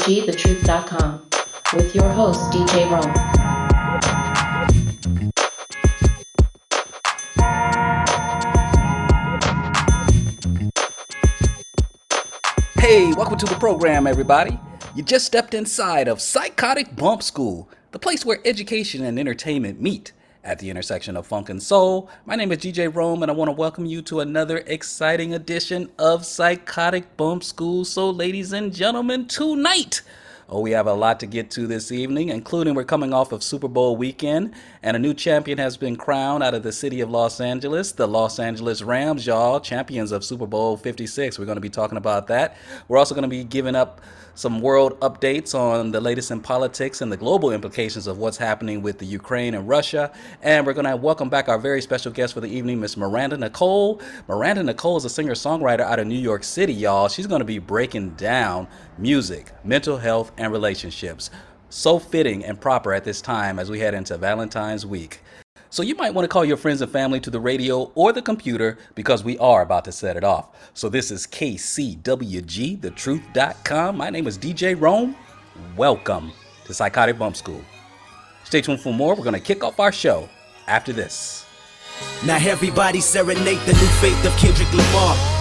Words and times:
KCWGTheTruth.com 0.00 1.26
with 1.74 1.94
your 1.94 2.08
host, 2.08 2.40
DJ 2.52 2.90
Rome. 2.90 3.02
Hey, 12.78 13.12
welcome 13.12 13.36
to 13.36 13.44
the 13.44 13.56
program, 13.60 14.06
everybody. 14.06 14.58
You 14.96 15.02
just 15.02 15.26
stepped 15.26 15.52
inside 15.52 16.08
of 16.08 16.22
Psychotic 16.22 16.96
Bump 16.96 17.22
School, 17.22 17.68
the 17.92 17.98
place 17.98 18.24
where 18.24 18.40
education 18.46 19.04
and 19.04 19.18
entertainment 19.18 19.82
meet 19.82 20.12
at 20.44 20.58
the 20.58 20.70
intersection 20.70 21.16
of 21.16 21.26
funk 21.26 21.48
and 21.48 21.62
soul. 21.62 22.08
My 22.24 22.36
name 22.36 22.52
is 22.52 22.58
DJ 22.58 22.94
Rome, 22.94 23.22
and 23.22 23.30
I 23.30 23.34
want 23.34 23.48
to 23.48 23.52
welcome 23.52 23.86
you 23.86 24.02
to 24.02 24.20
another 24.20 24.58
exciting 24.66 25.34
edition 25.34 25.90
of 25.98 26.24
Psychotic 26.24 27.16
Bump 27.16 27.44
School. 27.44 27.84
So, 27.84 28.10
ladies 28.10 28.52
and 28.52 28.74
gentlemen, 28.74 29.26
tonight, 29.26 30.02
Oh, 30.52 30.58
we 30.58 30.72
have 30.72 30.88
a 30.88 30.94
lot 30.94 31.20
to 31.20 31.26
get 31.26 31.48
to 31.52 31.68
this 31.68 31.92
evening, 31.92 32.30
including 32.30 32.74
we're 32.74 32.82
coming 32.82 33.12
off 33.12 33.30
of 33.30 33.40
Super 33.40 33.68
Bowl 33.68 33.94
weekend, 33.94 34.52
and 34.82 34.96
a 34.96 34.98
new 34.98 35.14
champion 35.14 35.58
has 35.58 35.76
been 35.76 35.94
crowned 35.94 36.42
out 36.42 36.54
of 36.54 36.64
the 36.64 36.72
city 36.72 37.00
of 37.02 37.08
Los 37.08 37.40
Angeles, 37.40 37.92
the 37.92 38.08
Los 38.08 38.40
Angeles 38.40 38.82
Rams, 38.82 39.24
y'all, 39.24 39.60
champions 39.60 40.10
of 40.10 40.24
Super 40.24 40.48
Bowl 40.48 40.76
56. 40.76 41.38
We're 41.38 41.44
going 41.44 41.54
to 41.54 41.60
be 41.60 41.70
talking 41.70 41.96
about 41.96 42.26
that. 42.26 42.56
We're 42.88 42.98
also 42.98 43.14
going 43.14 43.22
to 43.22 43.28
be 43.28 43.44
giving 43.44 43.76
up 43.76 44.00
some 44.34 44.60
world 44.60 44.98
updates 45.00 45.54
on 45.54 45.90
the 45.90 46.00
latest 46.00 46.30
in 46.30 46.40
politics 46.40 47.00
and 47.00 47.10
the 47.10 47.16
global 47.16 47.52
implications 47.52 48.06
of 48.06 48.18
what's 48.18 48.36
happening 48.36 48.82
with 48.82 48.98
the 48.98 49.06
Ukraine 49.06 49.54
and 49.54 49.68
Russia. 49.68 50.12
And 50.42 50.66
we're 50.66 50.72
going 50.72 50.86
to 50.86 50.96
welcome 50.96 51.28
back 51.28 51.48
our 51.48 51.58
very 51.58 51.82
special 51.82 52.12
guest 52.12 52.34
for 52.34 52.40
the 52.40 52.48
evening, 52.48 52.80
Miss 52.80 52.96
Miranda 52.96 53.36
Nicole. 53.36 54.00
Miranda 54.28 54.62
Nicole 54.62 54.96
is 54.96 55.04
a 55.04 55.10
singer 55.10 55.34
songwriter 55.34 55.80
out 55.80 55.98
of 55.98 56.06
New 56.06 56.18
York 56.18 56.44
City, 56.44 56.72
y'all. 56.72 57.08
She's 57.08 57.26
going 57.26 57.40
to 57.40 57.44
be 57.44 57.58
breaking 57.58 58.10
down 58.10 58.68
music, 58.98 59.52
mental 59.64 59.98
health, 59.98 60.32
and 60.38 60.52
relationships. 60.52 61.30
So 61.68 61.98
fitting 61.98 62.44
and 62.44 62.60
proper 62.60 62.92
at 62.92 63.04
this 63.04 63.20
time 63.20 63.58
as 63.58 63.70
we 63.70 63.78
head 63.78 63.94
into 63.94 64.18
Valentine's 64.18 64.84
week. 64.84 65.20
So 65.72 65.84
you 65.84 65.94
might 65.94 66.12
want 66.12 66.24
to 66.24 66.28
call 66.28 66.44
your 66.44 66.56
friends 66.56 66.80
and 66.80 66.90
family 66.90 67.20
to 67.20 67.30
the 67.30 67.38
radio 67.38 67.92
or 67.94 68.12
the 68.12 68.20
computer 68.20 68.76
because 68.96 69.22
we 69.22 69.38
are 69.38 69.62
about 69.62 69.84
to 69.84 69.92
set 69.92 70.16
it 70.16 70.24
off. 70.24 70.48
So 70.74 70.88
this 70.88 71.12
is 71.12 71.28
KCWG, 71.28 72.80
My 73.96 74.10
name 74.10 74.26
is 74.26 74.36
DJ 74.36 74.78
Rome. 74.78 75.14
Welcome 75.76 76.32
to 76.64 76.74
Psychotic 76.74 77.18
Bump 77.18 77.36
School. 77.36 77.64
Stay 78.42 78.60
tuned 78.62 78.80
for 78.80 78.92
more. 78.92 79.14
We're 79.14 79.22
going 79.22 79.34
to 79.34 79.40
kick 79.40 79.62
off 79.62 79.78
our 79.78 79.92
show 79.92 80.28
after 80.66 80.92
this. 80.92 81.46
Now 82.26 82.38
everybody 82.40 83.00
serenade 83.00 83.60
the 83.60 83.72
new 83.72 83.88
faith 84.00 84.24
of 84.26 84.36
Kendrick 84.38 84.72
Lamar. 84.72 85.39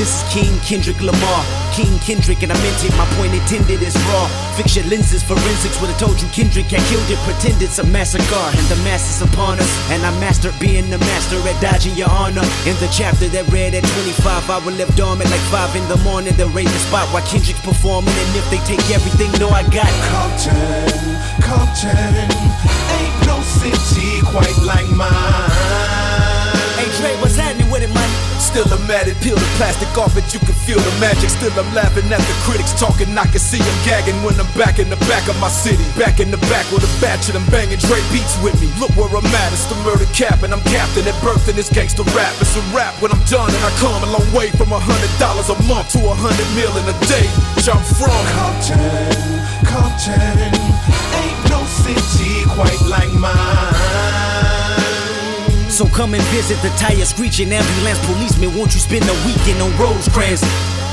This 0.00 0.08
is 0.08 0.32
King 0.32 0.58
Kendrick 0.64 1.00
Lamar. 1.04 1.44
King 1.76 1.98
Kendrick, 2.00 2.42
and 2.42 2.52
I 2.52 2.56
meant 2.64 2.80
it, 2.84 2.96
my 2.96 3.04
point 3.16 3.32
intended 3.36 3.84
is 3.84 3.92
raw. 4.08 4.24
Fix 4.56 4.76
your 4.76 4.86
lenses, 4.88 5.22
forensics 5.22 5.80
would 5.80 5.92
have 5.92 6.00
told 6.00 6.20
you 6.20 6.28
Kendrick 6.32 6.72
had 6.72 6.80
killed 6.88 7.04
it. 7.12 7.20
Pretend 7.28 7.60
it's 7.60 7.78
a 7.78 7.84
massacre, 7.84 8.24
and 8.56 8.66
the 8.72 8.76
mass 8.88 9.04
is 9.04 9.20
upon 9.20 9.60
us. 9.60 9.68
And 9.92 10.00
I 10.04 10.10
mastered 10.16 10.56
being 10.58 10.88
the 10.88 10.96
master 10.96 11.36
at 11.44 11.60
dodging 11.60 11.92
your 11.92 12.08
honor. 12.08 12.44
In 12.64 12.72
the 12.80 12.88
chapter 12.88 13.28
that 13.36 13.44
read 13.52 13.76
at 13.76 13.84
25, 13.84 14.48
I 14.48 14.58
will 14.64 14.72
live 14.80 14.88
dormant 14.96 15.28
like 15.28 15.44
5 15.52 15.76
in 15.76 15.84
the 15.88 16.00
morning. 16.08 16.32
They'll 16.40 16.48
raise 16.56 16.72
the 16.72 16.82
spot 16.88 17.04
while 17.12 17.24
Kendrick's 17.28 17.60
performing. 17.60 18.16
And 18.16 18.32
if 18.36 18.48
they 18.48 18.60
take 18.64 18.84
everything, 18.88 19.28
no, 19.36 19.52
I 19.52 19.60
got 19.68 19.92
Compton, 20.08 21.20
Compton, 21.44 22.16
ain't 22.96 23.16
no 23.28 23.44
city 23.44 24.24
quite 24.24 24.56
like 24.64 24.88
mine. 24.96 25.52
Hey 26.80 26.88
Dre, 26.96 27.12
what's 27.20 27.36
happening 27.36 27.68
with 27.70 27.84
it, 27.84 27.92
man? 27.92 28.21
Still 28.52 28.68
I'm 28.68 28.84
at 28.92 29.08
it, 29.08 29.16
peel 29.24 29.32
the 29.32 29.48
plastic 29.56 29.88
off 29.96 30.12
it, 30.12 30.28
you 30.28 30.36
can 30.36 30.52
feel 30.52 30.76
the 30.76 30.92
magic. 31.00 31.32
Still 31.32 31.48
I'm 31.56 31.72
laughing 31.72 32.04
at 32.12 32.20
the 32.20 32.36
critics 32.44 32.76
talking, 32.76 33.08
I 33.16 33.24
can 33.24 33.40
see 33.40 33.56
them 33.56 33.78
gagging 33.80 34.20
when 34.20 34.36
I'm 34.36 34.52
back 34.52 34.76
in 34.76 34.92
the 34.92 35.00
back 35.08 35.24
of 35.32 35.40
my 35.40 35.48
city. 35.48 35.80
Back 35.96 36.20
in 36.20 36.28
the 36.28 36.36
back 36.52 36.68
with 36.68 36.84
a 36.84 36.92
batch 37.00 37.32
of 37.32 37.40
them 37.40 37.48
banging 37.48 37.80
Dre 37.80 37.96
beats 38.12 38.36
with 38.44 38.52
me. 38.60 38.68
Look 38.76 38.92
where 38.92 39.08
I'm 39.08 39.24
at, 39.24 39.56
it's 39.56 39.64
the 39.72 39.76
murder 39.88 40.04
cap, 40.12 40.44
and 40.44 40.52
I'm 40.52 40.60
captain 40.68 41.08
at 41.08 41.16
birth 41.24 41.48
in 41.48 41.56
this 41.56 41.72
gangster 41.72 42.04
rap. 42.12 42.28
It's 42.44 42.52
a 42.52 42.60
rap 42.76 42.92
when 43.00 43.08
I'm 43.08 43.24
done, 43.24 43.48
and 43.48 43.64
I 43.64 43.72
come 43.80 44.04
a 44.04 44.10
long 44.12 44.28
way 44.36 44.52
from 44.52 44.68
a 44.68 44.76
hundred 44.84 45.12
dollars 45.16 45.48
a 45.48 45.56
month 45.64 45.96
to 45.96 46.04
a 46.04 46.12
hundred 46.12 46.44
mil 46.52 46.76
in 46.76 46.84
a 46.84 46.96
day. 47.08 47.24
Which 47.56 47.72
I'm 47.72 47.80
from 47.80 48.20
Compton, 48.36 49.32
Compton, 49.64 50.52
ain't 51.24 51.40
no 51.48 51.64
city 51.64 52.44
quite 52.52 52.84
like 52.84 53.16
mine. 53.16 53.81
So 55.72 55.88
come 55.88 56.12
and 56.12 56.22
visit 56.28 56.60
the 56.60 56.68
tire 56.76 57.00
screeching 57.00 57.48
ambulance 57.48 57.96
policeman. 58.04 58.52
Won't 58.52 58.76
you 58.76 58.80
spend 58.80 59.08
a 59.08 59.16
weekend 59.24 59.56
on 59.64 59.72
Rosecrans? 59.80 60.44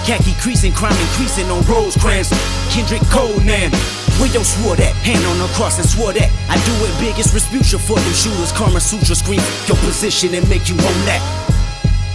Khaki 0.08 0.32
creasing, 0.40 0.72
crime 0.72 0.96
increasing 0.96 1.52
on 1.52 1.68
Rosecrans. 1.68 2.32
Kendrick 2.72 3.04
Conan. 3.12 3.76
Where 4.24 4.32
yo 4.32 4.40
swore 4.40 4.80
that? 4.80 4.96
Hand 5.04 5.20
on 5.28 5.36
the 5.36 5.52
cross 5.60 5.84
and 5.84 5.86
swore 5.86 6.16
that. 6.16 6.32
I 6.48 6.56
do 6.64 6.72
it 6.88 6.96
biggest 6.96 7.36
Rasputia 7.36 7.76
for 7.76 8.00
them 8.00 8.16
shooters. 8.16 8.56
Karma 8.56 8.80
Sutra 8.80 9.20
scream 9.20 9.44
your 9.68 9.76
position 9.84 10.32
and 10.32 10.48
make 10.48 10.72
you 10.72 10.80
own 10.80 11.00
that. 11.12 11.20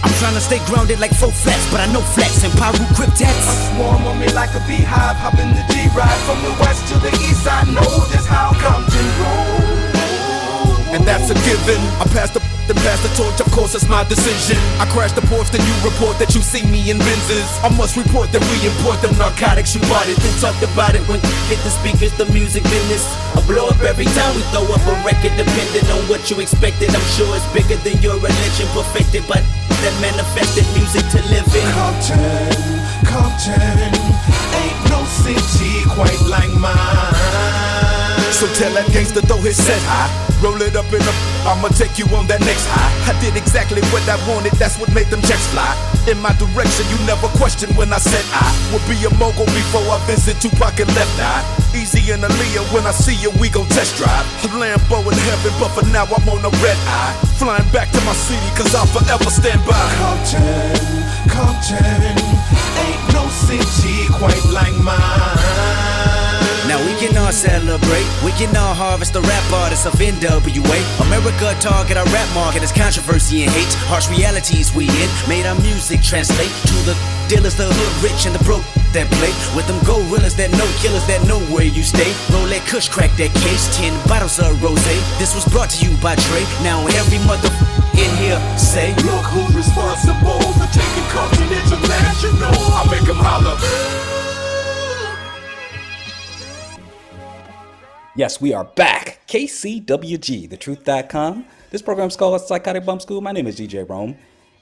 I'm 0.01 0.11
trying 0.17 0.33
to 0.33 0.41
stay 0.41 0.57
grounded 0.65 0.97
like 0.97 1.13
four 1.13 1.29
flats, 1.29 1.69
but 1.69 1.85
I 1.85 1.87
know 1.93 2.01
flats 2.01 2.41
and 2.41 2.53
Paru 2.57 2.81
cryptats. 2.97 3.77
Swarm 3.77 4.09
on 4.09 4.17
me 4.17 4.25
like 4.33 4.57
a 4.57 4.61
beehive, 4.65 5.21
hop 5.21 5.37
in 5.37 5.53
the 5.53 5.61
G-Ride 5.69 6.21
from 6.25 6.41
the 6.41 6.53
west 6.65 6.81
to 6.89 6.97
the 6.97 7.13
east. 7.29 7.45
I 7.45 7.61
know 7.69 8.09
just 8.09 8.25
how 8.25 8.57
Compton 8.57 9.05
roll. 9.21 9.85
And 10.97 11.05
that's 11.05 11.29
a 11.29 11.37
given. 11.45 11.81
I 12.01 12.09
pass 12.09 12.31
the 12.31 12.54
then 12.67 12.77
pass 12.81 13.01
the 13.05 13.09
torch, 13.13 13.39
of 13.39 13.49
course 13.53 13.73
it's 13.75 13.87
my 13.87 14.03
decision. 14.05 14.57
I 14.81 14.85
crash 14.89 15.13
the 15.13 15.21
porch, 15.29 15.49
then 15.53 15.61
you 15.65 15.75
report 15.85 16.17
that 16.17 16.33
you 16.33 16.41
see 16.41 16.65
me 16.65 16.89
in 16.89 16.97
Benzes. 16.97 17.49
I 17.61 17.69
must 17.77 17.97
report 17.97 18.31
that 18.33 18.41
we 18.49 18.57
import 18.65 19.01
them 19.01 19.13
narcotics, 19.17 19.73
you 19.73 19.81
bought 19.85 20.09
it, 20.09 20.17
then 20.17 20.33
talked 20.41 20.63
about 20.65 20.97
it 20.97 21.05
when 21.07 21.21
hit 21.49 21.61
the 21.61 21.71
speakers, 21.71 22.13
the 22.17 22.25
music 22.33 22.63
business. 22.65 23.05
I 23.37 23.41
blow 23.45 23.69
up 23.69 23.79
every 23.85 24.09
time 24.09 24.33
we 24.35 24.41
throw 24.49 24.65
up 24.69 24.83
a 24.85 24.95
record, 25.05 25.33
depending 25.37 25.85
on 25.93 26.01
what 26.09 26.25
you 26.29 26.41
expected. 26.41 26.89
I'm 26.89 27.07
sure 27.13 27.29
it's 27.37 27.45
bigger 27.53 27.77
than 27.85 28.01
your 28.01 28.17
religion, 28.17 28.67
perfected 28.73 29.25
by 29.29 29.41
that 29.85 29.95
manifested 30.01 30.65
music 30.73 31.05
to 31.13 31.19
live 31.29 31.45
in. 31.53 31.67
Compton, 31.77 32.57
Compton, 33.05 33.93
ain't 34.57 34.81
no 34.89 35.05
city 35.05 35.85
quite 35.93 36.21
like 36.25 36.53
mine. 36.57 37.34
So 38.33 38.47
tell 38.57 38.73
that 38.73 38.89
gangster 38.91 39.21
throw 39.21 39.37
his 39.37 39.57
set 39.57 39.81
high. 39.85 40.09
Roll 40.43 40.59
it 40.61 40.75
up 40.75 40.89
in 40.91 40.99
a, 40.99 41.13
I'ma 41.47 41.71
take 41.71 41.95
you 41.97 42.05
on 42.11 42.27
that 42.27 42.43
next 42.43 42.67
high. 42.67 42.91
I 43.07 43.15
did 43.23 43.39
exactly 43.39 43.79
what 43.95 44.03
I 44.11 44.19
wanted, 44.27 44.51
that's 44.59 44.75
what 44.77 44.91
made 44.91 45.07
them 45.07 45.23
checks 45.23 45.47
fly. 45.55 45.71
In 46.11 46.19
my 46.19 46.35
direction, 46.35 46.83
you 46.91 46.99
never 47.07 47.31
questioned 47.39 47.71
when 47.79 47.93
I 47.95 47.97
said 47.97 48.21
I 48.35 48.43
would 48.75 48.83
be 48.91 48.99
a 49.07 49.11
mogul 49.15 49.47
before 49.55 49.87
I 49.87 49.97
visit 50.03 50.35
Tupac 50.43 50.75
and 50.83 50.91
Left 50.91 51.15
Eye. 51.17 51.41
Eazy 51.71 52.11
and 52.11 52.27
Aaliyah, 52.27 52.67
when 52.75 52.83
I 52.83 52.91
see 52.91 53.15
you, 53.15 53.31
we 53.39 53.47
gon' 53.47 53.67
test 53.71 53.95
drive. 53.95 54.27
A 54.43 54.51
Lambo 54.51 54.99
in 55.07 55.17
heaven, 55.31 55.53
but 55.55 55.71
for 55.71 55.85
now 55.95 56.03
I'm 56.03 56.27
on 56.27 56.43
a 56.43 56.51
red 56.59 56.79
eye. 56.91 57.15
Flying 57.39 57.67
back 57.71 57.87
to 57.95 58.01
my 58.03 58.13
city, 58.13 58.49
cause 58.59 58.75
I'll 58.75 58.89
forever 58.91 59.31
stand 59.31 59.63
by. 59.63 59.79
Compton, 60.03 60.75
Compton, 61.31 62.15
ain't 62.83 63.03
no 63.15 63.23
city 63.31 64.11
quite 64.11 64.43
like 64.51 64.75
mine. 64.83 66.24
Now 66.67 66.81
we 66.81 66.97
can 66.97 67.15
all 67.15 67.31
celebrate, 67.31 68.09
we 68.25 68.33
can 68.33 68.49
all 68.57 68.73
harvest 68.73 69.13
the 69.13 69.21
rap 69.21 69.45
artists 69.53 69.85
of 69.85 69.93
NWA. 70.01 70.79
America 71.05 71.53
target 71.61 71.95
our 71.95 72.09
rap 72.09 72.25
market 72.33 72.63
as 72.63 72.71
controversy 72.71 73.43
and 73.45 73.51
hate. 73.53 73.69
Harsh 73.85 74.09
realities 74.09 74.73
we 74.73 74.89
in, 74.89 75.09
made 75.29 75.45
our 75.45 75.53
music 75.61 76.01
translate 76.01 76.49
to 76.65 76.77
the 76.89 76.97
dealers, 77.29 77.53
the 77.53 77.69
hood 77.69 77.93
rich 78.01 78.25
and 78.25 78.33
the 78.33 78.41
broke 78.41 78.65
that 78.97 79.05
play. 79.21 79.29
With 79.53 79.69
them 79.69 79.77
gorillas 79.85 80.33
that 80.41 80.49
know 80.57 80.65
killers 80.81 81.05
that 81.05 81.21
know 81.29 81.37
where 81.53 81.69
you 81.69 81.85
stay. 81.85 82.09
Roll 82.33 82.49
that 82.49 82.65
kush, 82.65 82.89
crack 82.89 83.13
that 83.21 83.29
case, 83.45 83.69
10 83.77 83.93
bottles 84.09 84.41
of 84.41 84.57
rose. 84.57 84.81
This 85.21 85.37
was 85.37 85.45
brought 85.45 85.69
to 85.77 85.85
you 85.85 85.93
by 86.01 86.17
Dre. 86.17 86.41
Now 86.65 86.81
every 86.97 87.21
mother 87.29 87.53
in 87.93 88.09
here 88.17 88.41
say, 88.57 88.89
Look 89.05 89.21
who's 89.29 89.53
responsible 89.53 90.41
for 90.57 90.67
taking 90.73 91.05
Compton 91.13 91.45
international. 91.45 92.57
I 92.73 92.89
make 92.89 93.05
them 93.05 93.21
holler. 93.21 93.53
Yes, 98.17 98.39
we 98.39 98.53
are 98.53 98.63
back. 98.63 99.19
KCWG, 99.27 100.47
thetruth.com. 100.47 101.45
This 101.69 101.81
program 101.81 102.07
is 102.07 102.15
called 102.15 102.39
Psychotic 102.39 102.85
Bump 102.85 103.01
School. 103.01 103.19
My 103.19 103.33
name 103.33 103.45
is 103.45 103.59
DJ 103.59 103.87
Rome. 103.87 104.15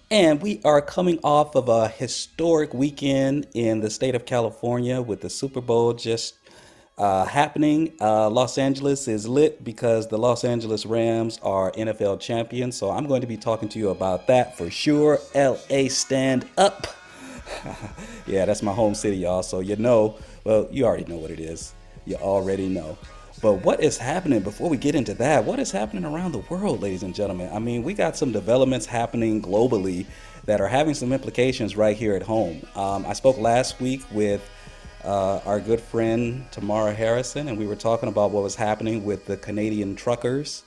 And 0.10 0.42
we 0.42 0.60
are 0.66 0.82
coming 0.82 1.20
off 1.24 1.54
of 1.56 1.70
a 1.70 1.88
historic 1.88 2.74
weekend 2.74 3.46
in 3.54 3.80
the 3.80 3.92
state 3.92 4.16
of 4.16 4.26
California 4.26 5.04
with 5.04 5.22
the 5.22 5.30
Super 5.30 5.62
Bowl 5.62 5.94
just 5.94 6.34
uh, 6.98 7.26
happening. 7.26 7.94
Uh, 8.02 8.28
Los 8.28 8.58
Angeles 8.58 9.08
is 9.08 9.28
lit 9.28 9.64
because 9.64 10.08
the 10.08 10.18
Los 10.18 10.44
Angeles 10.44 10.84
Rams 10.88 11.38
are 11.44 11.72
NFL 11.74 12.22
champions. 12.22 12.76
So 12.76 12.90
I'm 12.90 13.06
going 13.06 13.22
to 13.22 13.28
be 13.28 13.38
talking 13.38 13.70
to 13.70 13.78
you 13.78 13.90
about 13.90 14.26
that 14.26 14.58
for 14.58 14.72
sure. 14.72 15.20
LA 15.36 15.90
stand 15.90 16.48
up. 16.58 16.88
yeah, 18.26 18.46
that's 18.46 18.64
my 18.64 18.74
home 18.74 18.96
city, 18.96 19.18
y'all. 19.18 19.44
So 19.44 19.60
you 19.60 19.76
know, 19.76 20.18
well, 20.44 20.68
you 20.72 20.86
already 20.86 21.06
know 21.06 21.18
what 21.18 21.30
it 21.30 21.40
is. 21.40 21.76
You 22.08 22.16
already 22.16 22.68
know. 22.68 22.98
But 23.44 23.56
what 23.66 23.84
is 23.84 23.98
happening 23.98 24.40
before 24.40 24.70
we 24.70 24.78
get 24.78 24.96
into 24.96 25.14
that? 25.16 25.44
What 25.44 25.60
is 25.60 25.70
happening 25.70 26.06
around 26.06 26.32
the 26.32 26.38
world, 26.50 26.82
ladies 26.82 27.04
and 27.04 27.14
gentlemen? 27.14 27.50
I 27.52 27.60
mean, 27.60 27.84
we 27.84 27.94
got 27.94 28.16
some 28.16 28.32
developments 28.32 28.86
happening 28.86 29.42
globally 29.42 30.06
that 30.46 30.62
are 30.62 30.68
having 30.70 30.94
some 30.94 31.12
implications 31.12 31.76
right 31.76 31.98
here 31.98 32.16
at 32.16 32.24
home. 32.24 32.66
Um, 32.74 33.06
I 33.06 33.12
spoke 33.12 33.38
last 33.38 33.82
week 33.82 34.02
with 34.14 34.50
uh, 35.04 35.40
our 35.40 35.60
good 35.60 35.82
friend 35.82 36.46
Tamara 36.52 36.94
Harrison, 36.94 37.50
and 37.50 37.58
we 37.58 37.68
were 37.68 37.76
talking 37.76 38.08
about 38.08 38.32
what 38.32 38.44
was 38.44 38.56
happening 38.56 39.04
with 39.04 39.26
the 39.26 39.36
Canadian 39.36 39.98
truckers 39.98 40.64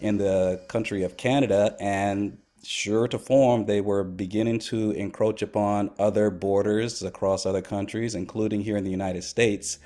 in 0.00 0.16
the 0.16 0.62
country 0.68 1.02
of 1.02 1.16
Canada. 1.16 1.74
And 1.80 2.38
sure 2.62 3.08
to 3.08 3.18
form, 3.18 3.66
they 3.66 3.80
were 3.80 4.04
beginning 4.04 4.60
to 4.60 4.92
encroach 4.92 5.42
upon 5.42 5.90
other 5.98 6.30
borders 6.30 7.02
across 7.02 7.44
other 7.44 7.60
countries, 7.60 8.14
including 8.14 8.60
here 8.60 8.76
in 8.76 8.84
the 8.84 8.90
United 8.92 9.24
States. 9.24 9.80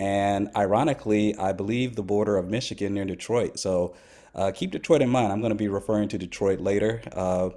And 0.00 0.48
ironically, 0.56 1.36
I 1.36 1.52
believe 1.52 1.94
the 1.94 2.02
border 2.02 2.38
of 2.38 2.48
Michigan 2.48 2.94
near 2.94 3.04
Detroit. 3.04 3.58
So 3.58 3.94
uh, 4.34 4.50
keep 4.50 4.70
Detroit 4.70 5.02
in 5.02 5.10
mind. 5.10 5.30
I'm 5.30 5.40
going 5.40 5.50
to 5.50 5.56
be 5.56 5.68
referring 5.68 6.08
to 6.08 6.18
Detroit 6.18 6.58
later. 6.58 7.02
Uh, 7.12 7.50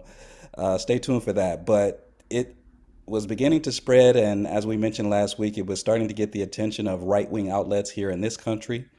uh, 0.57 0.77
stay 0.77 0.99
tuned 0.99 1.23
for 1.23 1.31
that. 1.31 1.65
But 1.65 2.11
it 2.29 2.57
was 3.05 3.25
beginning 3.25 3.61
to 3.61 3.71
spread, 3.71 4.17
and 4.17 4.45
as 4.45 4.67
we 4.67 4.75
mentioned 4.75 5.09
last 5.09 5.39
week, 5.39 5.57
it 5.57 5.65
was 5.65 5.79
starting 5.79 6.09
to 6.09 6.13
get 6.13 6.33
the 6.33 6.41
attention 6.41 6.85
of 6.85 7.03
right 7.03 7.31
wing 7.31 7.49
outlets 7.49 7.89
here 7.89 8.09
in 8.09 8.19
this 8.19 8.35
country. 8.35 8.89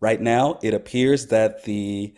Right 0.00 0.20
now, 0.20 0.58
it 0.62 0.72
appears 0.72 1.26
that 1.26 1.64
the 1.64 2.14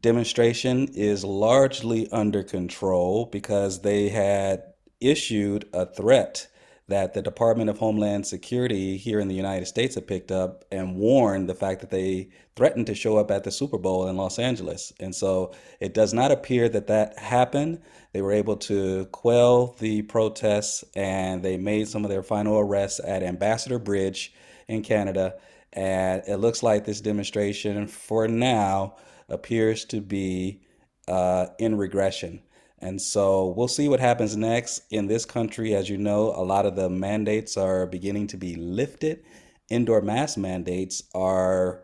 demonstration 0.00 0.88
is 0.94 1.24
largely 1.24 2.08
under 2.12 2.44
control 2.44 3.26
because 3.26 3.82
they 3.82 4.10
had 4.10 4.62
issued 5.00 5.68
a 5.72 5.86
threat 5.86 6.46
that 6.88 7.14
the 7.14 7.22
Department 7.22 7.70
of 7.70 7.78
Homeland 7.78 8.26
Security 8.26 8.98
here 8.98 9.18
in 9.18 9.28
the 9.28 9.34
United 9.34 9.66
States 9.66 9.94
had 9.94 10.06
picked 10.06 10.30
up 10.30 10.64
and 10.70 10.96
warned 10.96 11.48
the 11.48 11.54
fact 11.54 11.80
that 11.80 11.90
they 11.90 12.28
threatened 12.56 12.86
to 12.86 12.94
show 12.94 13.16
up 13.16 13.30
at 13.30 13.44
the 13.44 13.50
Super 13.50 13.78
Bowl 13.78 14.06
in 14.06 14.16
Los 14.16 14.38
Angeles. 14.38 14.92
And 15.00 15.14
so 15.14 15.52
it 15.80 15.94
does 15.94 16.12
not 16.12 16.30
appear 16.30 16.68
that 16.68 16.88
that 16.88 17.18
happened. 17.18 17.80
They 18.12 18.20
were 18.20 18.32
able 18.32 18.56
to 18.58 19.06
quell 19.06 19.74
the 19.78 20.02
protests 20.02 20.84
and 20.94 21.42
they 21.42 21.56
made 21.56 21.88
some 21.88 22.04
of 22.04 22.10
their 22.10 22.22
final 22.22 22.58
arrests 22.58 23.00
at 23.02 23.22
Ambassador 23.22 23.78
Bridge 23.78 24.34
in 24.68 24.82
Canada. 24.82 25.34
And 25.72 26.22
it 26.28 26.36
looks 26.36 26.62
like 26.62 26.84
this 26.84 27.00
demonstration, 27.00 27.86
for 27.86 28.28
now, 28.28 28.96
appears 29.28 29.84
to 29.86 30.00
be 30.00 30.60
uh, 31.08 31.46
in 31.58 31.76
regression. 31.76 32.42
And 32.84 33.00
so 33.00 33.54
we'll 33.56 33.66
see 33.66 33.88
what 33.88 33.98
happens 33.98 34.36
next 34.36 34.82
in 34.90 35.06
this 35.06 35.24
country. 35.24 35.74
As 35.74 35.88
you 35.88 35.96
know, 35.96 36.34
a 36.36 36.44
lot 36.44 36.66
of 36.66 36.76
the 36.76 36.90
mandates 36.90 37.56
are 37.56 37.86
beginning 37.86 38.26
to 38.26 38.36
be 38.36 38.56
lifted. 38.56 39.24
Indoor 39.70 40.02
mask 40.02 40.36
mandates 40.36 41.02
are, 41.14 41.82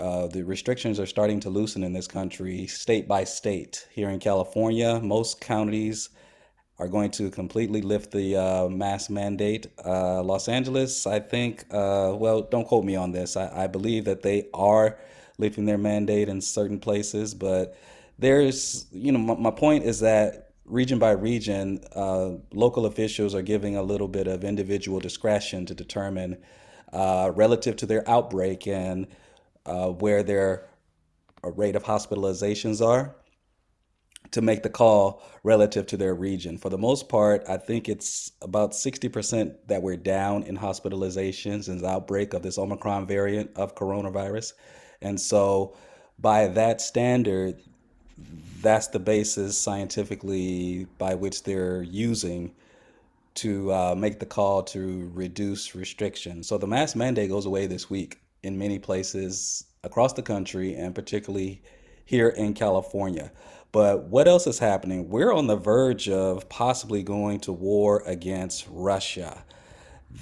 uh, 0.00 0.26
the 0.26 0.42
restrictions 0.42 0.98
are 0.98 1.06
starting 1.06 1.38
to 1.40 1.48
loosen 1.48 1.84
in 1.84 1.92
this 1.92 2.08
country, 2.08 2.66
state 2.66 3.06
by 3.06 3.22
state. 3.22 3.86
Here 3.92 4.10
in 4.10 4.18
California, 4.18 4.98
most 5.00 5.40
counties 5.40 6.08
are 6.80 6.88
going 6.88 7.12
to 7.12 7.30
completely 7.30 7.80
lift 7.80 8.10
the 8.10 8.36
uh, 8.36 8.68
mask 8.68 9.10
mandate. 9.10 9.68
Uh, 9.84 10.24
Los 10.24 10.48
Angeles, 10.48 11.06
I 11.06 11.20
think, 11.20 11.64
uh, 11.70 12.16
well, 12.18 12.42
don't 12.42 12.66
quote 12.66 12.84
me 12.84 12.96
on 12.96 13.12
this. 13.12 13.36
I, 13.36 13.64
I 13.64 13.66
believe 13.68 14.06
that 14.06 14.22
they 14.22 14.48
are 14.52 14.98
lifting 15.38 15.66
their 15.66 15.78
mandate 15.78 16.28
in 16.28 16.40
certain 16.40 16.80
places, 16.80 17.32
but 17.32 17.76
there's, 18.18 18.86
you 18.90 19.12
know, 19.12 19.18
my, 19.18 19.34
my 19.34 19.50
point 19.50 19.84
is 19.84 20.00
that 20.00 20.50
region 20.64 20.98
by 20.98 21.12
region, 21.12 21.80
uh, 21.94 22.32
local 22.52 22.86
officials 22.86 23.34
are 23.34 23.42
giving 23.42 23.76
a 23.76 23.82
little 23.82 24.08
bit 24.08 24.26
of 24.26 24.44
individual 24.44 25.00
discretion 25.00 25.66
to 25.66 25.74
determine 25.74 26.38
uh, 26.92 27.30
relative 27.34 27.76
to 27.76 27.86
their 27.86 28.08
outbreak 28.08 28.66
and 28.66 29.06
uh, 29.64 29.88
where 29.88 30.22
their 30.22 30.68
uh, 31.44 31.50
rate 31.52 31.76
of 31.76 31.84
hospitalizations 31.84 32.84
are 32.84 33.14
to 34.32 34.42
make 34.42 34.62
the 34.62 34.70
call 34.70 35.22
relative 35.44 35.86
to 35.86 35.96
their 35.96 36.14
region. 36.14 36.58
For 36.58 36.68
the 36.68 36.78
most 36.78 37.08
part, 37.08 37.44
I 37.48 37.56
think 37.56 37.88
it's 37.88 38.32
about 38.42 38.72
60% 38.72 39.54
that 39.68 39.82
we're 39.82 39.96
down 39.96 40.42
in 40.42 40.56
hospitalizations 40.56 41.68
and 41.68 41.80
the 41.80 41.88
outbreak 41.88 42.34
of 42.34 42.42
this 42.42 42.58
Omicron 42.58 43.06
variant 43.06 43.50
of 43.56 43.74
coronavirus. 43.74 44.52
And 45.00 45.20
so, 45.20 45.76
by 46.18 46.48
that 46.48 46.80
standard, 46.80 47.60
that's 48.62 48.88
the 48.88 48.98
basis 48.98 49.58
scientifically 49.58 50.86
by 50.98 51.14
which 51.14 51.42
they're 51.42 51.82
using 51.82 52.54
to 53.34 53.72
uh, 53.72 53.94
make 53.96 54.18
the 54.18 54.26
call 54.26 54.62
to 54.62 55.10
reduce 55.14 55.74
restrictions. 55.74 56.48
So 56.48 56.56
the 56.56 56.66
mask 56.66 56.96
mandate 56.96 57.30
goes 57.30 57.46
away 57.46 57.66
this 57.66 57.90
week 57.90 58.20
in 58.42 58.58
many 58.58 58.78
places 58.78 59.64
across 59.84 60.14
the 60.14 60.22
country 60.22 60.74
and 60.74 60.94
particularly 60.94 61.62
here 62.06 62.28
in 62.28 62.54
California. 62.54 63.30
But 63.72 64.04
what 64.04 64.26
else 64.26 64.46
is 64.46 64.58
happening? 64.58 65.10
We're 65.10 65.32
on 65.32 65.48
the 65.48 65.56
verge 65.56 66.08
of 66.08 66.48
possibly 66.48 67.02
going 67.02 67.40
to 67.40 67.52
war 67.52 68.02
against 68.06 68.66
Russia. 68.70 69.44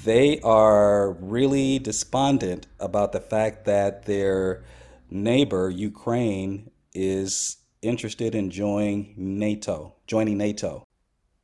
They 0.05 0.41
are 0.41 1.13
really 1.13 1.79
despondent 1.79 2.67
about 2.81 3.13
the 3.13 3.21
fact 3.21 3.65
that 3.67 4.07
their 4.07 4.65
neighbor, 5.09 5.71
Ukraine, 5.71 6.71
is 6.95 7.59
interested 7.85 8.35
in 8.35 8.51
joining 8.51 9.15
NATO, 9.17 9.95
joining 10.07 10.39
NATO. 10.39 10.85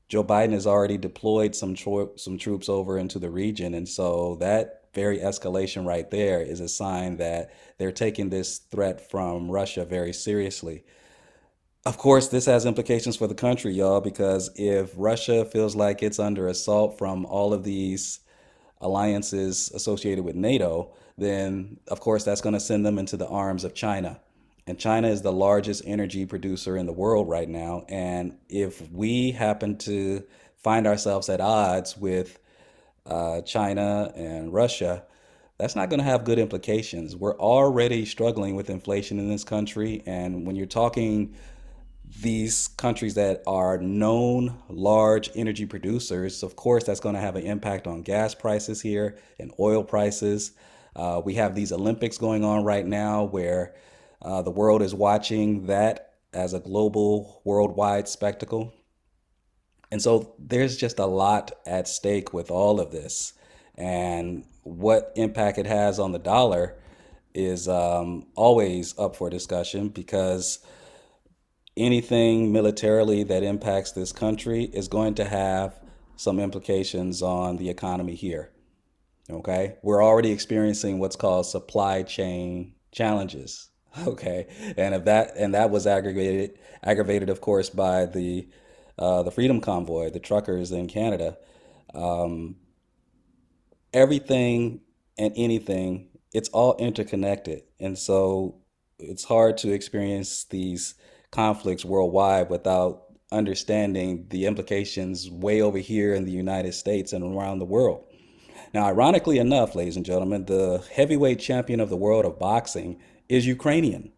Joe 0.08 0.24
Biden 0.24 0.52
has 0.52 0.66
already 0.66 0.98
deployed 0.98 1.54
some 1.54 1.74
tro- 1.74 2.16
some 2.16 2.36
troops 2.36 2.68
over 2.68 2.98
into 2.98 3.18
the 3.18 3.30
region, 3.30 3.74
and 3.74 3.88
so 3.88 4.36
that 4.40 4.88
very 4.92 5.18
escalation 5.18 5.86
right 5.86 6.10
there 6.10 6.42
is 6.42 6.58
a 6.58 6.68
sign 6.68 7.16
that 7.18 7.54
they're 7.78 7.92
taking 7.92 8.28
this 8.28 8.58
threat 8.58 9.10
from 9.10 9.50
Russia 9.50 9.84
very 9.84 10.12
seriously. 10.12 10.84
Of 11.86 11.96
course, 11.96 12.28
this 12.28 12.46
has 12.46 12.66
implications 12.66 13.16
for 13.16 13.26
the 13.26 13.34
country, 13.34 13.72
y'all, 13.72 14.00
because 14.00 14.50
if 14.56 14.92
Russia 14.96 15.44
feels 15.44 15.76
like 15.76 16.02
it's 16.02 16.18
under 16.18 16.48
assault 16.48 16.98
from 16.98 17.24
all 17.24 17.54
of 17.54 17.64
these 17.64 18.20
alliances 18.80 19.70
associated 19.74 20.24
with 20.24 20.34
NATO, 20.34 20.92
then 21.16 21.78
of 21.88 22.00
course 22.00 22.24
that's 22.24 22.40
going 22.40 22.54
to 22.54 22.60
send 22.60 22.84
them 22.84 22.98
into 22.98 23.16
the 23.16 23.28
arms 23.28 23.64
of 23.64 23.74
China. 23.74 24.20
And 24.70 24.78
China 24.78 25.08
is 25.08 25.20
the 25.20 25.32
largest 25.32 25.82
energy 25.84 26.24
producer 26.26 26.76
in 26.76 26.86
the 26.86 26.92
world 26.92 27.28
right 27.28 27.48
now. 27.48 27.84
And 27.88 28.38
if 28.48 28.88
we 28.92 29.32
happen 29.32 29.76
to 29.78 30.22
find 30.58 30.86
ourselves 30.86 31.28
at 31.28 31.40
odds 31.40 31.96
with 31.96 32.38
uh, 33.04 33.40
China 33.40 34.12
and 34.14 34.52
Russia, 34.52 35.02
that's 35.58 35.74
not 35.74 35.90
going 35.90 35.98
to 35.98 36.04
have 36.04 36.22
good 36.22 36.38
implications. 36.38 37.16
We're 37.16 37.36
already 37.36 38.04
struggling 38.04 38.54
with 38.54 38.70
inflation 38.70 39.18
in 39.18 39.28
this 39.28 39.42
country. 39.42 40.04
And 40.06 40.46
when 40.46 40.54
you're 40.54 40.66
talking 40.66 41.34
these 42.22 42.68
countries 42.68 43.14
that 43.14 43.42
are 43.48 43.76
known 43.76 44.56
large 44.68 45.30
energy 45.34 45.66
producers, 45.66 46.44
of 46.44 46.54
course, 46.54 46.84
that's 46.84 47.00
going 47.00 47.16
to 47.16 47.20
have 47.20 47.34
an 47.34 47.42
impact 47.42 47.88
on 47.88 48.02
gas 48.02 48.36
prices 48.36 48.80
here 48.80 49.18
and 49.40 49.52
oil 49.58 49.82
prices. 49.82 50.52
Uh, 50.94 51.20
we 51.24 51.34
have 51.34 51.56
these 51.56 51.72
Olympics 51.72 52.18
going 52.18 52.44
on 52.44 52.62
right 52.62 52.86
now 52.86 53.24
where 53.24 53.74
uh, 54.22 54.42
the 54.42 54.50
world 54.50 54.82
is 54.82 54.94
watching 54.94 55.66
that 55.66 56.14
as 56.32 56.54
a 56.54 56.60
global, 56.60 57.40
worldwide 57.44 58.08
spectacle. 58.08 58.72
And 59.90 60.00
so 60.00 60.34
there's 60.38 60.76
just 60.76 60.98
a 60.98 61.06
lot 61.06 61.52
at 61.66 61.88
stake 61.88 62.32
with 62.32 62.50
all 62.50 62.80
of 62.80 62.92
this. 62.92 63.32
And 63.76 64.44
what 64.62 65.12
impact 65.16 65.58
it 65.58 65.66
has 65.66 65.98
on 65.98 66.12
the 66.12 66.18
dollar 66.18 66.76
is 67.34 67.66
um, 67.68 68.26
always 68.34 68.96
up 68.98 69.16
for 69.16 69.30
discussion 69.30 69.88
because 69.88 70.58
anything 71.76 72.52
militarily 72.52 73.24
that 73.24 73.42
impacts 73.42 73.92
this 73.92 74.12
country 74.12 74.64
is 74.64 74.88
going 74.88 75.14
to 75.14 75.24
have 75.24 75.80
some 76.16 76.38
implications 76.38 77.22
on 77.22 77.56
the 77.56 77.70
economy 77.70 78.14
here. 78.14 78.50
Okay. 79.30 79.76
We're 79.82 80.04
already 80.04 80.30
experiencing 80.30 80.98
what's 80.98 81.16
called 81.16 81.46
supply 81.46 82.02
chain 82.02 82.74
challenges 82.92 83.69
Okay, 84.06 84.46
and 84.76 84.94
if 84.94 85.04
that 85.06 85.32
and 85.36 85.54
that 85.54 85.70
was 85.70 85.86
aggravated, 85.86 86.58
aggravated, 86.82 87.28
of 87.28 87.40
course, 87.40 87.68
by 87.70 88.06
the 88.06 88.48
uh, 88.98 89.22
the 89.24 89.32
Freedom 89.32 89.60
Convoy, 89.60 90.10
the 90.10 90.20
truckers 90.20 90.70
in 90.70 90.86
Canada. 90.86 91.36
Um, 91.92 92.56
everything 93.92 94.82
and 95.18 95.32
anything, 95.36 96.08
it's 96.32 96.48
all 96.50 96.76
interconnected, 96.76 97.62
and 97.80 97.98
so 97.98 98.60
it's 98.98 99.24
hard 99.24 99.56
to 99.58 99.72
experience 99.72 100.44
these 100.44 100.94
conflicts 101.32 101.84
worldwide 101.84 102.48
without 102.48 103.06
understanding 103.32 104.26
the 104.30 104.46
implications 104.46 105.30
way 105.30 105.62
over 105.62 105.78
here 105.78 106.14
in 106.14 106.24
the 106.24 106.32
United 106.32 106.74
States 106.74 107.12
and 107.12 107.24
around 107.24 107.58
the 107.58 107.64
world. 107.64 108.04
Now, 108.72 108.84
ironically 108.84 109.38
enough, 109.38 109.74
ladies 109.74 109.96
and 109.96 110.06
gentlemen, 110.06 110.44
the 110.44 110.84
heavyweight 110.92 111.40
champion 111.40 111.80
of 111.80 111.90
the 111.90 111.96
world 111.96 112.24
of 112.24 112.38
boxing 112.38 113.00
is 113.30 113.46
Ukrainian. 113.46 114.10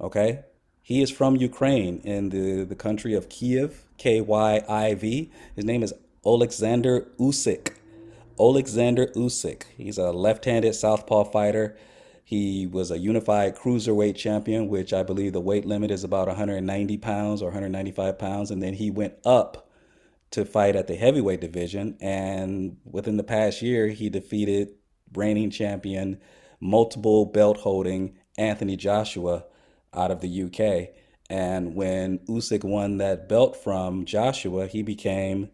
Okay? 0.00 0.40
He 0.82 1.00
is 1.00 1.10
from 1.10 1.36
Ukraine 1.36 2.00
in 2.00 2.30
the, 2.30 2.64
the 2.64 2.74
country 2.74 3.14
of 3.14 3.28
Kiev, 3.28 3.86
K 3.96 4.20
Y 4.20 4.62
I 4.68 4.94
V. 4.94 5.30
His 5.54 5.64
name 5.64 5.82
is 5.84 5.94
Alexander 6.26 7.06
Usyk. 7.18 7.74
Alexander 8.38 9.06
Usyk. 9.14 9.62
He's 9.76 9.98
a 9.98 10.10
left-handed 10.10 10.74
southpaw 10.74 11.24
fighter. 11.24 11.76
He 12.24 12.66
was 12.66 12.90
a 12.90 12.98
unified 12.98 13.56
cruiserweight 13.56 14.16
champion, 14.16 14.68
which 14.68 14.92
I 14.92 15.04
believe 15.04 15.32
the 15.32 15.40
weight 15.40 15.64
limit 15.64 15.92
is 15.92 16.02
about 16.02 16.26
190 16.26 16.98
pounds 16.98 17.42
or 17.42 17.46
195 17.46 18.18
pounds. 18.18 18.50
And 18.50 18.62
then 18.62 18.74
he 18.74 18.90
went 18.90 19.14
up 19.24 19.68
to 20.32 20.44
fight 20.44 20.74
at 20.74 20.88
the 20.88 20.96
heavyweight 20.96 21.40
division. 21.40 21.96
And 22.00 22.78
within 22.84 23.16
the 23.16 23.24
past 23.24 23.62
year, 23.62 23.88
he 23.88 24.08
defeated 24.08 24.70
reigning 25.14 25.50
champion, 25.50 26.20
multiple 26.60 27.26
belt 27.26 27.58
holding 27.58 28.16
Anthony 28.40 28.76
Joshua 28.76 29.44
out 29.94 30.10
of 30.10 30.20
the 30.20 30.42
UK. 30.44 30.94
And 31.28 31.76
when 31.76 32.18
Usyk 32.20 32.64
won 32.64 32.98
that 32.98 33.28
belt 33.28 33.56
from 33.56 34.04
Joshua, 34.04 34.66
he 34.66 34.82
became 34.82 35.50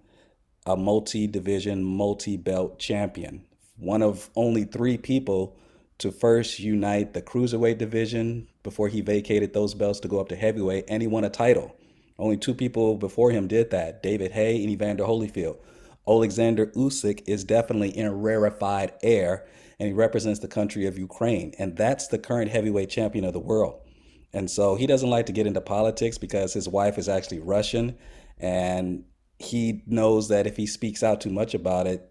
a 0.64 0.76
multi 0.76 1.26
division, 1.26 1.85
multi 1.85 2.37
belt 2.37 2.78
champion. 2.78 3.45
One 3.76 4.02
of 4.02 4.31
only 4.35 4.64
three 4.64 4.97
people 4.97 5.57
to 5.99 6.11
first 6.11 6.59
unite 6.59 7.12
the 7.12 7.23
cruiserweight 7.23 7.78
division 7.78 8.49
before 8.62 8.88
he 8.88 9.00
vacated 9.00 9.52
those 9.52 9.75
belts 9.75 10.00
to 10.00 10.09
go 10.09 10.21
up 10.21 10.28
to 10.28 10.37
heavyweight, 10.37 10.85
and 10.88 11.02
he 11.02 11.09
won 11.09 11.25
a 11.25 11.31
title. 11.31 11.75
Only 12.19 12.37
two 12.37 12.55
people 12.55 12.97
before 12.97 13.31
him 13.31 13.47
did 13.47 13.71
that 13.71 14.02
David 14.02 14.33
Haye 14.33 14.62
and 14.62 14.71
Evander 14.71 15.05
Holyfield. 15.05 15.59
Alexander 16.09 16.66
Usyk 16.66 17.23
is 17.26 17.45
definitely 17.45 17.97
in 17.97 18.23
rarefied 18.23 18.93
air, 19.02 19.45
and 19.78 19.88
he 19.88 19.92
represents 19.92 20.40
the 20.40 20.49
country 20.49 20.87
of 20.87 20.99
Ukraine, 20.99 21.52
and 21.59 21.76
that's 21.76 22.09
the 22.09 22.18
current 22.18 22.50
heavyweight 22.50 22.90
champion 22.90 23.25
of 23.25 23.33
the 23.33 23.40
world. 23.40 23.80
And 24.33 24.50
so 24.50 24.75
he 24.76 24.87
doesn't 24.87 25.11
like 25.11 25.26
to 25.26 25.33
get 25.33 25.47
into 25.47 25.61
politics 25.61 26.18
because 26.18 26.52
his 26.52 26.68
wife 26.68 26.99
is 26.99 27.09
actually 27.09 27.40
Russian, 27.40 27.97
and 28.38 29.04
he 29.38 29.83
knows 29.87 30.28
that 30.28 30.47
if 30.47 30.56
he 30.56 30.66
speaks 30.66 31.02
out 31.02 31.21
too 31.21 31.30
much 31.30 31.54
about 31.54 31.87
it, 31.87 32.11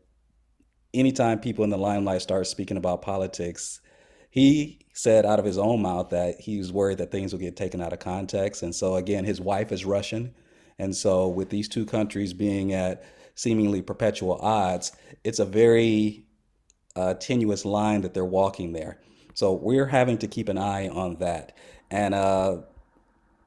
anytime 0.93 1.39
people 1.39 1.63
in 1.63 1.69
the 1.69 1.77
limelight 1.77 2.21
start 2.21 2.47
speaking 2.47 2.77
about 2.77 3.01
politics, 3.01 3.81
he 4.29 4.85
said 4.93 5.25
out 5.25 5.39
of 5.39 5.45
his 5.45 5.57
own 5.57 5.81
mouth 5.81 6.09
that 6.09 6.39
he 6.39 6.57
was 6.57 6.71
worried 6.71 6.97
that 6.97 7.11
things 7.11 7.31
will 7.31 7.39
get 7.39 7.55
taken 7.55 7.81
out 7.81 7.93
of 7.93 7.99
context. 7.99 8.63
And 8.63 8.73
so, 8.73 8.95
again, 8.95 9.25
his 9.25 9.41
wife 9.41 9.71
is 9.71 9.85
Russian. 9.85 10.33
And 10.77 10.95
so, 10.95 11.27
with 11.27 11.49
these 11.49 11.69
two 11.69 11.85
countries 11.85 12.33
being 12.33 12.73
at 12.73 13.03
seemingly 13.35 13.81
perpetual 13.81 14.35
odds, 14.41 14.91
it's 15.23 15.39
a 15.39 15.45
very 15.45 16.24
uh, 16.95 17.13
tenuous 17.15 17.65
line 17.65 18.01
that 18.01 18.13
they're 18.13 18.25
walking 18.25 18.73
there. 18.73 18.99
So, 19.33 19.53
we're 19.53 19.87
having 19.87 20.17
to 20.19 20.27
keep 20.27 20.49
an 20.49 20.57
eye 20.57 20.87
on 20.87 21.15
that. 21.15 21.57
And, 21.91 22.13
uh, 22.13 22.57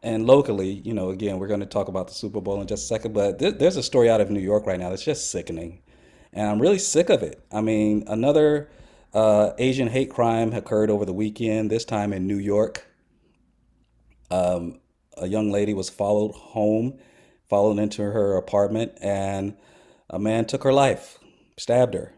and 0.02 0.26
locally, 0.26 0.71
you 0.71 0.95
know, 0.95 1.11
again, 1.11 1.38
we're 1.38 1.49
going 1.49 1.61
to 1.61 1.67
talk 1.67 1.88
about 1.88 2.09
the 2.09 2.14
Super 2.14 2.40
Bowl 2.40 2.61
in 2.61 2.67
just 2.67 2.85
a 2.85 2.87
second, 2.87 3.14
but 3.14 3.38
th- 3.38 3.57
there's 3.59 3.76
a 3.76 3.83
story 3.83 4.09
out 4.09 4.21
of 4.21 4.31
New 4.31 4.40
York 4.40 4.67
right 4.67 4.78
now 4.78 4.90
that's 4.90 5.05
just 5.05 5.31
sickening. 5.31 5.81
And 6.33 6.49
I'm 6.49 6.61
really 6.61 6.78
sick 6.78 7.11
of 7.11 7.23
it. 7.23 7.43
I 7.50 7.61
mean, 7.62 8.05
another 8.07 8.69
uh, 9.12 9.52
Asian 9.59 9.88
hate 9.88 10.11
crime 10.11 10.52
occurred 10.52 10.90
over 10.90 11.05
the 11.05 11.12
weekend, 11.12 11.71
this 11.71 11.85
time 11.85 12.12
in 12.12 12.26
New 12.26 12.38
York. 12.38 12.87
Um, 14.31 14.81
a 15.17 15.26
young 15.26 15.50
lady 15.50 15.75
was 15.75 15.88
followed 15.88 16.33
home, 16.33 16.99
followed 17.49 17.78
into 17.78 18.02
her 18.02 18.37
apartment, 18.37 18.93
and 19.00 19.57
a 20.11 20.19
man 20.19 20.45
took 20.45 20.62
her 20.64 20.73
life, 20.73 21.19
stabbed 21.57 21.95
her. 21.95 22.12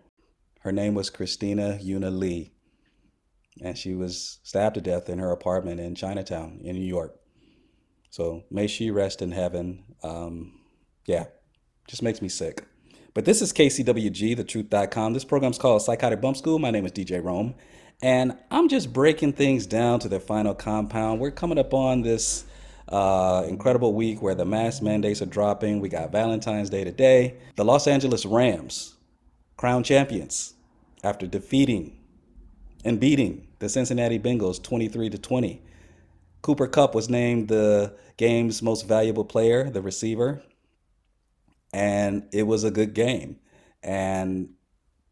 Her 0.61 0.73
name 0.73 0.95
was 0.95 1.11
Christina 1.11 1.79
Yuna 1.83 2.17
Lee, 2.17 2.53
and 3.63 3.77
she 3.77 3.95
was 3.95 4.39
stabbed 4.43 4.75
to 4.75 4.81
death 4.81 5.09
in 5.09 5.19
her 5.19 5.33
apartment 5.33 5.81
in 5.81 5.95
Chinatown 5.95 6.61
in 6.63 6.77
New 6.77 6.85
York. 6.85 7.19
So 8.11 8.45
may 8.51 8.67
she 8.67 8.91
rest 8.91 9.23
in 9.23 9.33
heaven. 9.33 9.85
Um, 10.03 10.61
yeah, 11.07 11.27
just 11.87 12.03
makes 12.03 12.21
me 12.21 12.29
sick. 12.29 12.65
But 13.15 13.25
this 13.25 13.43
is 13.43 13.53
KCWG, 13.53 14.37
thetruth.com. 14.37 15.15
This 15.15 15.25
program's 15.25 15.59
called 15.59 15.83
Psychotic 15.83 16.21
Bump 16.21 16.37
School. 16.37 16.59
My 16.59 16.71
name 16.71 16.87
is 16.87 16.93
DJ 16.93 17.23
Rome, 17.23 17.55
and 18.03 18.37
I'm 18.51 18.69
just 18.69 18.93
breaking 18.93 19.33
things 19.33 19.67
down 19.67 19.99
to 20.01 20.09
their 20.09 20.21
final 20.21 20.55
compound. 20.55 21.21
We're 21.21 21.31
coming 21.31 21.59
up 21.59 21.75
on 21.75 22.03
this 22.03 22.45
uh, 22.89 23.45
incredible 23.49 23.95
week 23.95 24.21
where 24.21 24.35
the 24.35 24.45
mask 24.45 24.83
mandates 24.83 25.23
are 25.23 25.27
dropping. 25.27 25.81
We 25.81 25.89
got 25.89 26.13
Valentine's 26.13 26.71
Day 26.71 26.85
today. 26.85 27.39
The 27.57 27.65
Los 27.65 27.87
Angeles 27.87 28.27
Rams, 28.27 28.95
crown 29.61 29.83
champions, 29.83 30.55
after 31.05 31.27
defeating 31.27 31.95
and 32.83 32.99
beating 32.99 33.47
the 33.59 33.69
Cincinnati 33.69 34.19
Bengals 34.19 34.63
23 34.63 35.11
to 35.11 35.19
20. 35.19 35.61
Cooper 36.41 36.67
Kupp 36.67 36.95
was 36.95 37.11
named 37.11 37.49
the 37.49 37.95
game's 38.17 38.63
most 38.63 38.89
valuable 38.89 39.23
player, 39.23 39.69
the 39.69 39.83
receiver 39.83 40.43
and 41.75 42.27
it 42.33 42.45
was 42.45 42.65
a 42.65 42.71
good 42.71 42.95
game. 42.95 43.39
And 43.83 44.49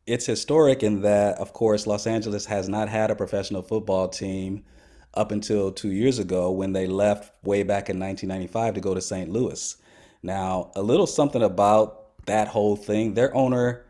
it's 0.07 0.25
historic 0.25 0.83
in 0.83 1.03
that, 1.03 1.37
of 1.37 1.53
course, 1.53 1.87
Los 1.87 2.07
Angeles 2.07 2.47
has 2.47 2.71
not 2.71 2.89
had 2.89 3.11
a 3.11 3.15
professional 3.15 3.61
football 3.61 4.09
team 4.09 4.65
up 5.13 5.31
until 5.31 5.73
two 5.73 5.93
years 5.93 6.19
ago 6.19 6.51
when 6.51 6.73
they 6.73 6.87
left 6.87 7.35
way 7.45 7.65
back 7.65 7.91
in 7.91 8.01
1995 8.01 8.77
to 8.77 8.81
go 8.81 8.95
to 8.95 9.03
St. 9.03 9.29
Louis. 9.29 9.77
Now, 10.23 10.73
a 10.75 10.81
little 10.81 11.07
something 11.07 11.43
about 11.43 12.25
that 12.25 12.49
whole 12.49 12.77
thing 12.77 13.13
their 13.13 13.35
owner 13.37 13.85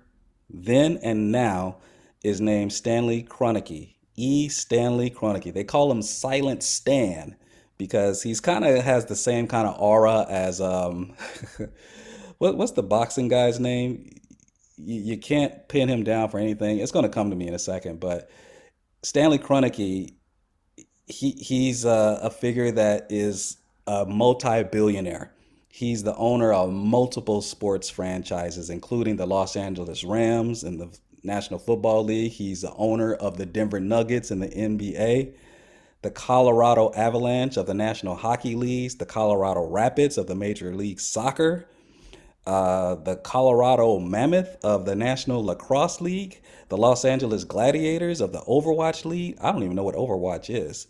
then 0.51 0.99
and 1.03 1.31
now 1.31 1.77
is 2.23 2.41
named 2.41 2.73
Stanley 2.73 3.23
Kroenke. 3.23 3.95
E. 4.17 4.49
Stanley 4.49 5.11
Kroenke. 5.11 5.53
They 5.53 5.65
call 5.65 5.91
him 5.91 6.03
Silent 6.03 6.63
Stan 6.63 7.37
because 7.77 8.23
he's 8.23 8.41
kind 8.41 8.65
of 8.65 8.83
has 8.83 9.07
the 9.07 9.15
same 9.15 9.47
kind 9.47 9.69
of 9.69 9.81
aura 9.81 10.27
as 10.29 10.61
um 10.61 11.15
what 12.39 12.57
what's 12.57 12.73
the 12.73 12.83
boxing 12.83 13.29
guy's 13.29 13.61
name? 13.61 14.11
You, 14.77 15.01
you 15.01 15.19
can't 15.19 15.69
pin 15.69 15.89
him 15.89 16.03
down 16.03 16.29
for 16.29 16.39
anything. 16.39 16.79
It's 16.79 16.93
going 16.93 17.05
to 17.05 17.09
come 17.09 17.31
to 17.31 17.37
me 17.37 17.47
in 17.47 17.55
a 17.55 17.59
second, 17.59 18.01
but 18.01 18.31
Stanley 19.03 19.39
Kroenke, 19.39 20.13
he 21.07 21.31
he's 21.31 21.85
a, 21.85 22.19
a 22.23 22.31
figure 22.31 22.71
that 22.73 23.07
is 23.11 23.57
a 23.87 24.05
multi-billionaire. 24.05 25.33
He's 25.79 26.03
the 26.03 26.17
owner 26.17 26.53
of 26.53 26.73
multiple 26.73 27.41
sports 27.41 27.89
franchises, 27.89 28.69
including 28.69 29.15
the 29.15 29.27
Los 29.27 29.55
Angeles 29.55 30.03
Rams 30.03 30.65
and 30.65 30.81
the 30.81 30.89
National 31.23 31.61
Football 31.61 32.03
League. 32.03 32.33
He's 32.33 32.63
the 32.63 32.75
owner 32.75 33.15
of 33.15 33.39
the 33.39 33.47
Denver 33.47 33.79
Nuggets 33.79 34.33
in 34.33 34.41
the 34.41 34.49
NBA, 34.49 35.35
the 36.03 36.11
Colorado 36.11 36.91
Avalanche 36.97 37.57
of 37.57 37.67
the 37.67 37.75
National 37.75 38.17
Hockey 38.17 38.57
Leagues, 38.57 38.97
the 38.97 39.07
Colorado 39.07 39.69
Rapids 39.69 40.19
of 40.19 40.27
the 40.27 40.35
Major 40.35 40.75
League 40.75 40.99
Soccer, 40.99 41.69
uh, 42.45 42.97
the 42.97 43.15
Colorado 43.15 44.01
Mammoth 44.01 44.57
of 44.65 44.85
the 44.85 44.97
National 44.97 45.45
Lacrosse 45.45 46.01
League, 46.01 46.43
the 46.71 46.77
Los 46.77 47.05
Angeles 47.05 47.45
Gladiators 47.45 48.21
of 48.21 48.33
the 48.33 48.41
Overwatch 48.41 49.05
League. 49.05 49.39
I 49.41 49.53
don't 49.53 49.63
even 49.63 49.77
know 49.77 49.85
what 49.85 49.95
Overwatch 49.95 50.53
is. 50.53 50.89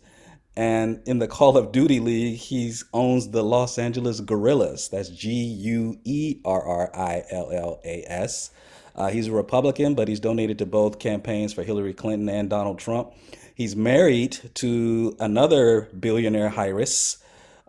And 0.59 1.01
in 1.05 1.19
the 1.19 1.27
Call 1.29 1.55
of 1.55 1.71
Duty 1.71 2.01
League, 2.01 2.35
he 2.35 2.73
owns 2.93 3.29
the 3.29 3.41
Los 3.41 3.77
Angeles 3.77 4.19
Guerrillas. 4.19 4.89
That's 4.89 5.07
G 5.07 5.31
U 5.31 5.97
E 6.03 6.41
R 6.43 6.61
R 6.61 6.91
I 6.93 7.23
L 7.31 7.49
L 7.49 7.79
A 7.85 8.03
S. 8.05 8.51
Uh, 8.93 9.07
he's 9.07 9.27
a 9.27 9.31
Republican, 9.31 9.95
but 9.95 10.09
he's 10.09 10.19
donated 10.19 10.57
to 10.57 10.65
both 10.65 10.99
campaigns 10.99 11.53
for 11.53 11.63
Hillary 11.63 11.93
Clinton 11.93 12.27
and 12.27 12.49
Donald 12.49 12.77
Trump. 12.77 13.13
He's 13.55 13.77
married 13.77 14.37
to 14.55 15.15
another 15.21 15.87
billionaire 15.97 16.53
heiress, 16.53 17.19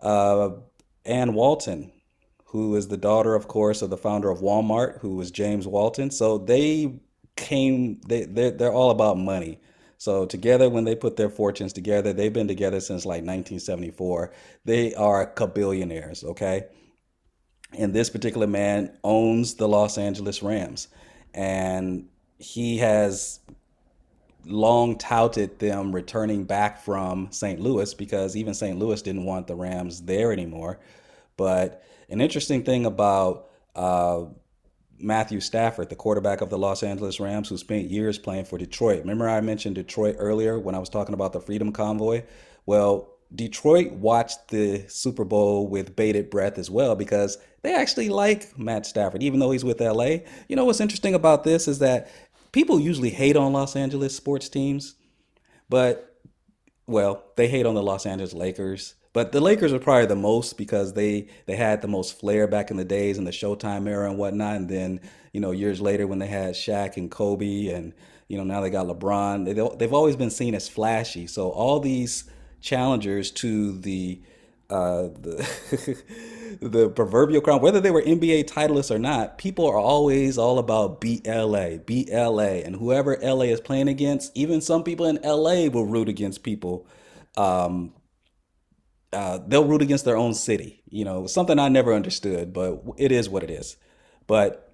uh, 0.01 0.49
Ann 1.05 1.33
Walton 1.33 1.93
who 2.47 2.75
is 2.75 2.89
the 2.89 2.97
daughter, 2.97 3.33
of 3.33 3.47
course, 3.47 3.81
of 3.81 3.89
the 3.89 3.95
founder 3.95 4.29
of 4.29 4.39
Walmart, 4.39 4.99
who 4.99 5.15
was 5.15 5.31
James 5.31 5.65
Walton. 5.65 6.11
So 6.11 6.37
they 6.37 6.99
came, 7.37 8.01
they, 8.05 8.25
they're, 8.25 8.51
they're 8.51 8.73
all 8.73 8.91
about 8.91 9.17
money. 9.17 9.61
So 10.01 10.25
together, 10.25 10.67
when 10.67 10.83
they 10.83 10.95
put 10.95 11.15
their 11.15 11.29
fortunes 11.29 11.73
together, 11.73 12.11
they've 12.11 12.33
been 12.33 12.47
together 12.47 12.79
since 12.79 13.05
like 13.05 13.21
1974. 13.21 14.31
They 14.65 14.95
are 14.95 15.31
billionaires, 15.53 16.23
okay? 16.23 16.63
And 17.77 17.93
this 17.93 18.09
particular 18.09 18.47
man 18.47 18.97
owns 19.03 19.53
the 19.53 19.67
Los 19.67 19.99
Angeles 19.99 20.41
Rams. 20.41 20.87
And 21.35 22.07
he 22.39 22.79
has 22.79 23.41
long 24.43 24.97
touted 24.97 25.59
them 25.59 25.93
returning 25.93 26.45
back 26.45 26.81
from 26.81 27.31
St. 27.31 27.59
Louis 27.59 27.93
because 27.93 28.35
even 28.35 28.55
St. 28.55 28.79
Louis 28.79 29.03
didn't 29.03 29.25
want 29.25 29.45
the 29.45 29.55
Rams 29.55 30.01
there 30.01 30.31
anymore. 30.31 30.79
But 31.37 31.83
an 32.09 32.21
interesting 32.21 32.63
thing 32.63 32.87
about 32.87 33.49
uh, 33.75 34.23
Matthew 35.01 35.39
Stafford, 35.39 35.89
the 35.89 35.95
quarterback 35.95 36.41
of 36.41 36.49
the 36.49 36.57
Los 36.57 36.83
Angeles 36.83 37.19
Rams, 37.19 37.49
who 37.49 37.57
spent 37.57 37.89
years 37.89 38.17
playing 38.17 38.45
for 38.45 38.57
Detroit. 38.57 39.01
Remember, 39.01 39.27
I 39.27 39.41
mentioned 39.41 39.75
Detroit 39.75 40.15
earlier 40.19 40.59
when 40.59 40.75
I 40.75 40.79
was 40.79 40.89
talking 40.89 41.13
about 41.13 41.33
the 41.33 41.41
Freedom 41.41 41.71
Convoy? 41.71 42.23
Well, 42.65 43.09
Detroit 43.33 43.93
watched 43.93 44.49
the 44.49 44.85
Super 44.87 45.23
Bowl 45.23 45.67
with 45.67 45.95
bated 45.95 46.29
breath 46.29 46.57
as 46.57 46.69
well 46.69 46.95
because 46.95 47.37
they 47.61 47.73
actually 47.73 48.09
like 48.09 48.57
Matt 48.57 48.85
Stafford, 48.85 49.23
even 49.23 49.39
though 49.39 49.51
he's 49.51 49.63
with 49.63 49.79
LA. 49.79 50.17
You 50.47 50.55
know 50.55 50.65
what's 50.65 50.81
interesting 50.81 51.13
about 51.13 51.43
this 51.43 51.67
is 51.67 51.79
that 51.79 52.11
people 52.51 52.79
usually 52.79 53.09
hate 53.09 53.37
on 53.37 53.53
Los 53.53 53.75
Angeles 53.75 54.15
sports 54.15 54.49
teams, 54.49 54.95
but, 55.69 56.17
well, 56.87 57.23
they 57.37 57.47
hate 57.47 57.65
on 57.65 57.75
the 57.75 57.83
Los 57.83 58.05
Angeles 58.05 58.33
Lakers 58.33 58.95
But 59.13 59.33
the 59.33 59.41
Lakers 59.41 59.73
are 59.73 59.79
probably 59.79 60.05
the 60.05 60.15
most 60.15 60.57
because 60.57 60.93
they 60.93 61.27
they 61.45 61.55
had 61.55 61.81
the 61.81 61.87
most 61.87 62.19
flair 62.19 62.47
back 62.47 62.71
in 62.71 62.77
the 62.77 62.85
days 62.85 63.17
in 63.17 63.25
the 63.25 63.31
Showtime 63.31 63.87
era 63.87 64.09
and 64.09 64.17
whatnot. 64.17 64.55
And 64.55 64.69
then 64.69 65.01
you 65.33 65.41
know 65.41 65.51
years 65.51 65.81
later 65.81 66.07
when 66.07 66.19
they 66.19 66.27
had 66.27 66.53
Shaq 66.53 66.97
and 66.97 67.11
Kobe 67.11 67.67
and 67.67 67.93
you 68.27 68.37
know 68.37 68.43
now 68.43 68.61
they 68.61 68.69
got 68.69 68.87
LeBron. 68.87 69.45
They 69.45 69.77
they've 69.77 69.93
always 69.93 70.15
been 70.15 70.29
seen 70.29 70.55
as 70.55 70.69
flashy. 70.69 71.27
So 71.27 71.49
all 71.49 71.79
these 71.79 72.23
challengers 72.61 73.31
to 73.31 73.77
the 73.79 74.21
uh, 74.69 75.09
the 75.19 76.03
the 76.61 76.89
proverbial 76.89 77.41
crown, 77.41 77.61
whether 77.61 77.81
they 77.81 77.91
were 77.91 78.01
NBA 78.01 78.45
titleists 78.45 78.93
or 78.93 78.99
not, 78.99 79.37
people 79.37 79.65
are 79.67 79.77
always 79.77 80.37
all 80.37 80.59
about 80.59 81.01
BLA, 81.01 81.79
BLA, 81.79 82.61
and 82.63 82.77
whoever 82.77 83.17
LA 83.21 83.45
is 83.45 83.59
playing 83.59 83.89
against, 83.89 84.31
even 84.35 84.61
some 84.61 84.83
people 84.83 85.05
in 85.05 85.19
LA 85.23 85.67
will 85.67 85.85
root 85.85 86.07
against 86.07 86.43
people. 86.43 86.87
Um, 87.35 87.93
uh, 89.13 89.39
they'll 89.45 89.65
root 89.65 89.81
against 89.81 90.05
their 90.05 90.17
own 90.17 90.33
city. 90.33 90.81
You 90.89 91.05
know, 91.05 91.27
something 91.27 91.59
I 91.59 91.69
never 91.69 91.93
understood, 91.93 92.53
but 92.53 92.83
it 92.97 93.11
is 93.11 93.29
what 93.29 93.43
it 93.43 93.49
is. 93.49 93.77
But 94.27 94.73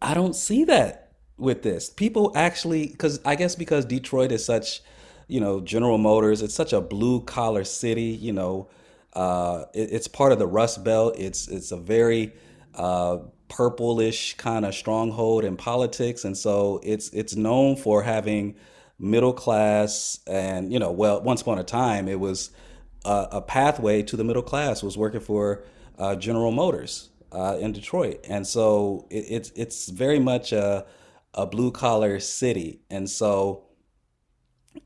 I 0.00 0.14
don't 0.14 0.34
see 0.34 0.64
that 0.64 1.12
with 1.36 1.62
this. 1.62 1.90
People 1.90 2.32
actually, 2.34 2.88
because 2.88 3.20
I 3.24 3.34
guess 3.34 3.54
because 3.54 3.84
Detroit 3.84 4.32
is 4.32 4.44
such, 4.44 4.82
you 5.26 5.40
know, 5.40 5.60
General 5.60 5.98
Motors, 5.98 6.42
it's 6.42 6.54
such 6.54 6.72
a 6.72 6.80
blue 6.80 7.20
collar 7.22 7.64
city. 7.64 8.02
You 8.20 8.32
know, 8.32 8.70
uh, 9.12 9.64
it, 9.74 9.92
it's 9.92 10.08
part 10.08 10.32
of 10.32 10.38
the 10.38 10.46
Rust 10.46 10.84
Belt. 10.84 11.16
It's 11.18 11.48
it's 11.48 11.72
a 11.72 11.76
very 11.76 12.32
uh, 12.74 13.18
purplish 13.48 14.36
kind 14.36 14.64
of 14.64 14.74
stronghold 14.74 15.44
in 15.44 15.56
politics, 15.56 16.24
and 16.24 16.36
so 16.36 16.80
it's 16.82 17.08
it's 17.10 17.34
known 17.34 17.76
for 17.76 18.02
having 18.02 18.56
middle 18.98 19.32
class 19.32 20.18
and 20.26 20.72
you 20.72 20.78
know, 20.78 20.90
well, 20.90 21.20
once 21.20 21.42
upon 21.42 21.58
a 21.58 21.64
time 21.64 22.08
it 22.08 22.18
was 22.18 22.50
a, 23.08 23.28
a 23.32 23.40
pathway 23.40 24.02
to 24.02 24.16
the 24.16 24.24
middle 24.24 24.42
class 24.42 24.82
was 24.82 24.98
working 24.98 25.20
for 25.20 25.64
uh, 25.98 26.14
General 26.14 26.52
Motors 26.52 27.08
uh, 27.32 27.56
in 27.58 27.72
Detroit, 27.72 28.24
and 28.28 28.46
so 28.46 29.06
it, 29.10 29.24
it's 29.28 29.50
it's 29.56 29.88
very 29.88 30.18
much 30.18 30.52
a 30.52 30.86
a 31.34 31.46
blue 31.46 31.70
collar 31.70 32.20
city, 32.20 32.80
and 32.90 33.08
so 33.08 33.64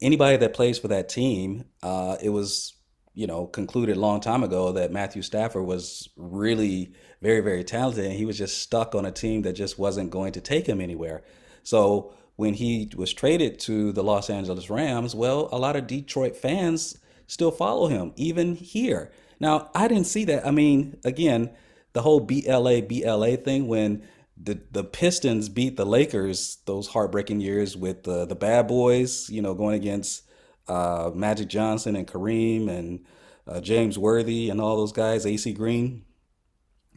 anybody 0.00 0.36
that 0.36 0.54
plays 0.54 0.78
for 0.78 0.88
that 0.88 1.08
team, 1.08 1.64
uh, 1.82 2.16
it 2.22 2.30
was 2.30 2.74
you 3.14 3.26
know 3.26 3.46
concluded 3.46 3.96
a 3.96 4.00
long 4.00 4.20
time 4.20 4.44
ago 4.44 4.72
that 4.72 4.92
Matthew 4.92 5.22
Stafford 5.22 5.66
was 5.66 6.08
really 6.16 6.92
very 7.20 7.40
very 7.40 7.64
talented, 7.64 8.04
and 8.04 8.14
he 8.14 8.24
was 8.24 8.38
just 8.38 8.62
stuck 8.62 8.94
on 8.94 9.04
a 9.04 9.12
team 9.12 9.42
that 9.42 9.54
just 9.54 9.78
wasn't 9.80 10.10
going 10.10 10.32
to 10.32 10.40
take 10.40 10.66
him 10.66 10.80
anywhere. 10.80 11.22
So 11.64 12.14
when 12.36 12.54
he 12.54 12.90
was 12.96 13.12
traded 13.12 13.58
to 13.60 13.92
the 13.92 14.02
Los 14.02 14.30
Angeles 14.30 14.70
Rams, 14.70 15.14
well, 15.14 15.48
a 15.52 15.58
lot 15.58 15.76
of 15.76 15.86
Detroit 15.86 16.36
fans 16.36 16.98
still 17.32 17.50
follow 17.50 17.86
him, 17.86 18.12
even 18.16 18.54
here. 18.54 19.10
Now, 19.40 19.70
I 19.74 19.88
didn't 19.88 20.06
see 20.06 20.26
that. 20.26 20.46
I 20.46 20.50
mean, 20.50 20.98
again, 21.02 21.50
the 21.94 22.02
whole 22.02 22.20
BLA 22.20 22.82
BLA 22.82 23.36
thing 23.38 23.68
when 23.68 24.06
the 24.36 24.60
the 24.70 24.84
Pistons 24.84 25.48
beat 25.48 25.76
the 25.76 25.86
Lakers 25.86 26.58
those 26.66 26.88
heartbreaking 26.88 27.40
years 27.40 27.76
with 27.76 28.04
the 28.04 28.26
the 28.26 28.34
bad 28.34 28.68
boys, 28.68 29.30
you 29.30 29.40
know, 29.40 29.54
going 29.54 29.74
against 29.74 30.24
uh, 30.68 31.10
Magic 31.14 31.48
Johnson 31.48 31.96
and 31.96 32.06
Kareem 32.06 32.68
and 32.68 33.04
uh, 33.46 33.60
James 33.60 33.98
Worthy 33.98 34.50
and 34.50 34.60
all 34.60 34.76
those 34.76 34.92
guys, 34.92 35.24
AC 35.26 35.52
Green. 35.54 36.04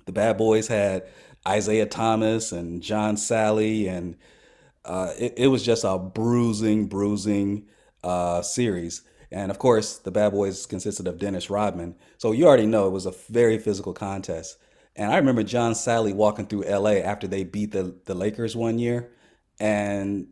The 0.05 0.11
bad 0.11 0.37
boys 0.37 0.67
had 0.67 1.07
Isiah 1.49 1.85
Thomas 1.87 2.51
and 2.51 2.81
John 2.81 3.15
Salley, 3.15 3.89
and 3.89 4.17
uh, 4.83 5.13
it, 5.17 5.33
it 5.37 5.47
was 5.47 5.63
just 5.63 5.83
a 5.83 5.97
bruising, 5.97 6.87
bruising 6.87 7.67
uh, 8.03 8.41
series. 8.41 9.01
And 9.31 9.51
of 9.51 9.59
course, 9.59 9.97
the 9.97 10.11
Bad 10.11 10.31
Boys 10.31 10.65
consisted 10.65 11.07
of 11.07 11.19
Dennis 11.19 11.49
Rodman. 11.49 11.95
So 12.17 12.31
you 12.31 12.47
already 12.47 12.65
know 12.65 12.87
it 12.87 12.91
was 12.91 13.05
a 13.05 13.13
very 13.29 13.57
physical 13.57 13.93
contest. 13.93 14.57
And 14.95 15.11
I 15.11 15.17
remember 15.17 15.43
John 15.43 15.73
Salley 15.73 16.13
walking 16.13 16.47
through 16.47 16.63
LA 16.63 16.97
after 17.01 17.27
they 17.27 17.43
beat 17.43 17.71
the, 17.71 17.95
the 18.05 18.15
Lakers 18.15 18.55
one 18.55 18.79
year. 18.79 19.11
And 19.59 20.27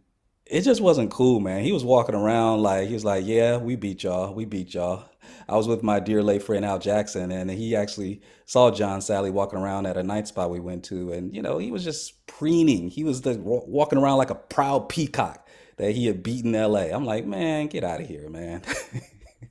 it 0.46 0.62
just 0.62 0.82
wasn't 0.82 1.12
cool, 1.12 1.40
man. 1.40 1.64
He 1.64 1.72
was 1.72 1.84
walking 1.84 2.16
around 2.16 2.62
like, 2.62 2.88
he 2.88 2.94
was 2.94 3.06
like, 3.06 3.26
yeah, 3.26 3.58
we 3.58 3.76
beat 3.76 4.04
y'all. 4.04 4.34
We 4.34 4.46
beat 4.46 4.74
y'all. 4.74 5.06
I 5.48 5.56
was 5.56 5.68
with 5.68 5.84
my 5.84 6.00
dear 6.00 6.22
late 6.24 6.44
friend 6.44 6.66
Al 6.66 6.80
Jackson, 6.80 7.32
and 7.32 7.50
he 7.50 7.76
actually 7.76 8.22
saw 8.46 8.72
John 8.72 9.00
Salley 9.00 9.32
walking 9.32 9.60
around 9.60 9.86
at 9.86 9.98
a 9.98 10.04
night 10.04 10.28
spot 10.28 10.50
we 10.50 10.60
went 10.60 10.84
to. 10.86 11.12
And, 11.12 11.34
you 11.34 11.42
know, 11.42 11.58
he 11.58 11.72
was 11.72 11.84
just 11.84 12.26
preening. 12.28 12.90
He 12.90 13.04
was 13.04 13.22
the, 13.22 13.38
walking 13.40 14.00
around 14.00 14.18
like 14.18 14.30
a 14.30 14.36
proud 14.36 14.90
peacock 14.90 15.43
that 15.78 15.94
he 15.94 16.06
had 16.06 16.24
beaten 16.24 16.54
LA. 16.54 16.88
I'm 16.92 17.06
like, 17.06 17.26
man, 17.26 17.68
get 17.68 17.84
out 17.84 18.02
of 18.02 18.08
here, 18.08 18.30
man. 18.30 18.62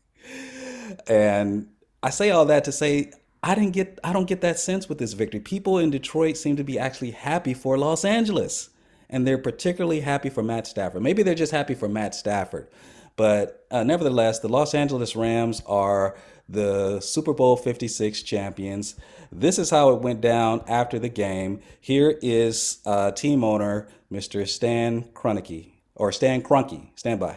and 1.06 1.68
I 2.02 2.10
say 2.10 2.30
all 2.30 2.46
that 2.46 2.64
to 2.64 2.72
say 2.72 3.12
I 3.42 3.54
didn't 3.54 3.72
get 3.72 3.98
I 4.04 4.12
don't 4.12 4.28
get 4.28 4.40
that 4.42 4.58
sense 4.58 4.88
with 4.88 4.98
this 4.98 5.14
victory. 5.14 5.40
People 5.40 5.78
in 5.78 5.90
Detroit 5.90 6.36
seem 6.36 6.56
to 6.56 6.64
be 6.64 6.78
actually 6.78 7.10
happy 7.10 7.54
for 7.54 7.76
Los 7.76 8.04
Angeles. 8.04 8.70
And 9.10 9.26
they're 9.26 9.36
particularly 9.36 10.00
happy 10.00 10.30
for 10.30 10.42
Matt 10.42 10.66
Stafford. 10.66 11.02
Maybe 11.02 11.22
they're 11.22 11.34
just 11.34 11.52
happy 11.52 11.74
for 11.74 11.86
Matt 11.86 12.14
Stafford. 12.14 12.68
But 13.16 13.66
uh, 13.70 13.84
nevertheless, 13.84 14.38
the 14.38 14.48
Los 14.48 14.74
Angeles 14.74 15.14
Rams 15.14 15.62
are 15.66 16.16
the 16.48 16.98
Super 17.00 17.34
Bowl 17.34 17.58
56 17.58 18.22
champions. 18.22 18.94
This 19.30 19.58
is 19.58 19.68
how 19.68 19.90
it 19.90 20.00
went 20.00 20.22
down 20.22 20.62
after 20.66 20.98
the 20.98 21.10
game. 21.10 21.60
Here 21.78 22.18
is 22.22 22.78
uh, 22.86 23.10
team 23.10 23.44
owner, 23.44 23.86
Mr. 24.10 24.48
Stan 24.48 25.04
Kroenke 25.12 25.71
or 25.94 26.12
Stan 26.12 26.42
Kroenke. 26.42 26.88
Stand 26.96 27.20
by. 27.20 27.36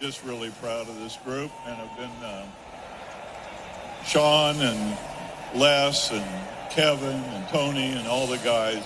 Just 0.00 0.24
really 0.24 0.50
proud 0.60 0.88
of 0.88 0.98
this 1.00 1.16
group, 1.24 1.50
and 1.66 1.76
I've 1.80 1.96
been 1.96 2.24
um, 2.28 2.48
Sean 4.04 4.56
and 4.56 4.98
Les 5.54 6.10
and 6.10 6.24
Kevin 6.70 7.16
and 7.16 7.48
Tony 7.48 7.92
and 7.92 8.06
all 8.08 8.26
the 8.26 8.38
guys. 8.38 8.84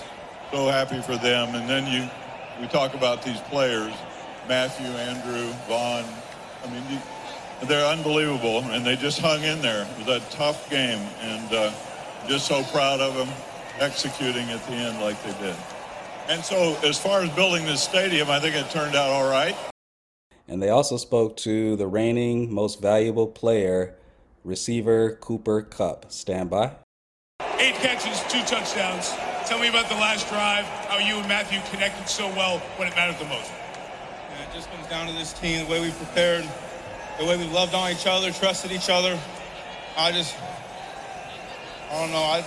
So 0.51 0.67
happy 0.67 1.01
for 1.01 1.17
them. 1.17 1.55
And 1.55 1.69
then 1.69 1.91
you, 1.91 2.09
we 2.61 2.67
talk 2.67 2.93
about 2.93 3.23
these 3.23 3.39
players, 3.41 3.93
Matthew, 4.47 4.85
Andrew, 4.85 5.51
Von. 5.67 6.05
I 6.63 6.71
mean, 6.71 7.01
they're 7.63 7.85
unbelievable, 7.85 8.59
and 8.65 8.85
they 8.85 8.95
just 8.95 9.19
hung 9.19 9.43
in 9.43 9.61
there. 9.61 9.83
It 9.83 10.05
was 10.05 10.07
a 10.07 10.19
tough 10.29 10.69
game, 10.69 10.99
and 11.21 11.53
uh, 11.53 11.71
just 12.27 12.47
so 12.47 12.63
proud 12.71 13.01
of 13.01 13.15
them 13.15 13.29
executing 13.79 14.49
at 14.49 14.65
the 14.67 14.73
end 14.73 15.01
like 15.01 15.21
they 15.23 15.33
did. 15.43 15.55
And 16.29 16.45
so, 16.45 16.77
as 16.83 16.99
far 16.99 17.23
as 17.23 17.29
building 17.31 17.65
this 17.65 17.81
stadium, 17.81 18.29
I 18.29 18.39
think 18.39 18.55
it 18.55 18.69
turned 18.69 18.95
out 18.95 19.09
all 19.09 19.27
right. 19.27 19.55
And 20.47 20.61
they 20.61 20.69
also 20.69 20.95
spoke 20.95 21.35
to 21.37 21.75
the 21.75 21.87
reigning 21.87 22.53
most 22.53 22.79
valuable 22.79 23.25
player, 23.25 23.95
receiver 24.43 25.15
Cooper 25.21 25.63
Kupp. 25.63 26.11
Stand 26.11 26.51
by. 26.51 26.73
Eight 27.57 27.73
catches, 27.75 28.21
two 28.31 28.43
touchdowns. 28.43 29.11
Tell 29.47 29.57
me 29.57 29.69
about 29.69 29.89
the 29.89 29.95
last 29.95 30.29
drive, 30.29 30.65
how 30.65 30.99
you 30.99 31.15
and 31.15 31.27
Matthew 31.27 31.61
connected 31.71 32.07
so 32.07 32.27
well 32.29 32.59
when 32.77 32.87
it 32.87 32.95
mattered 32.95 33.17
the 33.17 33.25
most. 33.25 33.49
Yeah, 33.49 34.47
it 34.47 34.53
just 34.53 34.69
comes 34.69 34.85
down 34.85 35.07
to 35.07 35.13
this 35.13 35.33
team, 35.33 35.65
the 35.65 35.71
way 35.71 35.81
we 35.81 35.89
prepared, 35.93 36.47
the 37.17 37.25
way 37.25 37.37
we 37.37 37.45
loved 37.45 37.73
on 37.73 37.89
each 37.89 38.05
other, 38.05 38.31
trusted 38.31 38.71
each 38.71 38.91
other. 38.91 39.19
I 39.97 40.11
just, 40.11 40.35
I 41.89 42.01
don't 42.01 42.11
know. 42.11 42.17
I 42.17 42.45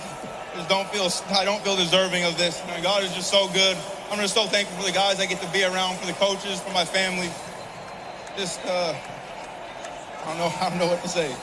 just 0.55 0.69
don't 0.69 0.87
feel 0.89 1.09
I 1.35 1.45
don't 1.45 1.61
feel 1.63 1.75
deserving 1.75 2.23
of 2.23 2.37
this. 2.37 2.61
I 2.63 2.73
mean, 2.73 2.83
God 2.83 3.03
is 3.03 3.13
just 3.13 3.29
so 3.29 3.47
good. 3.53 3.77
I'm 4.11 4.19
just 4.19 4.33
so 4.33 4.45
thankful 4.45 4.77
for 4.77 4.85
the 4.85 4.93
guys 4.93 5.19
I 5.19 5.25
get 5.25 5.41
to 5.41 5.51
be 5.51 5.63
around, 5.63 5.97
for 5.97 6.05
the 6.05 6.13
coaches, 6.13 6.59
for 6.61 6.71
my 6.71 6.85
family. 6.85 7.29
Just 8.37 8.59
uh, 8.65 8.93
I 8.93 10.25
don't 10.25 10.37
know 10.37 10.53
I 10.61 10.69
don't 10.69 10.79
know 10.79 10.87
what 10.87 11.01
to 11.01 11.09
say. 11.09 11.35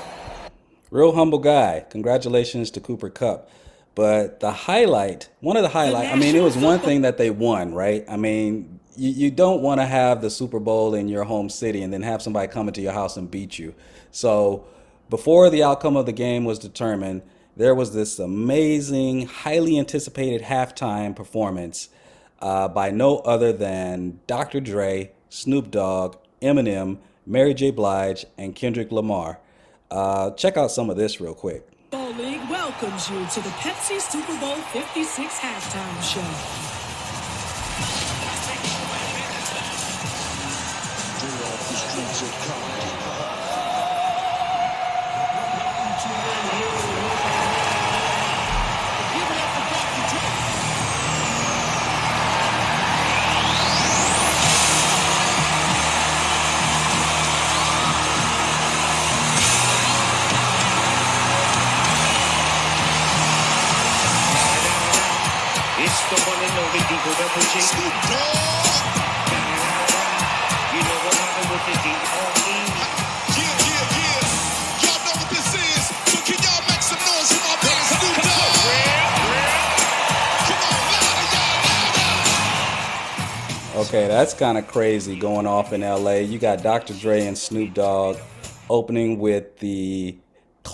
Real 0.91 1.13
humble 1.13 1.39
guy. 1.39 1.85
Congratulations 1.91 2.71
to 2.73 2.81
Cooper 2.81 3.11
Kupp. 3.11 3.49
But 3.95 4.41
the 4.41 4.53
highlight, 4.53 5.29
one 5.41 5.57
of 5.57 5.63
the 5.63 5.69
highlight, 5.69 6.09
I 6.09 6.17
mean, 6.17 6.35
it 6.37 6.43
was 6.43 6.57
one 6.57 6.79
thing 6.79 7.03
that 7.03 7.19
they 7.19 7.31
won, 7.31 7.75
right? 7.75 8.05
I 8.09 8.17
mean, 8.17 8.81
you, 8.97 9.11
you 9.11 9.31
don't 9.31 9.63
want 9.63 9.81
to 9.81 9.87
have 9.87 10.23
the 10.23 10.31
Super 10.31 10.61
Bowl 10.61 10.95
in 10.95 11.09
your 11.09 11.25
home 11.25 11.49
city 11.49 11.83
and 11.83 11.93
then 11.93 12.03
have 12.03 12.23
somebody 12.23 12.49
come 12.49 12.69
into 12.69 12.81
your 12.81 12.93
house 12.93 13.17
and 13.17 13.31
beat 13.31 13.59
you. 13.59 13.75
So 14.11 14.65
before 15.11 15.51
the 15.51 15.63
outcome 15.65 15.97
of 15.97 16.07
the 16.07 16.13
game 16.13 16.45
was 16.45 16.59
determined, 16.59 17.23
there 17.61 17.75
was 17.75 17.93
this 17.93 18.19
amazing, 18.19 19.27
highly 19.27 19.79
anticipated 19.79 20.41
halftime 20.41 21.15
performance 21.15 21.91
uh, 22.41 22.67
by 22.69 22.91
no 22.91 23.19
other 23.19 23.53
than 23.53 24.19
Dr. 24.27 24.61
Dre, 24.61 25.13
Snoop 25.29 25.71
Dogg, 25.71 26.17
Eminem, 26.41 26.97
Mary 27.27 27.53
J. 27.53 27.71
Blige, 27.71 28.25
and 28.39 28.55
Kendrick 28.55 28.91
Lamar. 28.91 29.41
Uh, 29.91 30.31
check 30.31 30.57
out 30.57 30.71
some 30.71 30.89
of 30.89 30.97
this 30.97 31.21
real 31.21 31.35
quick. 31.35 31.67
League 31.93 32.41
welcomes 32.51 33.11
you 33.11 33.27
to 33.27 33.41
the 33.41 33.51
Pepsi 33.61 34.01
Super 34.01 34.39
Bowl 34.41 34.57
56 34.57 35.39
halftime 35.39 36.03
show. 36.03 36.80
For 66.99 67.15
my 77.43 77.57
man 77.63 77.85
Snoop 77.87 78.17
Dogg? 78.27 78.61
Come 80.49 80.61
on, 80.67 80.83
louder, 80.91 81.27
y'all, 81.35 81.63
louder. 83.75 83.87
Okay, 83.89 84.09
that's 84.09 84.35
kind 84.35 84.59
of 84.59 84.67
crazy 84.67 85.17
going 85.19 85.47
off 85.47 85.73
in 85.73 85.83
LA. 85.83 86.17
You 86.17 86.39
got 86.39 86.63
Dr. 86.63 86.95
Dre 86.95 87.27
and 87.27 87.39
Snoop 87.39 87.75
Dogg 87.75 88.17
opening 88.69 89.19
with 89.19 89.59
the 89.59 90.17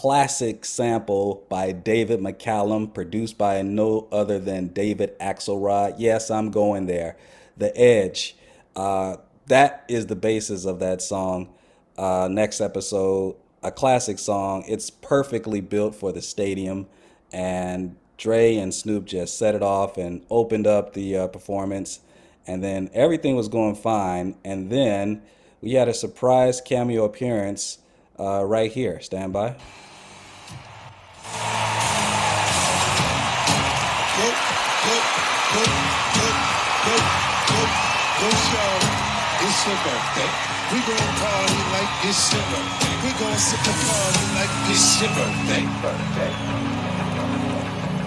classic 0.07 0.64
sample 0.64 1.45
by 1.49 1.73
David 1.73 2.21
McCallum, 2.21 2.95
produced 2.95 3.37
by 3.37 3.61
no 3.62 4.07
other 4.12 4.38
than 4.38 4.69
David 4.69 5.19
Axelrod. 5.19 5.97
Yes, 5.99 6.31
I'm 6.31 6.53
going 6.53 6.87
there. 6.87 7.16
The 7.57 7.77
Edge. 7.77 8.37
Uh, 8.77 9.16
that 9.47 9.85
is 9.88 10.07
the 10.07 10.14
basis 10.14 10.64
of 10.64 10.79
that 10.79 11.03
song. 11.03 11.53
Uh, 11.99 12.29
next 12.31 12.61
episode, 12.61 13.35
a 13.64 13.73
classic 13.73 14.21
song. 14.21 14.62
It's 14.69 14.90
perfectly 14.90 15.61
built 15.61 15.97
for 15.97 16.12
the 16.12 16.23
stadium, 16.23 16.87
and 17.33 17.97
Dre 18.16 18.55
and 18.55 18.73
Snoop 18.73 19.07
just 19.07 19.37
set 19.37 19.57
it 19.57 19.62
off 19.62 19.97
and 19.99 20.25
opened 20.31 20.69
up 20.69 20.92
the 20.92 21.16
uh, 21.16 21.27
performance, 21.27 21.99
and 22.47 22.62
then 22.62 22.90
everything 22.95 23.35
was 23.35 23.49
going 23.49 23.75
fine. 23.75 24.37
And 24.45 24.71
then 24.71 25.23
we 25.61 25.73
had 25.73 25.88
a 25.88 25.95
surprise 25.95 26.61
cameo 26.61 27.03
appearance 27.03 27.79
uh, 28.21 28.45
right 28.45 28.71
here. 28.71 29.01
Stand 29.01 29.33
by. 29.33 29.57
Birthday. 39.66 40.31
We 40.72 40.79
gon' 40.87 41.14
party 41.18 41.61
like 41.74 41.90
it's 42.07 42.33
your 42.33 42.42
birthday. 42.42 42.94
We 43.02 43.11
gon' 43.18 43.37
sip 43.37 43.59
the 43.66 43.74
party 43.74 44.24
like 44.38 44.52
it's 44.70 45.00
your 45.02 45.11
birthday. 45.11 45.66
Birthday. 45.83 46.33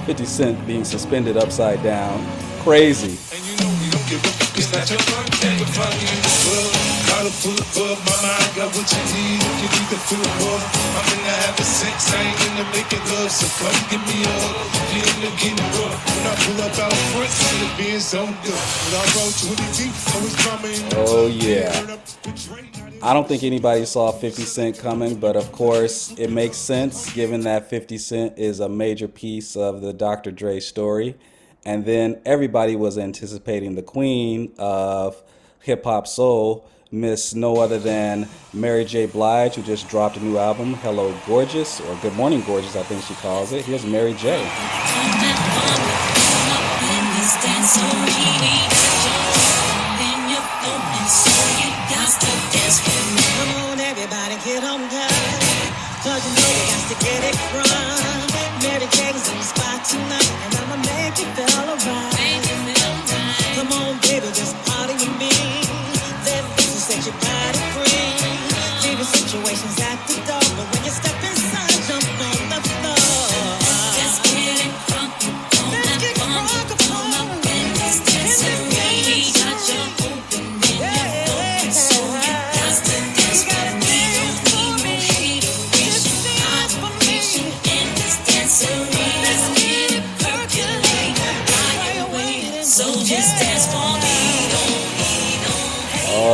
50 0.05 0.25
Cent 0.25 0.65
being 0.65 0.85
suspended 0.85 1.35
upside 1.35 1.83
down. 1.83 2.25
Crazy. 2.61 3.17
Give 4.09 4.25
a 4.25 4.31
fuck. 4.41 4.57
It's 4.57 4.69
not 4.73 4.89
your 4.89 4.99
birthday. 5.05 5.53
We're 5.61 5.73
finally 5.77 6.09
in 6.09 6.19
the 6.25 6.33
club. 6.41 6.69
Collar 7.09 7.35
full 7.41 7.57
of 7.57 7.69
bug. 7.77 7.97
My 8.09 8.17
mind 8.25 8.49
got 8.57 8.69
what 8.73 8.89
you 8.89 9.03
need. 9.13 9.39
If 9.39 9.57
you 9.61 9.69
need 9.69 9.89
to 9.93 9.99
feel 10.09 10.25
love, 10.41 10.63
I'm 10.97 11.07
in 11.13 11.21
the 11.21 11.33
having 11.45 11.69
sex. 11.69 12.09
I 12.09 12.17
ain't 12.25 12.41
in 12.49 12.53
the 12.57 12.65
making 12.73 13.05
love. 13.13 13.29
So 13.29 13.45
come 13.61 13.77
give 13.93 14.03
me 14.09 14.17
a 14.25 14.33
hug. 14.33 14.57
You 14.89 15.01
in 15.05 15.17
the 15.21 15.31
getting 15.37 15.69
rough. 15.77 15.97
When 16.09 16.25
I 16.25 16.33
pull 16.41 16.59
up 16.65 16.75
out 16.81 16.97
front, 17.13 17.29
see 17.29 17.69
being 17.77 18.01
so 18.01 18.25
good. 18.25 18.61
When 18.89 18.93
I 18.97 19.05
roll 19.13 19.29
20 19.29 19.61
deep, 19.77 19.93
always 20.17 20.35
drama 20.41 20.67
Oh, 21.05 21.27
yeah. 21.29 21.69
I 23.01 23.13
don't 23.13 23.27
think 23.27 23.43
anybody 23.43 23.85
saw 23.85 24.11
50 24.11 24.41
Cent 24.43 24.77
coming, 24.77 25.15
but 25.15 25.37
of 25.37 25.51
course, 25.53 26.11
it 26.17 26.31
makes 26.31 26.57
sense 26.57 27.13
given 27.13 27.41
that 27.41 27.69
50 27.69 27.97
Cent 27.97 28.37
is 28.37 28.59
a 28.59 28.67
major 28.67 29.07
piece 29.07 29.55
of 29.55 29.81
the 29.81 29.93
Dr. 29.93 30.31
Dre 30.31 30.59
story. 30.59 31.15
And 31.65 31.85
then 31.85 32.21
everybody 32.25 32.75
was 32.75 32.97
anticipating 32.97 33.75
the 33.75 33.81
queen 33.81 34.53
of 34.57 35.21
hip 35.61 35.83
hop 35.83 36.07
soul, 36.07 36.65
Miss 36.91 37.35
no 37.35 37.57
other 37.57 37.77
than 37.77 38.27
Mary 38.53 38.83
J. 38.85 39.05
Blige, 39.05 39.55
who 39.55 39.61
just 39.61 39.87
dropped 39.89 40.17
a 40.17 40.19
new 40.19 40.37
album, 40.37 40.73
Hello 40.75 41.13
Gorgeous, 41.27 41.79
or 41.81 41.95
Good 42.01 42.13
Morning 42.13 42.41
Gorgeous, 42.47 42.75
I 42.75 42.83
think 42.83 43.03
she 43.03 43.13
calls 43.15 43.53
it. 43.53 43.65
Here's 43.65 43.85
Mary 43.85 44.13
J. 44.13 44.39
Everybody, 53.89 54.35
get 54.45 54.63
on 54.63 54.79
down. 54.89 55.09
Cause 56.03 56.23
you 56.25 56.31
know 56.35 56.49
we 56.55 56.63
got 56.71 56.87
to 56.89 56.95
get 57.05 57.23
it 57.23 57.37
right. 57.53 58.28
Mary 58.63 58.87
Jane's 58.91 59.27
in 59.31 59.37
the 59.37 59.43
spot 59.43 59.85
tonight, 59.85 60.31
and 60.45 60.55
I'ma 60.59 60.77
make 60.83 61.19
you 61.19 61.27
feel 61.35 61.51
alright. 61.59 62.43
Come 63.55 63.71
on, 63.73 63.99
baby, 64.01 64.27
just 64.33 64.55
party 64.65 64.93
with 64.93 65.15
me. 65.19 65.31
Let 66.25 66.43
set 66.59 67.05
your 67.05 67.15
body 67.21 67.59
free. 67.75 68.11
Leaving 68.83 69.05
situations 69.05 69.79
at 69.81 69.99
the 70.07 70.15
door, 70.27 70.47
but 70.57 70.67
when 70.73 70.83
you 70.85 70.91
step 70.91 71.18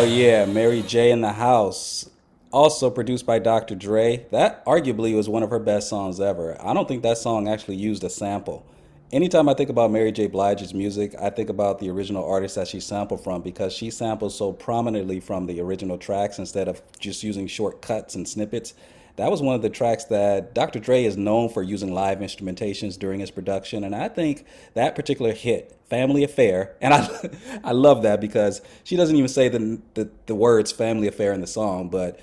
yeah, 0.06 0.46
Mary 0.46 0.82
J 0.84 1.12
in 1.12 1.22
the 1.22 1.34
House. 1.34 2.10
Also 2.52 2.90
produced 2.90 3.26
by 3.26 3.40
Dr. 3.40 3.76
Dre. 3.76 4.26
That 4.32 4.64
arguably 4.66 5.16
was 5.16 5.28
one 5.28 5.44
of 5.44 5.50
her 5.50 5.60
best 5.60 5.90
songs 5.90 6.22
ever. 6.22 6.56
I 6.62 6.74
don't 6.74 6.88
think 6.88 7.04
that 7.04 7.18
song 7.18 7.50
actually 7.50 7.76
used 7.76 8.04
a 8.04 8.10
sample. 8.10 8.66
Anytime 9.12 9.50
I 9.50 9.54
think 9.54 9.70
about 9.70 9.92
Mary 9.92 10.12
J. 10.12 10.28
Blige's 10.28 10.74
music, 10.74 11.16
I 11.20 11.30
think 11.30 11.50
about 11.50 11.80
the 11.80 11.90
original 11.90 12.30
artist 12.30 12.56
that 12.56 12.68
she 12.68 12.80
sampled 12.80 13.24
from 13.24 13.42
because 13.42 13.74
she 13.74 13.90
samples 13.90 14.38
so 14.38 14.54
prominently 14.54 15.20
from 15.20 15.48
the 15.48 15.60
original 15.60 15.98
tracks 15.98 16.40
instead 16.40 16.68
of 16.68 16.82
just 17.00 17.24
using 17.24 17.48
short 17.48 17.82
cuts 17.82 18.16
and 18.16 18.28
snippets. 18.28 18.74
That 19.18 19.32
was 19.32 19.42
one 19.42 19.56
of 19.56 19.62
the 19.62 19.70
tracks 19.70 20.06
that 20.06 20.54
Dr. 20.54 20.80
Dre 20.80 21.06
is 21.06 21.16
known 21.16 21.50
for 21.50 21.64
using 21.64 21.94
live 21.94 22.20
instrumentations 22.20 23.00
during 23.00 23.22
his 23.22 23.32
production, 23.32 23.84
and 23.84 23.96
I 23.96 24.10
think 24.10 24.46
that 24.74 24.96
particular 24.96 25.32
hit, 25.34 25.78
"Family 25.90 26.24
Affair," 26.24 26.76
and 26.82 26.94
I, 26.94 27.30
I 27.64 27.72
love 27.72 28.04
that 28.04 28.20
because 28.20 28.62
she 28.84 28.96
doesn't 28.96 29.16
even 29.16 29.30
say 29.30 29.48
the 29.48 29.80
the, 29.94 30.10
the 30.26 30.36
words 30.36 30.72
"family 30.72 31.08
affair" 31.08 31.32
in 31.34 31.42
the 31.42 31.48
song, 31.48 31.90
but 31.90 32.20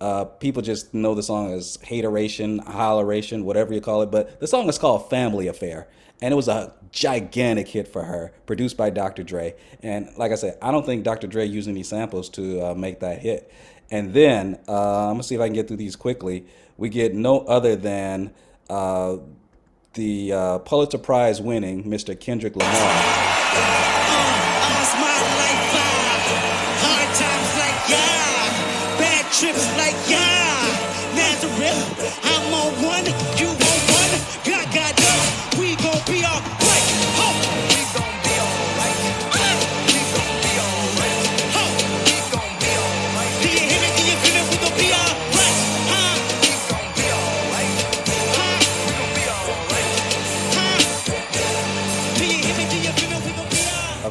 uh, 0.00 0.24
people 0.24 0.62
just 0.62 0.94
know 0.94 1.14
the 1.14 1.22
song 1.22 1.52
as 1.52 1.78
hateration, 1.82 2.60
holleration, 2.60 3.44
whatever 3.44 3.74
you 3.74 3.82
call 3.82 4.00
it. 4.00 4.10
But 4.10 4.40
the 4.40 4.46
song 4.46 4.68
is 4.68 4.78
called 4.78 5.10
"Family 5.10 5.46
Affair," 5.46 5.88
and 6.22 6.32
it 6.32 6.36
was 6.36 6.48
a 6.48 6.72
gigantic 6.90 7.68
hit 7.68 7.86
for 7.86 8.04
her, 8.04 8.32
produced 8.46 8.76
by 8.76 8.90
Dr. 8.90 9.22
Dre. 9.22 9.54
And 9.82 10.08
like 10.16 10.32
I 10.32 10.36
said, 10.36 10.58
I 10.60 10.70
don't 10.70 10.84
think 10.84 11.04
Dr. 11.04 11.26
Dre 11.26 11.44
used 11.44 11.68
any 11.68 11.82
samples 11.82 12.28
to 12.30 12.60
uh, 12.60 12.74
make 12.74 13.00
that 13.00 13.20
hit. 13.20 13.52
And 13.90 14.14
then 14.14 14.58
uh, 14.68 15.08
I'm 15.08 15.14
gonna 15.14 15.22
see 15.22 15.34
if 15.34 15.40
I 15.40 15.46
can 15.46 15.54
get 15.54 15.68
through 15.68 15.78
these 15.78 15.96
quickly. 15.96 16.46
We 16.76 16.88
get 16.88 17.14
no 17.14 17.40
other 17.40 17.76
than 17.76 18.32
uh, 18.68 19.18
the 19.94 20.32
uh, 20.32 20.58
Pulitzer 20.58 20.98
Prize 20.98 21.40
winning 21.40 21.84
Mr. 21.84 22.18
Kendrick 22.18 22.56
Lamar. 22.56 23.99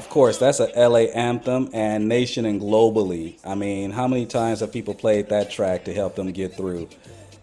Of 0.10 0.14
course, 0.14 0.40
that's 0.40 0.60
a 0.60 0.72
LA 0.76 1.02
anthem 1.14 1.70
and 1.72 2.10
nation 2.10 2.48
and 2.48 2.60
globally. 2.60 3.38
I 3.46 3.54
mean, 3.54 3.92
how 3.92 4.08
many 4.08 4.26
times 4.26 4.62
have 4.62 4.74
people 4.74 4.96
played 4.96 5.30
that 5.30 5.52
track 5.52 5.86
to 5.86 5.94
help 5.94 6.16
them 6.16 6.32
get 6.32 6.56
through? 6.58 6.90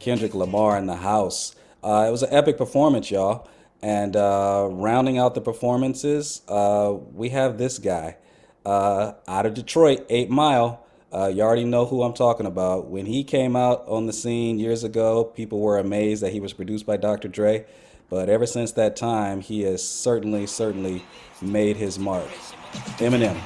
Kendrick 0.01 0.35
Lamar 0.35 0.77
in 0.77 0.87
the 0.87 0.97
house. 0.97 1.55
Uh, 1.81 2.07
it 2.09 2.11
was 2.11 2.25
an 2.25 2.35
epic 2.35 2.59
performance, 2.59 3.09
y'all. 3.09 3.49
And 3.83 4.17
uh, 4.17 4.67
rounding 4.69 5.17
out 5.17 5.37
the 5.37 5.41
performances, 5.41 6.43
uh, 6.49 6.93
we 7.15 7.29
have 7.29 7.57
this 7.57 7.79
guy 7.79 8.17
uh, 8.65 9.13
out 9.29 9.47
of 9.47 9.55
Detroit, 9.55 10.05
Eight 10.09 10.29
Mile. 10.29 10.85
Uh, 11.13 11.29
you 11.29 11.43
already 11.43 11.63
know 11.63 11.87
who 11.87 12.03
I'm 12.03 12.15
talking 12.15 12.47
about. 12.47 12.89
When 12.89 13.07
he 13.07 13.23
came 13.23 13.55
out 13.55 13.85
on 13.87 14.07
the 14.07 14.13
scene 14.13 14.59
years 14.59 14.83
ago, 14.83 15.23
people 15.23 15.61
were 15.61 15.79
amazed 15.79 16.21
that 16.25 16.33
he 16.33 16.41
was 16.41 16.53
produced 16.53 16.85
by 16.85 16.97
Dr. 16.97 17.29
Dre. 17.29 17.65
But 18.11 18.29
ever 18.29 18.45
since 18.45 18.73
that 18.73 18.97
time, 18.97 19.41
he 19.41 19.63
has 19.63 19.87
certainly, 19.87 20.47
certainly 20.47 21.05
made 21.41 21.77
his 21.77 21.97
mark. 21.97 22.29
Eminem. 22.99 23.37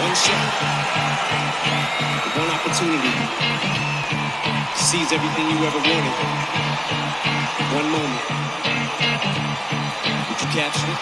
One 0.00 0.16
shot, 0.16 0.52
one 2.36 2.50
opportunity 2.50 3.12
seize 4.74 5.12
everything 5.12 5.46
you 5.50 5.66
ever 5.66 5.78
wanted. 5.78 6.14
One 7.74 7.90
moment. 7.90 8.69
Capture 10.50 10.90
it? 10.90 10.98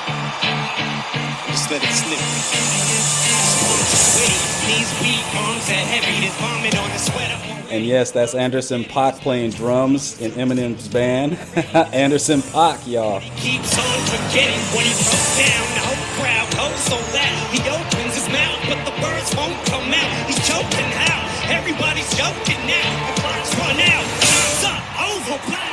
Just 1.49 1.71
let 1.71 1.81
it 1.83 1.89
slip. 1.89 2.21
Sweaty, 3.97 4.41
knees 4.69 4.93
weak, 5.01 5.25
arms 5.41 5.65
that 5.73 5.89
heavy, 5.89 6.21
there's 6.21 6.37
vomit 6.37 6.77
on 6.77 6.91
the 6.93 6.99
sweater. 7.01 7.39
And 7.73 7.87
yes, 7.87 8.11
that's 8.11 8.35
Anderson 8.35 8.85
Paak 8.85 9.21
playing 9.21 9.53
drums 9.53 10.21
in 10.21 10.33
Eminem's 10.33 10.89
band. 10.89 11.39
Anderson 11.95 12.41
Paak, 12.41 12.87
y'all. 12.87 13.21
He 13.21 13.57
keeps 13.57 13.73
on 13.73 13.99
forgetting 14.13 14.61
when 14.77 14.85
he 14.85 14.93
broke 14.93 15.33
down. 15.41 15.65
The 15.73 15.85
whole 15.89 16.05
crowd 16.21 16.49
goes 16.53 16.81
so 16.85 16.97
loud. 17.17 17.41
He 17.49 17.61
opens 17.73 18.21
his 18.21 18.29
mouth, 18.29 18.61
but 18.69 18.85
the 18.85 18.93
words 19.01 19.33
won't 19.33 19.57
come 19.65 19.89
out. 19.97 20.11
He's 20.29 20.41
choking 20.45 20.93
out. 21.09 21.25
Everybody's 21.49 22.11
joking 22.13 22.61
now. 22.69 22.89
The 23.09 23.21
clock's 23.25 23.53
run 23.57 23.81
out. 23.81 24.05
Time's 24.21 24.65
up. 24.69 24.83
Over. 25.09 25.68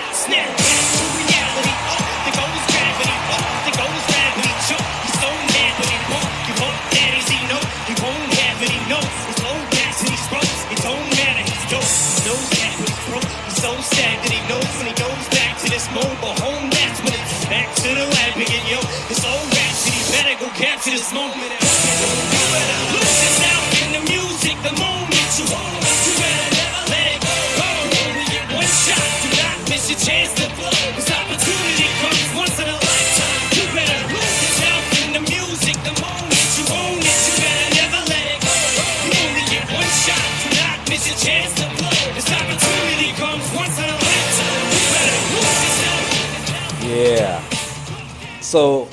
This 21.06 21.14
moment. 21.14 21.38
You 21.38 22.42
lose 22.98 23.18
yourself 23.22 23.64
in 23.86 23.90
the 23.94 24.04
music 24.10 24.58
the 24.66 24.74
moment 24.74 25.30
you 25.38 25.46
own. 25.46 25.78
You 26.02 26.14
better 26.18 26.50
never 26.58 26.82
let 26.90 27.06
it 27.14 27.22
go. 27.22 27.70
Only 28.02 28.26
get 28.34 28.46
one 28.50 28.66
shot. 28.66 29.06
Do 29.22 29.30
not 29.38 29.58
miss 29.70 29.86
your 29.86 30.02
chance 30.02 30.34
to 30.42 30.50
blow. 30.58 30.74
This 30.98 31.10
opportunity 31.14 31.88
comes 32.02 32.26
once 32.34 32.58
in 32.58 32.68
a 32.74 32.78
lifetime. 32.78 33.38
You 33.54 33.64
better 33.78 34.02
lose 34.18 34.38
yourself 34.46 34.84
in 35.06 35.10
the 35.14 35.24
music 35.30 35.78
the 35.86 35.94
moment 36.02 36.48
you 36.58 36.66
own 36.74 36.98
it. 36.98 37.18
You 37.22 37.34
better 37.38 37.70
never 37.78 38.02
let 38.10 38.26
it 38.26 38.40
go. 38.42 38.56
You 39.06 39.12
only 39.14 39.46
get 39.54 39.66
one 39.78 39.94
shot. 40.02 40.26
Do 40.42 40.48
not 40.58 40.78
miss 40.90 41.06
your 41.06 41.20
chance 41.22 41.54
to 41.62 41.66
blow. 41.78 42.02
This 42.18 42.30
opportunity 42.34 43.10
comes 43.22 43.46
once 43.54 43.78
in 43.78 43.88
a 43.94 43.98
lifetime. 44.10 44.64
You 44.74 44.82
better 44.90 45.18
lose 45.38 45.60
yourself. 45.70 46.02
Yeah. 46.82 47.38
So, 48.42 48.90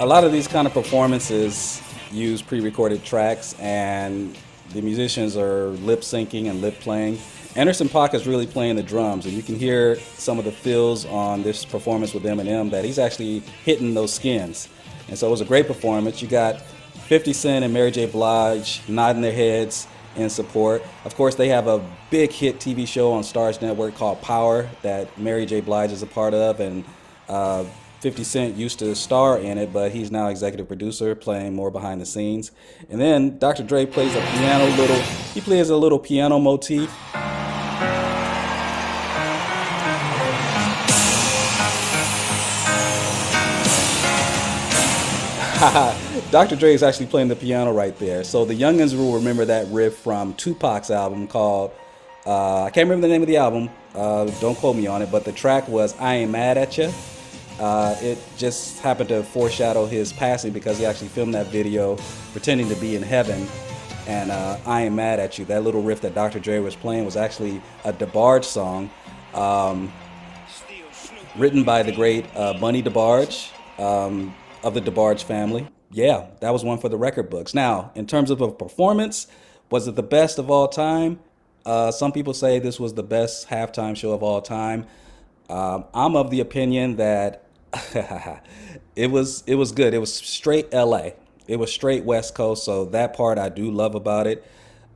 a 0.00 0.06
lot 0.06 0.22
of 0.22 0.30
these 0.30 0.46
kind 0.46 0.66
of 0.66 0.72
performances 0.72 1.82
use 2.12 2.40
pre-recorded 2.40 3.04
tracks, 3.04 3.56
and 3.58 4.36
the 4.72 4.80
musicians 4.80 5.36
are 5.36 5.68
lip 5.68 6.00
syncing 6.00 6.48
and 6.48 6.60
lip 6.60 6.78
playing. 6.80 7.18
Anderson 7.56 7.88
Paak 7.88 8.14
is 8.14 8.26
really 8.26 8.46
playing 8.46 8.76
the 8.76 8.82
drums, 8.82 9.24
and 9.24 9.34
you 9.34 9.42
can 9.42 9.56
hear 9.56 9.96
some 9.96 10.38
of 10.38 10.44
the 10.44 10.52
feels 10.52 11.04
on 11.06 11.42
this 11.42 11.64
performance 11.64 12.14
with 12.14 12.22
Eminem 12.22 12.70
that 12.70 12.84
he's 12.84 12.98
actually 12.98 13.40
hitting 13.64 13.94
those 13.94 14.12
skins. 14.12 14.68
And 15.08 15.18
so 15.18 15.26
it 15.26 15.30
was 15.30 15.40
a 15.40 15.44
great 15.44 15.66
performance. 15.66 16.22
You 16.22 16.28
got 16.28 16.60
50 16.60 17.32
Cent 17.32 17.64
and 17.64 17.74
Mary 17.74 17.90
J. 17.90 18.06
Blige 18.06 18.82
nodding 18.86 19.22
their 19.22 19.32
heads 19.32 19.88
in 20.14 20.30
support. 20.30 20.82
Of 21.04 21.16
course, 21.16 21.34
they 21.34 21.48
have 21.48 21.66
a 21.66 21.84
big 22.10 22.30
hit 22.30 22.60
TV 22.60 22.86
show 22.86 23.12
on 23.12 23.22
Starz 23.24 23.60
Network 23.60 23.96
called 23.96 24.22
Power 24.22 24.68
that 24.82 25.18
Mary 25.18 25.44
J. 25.44 25.60
Blige 25.60 25.90
is 25.90 26.02
a 26.02 26.06
part 26.06 26.34
of, 26.34 26.60
and 26.60 26.84
uh, 27.28 27.64
50 28.00 28.22
Cent 28.22 28.56
used 28.56 28.78
to 28.78 28.94
star 28.94 29.38
in 29.38 29.58
it, 29.58 29.72
but 29.72 29.90
he's 29.90 30.10
now 30.10 30.28
executive 30.28 30.68
producer, 30.68 31.14
playing 31.14 31.54
more 31.54 31.70
behind 31.70 32.00
the 32.00 32.06
scenes. 32.06 32.52
And 32.88 33.00
then 33.00 33.38
Dr. 33.38 33.64
Dre 33.64 33.86
plays 33.86 34.14
a 34.14 34.20
piano 34.20 34.64
little, 34.76 35.00
he 35.34 35.40
plays 35.40 35.68
a 35.70 35.76
little 35.76 35.98
piano 35.98 36.38
motif. 36.38 36.88
Dr. 46.30 46.54
Dre 46.54 46.72
is 46.72 46.84
actually 46.84 47.06
playing 47.06 47.26
the 47.26 47.34
piano 47.34 47.72
right 47.72 47.98
there. 47.98 48.22
So 48.22 48.44
the 48.44 48.54
youngins 48.54 48.96
will 48.96 49.14
remember 49.14 49.44
that 49.46 49.66
riff 49.68 49.96
from 49.96 50.34
Tupac's 50.34 50.92
album 50.92 51.26
called, 51.26 51.72
uh, 52.24 52.62
I 52.62 52.70
can't 52.70 52.88
remember 52.88 53.08
the 53.08 53.12
name 53.12 53.22
of 53.22 53.28
the 53.28 53.38
album, 53.38 53.70
uh, 53.96 54.26
don't 54.40 54.56
quote 54.56 54.76
me 54.76 54.86
on 54.86 55.02
it, 55.02 55.10
but 55.10 55.24
the 55.24 55.32
track 55.32 55.66
was 55.66 55.96
I 55.98 56.16
Ain't 56.16 56.30
Mad 56.30 56.58
at 56.58 56.78
Ya. 56.78 56.92
Uh, 57.58 57.96
it 58.00 58.18
just 58.36 58.80
happened 58.80 59.08
to 59.08 59.22
foreshadow 59.22 59.86
his 59.86 60.12
passing 60.12 60.52
because 60.52 60.78
he 60.78 60.86
actually 60.86 61.08
filmed 61.08 61.34
that 61.34 61.46
video 61.46 61.96
pretending 62.32 62.68
to 62.68 62.76
be 62.76 62.94
in 62.94 63.02
heaven. 63.02 63.46
And 64.06 64.30
uh, 64.30 64.58
I 64.64 64.84
Ain't 64.84 64.94
Mad 64.94 65.20
at 65.20 65.38
You, 65.38 65.44
that 65.46 65.64
little 65.64 65.82
riff 65.82 66.00
that 66.02 66.14
Dr. 66.14 66.38
Dre 66.38 66.60
was 66.60 66.74
playing 66.74 67.04
was 67.04 67.16
actually 67.16 67.60
a 67.84 67.92
DeBarge 67.92 68.44
song 68.44 68.90
um, 69.34 69.92
written 71.36 71.64
by 71.64 71.82
the 71.82 71.92
great 71.92 72.24
uh, 72.34 72.54
Bunny 72.58 72.82
DeBarge 72.82 73.50
um, 73.78 74.34
of 74.62 74.74
the 74.74 74.80
DeBarge 74.80 75.22
family. 75.24 75.68
Yeah, 75.90 76.26
that 76.40 76.50
was 76.50 76.64
one 76.64 76.78
for 76.78 76.88
the 76.88 76.96
record 76.96 77.28
books. 77.28 77.54
Now, 77.54 77.92
in 77.94 78.06
terms 78.06 78.30
of 78.30 78.40
a 78.40 78.50
performance, 78.50 79.26
was 79.70 79.88
it 79.88 79.96
the 79.96 80.02
best 80.02 80.38
of 80.38 80.50
all 80.50 80.68
time? 80.68 81.18
Uh, 81.66 81.90
some 81.90 82.12
people 82.12 82.32
say 82.32 82.58
this 82.58 82.78
was 82.80 82.94
the 82.94 83.02
best 83.02 83.48
halftime 83.48 83.96
show 83.96 84.12
of 84.12 84.22
all 84.22 84.40
time. 84.40 84.86
Um, 85.50 85.84
I'm 85.92 86.16
of 86.16 86.30
the 86.30 86.40
opinion 86.40 86.96
that 86.96 87.44
it 88.96 89.10
was 89.10 89.44
it 89.46 89.54
was 89.56 89.72
good. 89.72 89.94
It 89.94 89.98
was 89.98 90.14
straight 90.14 90.72
LA. 90.72 91.10
It 91.46 91.56
was 91.58 91.72
straight 91.72 92.04
West 92.04 92.34
Coast. 92.34 92.64
So 92.64 92.86
that 92.86 93.14
part 93.16 93.38
I 93.38 93.48
do 93.48 93.70
love 93.70 93.94
about 93.94 94.26
it. 94.26 94.44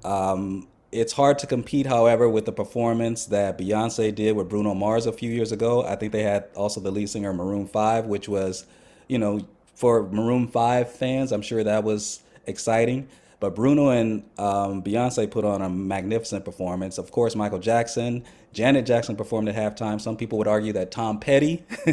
Um, 0.05 0.69
it's 0.91 1.15
hard 1.15 1.39
to 1.39 1.47
compete, 1.47 1.87
however, 1.87 2.29
with 2.29 2.45
the 2.45 2.53
performance 2.53 3.25
that 3.27 3.57
Beyonce 3.57 4.15
did 4.15 4.37
with 4.37 4.51
Bruno 4.51 4.75
Mars 4.75 5.07
a 5.07 5.13
few 5.13 5.31
years 5.31 5.51
ago. 5.51 5.85
I 5.85 5.97
think 5.97 6.13
they 6.13 6.23
had 6.23 6.45
also 6.55 6.81
the 6.81 6.91
lead 6.91 7.09
singer 7.09 7.33
Maroon 7.33 7.67
Five, 7.67 8.07
which 8.07 8.29
was, 8.29 8.67
you 9.09 9.19
know, 9.19 9.41
for 9.75 10.03
Maroon 10.11 10.49
Five 10.49 10.93
fans, 10.93 11.33
I'm 11.33 11.43
sure 11.43 11.65
that 11.65 11.83
was 11.83 12.21
exciting. 12.47 13.09
But 13.41 13.57
Bruno 13.57 13.89
and 13.89 14.23
um, 14.39 14.83
Beyonce 14.83 15.29
put 15.29 15.45
on 15.45 15.63
a 15.63 15.69
magnificent 15.69 16.45
performance. 16.45 16.99
Of 16.99 17.11
course, 17.11 17.35
Michael 17.35 17.59
Jackson, 17.59 18.25
Janet 18.53 18.85
Jackson 18.85 19.17
performed 19.17 19.49
at 19.49 19.55
halftime. 19.55 20.01
Some 20.01 20.17
people 20.17 20.39
would 20.39 20.47
argue 20.47 20.73
that 20.75 20.91
Tom 20.91 21.19
Petty, 21.19 21.65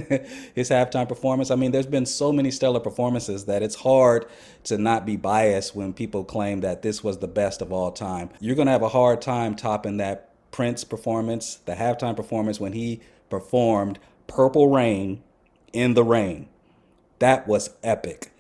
his 0.54 0.70
halftime 0.70 1.08
performance. 1.08 1.52
I 1.52 1.56
mean, 1.56 1.72
there's 1.72 1.86
been 1.86 2.06
so 2.06 2.34
many 2.34 2.52
stellar 2.52 2.82
performances 2.82 3.46
that 3.46 3.64
it's 3.64 3.76
hard 3.76 4.26
to 4.66 4.78
not 4.78 5.06
be 5.06 5.16
biased 5.16 5.76
when 5.76 5.94
people 5.94 6.24
claim 6.24 6.60
that 6.62 6.82
this 6.82 7.04
was 7.04 7.20
the 7.20 7.28
best 7.28 7.62
of 7.62 7.72
all 7.72 7.92
time. 7.92 8.30
You're 8.40 8.56
going 8.56 8.66
to 8.66 8.74
have 8.74 8.82
a 8.82 8.90
hard 8.90 9.22
time 9.22 9.56
topping 9.56 9.98
that 9.98 10.30
Prince 10.52 10.84
performance, 10.84 11.56
the 11.66 11.74
halftime 11.74 12.16
performance 12.16 12.60
when 12.60 12.74
he 12.74 13.00
performed 13.30 14.00
Purple 14.28 14.68
Rain 14.68 15.24
in 15.72 15.94
the 15.94 16.04
Rain. 16.04 16.50
That 17.20 17.48
was 17.48 17.70
epic. 17.84 18.32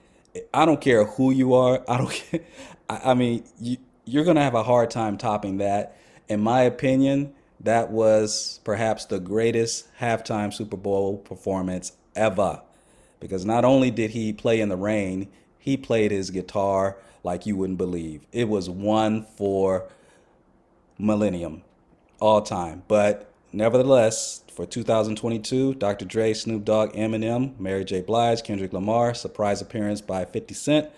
I 0.53 0.65
don't 0.65 0.81
care 0.81 1.05
who 1.05 1.31
you 1.31 1.53
are. 1.53 1.83
I 1.89 1.97
don't 1.97 2.11
care. 2.11 2.41
I, 2.89 3.11
I 3.11 3.13
mean, 3.13 3.43
you, 3.59 3.77
you're 4.05 4.23
going 4.23 4.35
to 4.35 4.41
have 4.41 4.55
a 4.55 4.63
hard 4.63 4.89
time 4.89 5.17
topping 5.17 5.57
that. 5.57 5.95
In 6.27 6.41
my 6.41 6.61
opinion, 6.61 7.33
that 7.59 7.91
was 7.91 8.59
perhaps 8.63 9.05
the 9.05 9.19
greatest 9.19 9.87
halftime 9.99 10.53
Super 10.53 10.77
Bowl 10.77 11.17
performance 11.17 11.93
ever. 12.15 12.61
Because 13.19 13.45
not 13.45 13.65
only 13.65 13.91
did 13.91 14.11
he 14.11 14.31
play 14.31 14.61
in 14.61 14.69
the 14.69 14.77
rain, 14.77 15.27
he 15.57 15.75
played 15.75 16.11
his 16.11 16.29
guitar 16.29 16.97
like 17.23 17.45
you 17.45 17.55
wouldn't 17.57 17.77
believe. 17.77 18.25
It 18.31 18.47
was 18.47 18.69
one 18.69 19.25
for 19.35 19.89
millennium, 20.97 21.63
all 22.19 22.41
time. 22.41 22.83
But 22.87 23.29
nevertheless, 23.51 24.43
for 24.53 24.65
2022, 24.65 25.75
Dr. 25.75 26.05
Dre, 26.05 26.33
Snoop 26.33 26.63
Dogg, 26.63 26.93
Eminem, 26.93 27.59
Mary 27.59 27.83
J. 27.83 28.01
Blige, 28.01 28.43
Kendrick 28.43 28.71
Lamar, 28.71 29.13
surprise 29.13 29.61
appearance 29.61 30.01
by 30.01 30.23
50 30.23 30.53
Cent. 30.53 30.89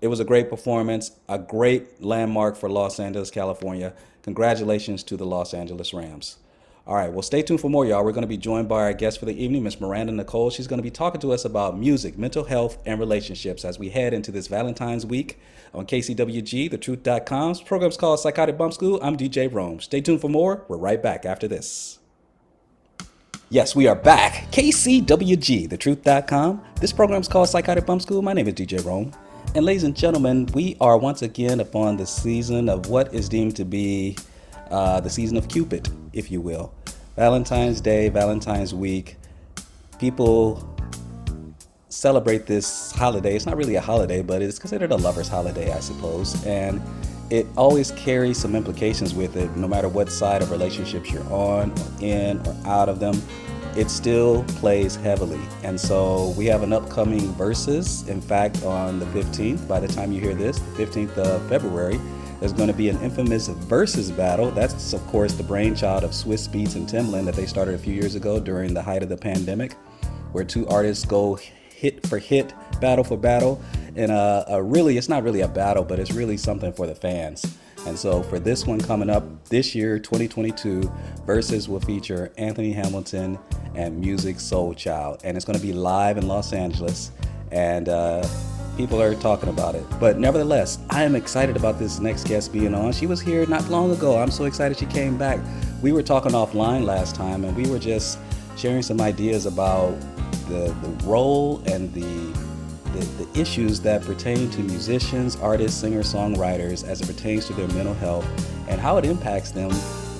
It 0.00 0.08
was 0.08 0.20
a 0.20 0.24
great 0.24 0.50
performance, 0.50 1.12
a 1.28 1.38
great 1.38 2.02
landmark 2.02 2.56
for 2.56 2.68
Los 2.68 2.98
Angeles, 2.98 3.30
California. 3.30 3.94
Congratulations 4.24 5.02
to 5.02 5.18
the 5.18 5.26
Los 5.26 5.52
Angeles 5.52 5.92
Rams. 5.92 6.38
All 6.86 6.94
right, 6.94 7.12
well, 7.12 7.20
stay 7.20 7.42
tuned 7.42 7.60
for 7.60 7.68
more, 7.68 7.84
y'all. 7.84 8.02
We're 8.02 8.12
going 8.12 8.22
to 8.22 8.26
be 8.26 8.38
joined 8.38 8.70
by 8.70 8.84
our 8.84 8.94
guest 8.94 9.20
for 9.20 9.26
the 9.26 9.42
evening, 9.42 9.62
Miss 9.62 9.78
Miranda 9.78 10.12
Nicole. 10.12 10.48
She's 10.48 10.66
going 10.66 10.78
to 10.78 10.82
be 10.82 10.90
talking 10.90 11.20
to 11.20 11.32
us 11.32 11.44
about 11.44 11.78
music, 11.78 12.16
mental 12.16 12.44
health, 12.44 12.78
and 12.86 12.98
relationships 12.98 13.66
as 13.66 13.78
we 13.78 13.90
head 13.90 14.14
into 14.14 14.32
this 14.32 14.46
Valentine's 14.46 15.04
week 15.04 15.38
on 15.74 15.84
KCWG, 15.84 16.70
thetruth.com's 16.70 17.60
program's 17.60 17.98
called 17.98 18.18
Psychotic 18.18 18.56
Bump 18.56 18.72
School. 18.72 18.98
I'm 19.02 19.18
DJ 19.18 19.52
Rome. 19.52 19.80
Stay 19.80 20.00
tuned 20.00 20.22
for 20.22 20.30
more. 20.30 20.64
We're 20.68 20.78
right 20.78 21.02
back 21.02 21.26
after 21.26 21.46
this. 21.46 21.98
Yes, 23.50 23.76
we 23.76 23.86
are 23.86 23.94
back. 23.94 24.50
KCWG, 24.52 25.68
thetruth.com. 25.68 26.64
This 26.80 26.94
program's 26.94 27.28
called 27.28 27.50
Psychotic 27.50 27.84
Bump 27.84 28.00
School. 28.00 28.22
My 28.22 28.32
name 28.32 28.48
is 28.48 28.54
DJ 28.54 28.82
Rome. 28.82 29.12
And 29.56 29.64
ladies 29.64 29.84
and 29.84 29.94
gentlemen, 29.94 30.46
we 30.52 30.76
are 30.80 30.98
once 30.98 31.22
again 31.22 31.60
upon 31.60 31.96
the 31.96 32.06
season 32.06 32.68
of 32.68 32.88
what 32.88 33.14
is 33.14 33.28
deemed 33.28 33.54
to 33.54 33.64
be 33.64 34.16
uh, 34.68 34.98
the 34.98 35.08
season 35.08 35.36
of 35.36 35.46
Cupid, 35.46 35.88
if 36.12 36.28
you 36.28 36.40
will. 36.40 36.74
Valentine's 37.14 37.80
Day, 37.80 38.08
Valentine's 38.08 38.74
Week. 38.74 39.16
People 40.00 40.76
celebrate 41.88 42.46
this 42.46 42.90
holiday. 42.90 43.36
It's 43.36 43.46
not 43.46 43.56
really 43.56 43.76
a 43.76 43.80
holiday, 43.80 44.22
but 44.22 44.42
it's 44.42 44.58
considered 44.58 44.90
a 44.90 44.96
lover's 44.96 45.28
holiday, 45.28 45.72
I 45.72 45.78
suppose. 45.78 46.44
And 46.44 46.82
it 47.30 47.46
always 47.56 47.92
carries 47.92 48.36
some 48.38 48.56
implications 48.56 49.14
with 49.14 49.36
it, 49.36 49.56
no 49.56 49.68
matter 49.68 49.88
what 49.88 50.10
side 50.10 50.42
of 50.42 50.50
relationships 50.50 51.12
you're 51.12 51.32
on, 51.32 51.70
or 51.70 52.04
in, 52.04 52.44
or 52.44 52.56
out 52.64 52.88
of 52.88 52.98
them. 52.98 53.22
It 53.76 53.90
still 53.90 54.44
plays 54.44 54.94
heavily. 54.94 55.40
And 55.64 55.80
so 55.80 56.32
we 56.36 56.46
have 56.46 56.62
an 56.62 56.72
upcoming 56.72 57.32
Verzuz. 57.34 58.08
In 58.08 58.20
fact, 58.20 58.62
on 58.62 59.00
the 59.00 59.06
15th, 59.06 59.66
by 59.66 59.80
the 59.80 59.88
time 59.88 60.12
you 60.12 60.20
hear 60.20 60.34
this, 60.34 60.60
the 60.60 60.86
15th 60.86 61.18
of 61.18 61.48
February, 61.48 61.98
there's 62.38 62.52
going 62.52 62.68
to 62.68 62.74
be 62.74 62.88
an 62.88 63.00
infamous 63.00 63.48
Verzuz 63.48 64.16
battle. 64.16 64.50
That's, 64.52 64.92
of 64.92 65.04
course, 65.08 65.32
the 65.32 65.42
brainchild 65.42 66.04
of 66.04 66.10
Swizz 66.10 66.48
Beatz 66.48 66.76
and 66.76 66.88
Timbaland 66.88 67.24
that 67.24 67.34
they 67.34 67.46
started 67.46 67.74
a 67.74 67.78
few 67.78 67.94
years 67.94 68.14
ago 68.14 68.38
during 68.38 68.74
the 68.74 68.82
height 68.82 69.02
of 69.02 69.08
the 69.08 69.16
pandemic, 69.16 69.72
where 70.32 70.44
two 70.44 70.68
artists 70.68 71.04
go 71.04 71.38
hit 71.68 72.06
for 72.06 72.18
hit, 72.18 72.54
battle 72.80 73.02
for 73.02 73.16
battle. 73.16 73.60
And 73.96 74.12
uh, 74.12 74.44
a 74.48 74.62
really, 74.62 74.98
it's 74.98 75.08
not 75.08 75.22
really 75.22 75.40
a 75.40 75.48
battle, 75.48 75.84
but 75.84 75.98
it's 75.98 76.12
really 76.12 76.36
something 76.36 76.72
for 76.72 76.86
the 76.86 76.94
fans. 76.94 77.56
And 77.86 77.98
so 77.98 78.22
for 78.22 78.38
this 78.38 78.66
one 78.66 78.80
coming 78.80 79.10
up 79.10 79.44
this 79.48 79.74
year, 79.74 79.98
2022, 79.98 80.80
Verzuz 81.26 81.68
will 81.68 81.80
feature 81.80 82.32
Anthony 82.38 82.72
Hamilton 82.72 83.38
and 83.74 84.02
Musiq 84.02 84.36
Soulchild. 84.36 85.20
And 85.24 85.36
it's 85.36 85.44
going 85.44 85.58
to 85.58 85.64
be 85.64 85.72
live 85.72 86.16
in 86.16 86.26
Los 86.26 86.52
Angeles. 86.52 87.10
And 87.50 87.88
uh, 87.88 88.26
people 88.76 89.00
are 89.00 89.14
talking 89.14 89.48
about 89.48 89.74
it. 89.74 89.84
But 90.00 90.18
nevertheless, 90.18 90.78
I 90.90 91.04
am 91.04 91.14
excited 91.14 91.56
about 91.56 91.78
this 91.78 92.00
next 92.00 92.26
guest 92.26 92.52
being 92.52 92.74
on. 92.74 92.92
She 92.92 93.06
was 93.06 93.20
here 93.20 93.46
not 93.46 93.68
long 93.68 93.90
ago. 93.90 94.18
I'm 94.18 94.30
so 94.30 94.44
excited 94.44 94.78
she 94.78 94.86
came 94.86 95.18
back. 95.18 95.38
We 95.82 95.92
were 95.92 96.02
talking 96.02 96.32
offline 96.32 96.84
last 96.84 97.14
time 97.14 97.44
and 97.44 97.56
we 97.56 97.68
were 97.68 97.78
just 97.78 98.18
sharing 98.56 98.82
some 98.82 99.00
ideas 99.00 99.46
about 99.46 99.98
the, 100.48 100.74
the 100.82 101.04
role 101.04 101.62
and 101.66 101.92
the, 101.92 102.04
the, 102.94 103.24
the 103.24 103.40
issues 103.40 103.80
that 103.80 104.02
pertain 104.02 104.48
to 104.50 104.60
musicians, 104.60 105.36
artists, 105.36 105.80
singers, 105.80 106.12
songwriters 106.12 106.86
as 106.86 107.00
it 107.00 107.06
pertains 107.06 107.46
to 107.46 107.52
their 107.52 107.68
mental 107.68 107.94
health 107.94 108.26
and 108.68 108.80
how 108.80 108.96
it 108.96 109.04
impacts 109.04 109.50
them 109.50 109.70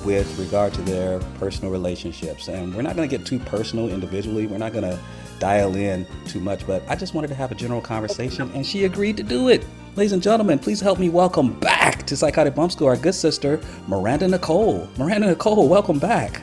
with 0.05 0.39
regard 0.39 0.75
to 0.75 0.83
their 0.83 1.19
personal 1.39 1.71
relationships. 1.71 2.49
And 2.49 2.75
we're 2.75 2.83
not 2.83 2.97
going 2.97 3.09
to 3.09 3.17
get 3.17 3.27
too 3.27 3.39
personal 3.39 3.89
individually. 3.89 4.47
We're 4.47 4.59
not 4.59 4.73
going 4.73 4.85
to 4.85 4.99
dial 5.39 5.77
in 5.77 6.07
too 6.27 6.41
much, 6.41 6.67
but 6.67 6.83
I 6.89 6.97
just 6.97 7.15
wanted 7.15 7.29
to 7.29 7.35
have 7.35 7.53
a 7.53 7.55
general 7.55 7.81
conversation, 7.81 8.51
and 8.55 8.67
she 8.67 8.85
agreed 8.85 9.17
to 9.17 9.23
do 9.23 9.49
it. 9.49 9.65
Ladies 9.97 10.13
and 10.13 10.23
gentlemen, 10.23 10.59
please 10.59 10.81
help 10.81 10.99
me 10.99 11.09
welcome 11.09 11.59
back 11.61 12.05
to 12.07 12.17
Psychotic 12.17 12.55
Bump 12.55 12.73
School 12.73 12.89
our 12.89 12.97
good 12.97 13.15
sister, 13.15 13.61
Miranda 13.87 14.29
Nicole. 14.29 14.89
Miranda 14.99 15.29
Nicole, 15.29 15.69
welcome 15.69 15.99
back. 15.99 16.43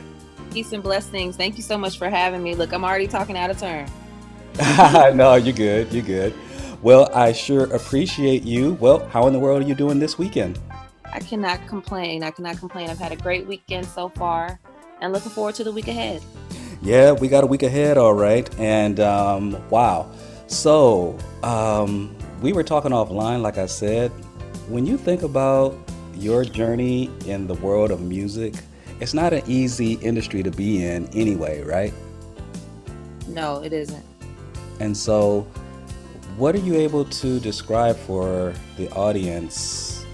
Peace 0.50 0.72
and 0.72 0.82
blessings. 0.82 1.36
Thank 1.36 1.56
you 1.56 1.62
so 1.62 1.78
much 1.78 1.98
for 1.98 2.08
having 2.08 2.42
me. 2.42 2.54
Look, 2.54 2.72
I'm 2.72 2.84
already 2.84 3.06
talking 3.06 3.36
out 3.36 3.50
of 3.50 3.58
turn. 3.58 3.88
no, 5.14 5.36
you're 5.36 5.54
good. 5.54 5.92
You're 5.92 6.04
good. 6.04 6.34
Well, 6.82 7.08
I 7.14 7.32
sure 7.32 7.64
appreciate 7.74 8.42
you. 8.42 8.74
Well, 8.74 9.08
how 9.08 9.26
in 9.26 9.32
the 9.32 9.38
world 9.38 9.62
are 9.62 9.66
you 9.66 9.74
doing 9.74 9.98
this 9.98 10.18
weekend? 10.18 10.58
I 11.12 11.20
cannot 11.20 11.66
complain. 11.68 12.22
I 12.22 12.30
cannot 12.30 12.58
complain. 12.58 12.90
I've 12.90 12.98
had 12.98 13.12
a 13.12 13.16
great 13.16 13.46
weekend 13.46 13.86
so 13.86 14.08
far 14.08 14.58
and 15.00 15.12
looking 15.12 15.30
forward 15.30 15.54
to 15.56 15.64
the 15.64 15.72
week 15.72 15.88
ahead. 15.88 16.22
Yeah, 16.82 17.12
we 17.12 17.28
got 17.28 17.44
a 17.44 17.46
week 17.46 17.62
ahead, 17.62 17.98
all 17.98 18.14
right. 18.14 18.48
And 18.58 18.98
um, 18.98 19.70
wow. 19.70 20.10
So, 20.48 21.16
um, 21.42 22.14
we 22.42 22.52
were 22.52 22.64
talking 22.64 22.90
offline, 22.90 23.40
like 23.40 23.58
I 23.58 23.66
said. 23.66 24.10
When 24.68 24.84
you 24.84 24.96
think 24.96 25.22
about 25.22 25.76
your 26.14 26.44
journey 26.44 27.10
in 27.26 27.46
the 27.46 27.54
world 27.54 27.90
of 27.90 28.00
music, 28.00 28.54
it's 29.00 29.14
not 29.14 29.32
an 29.32 29.42
easy 29.46 29.94
industry 29.94 30.42
to 30.42 30.50
be 30.50 30.84
in 30.84 31.06
anyway, 31.08 31.62
right? 31.62 31.94
No, 33.28 33.62
it 33.62 33.72
isn't. 33.72 34.04
And 34.82 34.96
so, 34.96 35.42
what 36.36 36.56
are 36.56 36.58
you 36.58 36.74
able 36.74 37.04
to 37.04 37.38
describe 37.38 37.96
for 37.96 38.52
the 38.76 38.90
audience 38.90 40.04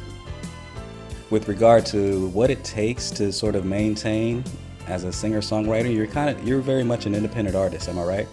with 1.31 1.49
regard 1.49 1.87
to 1.87 2.29
what 2.29 2.51
it 2.51 2.63
takes 2.65 3.11
to 3.13 3.33
sort 3.33 3.55
of 3.55 3.65
maintain 3.65 4.45
as 4.87 5.05
a 5.05 5.13
singer 5.13 5.41
songwriter? 5.41 5.93
You're 5.93 6.07
kind 6.07 6.29
of 6.29 6.47
you're 6.47 6.61
very 6.61 6.85
much 6.85 7.07
an 7.07 7.15
independent 7.15 7.57
artist, 7.57 7.89
am 7.89 7.99
I 7.99 8.03
right? 8.03 8.29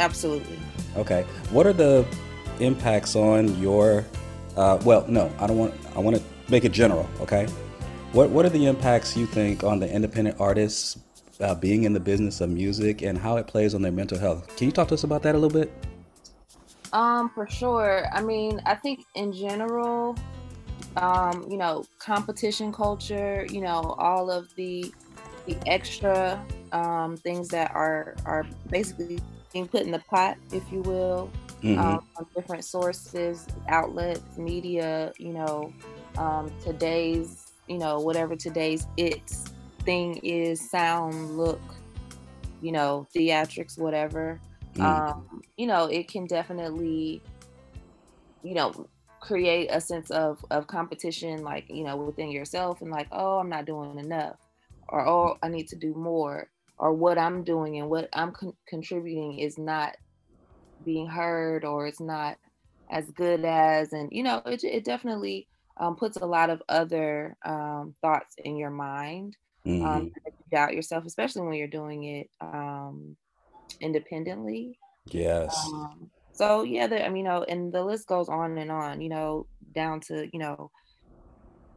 Absolutely. 0.00 0.58
Okay. 0.96 1.22
What 1.50 1.64
are 1.68 1.72
the 1.72 2.04
impacts 2.58 3.14
on 3.14 3.56
your? 3.60 4.04
Uh, 4.56 4.80
well, 4.84 5.06
no, 5.06 5.32
I 5.38 5.46
don't 5.46 5.58
want. 5.58 5.74
I 5.94 6.00
want 6.00 6.16
to 6.16 6.22
make 6.48 6.64
it 6.64 6.72
general. 6.72 7.08
Okay. 7.20 7.46
What 8.10 8.30
What 8.30 8.44
are 8.44 8.50
the 8.50 8.66
impacts 8.66 9.16
you 9.16 9.26
think 9.26 9.62
on 9.62 9.78
the 9.78 9.88
independent 9.88 10.40
artists 10.40 10.98
uh, 11.40 11.54
being 11.54 11.84
in 11.84 11.92
the 11.92 12.00
business 12.00 12.40
of 12.40 12.50
music 12.50 13.02
and 13.02 13.18
how 13.18 13.36
it 13.36 13.46
plays 13.46 13.74
on 13.74 13.82
their 13.82 13.92
mental 13.92 14.18
health? 14.18 14.54
Can 14.56 14.66
you 14.66 14.72
talk 14.72 14.88
to 14.88 14.94
us 14.94 15.04
about 15.04 15.22
that 15.22 15.34
a 15.34 15.38
little 15.38 15.60
bit? 15.60 15.72
Um, 16.92 17.30
for 17.34 17.48
sure. 17.48 18.06
I 18.12 18.22
mean, 18.22 18.60
I 18.66 18.74
think 18.74 19.06
in 19.14 19.32
general, 19.32 20.20
um, 20.96 21.46
you 21.50 21.56
know, 21.58 21.88
competition 22.00 22.72
culture, 22.72 23.46
you 23.50 23.60
know, 23.62 23.94
all 23.98 24.30
of 24.30 24.48
the 24.56 24.94
the 25.46 25.60
extra 25.66 26.46
um, 26.72 27.16
things 27.18 27.50
that 27.50 27.72
are 27.74 28.18
are 28.26 28.50
basically 28.70 29.24
being 29.52 29.68
put 29.68 29.82
in 29.82 29.90
the 29.92 30.02
pot, 30.10 30.38
if 30.52 30.70
you 30.72 30.82
will, 30.82 31.34
Mhm. 31.62 31.78
um, 31.78 32.00
from 32.16 32.26
different 32.36 32.64
sources, 32.64 33.48
outlets, 33.68 34.38
media. 34.38 35.12
You 35.18 35.34
know, 35.34 35.76
um, 36.18 36.54
today's, 36.60 37.52
you 37.68 37.78
know, 37.78 38.00
whatever 38.00 38.36
today's 38.36 38.88
it's 38.96 39.54
thing 39.84 40.18
is, 40.22 40.70
sound, 40.70 41.36
look, 41.36 41.60
you 42.60 42.72
know, 42.72 43.06
theatrics, 43.14 43.78
whatever. 43.78 44.40
Mm. 44.74 44.82
Um, 44.82 45.42
you 45.56 45.66
know, 45.66 45.86
it 45.86 46.08
can 46.08 46.26
definitely, 46.26 47.22
you 48.42 48.54
know, 48.54 48.88
create 49.20 49.68
a 49.70 49.80
sense 49.80 50.10
of 50.10 50.44
of 50.50 50.66
competition, 50.66 51.42
like 51.42 51.66
you 51.68 51.84
know, 51.84 51.96
within 51.96 52.30
yourself, 52.30 52.82
and 52.82 52.90
like, 52.90 53.08
oh, 53.12 53.38
I'm 53.38 53.48
not 53.48 53.66
doing 53.66 53.98
enough, 53.98 54.36
or 54.88 55.06
oh, 55.06 55.38
I 55.42 55.48
need 55.48 55.68
to 55.68 55.76
do 55.76 55.94
more, 55.94 56.48
or 56.78 56.92
what 56.92 57.18
I'm 57.18 57.44
doing 57.44 57.78
and 57.78 57.88
what 57.88 58.08
I'm 58.12 58.32
con- 58.32 58.56
contributing 58.66 59.38
is 59.38 59.58
not 59.58 59.96
being 60.84 61.06
heard, 61.06 61.64
or 61.64 61.86
it's 61.86 62.00
not 62.00 62.36
as 62.90 63.10
good 63.12 63.44
as, 63.44 63.92
and 63.92 64.08
you 64.12 64.22
know, 64.22 64.42
it 64.46 64.64
it 64.64 64.84
definitely 64.84 65.48
um, 65.78 65.96
puts 65.96 66.16
a 66.16 66.26
lot 66.26 66.50
of 66.50 66.62
other 66.68 67.36
um, 67.44 67.94
thoughts 68.02 68.34
in 68.38 68.56
your 68.56 68.70
mind. 68.70 69.36
Um, 69.66 70.10
Mhm. 70.10 70.14
that 70.24 70.32
you 70.38 70.44
doubt 70.50 70.74
yourself, 70.74 71.04
especially 71.06 71.42
when 71.42 71.54
you're 71.54 71.68
doing 71.68 72.04
it 72.04 72.30
um, 72.40 73.16
independently. 73.80 74.78
Yes. 75.10 75.54
Um, 75.74 76.10
so 76.32 76.62
yeah, 76.62 76.86
the, 76.86 77.04
I 77.04 77.08
mean, 77.08 77.24
you 77.24 77.30
know, 77.30 77.44
and 77.44 77.72
the 77.72 77.84
list 77.84 78.06
goes 78.06 78.28
on 78.28 78.58
and 78.58 78.70
on. 78.70 79.00
You 79.00 79.08
know, 79.10 79.46
down 79.74 80.00
to 80.02 80.28
you 80.32 80.38
know, 80.38 80.70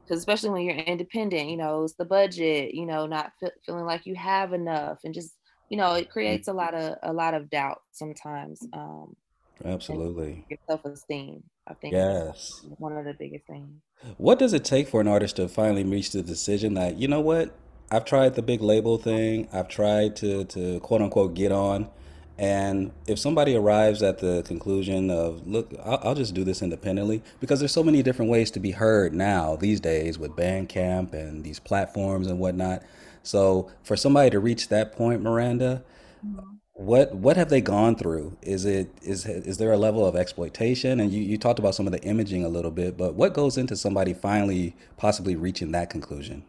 because 0.07 0.19
especially 0.19 0.49
when 0.49 0.61
you're 0.63 0.75
independent, 0.75 1.49
you 1.49 1.57
know, 1.57 1.83
it's 1.83 1.95
the 1.95 2.05
budget. 2.05 2.73
You 2.73 2.85
know, 2.85 3.05
not 3.05 3.33
fe- 3.39 3.51
feeling 3.65 3.85
like 3.85 4.05
you 4.05 4.15
have 4.15 4.53
enough, 4.53 4.99
and 5.03 5.13
just 5.13 5.35
you 5.69 5.77
know, 5.77 5.93
it 5.93 6.09
creates 6.11 6.47
a 6.47 6.53
lot 6.53 6.73
of 6.73 6.95
a 7.03 7.13
lot 7.13 7.33
of 7.33 7.49
doubt 7.49 7.79
sometimes. 7.91 8.61
Um, 8.73 9.15
Absolutely. 9.63 10.45
your 10.49 10.59
self 10.69 10.85
esteem, 10.85 11.43
I 11.67 11.73
think, 11.75 11.93
Yes. 11.93 12.63
one 12.77 12.97
of 12.97 13.05
the 13.05 13.13
biggest 13.17 13.45
things. 13.47 13.81
What 14.17 14.39
does 14.39 14.53
it 14.53 14.63
take 14.65 14.87
for 14.87 15.01
an 15.01 15.07
artist 15.07 15.37
to 15.37 15.47
finally 15.47 15.83
reach 15.83 16.11
the 16.11 16.21
decision 16.21 16.73
that, 16.75 16.97
you 16.97 17.07
know 17.07 17.21
what, 17.21 17.53
I've 17.91 18.05
tried 18.05 18.35
the 18.35 18.41
big 18.41 18.61
label 18.61 18.97
thing, 18.97 19.47
I've 19.53 19.67
tried 19.67 20.15
to, 20.17 20.45
to 20.45 20.79
quote 20.79 21.01
unquote 21.01 21.33
get 21.35 21.51
on, 21.51 21.89
and 22.37 22.91
if 23.07 23.17
somebody 23.17 23.55
arrives 23.55 24.03
at 24.03 24.17
the 24.17 24.43
conclusion 24.43 25.09
of, 25.09 25.47
look, 25.47 25.71
I'll, 25.83 25.99
I'll 26.03 26.15
just 26.15 26.33
do 26.33 26.43
this 26.43 26.61
independently, 26.61 27.23
because 27.39 27.59
there's 27.59 27.71
so 27.71 27.83
many 27.83 28.03
different 28.03 28.29
ways 28.29 28.51
to 28.51 28.59
be 28.59 28.71
heard 28.71 29.13
now 29.13 29.55
these 29.55 29.79
days 29.79 30.19
with 30.19 30.31
Bandcamp 30.31 31.13
and 31.13 31.43
these 31.43 31.59
platforms 31.59 32.27
and 32.27 32.39
whatnot. 32.39 32.83
So 33.23 33.71
for 33.83 33.95
somebody 33.95 34.29
to 34.31 34.39
reach 34.39 34.67
that 34.67 34.91
point, 34.93 35.21
Miranda, 35.21 35.83
mm-hmm. 36.25 36.39
what 36.73 37.15
what 37.15 37.37
have 37.37 37.49
they 37.49 37.61
gone 37.61 37.95
through? 37.95 38.37
Is 38.41 38.65
it 38.65 38.89
is 39.01 39.25
is 39.25 39.57
there 39.57 39.71
a 39.71 39.77
level 39.77 40.05
of 40.05 40.15
exploitation? 40.15 40.99
And 40.99 41.11
you, 41.11 41.21
you 41.21 41.37
talked 41.37 41.59
about 41.59 41.73
some 41.73 41.87
of 41.87 41.93
the 41.93 42.01
imaging 42.03 42.43
a 42.43 42.49
little 42.49 42.71
bit, 42.71 42.97
but 42.97 43.15
what 43.15 43.33
goes 43.33 43.57
into 43.57 43.75
somebody 43.75 44.13
finally 44.13 44.75
possibly 44.97 45.35
reaching 45.35 45.71
that 45.71 45.89
conclusion? 45.89 46.43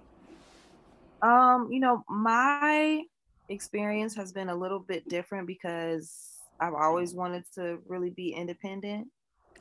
Um, 1.26 1.68
you 1.72 1.80
know, 1.80 2.04
my 2.08 3.02
experience 3.48 4.14
has 4.14 4.32
been 4.32 4.48
a 4.48 4.54
little 4.54 4.78
bit 4.78 5.08
different 5.08 5.46
because 5.46 6.36
I've 6.60 6.74
always 6.74 7.14
wanted 7.14 7.44
to 7.54 7.78
really 7.86 8.10
be 8.10 8.30
independent. 8.30 9.08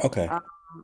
Okay. 0.04 0.28
Um, 0.28 0.42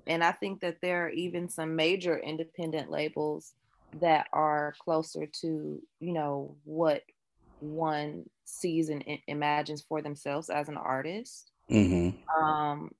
and 0.07 0.23
I 0.23 0.31
think 0.31 0.61
that 0.61 0.77
there 0.81 1.05
are 1.05 1.09
even 1.09 1.49
some 1.49 1.75
major 1.75 2.17
independent 2.17 2.89
labels 2.89 3.53
that 3.99 4.27
are 4.33 4.73
closer 4.81 5.27
to, 5.41 5.81
you 5.99 6.13
know, 6.13 6.55
what 6.63 7.03
one 7.59 8.23
sees 8.45 8.89
and 8.89 9.03
imagines 9.27 9.81
for 9.81 10.01
themselves 10.01 10.49
as 10.49 10.67
an 10.69 10.77
artist. 10.77 11.51
Mm-hmm. 11.69 12.43
Um, 12.43 12.91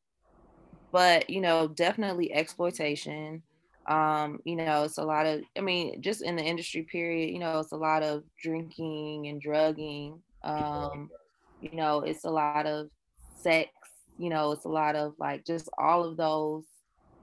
but 0.91 1.29
you 1.29 1.41
know, 1.41 1.67
definitely 1.67 2.31
exploitation. 2.33 3.41
Um, 3.87 4.39
you 4.45 4.55
know, 4.55 4.83
it's 4.83 4.97
a 4.97 5.03
lot 5.03 5.25
of, 5.25 5.41
I 5.57 5.61
mean, 5.61 6.01
just 6.01 6.21
in 6.21 6.35
the 6.35 6.43
industry 6.43 6.83
period, 6.83 7.31
you 7.33 7.39
know, 7.39 7.59
it's 7.59 7.71
a 7.71 7.77
lot 7.77 8.03
of 8.03 8.23
drinking 8.41 9.27
and 9.27 9.41
drugging. 9.41 10.21
Um, 10.43 11.11
you 11.59 11.75
know, 11.75 12.01
it's 12.01 12.23
a 12.25 12.29
lot 12.31 12.65
of 12.65 12.87
sex 13.35 13.69
you 14.17 14.29
know, 14.29 14.51
it's 14.51 14.65
a 14.65 14.69
lot 14.69 14.95
of 14.95 15.15
like 15.17 15.43
just 15.45 15.67
all 15.79 16.03
of 16.05 16.15
those, 16.15 16.65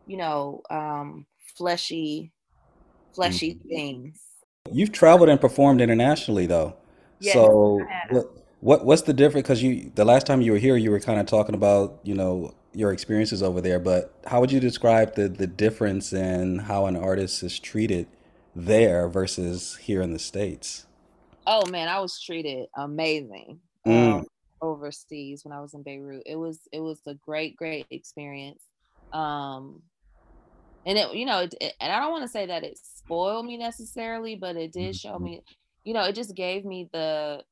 you 0.06 0.16
know, 0.16 0.62
um, 0.70 1.26
fleshy, 1.56 2.32
fleshy 3.14 3.58
Mm-hmm. 3.68 3.68
things. 3.68 4.20
You've 4.70 4.92
traveled 4.92 5.28
and 5.28 5.40
performed 5.40 5.80
internationally 5.80 6.46
though. 6.46 6.76
Yes, 7.20 7.48
So 7.48 7.88
I 7.88 7.92
have. 7.92 8.08
what 8.08 8.26
what 8.60 8.84
what's 8.84 9.02
the 9.02 9.14
difference? 9.14 9.44
Because 9.44 9.62
you 9.62 9.90
the 9.94 10.04
last 10.04 10.26
time 10.26 10.40
you 10.42 10.52
were 10.52 10.58
here, 10.58 10.76
you 10.76 10.90
were 10.90 11.00
kind 11.00 11.20
of 11.20 11.26
talking 11.26 11.54
about 11.54 12.00
you 12.04 12.14
know 12.14 12.54
your 12.74 12.92
experiences 12.92 13.42
over 13.42 13.60
there. 13.60 13.78
But 13.78 14.14
how 14.26 14.40
would 14.40 14.52
you 14.52 14.60
describe 14.60 15.14
the 15.14 15.28
the 15.28 15.46
difference 15.46 16.12
in 16.12 16.60
how 16.60 16.86
an 16.86 16.96
artist 16.96 17.42
is 17.42 17.58
treated 17.58 18.06
there 18.54 19.08
versus 19.08 19.76
here 19.76 20.02
in 20.02 20.12
the 20.12 20.18
States? 20.18 20.86
Oh 21.46 21.66
man, 21.66 21.88
I 21.88 22.00
was 22.00 22.20
treated 22.20 22.68
amazing 22.76 23.60
Mm. 23.86 24.18
um, 24.20 24.26
overseas 24.60 25.44
when 25.44 25.52
I 25.52 25.60
was 25.60 25.72
in 25.74 25.82
Beirut. 25.82 26.22
It 26.26 26.36
was 26.36 26.60
it 26.72 26.80
was 26.80 27.00
a 27.06 27.14
great 27.14 27.56
great 27.56 27.86
experience. 27.90 28.62
Um, 29.12 29.82
and 30.86 30.98
it 30.98 31.14
you 31.14 31.24
know 31.26 31.40
it, 31.40 31.54
it- 31.60 31.74
and 31.80 31.92
I 31.92 32.00
don't 32.00 32.12
want 32.12 32.24
to 32.24 32.28
say 32.28 32.46
that 32.46 32.64
it 32.64 32.78
spoiled 32.78 33.46
me 33.46 33.56
necessarily, 33.56 34.36
but 34.36 34.56
it 34.56 34.72
did 34.72 34.94
show 34.96 35.18
me, 35.18 35.42
you 35.84 35.94
know, 35.94 36.04
it 36.04 36.14
just 36.14 36.34
gave 36.34 36.64
me 36.64 36.88
the 36.92 37.44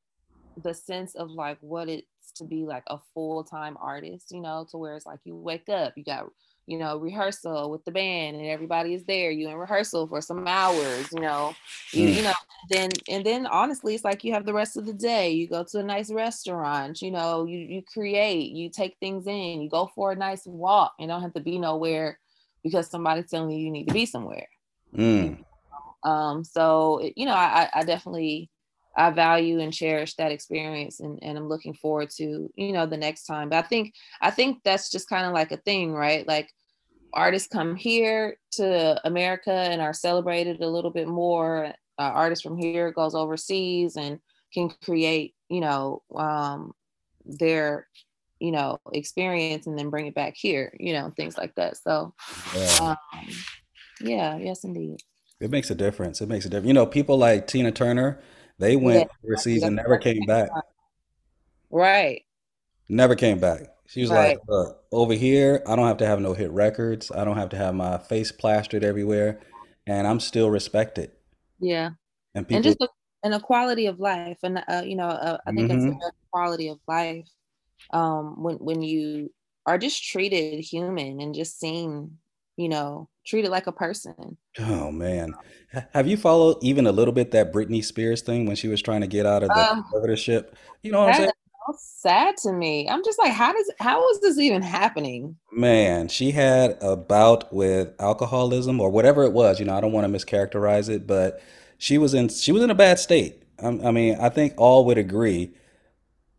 the 0.62 0.74
sense 0.74 1.14
of 1.14 1.30
like 1.30 1.58
what 1.60 1.88
it's 1.88 2.06
to 2.32 2.44
be 2.44 2.64
like 2.64 2.84
a 2.88 2.98
full-time 3.14 3.76
artist, 3.80 4.30
you 4.32 4.40
know, 4.40 4.66
to 4.70 4.76
where 4.78 4.96
it's 4.96 5.06
like 5.06 5.20
you 5.24 5.34
wake 5.36 5.68
up, 5.68 5.94
you 5.96 6.04
got 6.04 6.26
you 6.66 6.78
know 6.78 6.98
rehearsal 6.98 7.70
with 7.70 7.84
the 7.84 7.90
band 7.92 8.36
and 8.36 8.46
everybody 8.46 8.92
is 8.94 9.04
there 9.04 9.30
you 9.30 9.48
in 9.48 9.54
rehearsal 9.54 10.06
for 10.06 10.20
some 10.20 10.46
hours 10.46 11.12
you 11.12 11.20
know 11.20 11.54
you, 11.92 12.08
you 12.08 12.22
Mm. 12.22 12.24
know 12.24 12.32
then 12.68 12.90
and 13.08 13.24
then 13.24 13.46
honestly 13.46 13.94
it's 13.94 14.04
like 14.04 14.24
you 14.24 14.32
have 14.32 14.44
the 14.44 14.52
rest 14.52 14.76
of 14.76 14.84
the 14.84 14.92
day 14.92 15.30
you 15.30 15.48
go 15.48 15.62
to 15.64 15.78
a 15.78 15.82
nice 15.82 16.10
restaurant 16.10 17.00
you 17.00 17.10
know 17.10 17.44
you 17.44 17.58
you 17.58 17.82
create 17.82 18.50
you 18.50 18.68
take 18.68 18.96
things 18.98 19.26
in 19.26 19.62
you 19.62 19.70
go 19.70 19.86
for 19.94 20.12
a 20.12 20.16
nice 20.16 20.44
walk 20.46 20.92
you 20.98 21.06
don't 21.06 21.22
have 21.22 21.32
to 21.34 21.40
be 21.40 21.58
nowhere 21.58 22.18
because 22.64 22.88
somebody's 22.90 23.30
telling 23.30 23.50
you 23.50 23.58
you 23.64 23.70
need 23.70 23.86
to 23.86 23.92
be 23.92 24.04
somewhere 24.04 24.48
Mm. 24.94 25.44
um 26.02 26.44
so 26.44 26.98
it- 26.98 27.14
you 27.16 27.26
know 27.26 27.34
I, 27.34 27.68
I 27.74 27.80
I 27.80 27.84
definitely 27.84 28.50
i 28.96 29.10
value 29.10 29.60
and 29.60 29.72
cherish 29.72 30.14
that 30.14 30.32
experience 30.32 31.00
and, 31.00 31.18
and 31.22 31.36
i'm 31.38 31.48
looking 31.48 31.74
forward 31.74 32.10
to 32.10 32.50
you 32.56 32.72
know 32.72 32.86
the 32.86 32.96
next 32.96 33.24
time 33.24 33.48
but 33.48 33.64
i 33.64 33.66
think 33.66 33.94
i 34.20 34.30
think 34.30 34.58
that's 34.64 34.90
just 34.90 35.08
kind 35.08 35.26
of 35.26 35.32
like 35.32 35.52
a 35.52 35.56
thing 35.58 35.92
right 35.92 36.26
like 36.26 36.50
artists 37.12 37.48
come 37.48 37.76
here 37.76 38.36
to 38.52 39.00
america 39.06 39.52
and 39.52 39.80
are 39.80 39.92
celebrated 39.94 40.60
a 40.60 40.68
little 40.68 40.90
bit 40.90 41.08
more 41.08 41.66
uh, 41.98 42.02
artists 42.02 42.42
from 42.42 42.58
here 42.58 42.90
goes 42.92 43.14
overseas 43.14 43.96
and 43.96 44.18
can 44.52 44.68
create 44.84 45.34
you 45.48 45.60
know 45.60 46.02
um 46.14 46.72
their 47.24 47.88
you 48.38 48.52
know 48.52 48.78
experience 48.92 49.66
and 49.66 49.78
then 49.78 49.88
bring 49.90 50.06
it 50.06 50.14
back 50.14 50.34
here 50.36 50.72
you 50.78 50.92
know 50.92 51.10
things 51.16 51.38
like 51.38 51.54
that 51.54 51.76
so 51.76 52.12
Yeah. 52.54 52.96
um 53.10 53.28
yeah 54.00 54.36
yes 54.36 54.64
indeed 54.64 54.98
It 55.40 55.50
makes 55.50 55.70
a 55.70 55.74
difference. 55.74 56.20
It 56.22 56.28
makes 56.28 56.46
a 56.46 56.48
difference. 56.48 56.66
You 56.68 56.72
know, 56.72 56.86
people 56.86 57.18
like 57.18 57.46
Tina 57.46 57.70
Turner, 57.70 58.18
they 58.58 58.76
went 58.76 59.04
Yeah. 59.04 59.16
overseas 59.24 59.64
and 59.64 59.76
never 59.76 59.96
came 59.98 60.24
back. 60.26 60.50
right 61.70 62.24
Never 62.88 63.14
came 63.14 63.38
back. 63.38 63.62
She 63.86 64.00
was 64.00 64.10
Right. 64.10 64.12
like, 64.12 64.38
look, 64.48 64.82
over 64.92 65.14
here, 65.14 65.62
I 65.66 65.76
don't 65.76 65.86
have 65.86 65.98
to 65.98 66.06
have 66.06 66.20
no 66.20 66.34
hit 66.34 66.50
records. 66.50 67.10
I 67.12 67.24
don't 67.24 67.36
have 67.36 67.50
to 67.50 67.56
have 67.56 67.74
my 67.74 67.98
face 67.98 68.32
plastered 68.32 68.82
everywhere, 68.84 69.40
and 69.86 70.06
I'm 70.06 70.20
still 70.20 70.50
respected. 70.50 71.12
yeah 71.58 71.90
And 72.34 72.46
and 72.52 72.64
people, 72.64 72.64
just 72.64 72.80
a, 72.82 72.88
and 73.24 73.34
a 73.34 73.40
quality 73.40 73.86
of 73.86 74.00
life 74.00 74.38
and 74.42 74.64
uh, 74.68 74.82
you 74.84 74.96
know 74.96 75.08
uh, 75.08 75.38
i 75.46 75.52
think 75.52 75.70
it's 75.70 75.86
Mhm. 75.86 76.02
a 76.06 76.10
quality 76.32 76.68
of 76.68 76.78
life 76.88 77.28
um 77.92 78.42
when 78.42 78.56
when 78.58 78.82
you 78.82 79.30
are 79.66 79.78
just 79.78 80.04
treated 80.04 80.60
human 80.64 81.20
and 81.20 81.34
just 81.34 81.60
seen 81.60 82.18
you 82.56 82.68
know 82.68 83.08
treated 83.26 83.50
like 83.50 83.66
a 83.66 83.72
person 83.72 84.36
oh 84.60 84.90
man, 84.90 85.34
have 85.92 86.06
you 86.06 86.16
followed 86.16 86.56
even 86.62 86.86
a 86.86 86.92
little 86.92 87.12
bit 87.12 87.30
that 87.32 87.52
Britney 87.52 87.84
Spears 87.84 88.22
thing 88.22 88.46
when 88.46 88.56
she 88.56 88.68
was 88.68 88.80
trying 88.80 89.00
to 89.02 89.06
get 89.06 89.26
out 89.26 89.42
of 89.42 89.48
the 89.48 89.72
um 89.72 89.84
conservatorship? 89.92 90.54
You 90.82 90.92
know 90.92 91.00
what 91.00 91.08
I'm 91.10 91.14
saying? 91.14 91.30
so 91.66 91.74
sad 91.78 92.36
to 92.36 92.52
me 92.52 92.88
i'm 92.88 93.02
just 93.02 93.18
like 93.18 93.32
how 93.32 93.52
does 93.52 93.68
how 93.80 94.08
is 94.10 94.20
this 94.20 94.38
even 94.38 94.62
happening 94.62 95.36
Man, 95.52 96.08
she 96.08 96.32
had 96.32 96.76
a 96.82 96.96
bout 96.96 97.50
with 97.52 97.94
alcoholism 97.98 98.78
or 98.78 98.90
whatever 98.90 99.24
it 99.24 99.32
was. 99.32 99.58
You 99.58 99.64
know, 99.64 99.74
I 99.74 99.80
don't 99.80 99.92
want 99.92 100.06
to 100.06 100.12
mischaracterize 100.12 100.90
it, 100.90 101.06
but 101.06 101.40
she 101.78 101.96
was 101.96 102.12
in 102.12 102.28
she 102.28 102.52
was 102.52 102.62
in 102.62 102.70
a 102.70 102.74
bad 102.74 102.98
state. 102.98 103.42
I, 103.62 103.68
I 103.68 103.90
mean, 103.90 104.18
I 104.20 104.28
think 104.28 104.52
all 104.58 104.84
would 104.84 104.98
agree. 104.98 105.54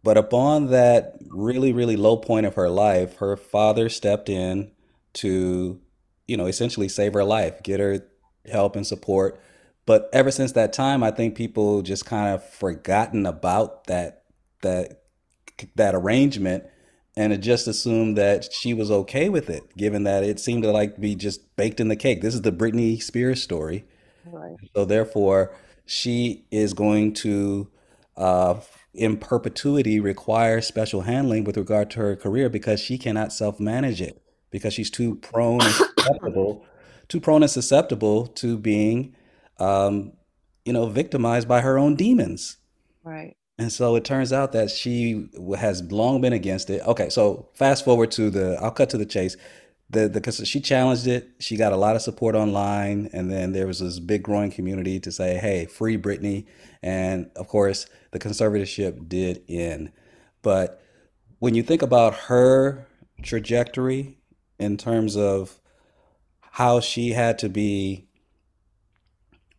But 0.04 0.18
upon 0.18 0.68
that 0.68 1.18
really, 1.30 1.74
really 1.74 1.98
low 1.98 2.18
point 2.18 2.46
of 2.46 2.54
her 2.56 2.70
life, 2.70 3.18
her 3.18 3.36
father 3.36 3.90
stepped 3.90 4.30
in 4.30 4.72
to, 5.16 5.82
you 6.28 6.38
know, 6.38 6.46
essentially 6.46 6.90
save 6.90 7.14
her 7.14 7.24
life, 7.24 7.64
get 7.64 7.80
her 7.80 8.06
help 8.52 8.76
and 8.76 8.86
support. 8.86 9.40
But 9.86 10.10
ever 10.12 10.32
since 10.32 10.52
that 10.54 10.74
time, 10.74 11.04
I 11.04 11.12
think 11.12 11.36
people 11.36 11.82
just 11.82 12.06
kind 12.06 12.34
of 12.34 12.48
forgotten 12.48 13.26
about 13.26 13.86
that 13.86 14.24
that 14.62 15.04
that 15.76 15.96
arrangement 15.96 16.66
and 17.18 17.34
it 17.34 17.40
just 17.40 17.68
assumed 17.68 18.16
that 18.16 18.54
she 18.54 18.76
was 18.76 18.92
okay 18.92 19.28
with 19.28 19.50
it, 19.50 19.76
given 19.76 20.04
that 20.04 20.24
it 20.24 20.40
seemed 20.40 20.62
to 20.64 20.72
like 20.72 21.00
be 21.02 21.16
just 21.16 21.56
baked 21.56 21.80
in 21.80 21.88
the 21.88 21.96
cake. 21.96 22.22
This 22.22 22.36
is 22.36 22.44
the 22.44 22.52
Britney 22.52 23.02
Spears 23.02 23.42
story. 23.42 23.86
right 24.26 24.56
So 24.76 24.86
therefore, 24.86 25.52
she 25.86 26.46
is 26.52 26.74
going 26.74 27.14
to, 27.16 27.70
uh, 28.16 28.60
in 28.94 29.18
perpetuity, 29.18 30.00
require 30.00 30.62
special 30.62 31.02
handling 31.02 31.44
with 31.44 31.58
regard 31.58 31.90
to 31.92 32.00
her 32.00 32.16
career 32.16 32.50
because 32.50 32.80
she 32.80 33.00
cannot 33.00 33.34
self-manage 33.34 34.00
it 34.00 34.22
because 34.52 34.74
she's 34.74 34.90
too 34.90 35.16
prone 35.16 35.62
and 35.62 35.74
susceptible, 35.74 36.66
too 37.08 37.20
prone 37.20 37.44
and 37.44 37.52
susceptible 37.52 38.28
to 38.28 38.58
being, 38.58 39.16
um, 39.60 40.14
you 40.66 40.74
know, 40.74 40.88
victimized 40.88 41.48
by 41.48 41.62
her 41.62 41.78
own 41.78 41.96
demons. 41.96 42.58
right 43.04 43.36
And 43.58 43.72
so 43.72 43.96
it 43.96 44.06
turns 44.06 44.32
out 44.32 44.52
that 44.52 44.70
she 44.70 45.30
has 45.58 45.82
long 45.92 46.22
been 46.22 46.34
against 46.34 46.70
it. 46.70 46.82
Okay, 46.86 47.10
so 47.10 47.50
fast 47.54 47.84
forward 47.84 48.12
to 48.12 48.30
the, 48.30 48.58
I'll 48.62 48.72
cut 48.72 48.90
to 48.92 48.98
the 48.98 49.06
chase. 49.06 49.36
The, 49.90 50.10
the, 50.10 50.20
cause 50.20 50.46
she 50.46 50.60
challenged 50.60 51.08
it. 51.08 51.30
She 51.40 51.56
got 51.56 51.72
a 51.72 51.78
lot 51.78 51.96
of 51.96 52.02
support 52.02 52.36
online. 52.36 53.10
And 53.14 53.32
then 53.32 53.54
there 53.54 53.68
was 53.68 53.80
this 53.80 54.00
big 54.00 54.22
growing 54.22 54.52
community 54.52 55.00
to 55.00 55.12
say, 55.12 55.38
hey, 55.38 55.66
free 55.66 55.98
Britney. 55.98 56.46
And 56.84 57.32
of 57.36 57.48
course, 57.48 57.88
the 58.12 58.20
conservatorship 58.20 59.08
did 59.08 59.44
end. 59.48 59.92
But 60.42 60.82
when 61.40 61.56
you 61.56 61.64
think 61.64 61.82
about 61.82 62.14
her 62.14 62.86
trajectory 63.24 64.17
in 64.60 64.78
terms 64.78 65.16
of 65.16 65.60
how 66.52 66.80
she 66.80 67.12
had 67.12 67.38
to 67.40 67.50
be 67.50 68.08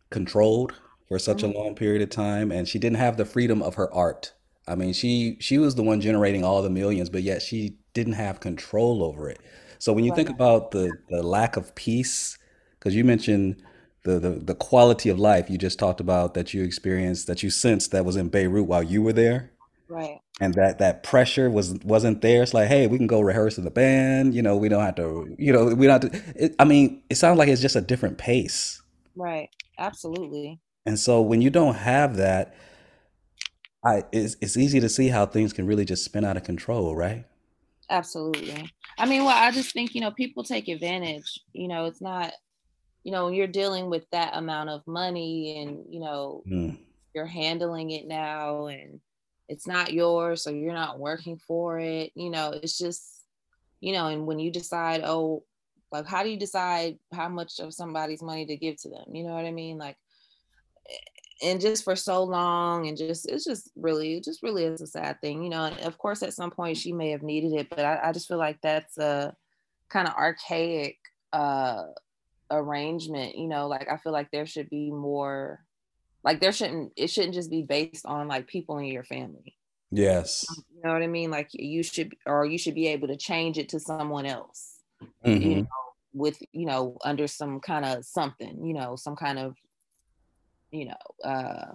controlled 0.09 0.73
for 1.07 1.19
such 1.19 1.43
a 1.43 1.47
mm-hmm. 1.47 1.57
long 1.57 1.75
period 1.75 2.01
of 2.01 2.09
time 2.09 2.51
and 2.51 2.67
she 2.67 2.79
didn't 2.79 2.97
have 2.97 3.17
the 3.17 3.25
freedom 3.25 3.61
of 3.61 3.75
her 3.75 3.93
art. 3.93 4.33
I 4.67 4.75
mean, 4.75 4.93
she 4.93 5.37
she 5.39 5.57
was 5.57 5.75
the 5.75 5.83
one 5.83 5.99
generating 5.99 6.43
all 6.43 6.61
the 6.61 6.69
millions, 6.69 7.09
but 7.09 7.23
yet 7.23 7.41
she 7.41 7.77
didn't 7.93 8.13
have 8.13 8.39
control 8.39 9.03
over 9.03 9.27
it. 9.29 9.39
So 9.79 9.93
when 9.93 10.03
you 10.03 10.13
think 10.13 10.29
about 10.29 10.71
the 10.71 10.91
the 11.09 11.23
lack 11.23 11.57
of 11.57 11.73
peace, 11.73 12.37
because 12.77 12.95
you 12.95 13.03
mentioned 13.03 13.63
the, 14.03 14.19
the 14.19 14.29
the 14.31 14.55
quality 14.55 15.09
of 15.09 15.17
life 15.17 15.49
you 15.49 15.57
just 15.57 15.79
talked 15.79 15.99
about 15.99 16.35
that 16.35 16.53
you 16.53 16.63
experienced, 16.63 17.25
that 17.25 17.41
you 17.41 17.49
sensed 17.49 17.91
that 17.91 18.05
was 18.05 18.15
in 18.15 18.29
Beirut 18.29 18.67
while 18.67 18.83
you 18.83 19.01
were 19.01 19.13
there, 19.13 19.51
right 19.89 20.19
and 20.39 20.53
that 20.53 20.79
that 20.79 21.03
pressure 21.03 21.49
was 21.49 21.73
wasn't 21.83 22.21
there. 22.21 22.43
It's 22.43 22.53
like, 22.53 22.69
hey, 22.69 22.87
we 22.87 22.97
can 22.97 23.07
go 23.07 23.19
rehearse 23.21 23.57
in 23.57 23.65
the 23.65 23.71
band. 23.71 24.33
You 24.33 24.41
know, 24.41 24.55
we 24.55 24.69
don't 24.69 24.83
have 24.83 24.95
to. 24.95 25.35
You 25.37 25.51
know, 25.51 25.65
we 25.75 25.85
don't 25.87 26.01
have 26.03 26.11
to. 26.11 26.43
It, 26.45 26.55
I 26.59 26.63
mean, 26.65 27.03
it 27.09 27.15
sounds 27.15 27.37
like 27.37 27.49
it's 27.49 27.61
just 27.61 27.75
a 27.75 27.81
different 27.81 28.17
pace. 28.17 28.81
right 29.15 29.49
absolutely 29.77 30.59
And 30.85 30.99
so 30.99 31.21
when 31.21 31.41
you 31.41 31.49
don't 31.49 31.75
have 31.75 32.17
that, 32.17 32.55
I 33.85 34.03
it's, 34.11 34.35
it's 34.41 34.57
easy 34.57 34.79
to 34.79 34.89
see 34.89 35.09
how 35.09 35.25
things 35.25 35.53
can 35.53 35.65
really 35.65 35.85
just 35.85 36.03
spin 36.05 36.23
out 36.25 36.37
of 36.37 36.43
control, 36.43 36.95
right? 36.95 37.25
Absolutely. 37.89 38.69
I 38.97 39.05
mean, 39.05 39.23
well, 39.25 39.35
I 39.35 39.51
just 39.51 39.73
think, 39.73 39.95
you 39.95 40.01
know, 40.01 40.11
people 40.11 40.43
take 40.43 40.67
advantage. 40.67 41.39
You 41.53 41.67
know, 41.67 41.85
it's 41.85 42.01
not, 42.01 42.33
you 43.03 43.11
know, 43.11 43.29
you're 43.29 43.47
dealing 43.47 43.89
with 43.89 44.05
that 44.11 44.35
amount 44.35 44.69
of 44.69 44.85
money 44.87 45.61
and, 45.61 45.85
you 45.89 45.99
know, 45.99 46.45
Mm. 46.45 46.77
you're 47.15 47.25
handling 47.25 47.91
it 47.91 48.07
now 48.07 48.67
and 48.67 48.99
it's 49.49 49.67
not 49.67 49.91
yours, 49.91 50.43
so 50.43 50.51
you're 50.51 50.73
not 50.73 50.99
working 50.99 51.37
for 51.37 51.79
it. 51.79 52.11
You 52.15 52.29
know, 52.29 52.51
it's 52.51 52.77
just, 52.77 53.25
you 53.81 53.93
know, 53.93 54.07
and 54.07 54.25
when 54.27 54.39
you 54.39 54.51
decide, 54.51 55.01
oh, 55.03 55.43
like, 55.91 56.05
how 56.05 56.21
do 56.23 56.29
you 56.29 56.37
decide 56.37 56.99
how 57.11 57.27
much 57.27 57.59
of 57.59 57.73
somebody's 57.73 58.21
money 58.21 58.45
to 58.45 58.55
give 58.55 58.79
to 58.81 58.89
them? 58.89 59.05
You 59.11 59.23
know 59.23 59.33
what 59.33 59.45
I 59.45 59.51
mean? 59.51 59.79
Like, 59.79 59.97
and 61.41 61.59
just 61.59 61.83
for 61.83 61.95
so 61.95 62.23
long 62.23 62.87
and 62.87 62.97
just 62.97 63.29
it's 63.29 63.45
just 63.45 63.71
really 63.75 64.17
it 64.17 64.23
just 64.23 64.43
really 64.43 64.65
is 64.65 64.81
a 64.81 64.87
sad 64.87 65.19
thing 65.21 65.41
you 65.41 65.49
know 65.49 65.63
and 65.63 65.79
of 65.79 65.97
course 65.97 66.21
at 66.21 66.33
some 66.33 66.51
point 66.51 66.77
she 66.77 66.91
may 66.91 67.11
have 67.11 67.23
needed 67.23 67.53
it 67.53 67.69
but 67.69 67.79
i, 67.79 67.99
I 68.03 68.11
just 68.11 68.27
feel 68.27 68.37
like 68.37 68.59
that's 68.61 68.97
a 68.97 69.33
kind 69.89 70.07
of 70.07 70.15
archaic 70.15 70.97
uh 71.31 71.83
arrangement 72.51 73.37
you 73.37 73.47
know 73.47 73.67
like 73.67 73.87
i 73.89 73.97
feel 73.97 74.11
like 74.11 74.29
there 74.31 74.45
should 74.45 74.69
be 74.69 74.91
more 74.91 75.61
like 76.23 76.39
there 76.41 76.51
shouldn't 76.51 76.93
it 76.97 77.09
shouldn't 77.09 77.33
just 77.33 77.49
be 77.51 77.63
based 77.63 78.05
on 78.05 78.27
like 78.27 78.47
people 78.47 78.77
in 78.77 78.85
your 78.85 79.03
family 79.03 79.57
Yes. 79.91 80.63
You 80.73 80.81
know 80.83 80.93
what 80.93 81.03
I 81.03 81.07
mean? 81.07 81.31
Like 81.31 81.49
you 81.53 81.83
should, 81.83 82.15
or 82.25 82.45
you 82.45 82.57
should 82.57 82.75
be 82.75 82.87
able 82.87 83.07
to 83.07 83.17
change 83.17 83.57
it 83.57 83.69
to 83.69 83.79
someone 83.79 84.25
else. 84.25 84.81
You 85.35 85.55
Mhm. 85.55 85.57
know, 85.57 85.93
with 86.13 86.39
you 86.53 86.65
know, 86.65 86.97
under 87.03 87.27
some 87.27 87.59
kind 87.59 87.85
of 87.85 88.05
something. 88.05 88.65
You 88.65 88.73
know, 88.73 88.95
some 88.95 89.15
kind 89.15 89.39
of, 89.39 89.55
you 90.71 90.85
know, 90.85 90.97
uh 91.29 91.73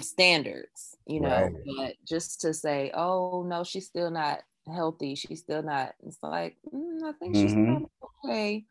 standards. 0.00 0.96
You 1.06 1.20
know, 1.20 1.50
Right. 1.50 1.52
but 1.78 1.96
just 2.06 2.40
to 2.42 2.54
say, 2.54 2.90
oh 2.94 3.44
no, 3.46 3.64
she's 3.64 3.86
still 3.86 4.10
not 4.10 4.40
healthy. 4.66 5.14
She's 5.14 5.40
still 5.40 5.62
not. 5.62 5.94
It's 6.00 6.18
like 6.22 6.58
mm, 6.72 7.02
I 7.04 7.12
think 7.12 7.36
she's 7.36 7.54
Mhm. 7.54 7.64
probably 7.64 7.88
okay. 8.24 8.66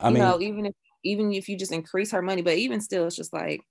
I 0.00 0.10
you 0.10 0.16
mean, 0.16 0.18
know, 0.18 0.40
even 0.40 0.66
if 0.66 0.74
even 1.04 1.32
if 1.34 1.48
you 1.48 1.58
just 1.58 1.72
increase 1.72 2.12
her 2.12 2.22
money, 2.22 2.42
but 2.42 2.58
even 2.58 2.80
still, 2.80 3.06
it's 3.06 3.16
just 3.16 3.32
like, 3.34 3.62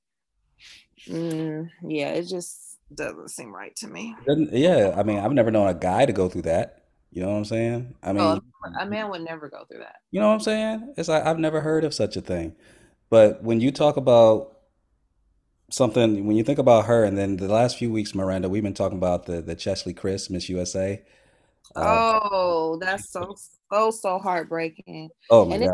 mm, 1.07 1.69
yeah, 1.87 2.09
it 2.09 2.23
just 2.23 2.77
doesn't 2.93 3.29
seem 3.29 3.53
right 3.53 3.75
to 3.77 3.87
me. 3.87 4.15
doesn't- 4.27 4.53
yeah, 4.53 4.93
I 4.97 5.03
mean, 5.03 5.19
I've 5.19 5.31
never 5.33 5.51
known 5.51 5.67
a 5.67 5.73
guy 5.73 6.05
to 6.05 6.13
go 6.13 6.29
through 6.29 6.43
that. 6.43 6.83
You 7.11 7.21
know 7.21 7.29
what 7.29 7.37
I'm 7.37 7.45
saying? 7.45 7.95
I 8.01 8.13
mean, 8.13 8.23
Oh, 8.23 8.41
a 8.79 8.85
man 8.85 9.09
would 9.09 9.21
never 9.21 9.49
go 9.49 9.65
through 9.65 9.79
that. 9.79 9.97
You 10.11 10.19
know 10.21 10.27
what 10.29 10.35
I'm 10.35 10.39
saying? 10.39 10.93
It's 10.97 11.09
like 11.09 11.25
I've 11.25 11.39
never 11.39 11.61
heard 11.61 11.83
of 11.83 11.93
such 11.93 12.15
a 12.15 12.21
thing. 12.21 12.55
But 13.09 13.43
when 13.43 13.59
you 13.59 13.71
talk 13.71 13.97
about 13.97 14.57
something, 15.69 16.25
when 16.25 16.35
you 16.35 16.43
think 16.43 16.59
about 16.59 16.85
her, 16.85 17.03
and 17.03 17.17
then 17.17 17.37
the 17.37 17.47
last 17.47 17.77
few 17.77 17.91
weeks, 17.91 18.13
Miranda, 18.15 18.49
we've 18.49 18.63
been 18.63 18.73
talking 18.73 18.97
about 18.97 19.25
the 19.25 19.41
the 19.41 19.55
Cheslie 19.55 19.93
Kryst 19.93 20.29
Miss 20.29 20.49
USA. 20.49 21.01
Uh, 21.75 22.01
Oh, 22.23 22.77
that's 22.79 23.11
so 23.11 23.35
so 23.71 23.91
so 23.91 24.19
heartbreaking. 24.19 25.09
oh 25.29 25.45
my 25.45 25.55
And 25.55 25.63
it, 25.63 25.71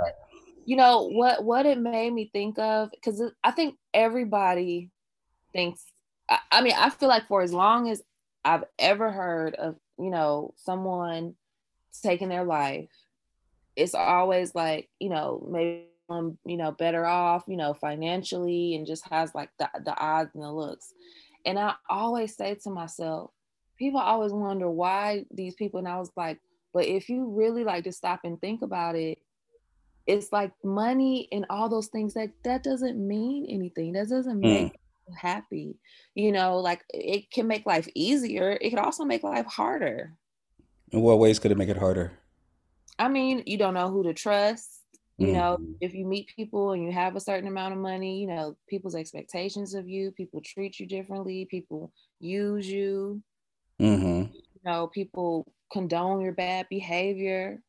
you 0.66 0.76
know 0.76 1.10
what 1.10 1.44
what 1.44 1.66
it 1.66 1.78
made 1.80 2.14
me 2.14 2.30
think 2.34 2.60
of 2.60 2.90
because 2.92 3.22
I 3.44 3.52
think 3.52 3.76
everybody 3.94 4.92
thinks. 5.54 5.86
I, 6.30 6.40
I 6.52 6.62
mean, 6.62 6.74
I 6.78 6.90
feel 6.90 7.10
like 7.10 7.28
for 7.28 7.42
as 7.42 7.54
long 7.54 7.90
as 7.90 8.02
I've 8.46 8.64
ever 8.80 9.12
heard 9.12 9.56
of 9.56 9.76
you 10.00 10.10
know 10.10 10.54
someone 10.58 11.36
taking 12.04 12.30
their 12.30 12.44
life, 12.44 12.90
it's 13.76 13.96
always 13.96 14.54
like 14.56 14.90
you 15.00 15.10
know 15.10 15.46
maybe 15.50 15.86
um 16.10 16.38
you 16.46 16.56
know 16.58 16.72
better 16.72 17.06
off 17.06 17.44
you 17.48 17.58
know 17.58 17.74
financially 17.74 18.76
and 18.76 18.88
just 18.88 19.08
has 19.10 19.36
like 19.36 19.50
the 19.60 19.70
the 19.84 19.98
odds 20.00 20.32
and 20.34 20.44
the 20.44 20.52
looks. 20.52 20.94
And 21.46 21.58
I 21.58 21.76
always 21.90 22.36
say 22.36 22.56
to 22.64 22.70
myself, 22.70 23.32
people 23.78 24.00
always 24.00 24.34
wonder 24.34 24.70
why 24.70 25.26
these 25.32 25.56
people, 25.56 25.80
and 25.80 25.88
I 25.88 25.98
was 25.98 26.12
like, 26.18 26.40
but 26.74 26.86
if 26.86 27.10
you 27.10 27.26
really 27.30 27.64
like 27.64 27.86
to 27.86 27.92
stop 27.92 28.22
and 28.26 28.40
think 28.42 28.62
about 28.62 28.96
it, 28.96 29.20
it's 30.06 30.32
like 30.32 30.52
money 30.64 31.28
and 31.32 31.46
all 31.50 31.70
those 31.70 31.88
things 31.88 32.14
that 32.14 32.30
that 32.44 32.64
doesn't 32.64 32.98
mean 32.98 33.46
anything. 33.50 33.94
That 33.94 34.10
doesn't 34.10 34.42
Mm. 34.44 34.72
make 34.72 34.77
happy. 35.16 35.78
You 36.16 36.32
know, 36.32 36.58
like 36.60 36.84
it 36.90 37.32
can 37.32 37.48
make 37.48 37.66
life 37.66 37.88
easier. 37.96 38.58
It 38.62 38.70
can 38.70 38.80
also 38.80 39.06
make 39.06 39.24
life 39.24 39.46
harder. 39.46 40.14
In 40.92 41.02
what 41.02 41.20
ways 41.20 41.40
could 41.40 41.52
it 41.52 41.58
make 41.58 41.70
it 41.70 41.78
harder? 41.78 42.20
I 43.00 43.08
mean, 43.10 43.44
you 43.46 43.58
don't 43.58 43.74
know 43.74 43.90
who 43.92 44.04
to 44.04 44.14
trust. 44.14 44.82
You 45.20 45.32
know, 45.34 45.58
Mhm. 45.60 45.76
if 45.82 45.94
you 45.94 46.06
meet 46.06 46.32
people 46.36 46.72
and 46.72 46.84
you 46.84 46.92
have 46.92 47.16
a 47.16 47.20
certain 47.20 47.48
amount 47.48 47.74
of 47.74 47.80
money, 47.80 48.22
you 48.22 48.28
know, 48.28 48.56
people's 48.68 48.96
expectations 48.96 49.74
of 49.74 49.88
you, 49.88 50.12
people 50.12 50.42
treat 50.42 50.80
you 50.80 50.86
differently, 50.86 51.46
people 51.46 51.92
use 52.20 52.68
you, 52.70 53.24
Mm-hmm. 53.80 54.34
you 54.34 54.62
know, 54.64 54.88
people 54.88 55.46
condone 55.72 56.22
your 56.22 56.34
bad 56.34 56.68
behavior. 56.70 57.62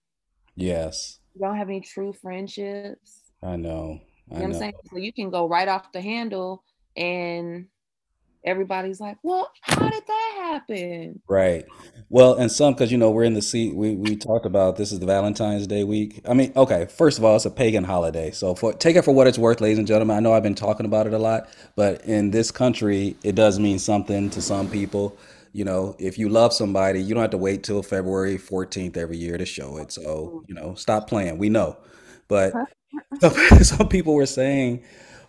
Yes, 0.57 1.21
You 1.35 1.41
don't 1.41 1.57
have 1.57 1.69
any 1.69 1.81
true 1.81 2.13
friendships. 2.13 3.23
I 3.43 3.57
know. 3.57 4.01
You 4.31 4.37
I 4.37 4.41
know 4.41 4.41
what 4.41 4.47
I'm 4.47 4.55
saying? 4.55 4.73
So 4.91 4.99
you 4.99 5.13
can 5.13 5.31
go 5.31 5.49
right 5.49 5.69
off 5.69 5.93
the 5.93 6.01
handle 6.01 6.65
and 6.99 7.67
everybody's 8.45 9.01
like, 9.01 9.17
well, 9.23 9.51
how 9.63 9.89
did 9.89 10.03
that 10.07 10.33
happen? 10.37 11.23
Right. 11.29 11.65
Well, 12.09 12.35
and 12.35 12.51
some 12.51 12.75
because 12.75 12.91
you 12.91 12.99
know 12.99 13.11
we're 13.11 13.25
in 13.25 13.35
the 13.35 13.43
seat. 13.43 13.75
We 13.75 13.95
we 13.95 14.17
talked 14.17 14.47
about 14.47 14.77
this 14.77 14.93
is 14.93 14.99
the 14.99 15.07
Valentine's 15.07 15.67
Day 15.67 15.85
week. 15.85 16.21
I 16.29 16.35
mean, 16.35 16.53
okay. 16.57 16.87
First 16.87 17.19
of 17.19 17.25
all, 17.25 17.37
it's 17.37 17.45
a 17.45 17.51
pagan 17.51 17.85
holiday, 17.85 18.31
so 18.31 18.55
for 18.55 18.73
take 18.73 18.97
it 18.97 19.05
for 19.05 19.13
what 19.13 19.27
it's 19.27 19.39
worth, 19.39 19.61
ladies 19.61 19.79
and 19.79 19.87
gentlemen. 19.87 20.17
I 20.17 20.21
know 20.21 20.33
I've 20.33 20.43
been 20.43 20.55
talking 20.55 20.87
about 20.87 21.07
it 21.07 21.13
a 21.13 21.19
lot, 21.19 21.49
but 21.77 22.05
in 22.05 22.31
this 22.31 22.51
country, 22.51 23.17
it 23.23 23.35
does 23.35 23.59
mean 23.61 23.79
something 23.79 24.31
to 24.31 24.43
some 24.43 24.69
people. 24.69 25.17
You 25.53 25.65
know, 25.65 25.97
if 25.99 26.19
you 26.19 26.29
love 26.29 26.53
somebody, 26.53 27.03
you 27.03 27.15
don't 27.15 27.23
have 27.23 27.31
to 27.31 27.39
wait 27.39 27.63
till 27.63 27.83
February 27.83 28.39
14th 28.39 28.97
every 28.97 29.17
year 29.17 29.39
to 29.39 29.47
show 29.47 29.79
it. 29.79 29.91
So, 29.91 30.45
you 30.47 30.55
know, 30.55 30.75
stop 30.75 31.09
playing. 31.09 31.39
We 31.39 31.49
know. 31.49 31.79
But 32.29 32.53
some, 33.21 33.33
some 33.65 33.89
people 33.89 34.15
were 34.15 34.27
saying 34.27 34.85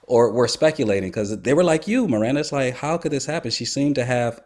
or 0.09 0.31
were 0.33 0.47
speculating 0.47 1.09
because 1.09 1.39
they 1.41 1.53
were 1.53 1.63
like 1.63 1.87
you, 1.87 2.07
Miranda. 2.07 2.41
It's 2.41 2.51
like, 2.51 2.75
how 2.75 2.97
could 2.97 3.11
this 3.13 3.25
happen? 3.27 3.51
She 3.51 3.65
seemed 3.65 3.95
to 3.95 4.05
have 4.05 4.41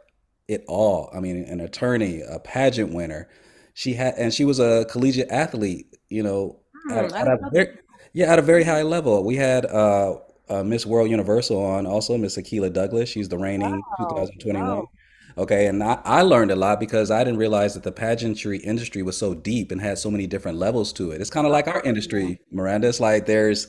it 0.47 0.63
all. 0.67 1.09
I 1.15 1.19
mean, 1.21 1.43
an 1.45 1.61
attorney, 1.61 2.21
a 2.21 2.39
pageant 2.39 2.93
winner. 2.93 3.29
She 3.73 3.93
had, 3.93 4.15
and 4.17 4.33
she 4.33 4.45
was 4.45 4.59
a 4.59 4.85
collegiate 4.89 5.29
athlete. 5.31 5.87
You 6.09 6.23
know, 6.23 6.59
at, 6.89 7.05
Hmm, 7.05 7.13
at 7.15 7.27
a 7.27 7.37
very, 7.51 7.77
yeah, 8.13 8.31
at 8.31 8.39
a 8.39 8.41
very 8.41 8.63
high 8.63 8.83
level. 8.83 9.23
We 9.23 9.35
had 9.37 9.65
uh, 9.65 10.17
uh, 10.49 10.63
Miss 10.63 10.85
World 10.85 11.09
Universal 11.09 11.63
on, 11.63 11.85
also 11.87 12.17
Miss 12.17 12.37
Akila 12.37 12.71
Douglas. 12.73 13.09
She's 13.09 13.29
the 13.29 13.37
reigning 13.37 13.85
Wow. 13.97 13.97
2021. 13.97 14.77
Wow. 14.77 14.89
Okay, 15.37 15.65
and 15.67 15.83
I, 15.83 15.99
I 16.05 16.21
learned 16.21 16.51
a 16.51 16.55
lot 16.55 16.79
because 16.79 17.09
I 17.09 17.23
didn't 17.23 17.39
realize 17.39 17.73
that 17.73 17.83
the 17.83 17.91
pageantry 17.91 18.59
industry 18.59 19.01
was 19.01 19.17
so 19.17 19.33
deep 19.33 19.71
and 19.71 19.81
had 19.81 19.97
so 19.97 20.11
many 20.11 20.27
different 20.27 20.57
levels 20.59 20.93
to 20.93 21.11
it. 21.11 21.21
It's 21.21 21.31
kind 21.31 21.47
of 21.47 21.51
like 21.51 21.67
our 21.67 21.81
industry, 21.81 22.39
Miranda. 22.51 22.87
It's 22.87 22.99
like 22.99 23.25
there's 23.25 23.67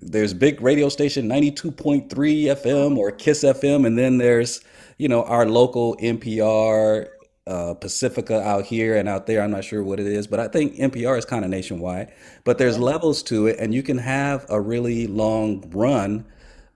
there's 0.00 0.34
big 0.34 0.60
radio 0.60 0.88
station 0.88 1.28
92.3 1.28 2.08
FM 2.08 2.96
or 2.96 3.10
Kiss 3.10 3.44
FM, 3.44 3.86
and 3.86 3.96
then 3.96 4.18
there's 4.18 4.60
you 4.98 5.08
know 5.08 5.24
our 5.24 5.46
local 5.46 5.96
NPR, 5.96 7.08
uh, 7.46 7.74
Pacifica 7.74 8.40
out 8.42 8.64
here 8.64 8.96
and 8.96 9.08
out 9.08 9.26
there. 9.26 9.42
I'm 9.42 9.50
not 9.50 9.64
sure 9.64 9.82
what 9.82 10.00
it 10.00 10.06
is, 10.06 10.26
but 10.26 10.40
I 10.40 10.48
think 10.48 10.76
NPR 10.76 11.18
is 11.18 11.24
kind 11.24 11.44
of 11.44 11.50
nationwide. 11.50 12.12
But 12.44 12.58
there's 12.58 12.78
levels 12.78 13.22
to 13.24 13.46
it, 13.46 13.56
and 13.58 13.74
you 13.74 13.82
can 13.82 13.98
have 13.98 14.46
a 14.48 14.60
really 14.60 15.06
long 15.06 15.70
run 15.70 16.24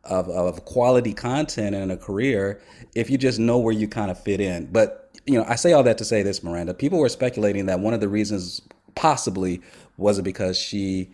of, 0.04 0.28
of 0.28 0.64
quality 0.64 1.12
content 1.12 1.74
in 1.74 1.90
a 1.90 1.96
career 1.96 2.60
if 2.94 3.10
you 3.10 3.18
just 3.18 3.38
know 3.38 3.58
where 3.58 3.74
you 3.74 3.88
kind 3.88 4.10
of 4.10 4.22
fit 4.22 4.40
in. 4.40 4.66
But 4.66 5.10
you 5.26 5.38
know, 5.38 5.44
I 5.46 5.56
say 5.56 5.72
all 5.72 5.82
that 5.82 5.98
to 5.98 6.04
say 6.04 6.22
this, 6.22 6.42
Miranda. 6.42 6.72
People 6.72 6.98
were 6.98 7.08
speculating 7.08 7.66
that 7.66 7.80
one 7.80 7.94
of 7.94 8.00
the 8.00 8.08
reasons 8.08 8.62
possibly 8.94 9.60
was 9.96 10.18
it 10.18 10.22
because 10.22 10.56
she 10.56 11.10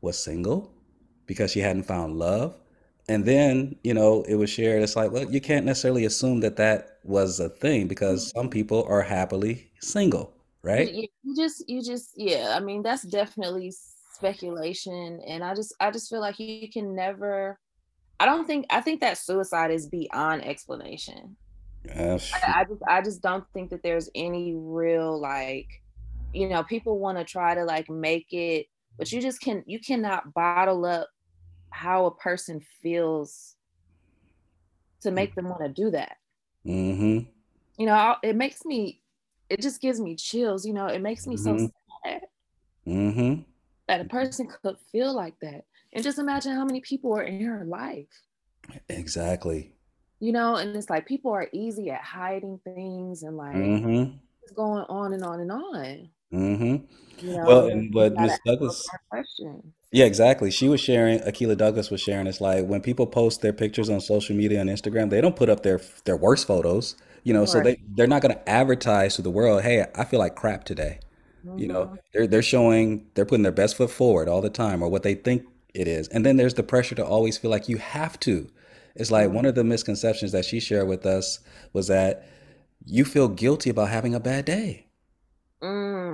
was 0.00 0.22
single, 0.22 0.70
because 1.28 1.52
she 1.52 1.60
hadn't 1.60 1.84
found 1.84 2.18
love. 2.18 2.56
And 3.08 3.24
then, 3.24 3.76
you 3.84 3.94
know, 3.94 4.22
it 4.28 4.34
was 4.34 4.50
shared. 4.50 4.82
It's 4.82 4.96
like, 4.96 5.12
well, 5.12 5.30
you 5.30 5.40
can't 5.40 5.64
necessarily 5.64 6.04
assume 6.04 6.40
that 6.40 6.56
that 6.56 6.98
was 7.04 7.38
a 7.38 7.48
thing 7.48 7.86
because 7.86 8.26
mm-hmm. 8.26 8.40
some 8.40 8.50
people 8.50 8.84
are 8.88 9.02
happily 9.02 9.70
single, 9.80 10.34
right? 10.62 10.92
You, 10.92 11.06
just, 11.36 11.66
you 11.68 11.82
just, 11.82 12.10
yeah. 12.16 12.54
I 12.56 12.60
mean, 12.60 12.82
that's 12.82 13.04
definitely 13.04 13.72
speculation, 14.12 15.20
and 15.26 15.44
I 15.44 15.54
just, 15.54 15.72
I 15.80 15.92
just 15.92 16.10
feel 16.10 16.20
like 16.20 16.40
you 16.40 16.68
can 16.68 16.94
never. 16.94 17.58
I 18.20 18.26
don't 18.26 18.46
think. 18.46 18.66
I 18.68 18.80
think 18.80 19.00
that 19.00 19.16
suicide 19.16 19.70
is 19.70 19.86
beyond 19.86 20.44
explanation. 20.44 21.36
I, 21.94 22.20
I 22.46 22.64
just, 22.64 22.82
I 22.88 23.00
just 23.00 23.22
don't 23.22 23.44
think 23.54 23.70
that 23.70 23.82
there's 23.82 24.10
any 24.14 24.54
real 24.54 25.18
like, 25.18 25.68
you 26.34 26.48
know, 26.48 26.62
people 26.64 26.98
want 26.98 27.16
to 27.16 27.24
try 27.24 27.54
to 27.54 27.64
like 27.64 27.88
make 27.88 28.26
it, 28.32 28.66
but 28.98 29.10
you 29.12 29.22
just 29.22 29.40
can, 29.40 29.62
you 29.66 29.78
cannot 29.78 30.34
bottle 30.34 30.84
up 30.84 31.08
how 31.70 32.06
a 32.06 32.14
person 32.14 32.60
feels 32.82 33.56
to 35.00 35.10
make 35.10 35.34
them 35.34 35.48
want 35.48 35.62
to 35.62 35.68
do 35.68 35.90
that. 35.90 36.16
mm-hmm. 36.64 37.30
You 37.78 37.86
know, 37.86 38.16
it 38.22 38.36
makes 38.36 38.64
me, 38.64 39.02
it 39.48 39.60
just 39.62 39.80
gives 39.80 40.00
me 40.00 40.16
chills. 40.16 40.66
You 40.66 40.74
know, 40.74 40.86
it 40.86 41.00
makes 41.00 41.26
me 41.26 41.36
so 41.36 41.56
Mhm. 41.56 41.72
sad 42.04 42.22
Mm-hmm. 42.86 43.42
that 43.88 44.00
a 44.00 44.04
person 44.04 44.46
could 44.62 44.78
feel 44.92 45.14
like 45.14 45.34
that. 45.40 45.64
And 45.92 46.04
just 46.04 46.18
imagine 46.18 46.54
how 46.54 46.64
many 46.64 46.80
people 46.80 47.14
are 47.16 47.22
in 47.22 47.44
her 47.44 47.64
life, 47.64 48.08
Exactly. 48.88 49.74
you 50.20 50.32
know, 50.32 50.56
and 50.56 50.76
it's 50.76 50.90
like 50.90 51.06
people 51.06 51.32
are 51.32 51.48
easy 51.52 51.90
at 51.90 52.02
hiding 52.02 52.58
things 52.64 53.22
and 53.22 53.36
like 53.36 53.76
Mm-hmm. 53.80 54.18
it's 54.42 54.52
going 54.54 54.84
on 54.88 55.12
and 55.14 55.24
on 55.24 55.40
and 55.40 55.52
on. 55.52 56.10
Mm-hmm. 56.32 56.84
You 57.20 57.32
know, 57.36 57.44
Well, 57.46 57.66
and 57.68 57.94
what 57.94 58.18
Miss 58.18 58.38
Douglas, 58.46 58.84
yeah, 59.90 60.04
exactly. 60.04 60.50
She 60.50 60.68
was 60.68 60.80
sharing, 60.80 61.20
Akila 61.20 61.56
Douglas 61.56 61.90
was 61.90 62.00
sharing. 62.00 62.26
It's 62.26 62.40
like 62.40 62.66
when 62.66 62.82
people 62.82 63.06
post 63.06 63.40
their 63.40 63.54
pictures 63.54 63.88
on 63.88 64.00
social 64.00 64.36
media 64.36 64.60
and 64.60 64.68
Instagram, 64.68 65.08
they 65.10 65.20
don't 65.20 65.36
put 65.36 65.48
up 65.48 65.62
their 65.62 65.80
their 66.04 66.16
worst 66.16 66.46
photos, 66.46 66.94
you 67.24 67.32
know. 67.32 67.46
So 67.46 67.60
they 67.60 67.78
they're 67.96 68.06
not 68.06 68.20
going 68.22 68.34
to 68.34 68.48
advertise 68.48 69.16
to 69.16 69.22
the 69.22 69.30
world, 69.30 69.62
hey, 69.62 69.86
I 69.94 70.04
feel 70.04 70.18
like 70.20 70.36
crap 70.36 70.64
today. 70.64 71.00
You 71.56 71.68
know, 71.68 71.86
Mhm. 71.86 71.98
they're 72.12 72.26
they're 72.26 72.42
showing 72.42 73.06
they're 73.14 73.24
putting 73.26 73.42
their 73.44 73.52
best 73.52 73.76
foot 73.76 73.90
forward 73.90 74.28
all 74.28 74.42
the 74.42 74.50
time, 74.50 74.82
or 74.82 74.88
what 74.90 75.02
they 75.04 75.14
think 75.14 75.44
it 75.74 75.88
is. 75.88 76.08
And 76.08 76.24
then 76.26 76.36
there's 76.36 76.54
the 76.54 76.62
pressure 76.62 76.94
to 76.96 77.06
always 77.06 77.38
feel 77.38 77.50
like 77.50 77.68
you 77.68 77.78
have 77.78 78.20
to. 78.20 78.48
It's 78.94 79.10
like 79.10 79.30
one 79.30 79.46
of 79.46 79.54
the 79.54 79.64
misconceptions 79.64 80.32
that 80.32 80.44
she 80.44 80.60
shared 80.60 80.88
with 80.88 81.06
us 81.06 81.40
was 81.72 81.86
that 81.88 82.26
you 82.84 83.04
feel 83.04 83.28
guilty 83.28 83.70
about 83.70 83.88
having 83.90 84.14
a 84.14 84.20
bad 84.20 84.44
day. 84.44 84.86
Mm. 85.62 86.07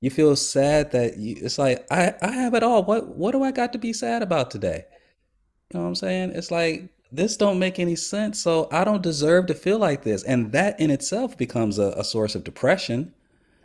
You 0.00 0.10
feel 0.10 0.34
sad 0.36 0.92
that 0.92 1.18
you, 1.18 1.36
it's 1.40 1.58
like 1.58 1.86
I 1.90 2.14
I 2.22 2.32
have 2.32 2.54
it 2.54 2.62
all. 2.62 2.84
What 2.84 3.16
what 3.16 3.32
do 3.32 3.42
I 3.42 3.52
got 3.52 3.72
to 3.74 3.78
be 3.78 3.92
sad 3.92 4.22
about 4.22 4.50
today? 4.50 4.84
You 5.72 5.78
know 5.78 5.84
what 5.84 5.88
I'm 5.90 5.94
saying? 5.94 6.32
It's 6.34 6.50
like 6.50 6.90
this 7.12 7.36
don't 7.36 7.58
make 7.58 7.78
any 7.78 7.96
sense. 7.96 8.40
So 8.40 8.68
I 8.72 8.84
don't 8.84 9.02
deserve 9.02 9.46
to 9.46 9.54
feel 9.54 9.78
like 9.78 10.02
this. 10.04 10.22
And 10.24 10.52
that 10.52 10.78
in 10.80 10.90
itself 10.90 11.36
becomes 11.36 11.78
a, 11.78 11.92
a 11.96 12.04
source 12.04 12.34
of 12.36 12.44
depression 12.44 13.14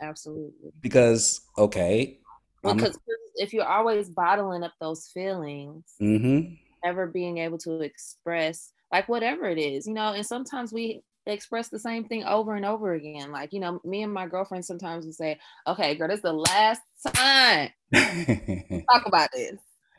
Absolutely. 0.00 0.72
because, 0.82 1.40
okay, 1.58 2.18
Because 2.62 2.98
if 3.36 3.52
you're 3.52 3.66
always 3.66 4.10
bottling 4.10 4.64
up 4.64 4.72
those 4.80 5.08
feelings, 5.08 5.84
mm-hmm, 6.00 6.54
never 6.84 7.06
being 7.06 7.38
able 7.38 7.58
to 7.58 7.80
express 7.80 8.72
like 8.92 9.08
whatever 9.08 9.46
it 9.48 9.58
is, 9.58 9.86
you 9.86 9.94
know, 9.94 10.12
and 10.12 10.26
sometimes 10.26 10.72
we 10.72 11.02
express 11.26 11.68
the 11.68 11.78
same 11.78 12.04
thing 12.04 12.24
over 12.24 12.54
and 12.54 12.64
over 12.64 12.94
again. 12.94 13.32
Like, 13.32 13.52
you 13.52 13.60
know, 13.60 13.80
me 13.84 14.02
and 14.02 14.12
my 14.12 14.26
girlfriend 14.26 14.64
sometimes 14.64 15.04
we 15.06 15.12
say, 15.12 15.38
okay, 15.66 15.94
girl, 15.94 16.08
this 16.08 16.18
is 16.18 16.22
the 16.22 16.32
last 16.32 16.80
time 17.14 17.70
talk 17.94 19.06
about 19.06 19.28
this. 19.32 19.58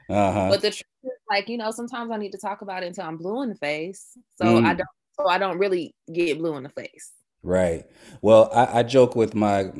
uh-huh. 0.09 0.47
But 0.49 0.61
the 0.61 0.71
truth 0.71 0.83
is, 1.03 1.11
like, 1.29 1.49
you 1.49 1.57
know, 1.57 1.71
sometimes 1.71 2.11
I 2.11 2.17
need 2.17 2.31
to 2.31 2.37
talk 2.37 2.61
about 2.61 2.83
it 2.83 2.87
until 2.87 3.05
I'm 3.05 3.17
blue 3.17 3.41
in 3.43 3.49
the 3.49 3.55
face. 3.55 4.17
So 4.35 4.45
Mm. 4.45 4.65
I 4.65 4.73
don't 4.73 4.87
so 5.19 5.27
I 5.27 5.37
don't 5.39 5.57
really 5.57 5.95
get 6.13 6.37
blue 6.37 6.55
in 6.57 6.63
the 6.63 6.69
face. 6.69 7.11
Right. 7.43 7.85
Well, 8.21 8.49
I, 8.53 8.79
I 8.79 8.83
joke 8.83 9.15
with 9.15 9.33
my 9.33 9.71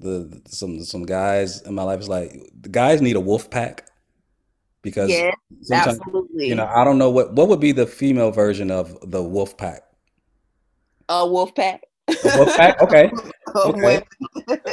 the 0.00 0.42
some 0.48 0.82
some 0.84 1.04
guys 1.04 1.62
in 1.62 1.74
my 1.74 1.82
life 1.82 2.00
is 2.00 2.08
like 2.08 2.32
the 2.60 2.68
guys 2.68 3.00
need 3.00 3.16
a 3.16 3.20
wolf 3.20 3.50
pack 3.50 3.86
because 4.82 5.10
Yeah, 5.10 5.30
absolutely. 5.72 6.48
you 6.48 6.54
know 6.54 6.66
I 6.66 6.82
don't 6.84 6.98
know 6.98 7.10
what 7.10 7.32
what 7.34 7.48
would 7.48 7.60
be 7.60 7.72
the 7.72 7.86
female 7.86 8.30
version 8.30 8.70
of 8.70 8.98
the 9.10 9.22
wolf 9.22 9.56
pack. 9.56 9.82
A 11.08 11.26
wolf 11.26 11.54
pack. 11.54 11.82
A 12.22 12.28
wolf 12.28 12.56
pack, 12.56 12.80
okay, 12.82 13.10
okay. 13.64 14.02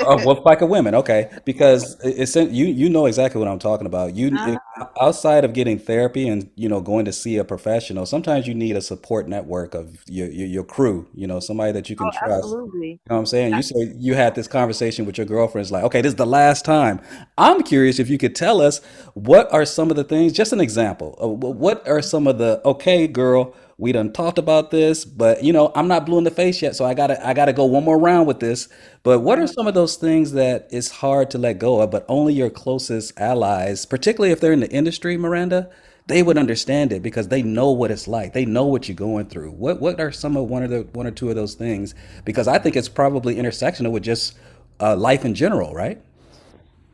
A 0.05 0.17
wolf 0.17 0.43
pack 0.43 0.61
of 0.61 0.69
women, 0.69 0.95
okay, 0.95 1.29
because 1.45 1.97
it's 2.03 2.35
you 2.35 2.65
you 2.65 2.89
know 2.89 3.05
exactly 3.05 3.39
what 3.39 3.47
I'm 3.47 3.59
talking 3.59 3.87
about. 3.87 4.15
You 4.15 4.29
Uh-huh. 4.35 4.53
if- 4.53 4.59
outside 4.99 5.45
of 5.45 5.53
getting 5.53 5.77
therapy 5.79 6.27
and 6.27 6.49
you 6.55 6.67
know 6.67 6.81
going 6.81 7.05
to 7.05 7.13
see 7.13 7.37
a 7.37 7.43
professional, 7.43 8.05
sometimes 8.05 8.47
you 8.47 8.55
need 8.55 8.75
a 8.75 8.81
support 8.81 9.27
network 9.29 9.73
of 9.75 10.03
your 10.07 10.27
your, 10.29 10.47
your 10.47 10.63
crew. 10.63 11.07
You 11.13 11.27
know, 11.27 11.39
somebody 11.39 11.71
that 11.73 11.89
you 11.89 11.95
can 11.95 12.07
Oh, 12.07 12.11
trust. 12.11 12.43
absolutely. 12.45 12.89
You 13.05 13.09
know 13.09 13.15
what 13.15 13.19
I'm 13.19 13.25
saying? 13.27 13.53
You 13.53 13.61
say 13.61 13.93
you 13.97 14.13
had 14.15 14.33
this 14.35 14.47
conversation 14.47 15.05
with 15.05 15.17
your 15.17 15.25
girlfriend. 15.27 15.63
It's 15.65 15.71
like, 15.71 15.83
okay, 15.85 16.01
this 16.01 16.11
is 16.11 16.15
the 16.17 16.25
last 16.25 16.65
time. 16.65 17.01
I'm 17.37 17.61
curious 17.63 17.99
if 17.99 18.09
you 18.09 18.17
could 18.17 18.35
tell 18.35 18.61
us 18.61 18.79
what 19.13 19.51
are 19.53 19.65
some 19.65 19.89
of 19.91 19.97
the 19.97 20.03
things, 20.05 20.33
just 20.33 20.53
an 20.53 20.61
example. 20.61 21.15
Of 21.19 21.39
what 21.57 21.87
are 21.87 22.01
some 22.01 22.27
of 22.27 22.37
the, 22.37 22.61
okay, 22.65 23.07
girl, 23.07 23.53
we 23.77 23.91
done 23.91 24.13
talked 24.13 24.37
about 24.37 24.71
this, 24.71 25.05
but 25.05 25.43
you 25.43 25.51
know, 25.51 25.71
I'm 25.75 25.87
not 25.87 26.05
blue 26.05 26.17
in 26.17 26.23
the 26.23 26.31
face 26.31 26.61
yet, 26.61 26.75
so 26.75 26.85
I 26.85 26.93
gotta 26.93 27.25
I 27.25 27.33
gotta 27.33 27.53
go 27.53 27.65
one 27.65 27.83
more 27.83 27.99
round 27.99 28.27
with 28.27 28.39
this. 28.39 28.69
But 29.01 29.19
what 29.19 29.39
are 29.39 29.47
some 29.47 29.67
of 29.67 29.73
those 29.73 29.95
things 29.95 30.33
that 30.33 30.67
it's 30.71 30.91
hard 30.91 31.31
to 31.31 31.37
let 31.37 31.59
go 31.59 31.81
of, 31.81 31.91
but 31.91 32.05
only 32.07 32.33
your 32.33 32.49
closest 32.49 33.19
allies, 33.19 33.85
particularly 33.85 34.31
if 34.31 34.39
they're 34.39 34.53
in 34.53 34.59
the 34.59 34.71
industry, 34.71 35.17
Miranda, 35.17 35.69
they 36.07 36.21
would 36.21 36.37
understand 36.37 36.91
it 36.91 37.01
because 37.01 37.29
they 37.29 37.41
know 37.41 37.71
what 37.71 37.91
it's 37.91 38.07
like. 38.07 38.33
They 38.33 38.45
know 38.45 38.65
what 38.65 38.87
you're 38.87 38.95
going 38.95 39.25
through. 39.27 39.51
What 39.51 39.81
what 39.81 39.99
are 39.99 40.11
some 40.11 40.37
of 40.37 40.49
one 40.49 40.63
of 40.63 40.69
the 40.69 40.81
one 40.93 41.07
or 41.07 41.11
two 41.11 41.29
of 41.29 41.35
those 41.35 41.55
things? 41.55 41.95
Because 42.25 42.47
I 42.47 42.59
think 42.59 42.75
it's 42.75 42.89
probably 42.89 43.35
intersectional 43.35 43.91
with 43.91 44.03
just 44.03 44.37
uh, 44.79 44.95
life 44.95 45.25
in 45.25 45.33
general, 45.33 45.73
right? 45.73 46.01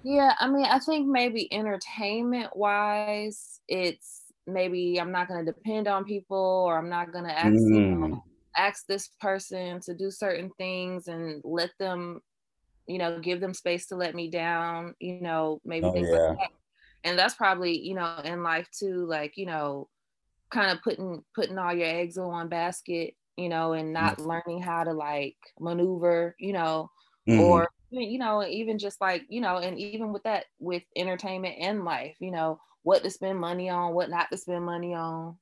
Yeah, 0.03 0.33
I 0.39 0.49
mean, 0.49 0.65
I 0.65 0.79
think 0.79 1.07
maybe 1.07 1.51
entertainment 1.53 2.55
wise, 2.55 3.59
it's 3.67 4.18
maybe 4.53 4.99
I'm 4.99 5.11
not 5.11 5.27
going 5.27 5.45
to 5.45 5.51
depend 5.51 5.87
on 5.87 6.05
people 6.05 6.37
or 6.67 6.77
I'm 6.77 6.89
not 6.89 7.11
going 7.11 7.25
to 7.25 7.37
ask, 7.37 7.67
you 7.71 7.81
know, 7.81 8.07
Mm. 8.07 8.21
ask 8.57 8.85
this 8.87 9.09
person 9.19 9.79
to 9.81 9.95
do 9.95 10.11
certain 10.11 10.51
things 10.57 11.07
and 11.07 11.41
let 11.45 11.71
them, 11.79 12.21
you 12.87 12.97
know, 12.99 13.19
give 13.19 13.41
them 13.41 13.53
space 13.53 13.87
to 13.87 13.95
let 13.95 14.15
me 14.15 14.29
down, 14.31 14.95
you 14.99 15.21
know, 15.21 15.61
maybe 15.65 15.89
Oh 15.89 15.91
things 15.91 16.09
yeah. 16.09 16.35
like 16.39 16.49
that. 17.03 17.09
And 17.09 17.19
that's 17.19 17.35
probably, 17.35 17.79
you 17.79 17.95
know, 17.95 18.19
in 18.25 18.43
life 18.43 18.69
too, 18.71 19.05
like, 19.07 19.37
you 19.37 19.45
know, 19.47 19.89
kind 20.51 20.71
of 20.71 20.81
putting 20.83 21.23
putting 21.35 21.57
all 21.57 21.73
your 21.73 21.87
eggs 21.87 22.17
in 22.17 22.25
one 22.27 22.49
basket, 22.49 23.15
you 23.37 23.49
know, 23.49 23.73
and 23.73 23.93
not 23.93 24.19
learning 24.19 24.61
how 24.61 24.83
to 24.83 24.93
like 24.93 25.37
maneuver, 25.59 26.35
you 26.39 26.53
know, 26.53 26.89
Mhm. 27.27 27.63
or 27.63 27.67
you 27.91 28.19
know, 28.19 28.45
even 28.45 28.77
just 28.77 29.01
like, 29.01 29.25
you 29.29 29.41
know, 29.41 29.57
and 29.57 29.79
even 29.79 30.13
with 30.13 30.21
that, 30.23 30.45
with 30.59 30.83
entertainment 30.95 31.55
and 31.59 31.83
life, 31.85 32.15
you 32.19 32.29
know, 32.31 32.59
what 32.83 33.03
to 33.03 33.09
spend 33.09 33.39
money 33.39 33.69
on, 33.69 33.93
what 33.93 34.09
not 34.09 34.29
to 34.31 34.37
spend 34.37 34.65
money 34.65 34.93
on, 34.93 35.37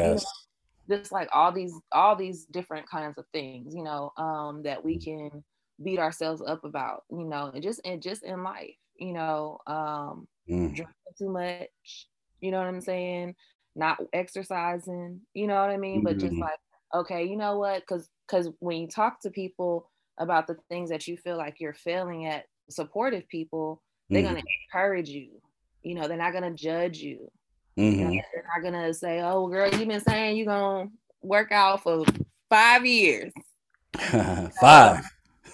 you 0.00 0.14
know, 0.14 0.20
Yes. 0.20 0.46
just 0.90 1.12
like 1.12 1.28
all 1.32 1.52
these 1.52 1.74
all 1.92 2.16
these 2.16 2.46
different 2.46 2.88
kinds 2.88 3.18
of 3.18 3.26
things, 3.32 3.74
you 3.74 3.82
know, 3.82 4.12
um, 4.16 4.62
that 4.62 4.84
we 4.84 4.98
can 4.98 5.44
beat 5.82 5.98
ourselves 5.98 6.42
up 6.42 6.64
about, 6.64 7.04
you 7.10 7.24
know, 7.24 7.50
and 7.52 7.62
just 7.62 7.80
and 7.84 8.02
just 8.02 8.22
in 8.24 8.42
life, 8.44 8.76
you 8.96 9.12
know, 9.12 9.58
um, 9.66 10.28
Mm. 10.48 10.74
drinking 10.74 10.94
too 11.18 11.30
much, 11.30 12.08
you 12.40 12.50
know 12.50 12.58
what 12.58 12.68
I'm 12.68 12.80
saying? 12.80 13.34
Not 13.74 14.00
exercising, 14.12 15.22
you 15.34 15.46
know 15.46 15.60
what 15.60 15.70
I 15.70 15.76
mean? 15.76 16.02
But 16.02 16.20
just 16.20 16.34
Mhm. 16.34 16.40
like, 16.40 16.58
okay, 16.94 17.24
you 17.24 17.36
know 17.36 17.58
what? 17.58 17.80
Because 17.82 18.10
because 18.28 18.50
when 18.60 18.78
you 18.78 18.88
talk 18.88 19.20
to 19.22 19.30
people 19.30 19.90
about 20.18 20.46
the 20.46 20.56
things 20.70 20.90
that 20.90 21.06
you 21.06 21.16
feel 21.16 21.36
like 21.36 21.60
you're 21.60 21.74
failing 21.74 22.26
at, 22.26 22.46
supportive 22.70 23.28
people, 23.28 23.82
they're 24.12 24.22
Mhm. 24.22 24.36
gonna 24.36 24.42
encourage 24.72 25.08
you. 25.10 25.42
You 25.86 25.94
know, 25.94 26.08
they're 26.08 26.16
not 26.16 26.32
gonna 26.32 26.52
judge 26.52 26.98
you. 26.98 27.30
You 27.76 28.04
know, 28.04 28.10
Mhm. 28.10 28.22
they're 28.32 28.44
not 28.54 28.62
gonna 28.64 28.92
say, 28.92 29.20
"Oh, 29.20 29.46
girl, 29.46 29.70
you've 29.72 29.88
been 29.88 30.00
saying 30.00 30.36
you're 30.36 30.46
gonna 30.46 30.90
work 31.22 31.52
out 31.52 31.82
for 31.84 32.04
five 32.50 32.84
years." 32.84 33.32
Five. 34.60 35.04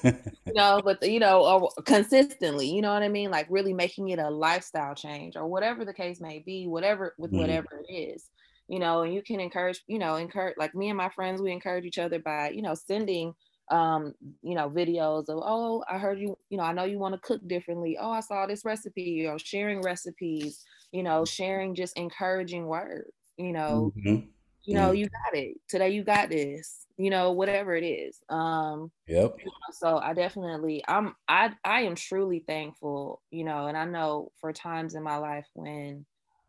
you 0.46 0.54
know, 0.54 0.80
but 0.82 1.02
you 1.08 1.20
know, 1.20 1.44
or 1.44 1.70
consistently, 1.84 2.68
you 2.68 2.80
know 2.82 2.92
what 2.92 3.02
I 3.02 3.08
mean? 3.08 3.30
Like 3.30 3.46
really 3.50 3.74
making 3.74 4.08
it 4.08 4.18
a 4.18 4.30
lifestyle 4.30 4.94
change 4.94 5.36
or 5.36 5.46
whatever 5.46 5.84
the 5.84 5.94
case 5.94 6.20
may 6.20 6.38
be, 6.40 6.66
whatever 6.66 7.14
with 7.18 7.32
Mhm. 7.32 7.36
whatever 7.38 7.68
it 7.86 7.92
is, 7.92 8.30
you 8.68 8.78
know, 8.78 9.02
and 9.02 9.14
you 9.14 9.22
can 9.22 9.40
encourage, 9.40 9.82
you 9.86 9.98
know, 9.98 10.16
encourage 10.16 10.56
like 10.56 10.74
me 10.74 10.88
and 10.88 10.96
my 10.96 11.10
friends, 11.10 11.42
we 11.42 11.52
encourage 11.52 11.84
each 11.84 11.98
other 11.98 12.18
by, 12.18 12.50
you 12.50 12.62
know, 12.62 12.74
sending 12.74 13.34
um, 13.72 14.14
you 14.42 14.54
know, 14.54 14.70
videos 14.70 15.28
of, 15.28 15.40
oh, 15.42 15.84
I 15.88 15.98
heard 15.98 16.20
you, 16.20 16.36
you 16.50 16.58
know, 16.58 16.64
I 16.64 16.72
know 16.72 16.84
you 16.84 16.98
want 16.98 17.14
to 17.14 17.20
cook 17.20 17.46
differently. 17.48 17.98
Oh, 18.00 18.10
I 18.10 18.20
saw 18.20 18.46
this 18.46 18.64
recipe, 18.64 19.02
you 19.02 19.28
know, 19.28 19.38
sharing 19.38 19.82
recipes, 19.82 20.64
you 20.92 21.02
know, 21.02 21.24
sharing 21.24 21.74
just 21.74 21.96
encouraging 21.98 22.66
words, 22.66 23.10
you 23.38 23.52
know, 23.52 23.94
Mhm. 23.96 24.32
you 24.66 24.74
know, 24.74 24.92
Mm. 24.92 24.96
you 24.96 25.06
got 25.08 25.38
it. 25.38 25.58
Today 25.68 25.90
you 25.90 26.04
got 26.04 26.30
this, 26.30 26.86
you 26.98 27.10
know, 27.10 27.32
whatever 27.32 27.74
it 27.76 27.84
is. 27.84 28.20
Um, 28.28 28.92
Yep. 29.06 29.52
so 29.72 29.98
I 29.98 30.14
definitely 30.14 30.82
I'm 30.88 31.16
I 31.28 31.54
I 31.64 31.82
am 31.82 31.94
truly 31.96 32.40
thankful, 32.46 33.22
you 33.30 33.44
know, 33.44 33.66
and 33.66 33.76
I 33.76 33.84
know 33.84 34.32
for 34.40 34.52
times 34.52 34.94
in 34.94 35.02
my 35.02 35.16
life 35.16 35.46
when, 35.54 36.06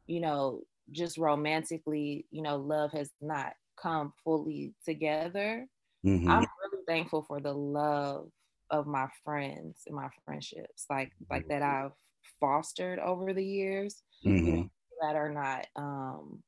you 0.07 0.19
know, 0.21 0.63
just 0.91 1.17
romantically, 1.17 2.27
you 2.31 2.41
know, 2.41 2.57
love 2.57 2.91
has 2.91 3.11
not 3.21 3.53
come 3.81 4.13
fully 4.23 4.75
together. 4.85 5.67
Mhm. 6.03 6.27
I'm 6.27 6.45
thankful 6.87 7.23
for 7.23 7.39
the 7.41 7.53
love 7.53 8.29
of 8.69 8.87
my 8.87 9.07
friends 9.23 9.83
and 9.87 9.95
my 9.95 10.09
friendships, 10.25 10.85
like 10.89 11.11
like 11.29 11.47
that 11.49 11.61
I've 11.61 11.91
fostered 12.39 12.99
over 12.99 13.33
the 13.33 13.45
years, 13.45 14.03
you 14.41 14.51
know, 14.53 14.59
Mhm. 14.61 14.69
that 15.01 15.15
are 15.15 15.31
not 15.31 15.67
um, 15.75 16.43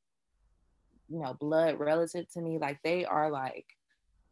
you 1.08 1.20
know, 1.20 1.34
blood 1.34 1.78
relative 1.78 2.26
to 2.32 2.40
me. 2.40 2.58
Like 2.58 2.80
they 2.82 3.04
are 3.04 3.30
like 3.30 3.66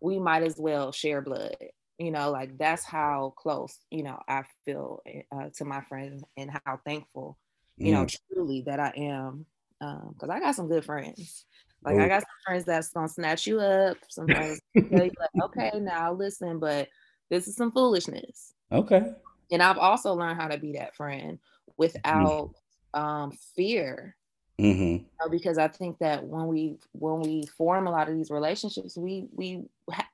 we 0.00 0.18
might 0.18 0.42
as 0.42 0.56
well 0.58 0.92
share 0.92 1.22
blood 1.22 1.56
you 1.98 2.10
know 2.10 2.30
like 2.30 2.58
that's 2.58 2.84
how 2.84 3.34
close 3.38 3.78
you 3.90 4.02
know 4.02 4.18
i 4.28 4.42
feel 4.64 5.00
uh, 5.34 5.48
to 5.56 5.64
my 5.64 5.80
friends 5.82 6.24
and 6.36 6.50
how 6.66 6.78
thankful 6.84 7.38
you 7.82 7.92
know 7.92 8.04
Mm. 8.04 8.10
truly 8.32 8.62
that 8.66 8.80
i 8.80 8.92
am 8.96 9.46
because 9.80 10.30
i 10.30 10.40
got 10.40 10.54
some 10.54 10.68
good 10.68 10.84
friends 10.84 11.46
like 11.84 11.98
i 11.98 12.06
Oh. 12.06 12.08
got 12.08 12.20
some 12.22 12.28
friends 12.46 12.64
that's 12.64 12.90
gonna 12.90 13.08
snatch 13.08 13.46
you 13.46 13.60
up 13.60 13.98
some 14.10 14.30
friends 14.30 14.60
tell 14.94 15.04
you 15.04 15.10
like 15.20 15.30
okay 15.44 15.70
now 15.80 16.12
listen 16.12 16.58
but 16.58 16.88
this 17.30 17.48
is 17.48 17.56
some 17.56 17.72
foolishness 17.72 18.54
Okay. 18.70 19.14
and 19.50 19.62
i've 19.62 19.78
also 19.78 20.14
learned 20.14 20.40
how 20.40 20.48
to 20.48 20.58
be 20.58 20.72
that 20.72 20.94
friend 20.96 21.38
without 21.76 22.50
um 22.94 23.32
fear 23.56 24.16
Mhm. 24.58 25.06
you 25.20 25.26
know, 25.26 25.30
because 25.30 25.58
I 25.58 25.68
think 25.68 25.98
that 25.98 26.24
when 26.24 26.46
we 26.48 26.78
when 26.92 27.20
we 27.20 27.46
form 27.46 27.86
a 27.86 27.90
lot 27.90 28.08
of 28.08 28.16
these 28.16 28.30
relationships, 28.30 28.96
we 28.96 29.28
we 29.32 29.64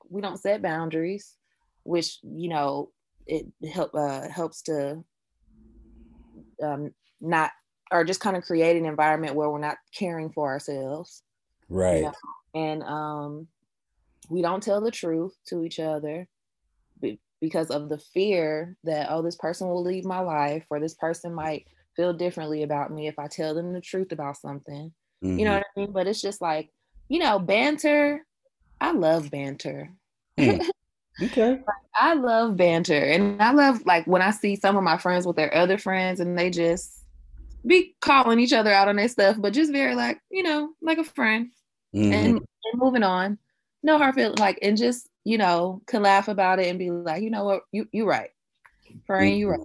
we 0.09 0.21
don't 0.21 0.37
set 0.37 0.61
boundaries, 0.61 1.35
which 1.83 2.19
you 2.23 2.49
know 2.49 2.91
it 3.25 3.45
help 3.73 3.93
uh, 3.95 4.27
helps 4.29 4.61
to 4.63 5.03
um, 6.63 6.93
not 7.19 7.51
or 7.91 8.03
just 8.03 8.21
kind 8.21 8.37
of 8.37 8.43
create 8.43 8.77
an 8.77 8.85
environment 8.85 9.35
where 9.35 9.49
we're 9.49 9.59
not 9.59 9.77
caring 9.93 10.31
for 10.31 10.49
ourselves, 10.49 11.23
you 11.89 12.01
Right. 12.01 12.03
know, 12.03 12.13
and 12.55 12.83
um, 12.83 13.47
we 14.29 14.41
don't 14.41 14.63
tell 14.63 14.81
the 14.81 14.91
truth 14.91 15.33
to 15.47 15.63
each 15.63 15.79
other 15.79 16.27
because 17.41 17.71
of 17.71 17.89
the 17.89 17.97
fear 17.97 18.75
that 18.83 19.07
oh 19.09 19.21
this 19.21 19.35
person 19.35 19.67
will 19.67 19.83
leave 19.83 20.05
my 20.05 20.19
life 20.19 20.63
or 20.69 20.79
this 20.79 20.93
person 20.93 21.33
might 21.33 21.65
feel 21.95 22.13
differently 22.13 22.63
about 22.63 22.91
me 22.91 23.07
if 23.07 23.17
I 23.19 23.27
tell 23.27 23.53
them 23.55 23.73
the 23.73 23.81
truth 23.81 24.11
about 24.11 24.37
something. 24.37 24.93
You 25.35 25.45
know 25.45 25.53
Mhm. 25.53 25.55
what 25.55 25.65
I 25.75 25.79
mean? 25.79 25.91
But 25.91 26.07
it's 26.07 26.21
just 26.21 26.41
like, 26.41 26.71
you 27.09 27.19
know, 27.19 27.39
banter. 27.39 28.25
I 28.81 28.91
love 28.93 29.31
banter. 29.31 29.91
Hmm. 30.37 30.57
Okay. 31.23 31.59
I 31.95 32.13
love 32.15 32.57
banter. 32.57 32.97
And 32.97 33.41
I 33.41 33.51
love 33.51 33.85
like 33.85 34.07
when 34.07 34.21
I 34.21 34.31
see 34.31 34.55
some 34.55 34.77
of 34.77 34.83
my 34.83 34.97
friends 34.97 35.25
with 35.25 35.35
their 35.35 35.53
other 35.55 35.77
friends 35.77 36.19
and 36.19 36.37
they 36.37 36.49
just 36.49 36.91
be 37.67 37.95
calling 38.01 38.39
each 38.39 38.53
other 38.53 38.71
out 38.71 38.87
on 38.87 38.97
their 38.97 39.07
stuff, 39.07 39.37
but 39.39 39.53
just 39.53 39.71
very 39.71 39.95
like, 39.95 40.19
you 40.31 40.43
know, 40.43 40.71
like 40.81 40.97
a 40.97 41.03
friend. 41.03 41.51
Mhm. 41.93 42.13
And 42.13 42.37
and 42.37 42.41
moving 42.75 43.03
on. 43.03 43.37
No 43.83 43.97
hard 43.97 44.15
feelings, 44.15 44.39
like, 44.39 44.59
and 44.61 44.77
just 44.77 45.07
you 45.23 45.37
know, 45.37 45.81
can 45.87 46.01
laugh 46.01 46.27
about 46.27 46.59
it 46.59 46.67
and 46.67 46.79
be 46.79 46.89
like, 46.89 47.23
you 47.23 47.29
know 47.29 47.43
what, 47.43 47.63
you 47.71 47.87
you 47.91 48.07
right, 48.07 48.29
Brian, 49.07 49.37
you 49.37 49.49
right. 49.49 49.59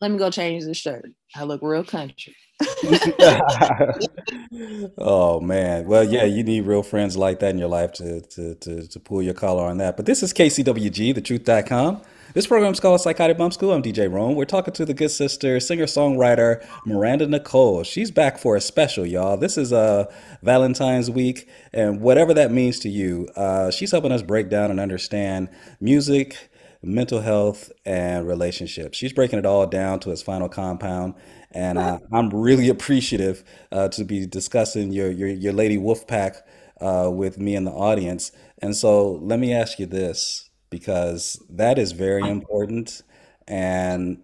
Let 0.00 0.10
me 0.10 0.18
go 0.18 0.30
change 0.30 0.64
this 0.64 0.78
shirt. 0.78 1.04
I 1.36 1.44
look 1.44 1.60
real 1.62 1.84
country. 1.84 2.34
oh 4.98 5.40
man. 5.40 5.86
Well, 5.86 6.04
yeah, 6.04 6.24
you 6.24 6.42
need 6.42 6.66
real 6.66 6.82
friends 6.82 7.16
like 7.16 7.40
that 7.40 7.50
in 7.50 7.58
your 7.58 7.68
life 7.68 7.92
to 7.94 8.20
to 8.20 8.54
to, 8.56 8.88
to 8.88 9.00
pull 9.00 9.22
your 9.22 9.34
collar 9.34 9.64
on 9.64 9.78
that. 9.78 9.96
But 9.96 10.06
this 10.06 10.22
is 10.22 10.32
KCWG, 10.32 11.14
thetruth.com. 11.14 12.02
This 12.34 12.46
program 12.46 12.72
is 12.72 12.80
called 12.80 13.02
Psychotic 13.02 13.36
Bump 13.36 13.52
School. 13.52 13.72
I'm 13.72 13.82
DJ 13.82 14.10
Rome. 14.10 14.36
We're 14.36 14.46
talking 14.46 14.72
to 14.74 14.86
the 14.86 14.94
good 14.94 15.10
sister, 15.10 15.60
singer 15.60 15.84
songwriter 15.84 16.66
Miranda 16.86 17.26
Nicole. 17.26 17.82
She's 17.82 18.10
back 18.10 18.38
for 18.38 18.56
a 18.56 18.60
special, 18.60 19.04
y'all. 19.04 19.36
This 19.36 19.58
is 19.58 19.70
uh, 19.70 20.06
Valentine's 20.42 21.10
week, 21.10 21.46
and 21.74 22.00
whatever 22.00 22.32
that 22.32 22.50
means 22.50 22.78
to 22.80 22.88
you, 22.88 23.28
uh, 23.36 23.70
she's 23.70 23.90
helping 23.90 24.12
us 24.12 24.22
break 24.22 24.48
down 24.48 24.70
and 24.70 24.80
understand 24.80 25.50
music, 25.78 26.48
mental 26.82 27.20
health, 27.20 27.70
and 27.84 28.26
relationships. 28.26 28.96
She's 28.96 29.12
breaking 29.12 29.38
it 29.38 29.44
all 29.44 29.66
down 29.66 30.00
to 30.00 30.10
its 30.10 30.22
final 30.22 30.48
compound. 30.48 31.12
And 31.50 31.76
uh, 31.76 31.98
I'm 32.14 32.30
really 32.30 32.70
appreciative 32.70 33.44
uh, 33.70 33.88
to 33.88 34.04
be 34.04 34.26
discussing 34.26 34.90
your, 34.90 35.10
your, 35.10 35.28
your 35.28 35.52
Lady 35.52 35.76
Wolf 35.76 36.06
Pack 36.06 36.36
uh, 36.80 37.10
with 37.12 37.38
me 37.38 37.54
in 37.54 37.64
the 37.64 37.72
audience. 37.72 38.32
And 38.62 38.74
so 38.74 39.12
let 39.20 39.38
me 39.38 39.52
ask 39.52 39.78
you 39.78 39.84
this 39.84 40.48
because 40.72 41.40
that 41.50 41.78
is 41.78 41.92
very 41.92 42.28
important. 42.28 43.02
And 43.46 44.22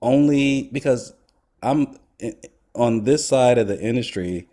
only 0.00 0.68
because 0.70 1.12
I'm 1.60 1.96
on 2.74 3.02
this 3.02 3.26
side 3.26 3.58
of 3.58 3.66
the 3.66 3.80
industry 3.80 4.48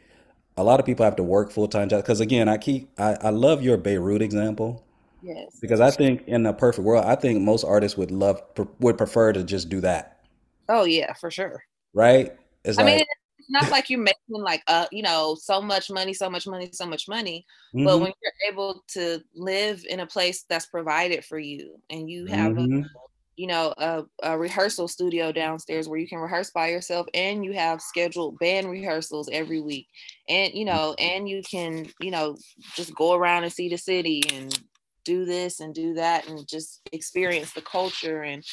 a 0.55 0.64
lot 0.64 0.80
of 0.80 0.86
people 0.86 1.03
have 1.03 1.16
to 1.16 1.24
work 1.24 1.51
full-time 1.51 1.89
jobs. 1.89 2.03
Because 2.03 2.20
again 2.20 2.47
I 2.47 2.57
keep 2.57 2.89
I, 2.97 3.18
I 3.22 3.30
love 3.30 3.61
your 3.61 3.78
Beirut 3.78 4.22
example. 4.22 4.84
Yes. 5.22 5.57
because 5.61 5.80
I 5.80 5.89
think 5.89 6.28
in 6.28 6.45
a 6.45 6.53
perfect 6.53 6.84
world 6.86 7.05
I 7.05 7.16
think 7.16 7.41
most 7.41 7.64
artists 7.64 7.97
would 7.97 8.11
love 8.11 8.41
would 8.80 8.97
prefer 8.97 9.32
to 9.34 9.43
just 9.43 9.70
do 9.70 9.80
that. 9.82 10.26
Oh 10.70 10.86
yeah, 10.86 11.14
for 11.14 11.32
sure. 11.32 11.64
right? 11.93 12.36
It's 12.66 12.78
I 12.78 12.84
mean, 12.84 12.97
like 12.99 13.07
it's 13.44 13.52
not 13.52 13.70
like 13.72 13.89
you're 13.89 14.00
making 14.02 14.18
like 14.30 14.64
uh, 14.68 14.88
you 14.91 15.04
know, 15.04 15.36
so 15.36 15.62
much 15.62 15.89
money, 15.91 16.14
so 16.14 16.30
much 16.30 16.48
money, 16.48 16.70
so 16.74 16.86
much 16.86 17.08
money. 17.08 17.46
But 17.84 18.00
Mhm. 18.00 18.02
when 18.02 18.14
you're 18.22 18.52
able 18.52 18.84
to 18.89 19.22
live 19.36 19.84
in 19.89 20.00
a 20.00 20.08
place 20.08 20.44
that's 20.50 20.66
provided 20.68 21.26
for 21.26 21.39
you, 21.39 21.82
and 21.89 22.10
you 22.10 22.28
have 22.28 22.58
a 22.58 22.68
Mhm. 22.68 22.89
you 23.36 23.48
know 23.48 23.74
a, 23.78 24.04
a 24.24 24.38
rehearsal 24.38 24.88
studio 24.88 25.32
downstairs 25.32 25.89
where 25.89 26.00
you 26.00 26.08
can 26.08 26.20
rehearse 26.20 26.52
by 26.52 26.70
yourself, 26.70 27.08
and 27.14 27.44
you 27.46 27.54
have 27.54 27.82
scheduled 27.82 28.39
band 28.39 28.70
rehearsals 28.70 29.30
every 29.32 29.62
week, 29.62 29.88
and 30.30 30.54
you 30.54 30.66
know, 30.66 30.96
and 31.00 31.28
you 31.30 31.41
can 31.50 31.88
you 32.00 32.12
know 32.12 32.38
just 32.76 32.96
go 32.96 33.14
around 33.14 33.44
and 33.44 33.54
see 33.54 33.70
the 33.70 33.78
city 33.78 34.22
and 34.34 34.60
do 35.06 35.26
this 35.26 35.60
and 35.60 35.76
do 35.76 35.94
that 35.96 36.28
and 36.30 36.48
just 36.48 36.82
experience 36.94 37.54
the 37.54 37.62
culture 37.62 38.24
and 38.24 38.44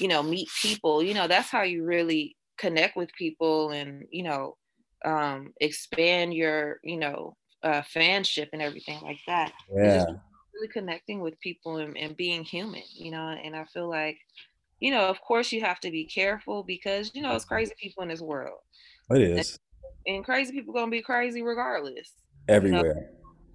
you 0.00 0.08
know 0.08 0.22
meet 0.22 0.48
people 0.60 1.02
you 1.02 1.14
know 1.14 1.26
that's 1.28 1.50
how 1.50 1.62
you 1.62 1.84
really 1.84 2.36
connect 2.58 2.96
with 2.96 3.10
people 3.18 3.70
and 3.70 4.04
you 4.10 4.22
know 4.22 4.56
um 5.04 5.52
expand 5.60 6.34
your 6.34 6.78
you 6.82 6.96
know 6.96 7.36
uh 7.62 7.82
fanship 7.94 8.48
and 8.52 8.62
everything 8.62 9.00
like 9.02 9.20
that. 9.26 9.52
Yeah. 9.74 10.06
really 10.54 10.68
connecting 10.72 11.20
with 11.20 11.38
people 11.40 11.78
and, 11.78 11.96
and 11.98 12.16
being 12.16 12.44
human 12.44 12.82
you 12.92 13.10
know 13.10 13.26
and 13.26 13.56
i 13.56 13.64
feel 13.64 13.88
like 13.88 14.16
you 14.78 14.90
know 14.90 15.08
of 15.08 15.20
course 15.20 15.50
you 15.50 15.60
have 15.60 15.80
to 15.80 15.90
be 15.90 16.04
careful 16.04 16.62
because 16.62 17.10
you 17.14 17.22
know 17.22 17.34
it's 17.34 17.44
crazy 17.44 17.72
people 17.80 18.02
in 18.02 18.08
this 18.08 18.20
world. 18.20 18.58
It 19.10 19.22
is. 19.22 19.58
and 20.06 20.24
crazy 20.24 20.52
people 20.52 20.74
gonna 20.74 20.90
be 20.90 21.02
crazy 21.02 21.42
regardless 21.42 22.12
you 22.48 22.54
know? 22.54 22.56
Everywhere. 22.56 23.10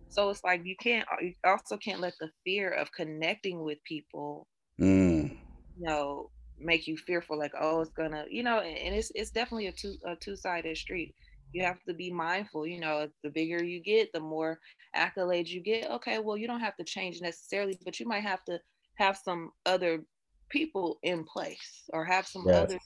So 0.09 0.29
it's 0.29 0.43
like 0.43 0.65
you 0.65 0.75
can't 0.81 1.07
you 1.21 1.33
also 1.43 1.77
can't 1.77 1.99
let 1.99 2.13
the 2.19 2.29
fear 2.43 2.71
of 2.71 2.91
connecting 2.91 3.61
with 3.61 3.77
people 3.83 4.47
mm. 4.81 5.29
you 5.29 5.85
know 5.85 6.31
make 6.59 6.87
you 6.87 6.97
fearful 6.97 7.37
like 7.37 7.53
oh 7.59 7.81
it's 7.81 7.91
gonna 7.91 8.25
you 8.29 8.43
know 8.43 8.59
and, 8.59 8.77
and 8.77 8.95
it's 8.95 9.11
it's 9.15 9.31
definitely 9.31 9.67
a 9.67 9.71
two 9.71 9.95
a 10.05 10.15
two-sided 10.15 10.77
street. 10.77 11.13
You 11.51 11.63
have 11.63 11.81
to 11.87 11.93
be 11.93 12.11
mindful 12.11 12.67
you 12.67 12.79
know 12.79 13.07
the 13.23 13.29
bigger 13.29 13.63
you 13.63 13.81
get 13.81 14.13
the 14.13 14.19
more 14.19 14.59
accolades 14.95 15.49
you 15.49 15.61
get. 15.61 15.89
Okay 15.89 16.19
well 16.19 16.37
you 16.37 16.47
don't 16.47 16.59
have 16.59 16.77
to 16.77 16.83
change 16.83 17.21
necessarily 17.21 17.77
but 17.83 17.99
you 17.99 18.07
might 18.07 18.23
have 18.23 18.43
to 18.45 18.59
have 18.95 19.17
some 19.17 19.51
other 19.65 20.03
people 20.49 20.99
in 21.03 21.23
place 21.23 21.83
or 21.93 22.03
have 22.03 22.27
some 22.27 22.47
yes. 22.47 22.63
other 22.63 22.79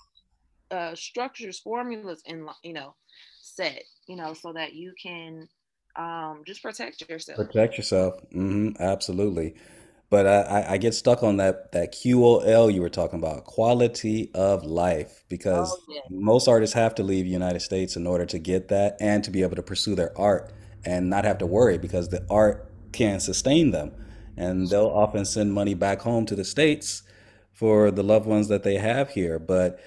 uh 0.71 0.95
structures 0.95 1.59
formulas 1.59 2.21
in 2.26 2.47
you 2.63 2.74
know 2.74 2.93
set 3.41 3.84
you 4.07 4.15
know 4.15 4.34
so 4.34 4.53
that 4.53 4.74
you 4.74 4.93
can 5.01 5.47
um 5.95 6.41
just 6.45 6.61
protect 6.61 7.07
yourself. 7.09 7.38
Protect 7.38 7.78
yourself. 7.78 8.15
Mm-hmm. 8.34 8.82
absolutely 8.82 9.55
but 10.14 10.28
I, 10.28 10.66
I 10.74 10.78
get 10.78 10.93
stuck 10.93 11.24
on 11.24 11.38
that 11.38 11.72
that 11.72 11.91
QOL 11.91 12.72
you 12.72 12.82
were 12.84 12.89
talking 12.89 13.18
about, 13.18 13.45
quality 13.45 14.30
of 14.36 14.64
life, 14.64 15.24
because 15.28 15.72
oh 15.72 15.84
yeah 15.89 16.01
most 16.11 16.47
artists 16.47 16.76
have 16.76 16.93
to 16.95 17.03
leave 17.03 17.26
the 17.26 17.32
United 17.32 17.61
States 17.61 17.95
in 17.95 18.05
order 18.05 18.24
to 18.28 18.38
get 18.38 18.68
that 18.68 18.95
and 18.99 19.24
to 19.24 19.32
be 19.32 19.41
able 19.41 19.55
to 19.55 19.64
pursue 19.64 19.95
their 19.95 20.16
art 20.16 20.53
and 20.86 21.09
not 21.09 21.26
have 21.26 21.39
to 21.39 21.47
worry 21.47 21.80
because 21.80 22.09
the 22.09 22.24
art 22.30 22.70
can 22.91 23.20
sustain 23.20 23.72
them. 23.72 23.91
And 24.38 24.70
they'll 24.70 24.86
often 24.86 25.26
send 25.26 25.51
money 25.51 25.74
back 25.74 26.01
home 26.01 26.28
to 26.28 26.36
the 26.36 26.45
States 26.45 27.01
for 27.51 27.89
the 27.89 28.03
loved 28.03 28.28
ones 28.28 28.49
that 28.49 28.61
they 28.61 28.76
have 28.76 29.09
here. 29.09 29.39
But 29.39 29.80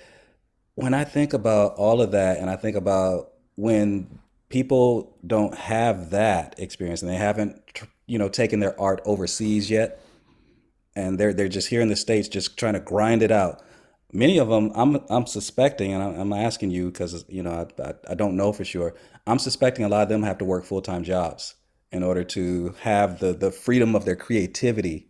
when 0.74 0.93
I 0.93 1.05
think 1.05 1.35
about 1.35 1.77
all 1.77 2.03
of 2.03 2.11
that, 2.11 2.39
and 2.39 2.51
I 2.51 2.57
think 2.57 2.77
about 2.77 3.31
when 3.55 4.18
people 4.49 5.16
don't 5.24 5.55
have 5.55 6.11
that 6.11 6.59
experience 6.59 7.01
and 7.03 7.09
they 7.12 7.16
haven't, 7.16 7.62
you 8.09 8.18
know, 8.18 8.29
taken 8.29 8.59
their 8.59 8.81
art 8.81 9.01
overseas 9.05 9.70
yet, 9.70 10.01
and 10.97 11.20
they're 11.20 11.32
they're 11.32 11.49
just 11.49 11.68
here 11.68 11.80
in 11.80 11.88
the 11.88 11.97
states, 11.97 12.28
just 12.28 12.59
trying 12.59 12.74
to 12.74 12.80
grind 12.80 13.22
it 13.22 13.30
out. 13.30 13.62
Many 14.12 14.38
of 14.38 14.49
them, 14.49 14.72
I'm 14.74 14.99
I'm 15.09 15.26
suspecting, 15.26 15.92
and 15.92 16.03
I'm, 16.03 16.18
I'm 16.18 16.32
asking 16.32 16.70
you 16.70 16.90
because 16.90 17.24
you 17.28 17.42
know 17.42 17.68
I, 17.78 17.82
I 17.82 17.94
I 18.11 18.14
don't 18.14 18.36
know 18.36 18.53
for 18.53 18.64
sure. 18.64 18.94
I'm 19.26 19.38
suspecting 19.38 19.84
a 19.84 19.88
lot 19.88 20.03
of 20.03 20.09
them 20.09 20.22
have 20.22 20.38
to 20.38 20.44
work 20.44 20.64
full 20.64 20.82
time 20.82 21.05
jobs 21.05 21.55
in 21.92 22.03
order 22.03 22.24
to 22.24 22.74
have 22.80 23.20
the 23.20 23.32
the 23.32 23.53
freedom 23.53 23.94
of 23.94 24.05
their 24.05 24.16
creativity, 24.16 25.09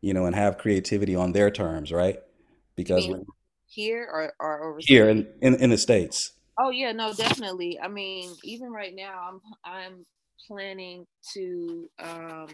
you 0.00 0.14
know, 0.14 0.24
and 0.24 0.34
have 0.34 0.56
creativity 0.56 1.16
on 1.16 1.32
their 1.32 1.50
terms, 1.50 1.92
right? 1.92 2.18
Because 2.76 3.08
when, 3.08 3.26
here 3.66 4.08
or, 4.10 4.32
or 4.38 4.76
here 4.78 5.08
in, 5.08 5.26
in 5.42 5.56
in 5.56 5.70
the 5.70 5.78
states. 5.78 6.32
Oh 6.58 6.70
yeah, 6.70 6.92
no, 6.92 7.12
definitely. 7.12 7.80
I 7.80 7.88
mean, 7.88 8.30
even 8.44 8.70
right 8.70 8.94
now, 8.94 9.28
I'm 9.28 9.40
I'm 9.64 10.06
planning 10.46 11.06
to 11.34 11.90
um, 11.98 12.48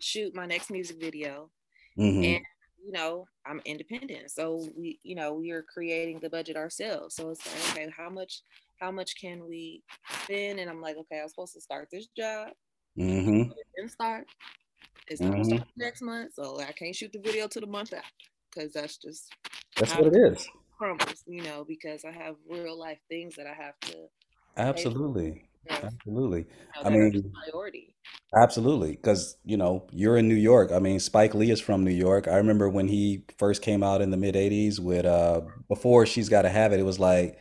shoot 0.00 0.34
my 0.34 0.46
next 0.46 0.70
music 0.70 1.00
video, 1.00 1.50
hmm 1.96 2.22
and 2.24 2.40
you 2.84 2.92
know, 2.92 3.26
I'm 3.46 3.62
independent, 3.64 4.30
so 4.30 4.62
we, 4.76 5.00
you 5.02 5.14
know, 5.14 5.32
we 5.32 5.50
are 5.52 5.62
creating 5.62 6.20
the 6.20 6.28
budget 6.28 6.56
ourselves. 6.56 7.16
So 7.16 7.30
it's 7.30 7.46
like, 7.46 7.70
okay, 7.70 7.92
how 7.96 8.10
much, 8.10 8.42
how 8.78 8.90
much 8.90 9.18
can 9.18 9.48
we 9.48 9.82
spend? 10.22 10.60
And 10.60 10.68
I'm 10.68 10.82
like, 10.82 10.96
okay, 10.98 11.20
I'm 11.22 11.28
supposed 11.28 11.54
to 11.54 11.62
start 11.62 11.88
this 11.90 12.08
job, 12.16 12.48
mm-hmm. 12.98 13.50
it 13.52 13.66
didn't 13.76 13.92
start. 13.92 14.26
It's 15.08 15.20
not 15.20 15.32
gonna 15.32 15.44
hmm 15.44 15.56
start 15.56 15.68
next 15.78 16.02
month, 16.02 16.34
so 16.34 16.60
I 16.60 16.72
can't 16.72 16.94
shoot 16.94 17.12
the 17.12 17.20
video 17.20 17.48
till 17.48 17.62
the 17.62 17.66
month 17.66 17.92
after, 17.94 18.08
because 18.50 18.72
that's 18.72 18.98
just 18.98 19.32
That's 19.78 19.94
what 19.94 20.08
it 20.08 20.16
is. 20.16 20.46
crumbles, 20.76 21.22
you 21.26 21.42
know, 21.42 21.64
because 21.66 22.04
I 22.04 22.10
have 22.12 22.36
real 22.48 22.78
life 22.78 22.98
things 23.08 23.36
that 23.36 23.46
I 23.46 23.54
have 23.54 23.78
to 23.82 24.08
Absolutely. 24.56 25.48
Absolutely. 25.68 26.46
I 26.84 26.88
that 26.88 26.98
are 27.00 27.10
just 27.10 27.24
mean, 27.24 27.32
priority. 27.32 27.94
absolutely. 28.36 28.92
Because, 28.92 29.36
you 29.44 29.56
know, 29.56 29.86
you're 29.92 30.16
in 30.16 30.28
New 30.28 30.34
York. 30.34 30.72
I 30.72 30.78
mean, 30.78 31.00
Spike 31.00 31.34
Lee 31.34 31.50
is 31.50 31.60
from 31.60 31.84
New 31.84 31.90
York. 31.92 32.28
I 32.28 32.36
remember 32.36 32.68
when 32.68 32.88
he 32.88 33.24
first 33.38 33.62
came 33.62 33.82
out 33.82 34.00
in 34.00 34.10
the 34.10 34.16
mid 34.16 34.36
80s 34.36 34.80
with 34.80 35.04
uh 35.06 35.42
before 35.68 36.06
She's 36.06 36.28
Gotta 36.28 36.48
Have 36.50 36.72
It, 36.72 36.80
it 36.80 36.84
was 36.84 36.98
like 36.98 37.38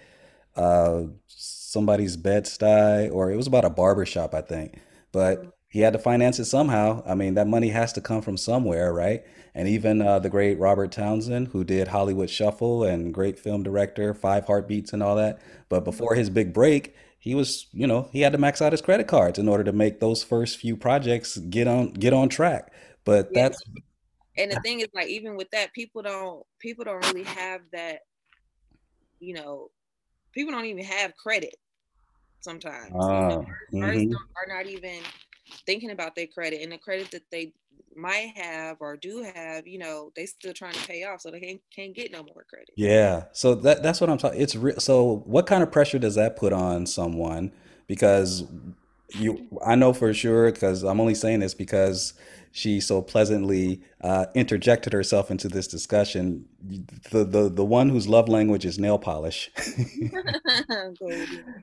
uh 0.55 1.03
somebody's 1.27 2.17
bed-stuy 2.17 3.11
or 3.11 3.31
it 3.31 3.37
was 3.37 3.47
about 3.47 3.65
a 3.65 3.69
barber 3.69 4.05
shop, 4.05 4.33
I 4.33 4.41
think. 4.41 4.79
But 5.11 5.53
he 5.69 5.79
had 5.81 5.93
to 5.93 5.99
finance 5.99 6.39
it 6.39 6.45
somehow. 6.45 7.03
I 7.05 7.15
mean, 7.15 7.33
that 7.35 7.47
money 7.47 7.69
has 7.69 7.93
to 7.93 8.01
come 8.01 8.21
from 8.21 8.37
somewhere, 8.37 8.93
right? 8.93 9.23
And 9.55 9.67
even 9.67 10.01
uh, 10.01 10.19
the 10.19 10.29
great 10.29 10.59
Robert 10.59 10.91
Townsend, 10.91 11.49
who 11.49 11.63
did 11.63 11.89
Hollywood 11.89 12.29
Shuffle 12.29 12.83
and 12.83 13.13
great 13.13 13.39
film 13.39 13.63
director, 13.63 14.13
Five 14.13 14.45
Heartbeats 14.45 14.93
and 14.93 15.01
all 15.03 15.15
that. 15.15 15.41
But 15.69 15.83
before 15.83 16.15
his 16.15 16.29
big 16.29 16.53
break, 16.53 16.95
he 17.23 17.35
was, 17.35 17.67
you 17.71 17.87
know, 17.87 18.09
he 18.11 18.19
had 18.19 18.33
to 18.33 18.37
max 18.37 18.61
out 18.61 18.73
his 18.73 18.81
credit 18.81 19.07
cards 19.07 19.39
in 19.39 19.47
order 19.47 19.63
to 19.63 19.71
make 19.71 20.01
those 20.01 20.23
first 20.25 20.57
few 20.57 20.75
projects 20.75 21.37
get 21.37 21.69
on 21.69 21.93
get 21.93 22.11
on 22.11 22.27
track. 22.27 22.73
But 23.05 23.31
Yeah. 23.31 23.47
that's 23.47 23.63
And 24.37 24.51
the 24.51 24.57
thing 24.57 24.81
is 24.81 24.89
like 24.93 25.07
even 25.07 25.37
with 25.37 25.49
that, 25.51 25.73
people 25.73 26.01
don't 26.01 26.45
people 26.59 26.83
don't 26.83 27.05
really 27.05 27.23
have 27.23 27.61
that, 27.71 27.99
you 29.21 29.33
know, 29.33 29.69
people 30.33 30.51
don't 30.51 30.65
even 30.65 30.83
have 30.83 31.15
credit 31.15 31.55
sometimes. 32.41 33.07
You 33.07 33.19
know, 33.27 33.39
uh, 33.39 33.41
artists 33.41 33.77
artists 33.81 34.07
hmm 34.07 34.13
are 34.35 34.53
not 34.53 34.65
even 34.67 34.99
thinking 35.65 35.91
about 35.91 36.15
their 36.15 36.27
credit 36.27 36.61
and 36.61 36.73
the 36.73 36.77
credit 36.77 37.09
that 37.11 37.23
they 37.31 37.53
might 37.95 38.33
have 38.35 38.77
or 38.79 38.97
do 38.97 39.23
have, 39.35 39.67
you 39.67 39.79
know, 39.79 40.11
they 40.15 40.25
still 40.25 40.53
trying 40.53 40.73
to 40.73 40.87
pay 40.87 41.03
off 41.03 41.21
so 41.21 41.31
they 41.31 41.39
can't, 41.39 41.61
can't 41.75 41.95
get 41.95 42.11
no 42.11 42.23
more 42.23 42.45
credit. 42.49 42.69
Yeah, 42.75 43.25
so 43.31 43.55
that 43.55 43.83
that's 43.83 44.01
what 44.01 44.09
I'm 44.09 44.17
talking. 44.17 44.41
It's 44.41 44.55
real. 44.55 44.79
So 44.79 45.23
what 45.25 45.47
kind 45.47 45.63
of 45.63 45.71
pressure 45.71 45.99
does 45.99 46.15
that 46.15 46.35
put 46.35 46.53
on 46.53 46.85
someone? 46.85 47.51
Because 47.87 48.43
you, 49.15 49.47
I 49.65 49.75
know 49.75 49.93
for 49.93 50.13
sure 50.13 50.51
because 50.51 50.83
I'm 50.83 50.99
only 50.99 51.15
saying 51.15 51.39
this 51.39 51.53
because 51.53 52.13
she 52.51 52.79
so 52.79 53.01
pleasantly 53.01 53.81
uh, 54.01 54.27
interjected 54.35 54.93
herself 54.93 55.31
into 55.31 55.47
this 55.47 55.67
discussion. 55.67 56.45
The 57.11 57.23
the 57.23 57.49
the 57.49 57.65
one 57.65 57.89
whose 57.89 58.07
love 58.07 58.29
language 58.29 58.65
is 58.65 58.77
nail 58.77 58.99
polish. 58.99 59.51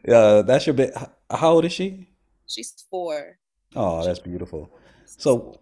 uh, 0.09 0.43
that's 0.43 0.67
your 0.67 0.75
bit. 0.75 0.93
How 1.31 1.53
old 1.53 1.65
is 1.65 1.73
she? 1.73 2.09
She's 2.47 2.75
four. 2.91 3.39
Oh, 3.77 4.05
that's 4.05 4.19
beautiful. 4.19 4.71
So 5.07 5.61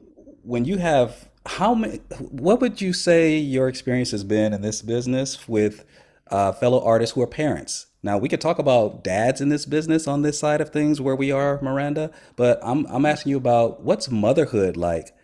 when 0.48 0.64
you 0.64 0.78
have 0.78 1.28
how 1.46 1.74
many 1.74 1.98
what 2.30 2.60
would 2.60 2.80
you 2.80 2.92
say 2.92 3.36
your 3.36 3.68
experience 3.68 4.10
has 4.10 4.24
been 4.24 4.52
in 4.52 4.62
this 4.62 4.82
business 4.82 5.48
with 5.48 5.84
uh, 6.30 6.52
fellow 6.52 6.84
artists 6.84 7.14
who 7.14 7.22
are 7.22 7.26
parents 7.26 7.86
now 8.02 8.18
we 8.18 8.28
could 8.28 8.40
talk 8.40 8.58
about 8.58 9.02
dads 9.04 9.40
in 9.40 9.48
this 9.48 9.66
business 9.66 10.06
on 10.06 10.22
this 10.22 10.38
side 10.38 10.60
of 10.60 10.70
things 10.70 11.00
where 11.00 11.16
we 11.16 11.30
are 11.32 11.60
miranda 11.62 12.10
but 12.36 12.58
i'm, 12.62 12.86
I'm 12.88 13.06
asking 13.06 13.30
you 13.30 13.36
about 13.36 13.82
what's 13.82 14.10
motherhood 14.10 14.76
like 14.76 15.14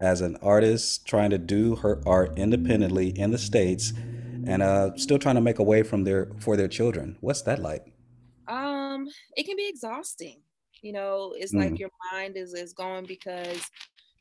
as 0.00 0.20
an 0.20 0.36
artist 0.42 1.06
trying 1.06 1.30
to 1.30 1.38
do 1.38 1.76
her 1.76 2.02
art 2.06 2.32
independently 2.36 3.08
in 3.18 3.30
the 3.32 3.38
states 3.38 3.92
and 4.44 4.62
uh, 4.62 4.90
still 4.96 5.18
trying 5.18 5.36
to 5.36 5.40
make 5.40 5.58
a 5.58 5.64
way 5.64 5.82
from 5.82 6.04
their 6.04 6.32
for 6.38 6.56
their 6.56 6.68
children 6.68 7.16
what's 7.20 7.42
that 7.42 7.60
like 7.60 7.92
Um, 8.48 9.08
it 9.36 9.44
can 9.46 9.56
be 9.56 9.68
exhausting. 9.68 10.42
You 10.82 10.92
know, 10.92 11.34
it's 11.36 11.54
Mm. 11.54 11.60
like 11.60 11.78
your 11.78 11.90
mind 12.12 12.36
is 12.36 12.54
is 12.54 12.72
going 12.72 13.06
because, 13.06 13.70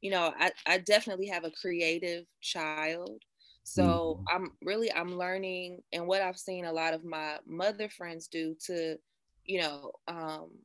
you 0.03 0.11
know, 0.11 0.33
I 0.37 0.53
I 0.67 0.79
definitely 0.79 1.27
have 1.29 1.45
a 1.45 1.51
creative 1.51 2.27
child. 2.41 3.23
So 3.63 4.21
Mhm. 4.21 4.29
I'm 4.29 4.57
really 4.63 4.93
I'm 4.93 5.17
learning 5.17 5.83
and 5.93 6.07
what 6.07 6.21
I've 6.23 6.39
seen 6.39 6.65
a 6.65 6.73
lot 6.73 6.93
of 6.95 7.05
my 7.05 7.39
mother 7.47 7.89
friends 7.89 8.29
do 8.29 8.55
to, 8.67 8.99
you 9.45 9.61
know, 9.61 9.93
um, 10.09 10.59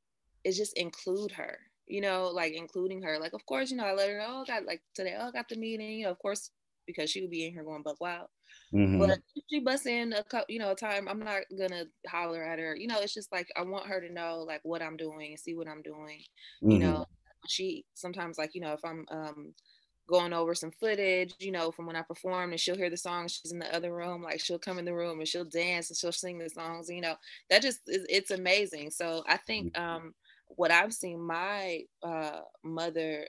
is 0.44 0.58
just 0.58 0.76
include 0.78 1.32
her. 1.32 1.60
You 1.86 2.02
know, 2.02 2.28
like 2.28 2.54
including 2.54 3.02
her. 3.04 3.18
Like, 3.18 3.32
of 3.34 3.46
course, 3.46 3.70
you 3.70 3.78
know, 3.78 3.86
I 3.86 3.94
let 3.94 4.10
her 4.10 4.18
know, 4.18 4.26
oh, 4.28 4.42
I 4.42 4.46
got 4.46 4.66
like 4.66 4.82
today, 4.94 5.16
oh, 5.18 5.28
I 5.28 5.32
got 5.32 5.48
the 5.48 5.56
meeting. 5.56 5.90
You 6.00 6.06
know, 6.06 6.12
of 6.12 6.18
course, 6.20 6.50
because 6.86 7.10
she 7.10 7.22
would 7.22 7.30
be 7.30 7.46
in 7.46 7.52
here 7.54 7.64
going 7.64 7.82
buck 7.84 8.00
wild. 8.00 8.28
Mhm. 8.72 9.18
But 9.18 9.18
if 9.34 9.44
she 9.50 9.60
busts 9.60 9.86
in 9.86 10.12
a 10.12 10.24
couple, 10.24 10.46
you 10.52 10.58
know, 10.58 10.72
a 10.72 10.76
time, 10.76 11.08
I'm 11.08 11.20
not 11.20 11.44
gonna 11.56 11.86
holler 12.08 12.42
at 12.44 12.58
her. 12.58 12.76
You 12.76 12.88
know, 12.88 13.00
it's 13.00 13.14
just 13.14 13.32
like 13.32 13.48
I 13.56 13.62
want 13.62 13.86
her 13.88 14.00
to 14.00 14.10
know 14.12 14.40
like 14.42 14.62
what 14.64 14.82
I'm 14.82 14.96
doing 14.96 15.30
and 15.32 15.40
see 15.40 15.54
what 15.54 15.68
I'm 15.68 15.82
doing. 15.82 16.24
You 16.68 16.78
Mhm. 16.78 16.80
know, 16.80 17.04
she 17.46 17.84
sometimes 17.94 18.38
like 18.38 18.54
you 18.54 18.60
know 18.60 18.72
if 18.72 18.84
I'm 18.84 19.04
um 19.10 19.54
going 20.08 20.32
over 20.32 20.54
some 20.54 20.70
footage, 20.70 21.34
you 21.38 21.52
know, 21.52 21.70
from 21.70 21.86
when 21.86 21.94
I 21.96 22.02
performed, 22.02 22.52
and 22.52 22.60
she'll 22.60 22.76
hear 22.76 22.88
the 22.90 22.96
song. 22.96 23.28
She's 23.28 23.52
in 23.52 23.58
the 23.58 23.74
other 23.74 23.92
room, 23.94 24.22
like 24.22 24.40
she'll 24.40 24.58
come 24.58 24.78
in 24.78 24.84
the 24.86 24.94
room 24.94 25.18
and 25.18 25.28
she'll 25.28 25.44
dance 25.44 25.90
and 25.90 25.98
she'll 25.98 26.12
sing 26.12 26.38
the 26.38 26.48
songs. 26.48 26.88
You 26.88 27.02
know, 27.02 27.14
that 27.50 27.62
just 27.62 27.80
is 27.86 28.06
it's 28.08 28.30
amazing. 28.30 28.90
So 28.90 29.22
I 29.26 29.36
think 29.36 29.68
um 29.78 30.14
what 30.46 30.70
I've 30.70 30.94
seen 30.94 31.20
my 31.20 31.82
uh 32.02 32.40
mother 32.64 33.26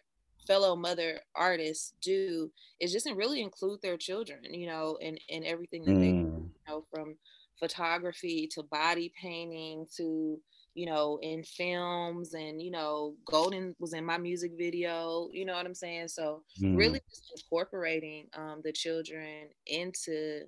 fellow 0.48 0.76
mother 0.76 1.20
artists 1.36 1.94
do 2.02 2.52
is 2.80 2.92
just 2.92 3.08
really 3.16 3.42
include 3.42 3.82
their 3.82 3.98
children 3.98 4.40
you 4.52 4.66
know 4.68 4.98
in 5.02 5.18
in 5.28 5.44
everything 5.46 5.86
that 5.86 6.00
they 6.00 6.08
Mm. 6.12 6.50
you 6.54 6.62
know 6.68 6.86
from 6.92 7.16
photography 7.60 8.48
to 8.54 8.64
body 8.64 9.12
painting 9.22 9.86
to 9.98 10.40
you 10.76 10.86
know 10.86 11.20
in 11.22 11.44
films 11.44 12.34
and 12.34 12.62
you 12.62 12.72
know 12.72 13.16
golden 13.26 13.76
was 13.80 13.94
in 13.94 14.06
my 14.06 14.18
music 14.18 14.54
video 14.58 15.30
you 15.32 15.46
know 15.46 15.54
what 15.54 15.66
i'm 15.66 15.76
saying? 15.76 16.08
So 16.10 16.44
Mm. 16.60 16.74
really 16.74 17.00
just 17.10 17.32
incorporating 17.36 18.30
um 18.34 18.62
the 18.64 18.72
children 18.74 19.50
into 19.66 20.46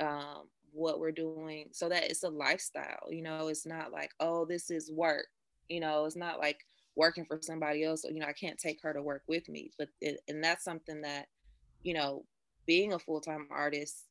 um 0.00 0.48
what 0.72 1.00
we're 1.00 1.12
doing 1.12 1.68
so 1.72 1.88
that 1.88 2.04
it's 2.10 2.22
a 2.24 2.28
lifestyle 2.28 3.08
you 3.10 3.22
know? 3.22 3.48
It's 3.48 3.66
not 3.66 3.92
like 3.92 4.12
oh 4.20 4.44
this 4.46 4.70
is 4.70 4.90
work 4.92 5.26
you 5.68 5.80
know? 5.80 6.04
It's 6.06 6.16
not 6.16 6.38
like 6.38 6.60
working 6.96 7.24
for 7.24 7.38
somebody 7.40 7.84
else 7.84 8.04
you 8.04 8.18
know 8.20 8.26
i 8.26 8.32
can't 8.32 8.58
take 8.58 8.80
her 8.82 8.92
to 8.92 9.02
work 9.02 9.22
with 9.28 9.48
me 9.48 9.70
but 9.78 9.88
it, 10.00 10.20
and 10.28 10.42
that's 10.42 10.64
something 10.64 11.02
that 11.02 11.28
you 11.82 11.94
know 11.94 12.24
being 12.66 12.92
a 12.92 12.98
full-time 12.98 13.46
artist 13.50 14.06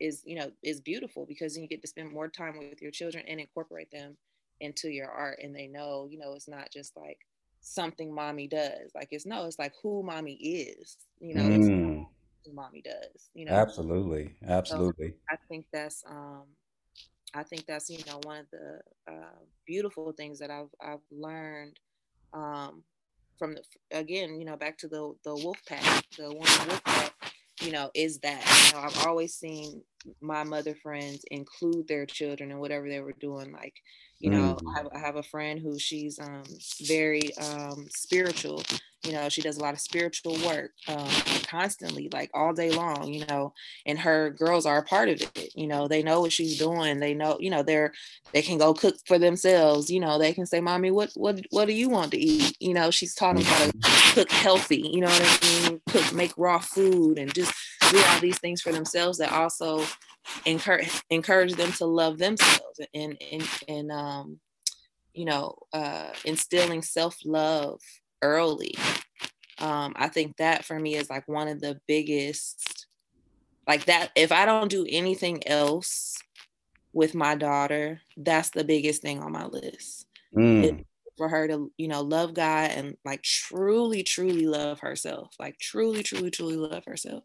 is 0.00 0.22
you 0.26 0.36
know 0.36 0.50
is 0.62 0.80
beautiful 0.80 1.26
because 1.26 1.54
then 1.54 1.62
you 1.62 1.68
get 1.68 1.82
to 1.82 1.88
spend 1.88 2.12
more 2.12 2.28
time 2.28 2.58
with 2.58 2.82
your 2.82 2.90
children 2.90 3.24
and 3.28 3.40
incorporate 3.40 3.90
them 3.90 4.16
into 4.60 4.88
your 4.90 5.08
art 5.10 5.38
and 5.42 5.54
they 5.54 5.66
know 5.66 6.06
you 6.10 6.18
know 6.18 6.34
it's 6.34 6.48
not 6.48 6.70
just 6.72 6.96
like 6.96 7.18
something 7.60 8.14
mommy 8.14 8.48
does 8.48 8.90
like 8.94 9.08
it's 9.10 9.26
no 9.26 9.44
it's 9.46 9.58
like 9.58 9.72
who 9.82 10.02
mommy 10.02 10.34
is 10.34 10.96
you 11.20 11.34
know 11.34 11.50
it's 11.52 11.70
Mm. 11.70 12.06
mommy 12.52 12.82
does 12.82 13.30
you 13.34 13.44
know 13.46 13.64
Absolutely. 13.64 14.36
so 14.64 14.76
Absolutely. 14.80 15.14
i 15.30 15.36
think 15.48 15.66
that's 15.72 16.04
um 16.08 16.44
i 17.34 17.42
think 17.42 17.66
that's 17.66 17.90
you 17.90 17.98
know 18.06 18.20
one 18.24 18.38
of 18.40 18.46
the 18.52 18.80
uh, 19.10 19.38
beautiful 19.66 20.12
things 20.12 20.38
that 20.38 20.50
i've 20.50 20.70
i've 20.80 21.00
learned 21.10 21.78
um 22.34 22.82
from 23.38 23.54
the 23.54 23.62
again 23.92 24.38
you 24.38 24.44
know 24.46 24.56
back 24.56 24.78
to 24.78 24.88
the 24.88 25.14
the 25.24 25.34
wolf 25.34 25.58
pack 25.66 26.04
the 26.18 26.24
one 26.24 26.36
wolf 26.68 26.82
pack 26.84 27.12
you 27.62 27.72
know 27.72 27.90
is 27.94 28.18
that 28.20 28.42
you 28.66 28.76
know 28.76 28.84
i've 28.84 29.06
always 29.06 29.34
seen 29.34 29.82
my 30.20 30.44
mother 30.44 30.74
friends 30.74 31.24
include 31.30 31.86
their 31.88 32.06
children 32.06 32.50
in 32.50 32.58
whatever 32.58 32.88
they 32.88 33.00
were 33.00 33.14
doing 33.20 33.52
like 33.52 33.74
you 34.20 34.30
know 34.30 34.58
Mm. 34.62 34.74
I, 34.74 34.78
have, 34.78 34.88
I 34.94 34.98
have 34.98 35.16
a 35.16 35.22
friend 35.22 35.60
who 35.60 35.78
she's 35.78 36.18
um 36.18 36.44
very 36.82 37.36
um 37.38 37.86
spiritual 37.90 38.62
you 39.04 39.12
know 39.12 39.28
she 39.28 39.42
does 39.42 39.56
a 39.56 39.60
lot 39.60 39.74
of 39.74 39.80
spiritual 39.80 40.34
work 40.44 40.72
um 40.88 41.08
constantly 41.46 42.08
like 42.12 42.30
all 42.34 42.52
day 42.52 42.70
long 42.70 43.12
you 43.12 43.24
know 43.26 43.52
and 43.84 43.98
her 43.98 44.30
girls 44.30 44.66
are 44.66 44.78
a 44.78 44.82
part 44.82 45.08
of 45.08 45.20
it 45.20 45.50
you 45.54 45.66
know 45.66 45.86
they 45.86 46.02
know 46.02 46.20
what 46.20 46.32
she's 46.32 46.58
doing 46.58 46.98
they 47.00 47.14
know 47.14 47.36
you 47.40 47.50
know 47.50 47.62
they're 47.62 47.92
they 48.32 48.42
can 48.42 48.58
go 48.58 48.74
cook 48.74 48.96
for 49.06 49.18
themselves 49.18 49.90
you 49.90 50.00
know 50.00 50.18
they 50.18 50.32
can 50.32 50.46
say 50.46 50.60
mommy 50.60 50.90
what 50.90 51.10
what 51.14 51.40
what 51.50 51.66
do 51.66 51.72
you 51.72 51.88
want 51.88 52.10
to 52.10 52.18
eat? 52.18 52.56
You 52.60 52.74
know 52.74 52.90
she's 52.90 53.14
taught 53.14 53.36
them 53.36 53.44
how 53.44 53.66
to 53.66 53.72
cook 54.14 54.30
healthy 54.30 54.90
you 54.92 55.00
know 55.00 55.08
what 55.08 55.40
i 55.42 55.68
mean? 55.70 55.80
Cook 55.88 56.12
make 56.12 56.32
raw 56.36 56.58
food 56.58 57.18
and 57.18 57.32
just 57.34 57.52
do 57.90 58.02
all 58.08 58.20
these 58.20 58.38
things 58.38 58.60
for 58.60 58.72
themselves 58.72 59.18
that 59.18 59.32
also 59.32 59.84
encourage 60.44 61.02
encourage 61.10 61.54
them 61.54 61.72
to 61.72 61.86
love 61.86 62.18
themselves 62.18 62.80
and 62.94 63.16
and 63.32 63.48
and 63.68 63.92
um 63.92 64.40
you 65.14 65.24
know 65.24 65.54
uh 65.72 66.10
instilling 66.24 66.82
self-love 66.82 67.80
early 68.22 68.74
um 69.58 69.92
i 69.96 70.08
think 70.08 70.36
that 70.36 70.64
for 70.64 70.78
me 70.78 70.96
is 70.96 71.08
like 71.08 71.26
one 71.28 71.48
of 71.48 71.60
the 71.60 71.78
biggest 71.86 72.86
like 73.68 73.84
that 73.86 74.10
if 74.16 74.32
i 74.32 74.44
don't 74.44 74.70
do 74.70 74.86
anything 74.88 75.46
else 75.46 76.18
with 76.92 77.14
my 77.14 77.34
daughter 77.34 78.00
that's 78.16 78.50
the 78.50 78.64
biggest 78.64 79.02
thing 79.02 79.20
on 79.22 79.32
my 79.32 79.46
list 79.46 80.06
Mm. 80.34 80.84
For 81.16 81.28
her 81.28 81.48
to 81.48 81.72
you 81.76 81.88
know 81.88 82.02
love 82.02 82.34
god 82.34 82.70
and 82.70 82.96
like 83.04 83.22
truly 83.22 84.02
truly 84.02 84.46
love 84.46 84.80
herself 84.80 85.34
like 85.38 85.58
truly 85.58 86.02
truly 86.02 86.30
truly 86.30 86.56
love 86.56 86.84
herself 86.86 87.24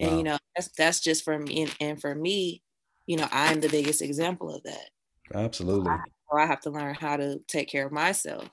and 0.00 0.16
you 0.16 0.24
know 0.24 0.38
that's 0.56 0.68
that's 0.76 1.00
just 1.00 1.24
for 1.24 1.38
me 1.38 1.62
and, 1.62 1.76
and 1.80 2.00
for 2.00 2.14
me 2.14 2.62
you 3.06 3.16
know 3.16 3.28
i'm 3.32 3.60
the 3.60 3.68
biggest 3.68 4.02
example 4.02 4.54
of 4.54 4.62
that 4.64 4.90
Absolutely. 5.34 5.90
or 6.28 6.40
i 6.40 6.46
have 6.46 6.60
to 6.60 6.70
learn 6.70 6.94
how 6.94 7.16
to 7.16 7.38
take 7.48 7.68
care 7.68 7.86
of 7.86 7.92
myself 7.92 8.48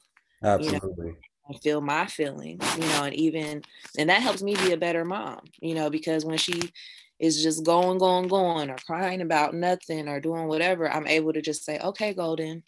you 0.58 0.72
know 0.72 0.80
Absolutely. 0.80 1.16
and 1.50 1.62
feel 1.62 1.82
my 1.82 2.08
feelings, 2.08 2.64
you 2.76 2.82
know, 2.88 3.04
and 3.04 3.16
even 3.16 3.64
and 3.98 4.10
that 4.10 4.22
helps 4.22 4.42
me 4.42 4.56
be 4.56 4.72
a 4.72 4.78
better 4.78 5.06
mom, 5.06 5.42
you 5.62 5.76
know, 5.76 5.90
because 5.90 6.26
when 6.26 6.38
she 6.38 6.72
is 7.20 7.44
just 7.44 7.66
going, 7.66 7.98
going, 8.00 8.28
going, 8.28 8.70
or 8.70 8.78
crying 8.86 9.22
about 9.22 9.54
nothing 9.54 10.08
or 10.08 10.20
doing 10.20 10.48
whatever, 10.48 10.90
I'm 10.90 11.08
able 11.08 11.34
to 11.34 11.42
just 11.42 11.64
say, 11.66 11.80
okay, 11.80 12.14
Golden, 12.14 12.64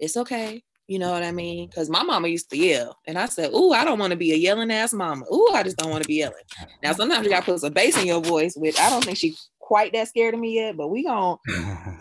it's 0.00 0.16
okay. 0.16 0.64
You 0.88 0.98
know 0.98 1.10
what 1.12 1.22
I 1.22 1.32
mean? 1.32 1.68
Because 1.68 1.88
my 1.88 2.02
mama 2.02 2.28
used 2.28 2.50
to 2.50 2.56
yell, 2.58 2.98
and 3.06 3.18
I 3.18 3.26
said, 3.26 3.52
"Ooh, 3.54 3.72
I 3.72 3.84
don't 3.84 3.98
want 3.98 4.10
to 4.10 4.16
be 4.16 4.32
a 4.32 4.36
yelling 4.36 4.70
ass 4.70 4.92
mama. 4.92 5.24
Ooh, 5.32 5.50
I 5.54 5.62
just 5.62 5.76
don't 5.76 5.90
want 5.90 6.02
to 6.02 6.08
be 6.08 6.16
yelling." 6.16 6.42
Now, 6.82 6.92
sometimes 6.92 7.24
you 7.24 7.30
got 7.30 7.44
to 7.44 7.52
put 7.52 7.60
some 7.60 7.72
bass 7.72 7.96
in 7.98 8.06
your 8.06 8.20
voice, 8.20 8.54
which 8.56 8.78
I 8.78 8.90
don't 8.90 9.04
think 9.04 9.16
she's 9.16 9.48
quite 9.60 9.92
that 9.92 10.08
scared 10.08 10.34
of 10.34 10.40
me 10.40 10.54
yet, 10.56 10.76
but 10.76 10.88
we 10.88 11.04
gon' 11.04 11.38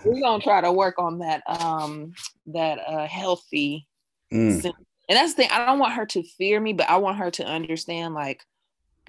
we 0.06 0.20
gonna 0.24 0.44
try 0.44 0.62
to 0.62 0.72
work 0.72 0.98
on 0.98 1.20
that 1.20 1.42
um 1.48 2.14
that 2.48 2.80
uh 2.88 3.08
healthy 3.08 3.88
Mm. 4.34 4.64
and 5.10 5.18
that's 5.18 5.34
the 5.34 5.42
thing 5.44 5.50
i 5.52 5.66
don't 5.66 5.80
want 5.80 5.92
her 5.94 6.06
to 6.06 6.24
fear 6.24 6.60
me 6.60 6.72
but 6.72 6.90
i 6.90 6.96
want 6.96 7.18
her 7.18 7.30
to 7.30 7.46
understand 7.46 8.14
like 8.14 8.46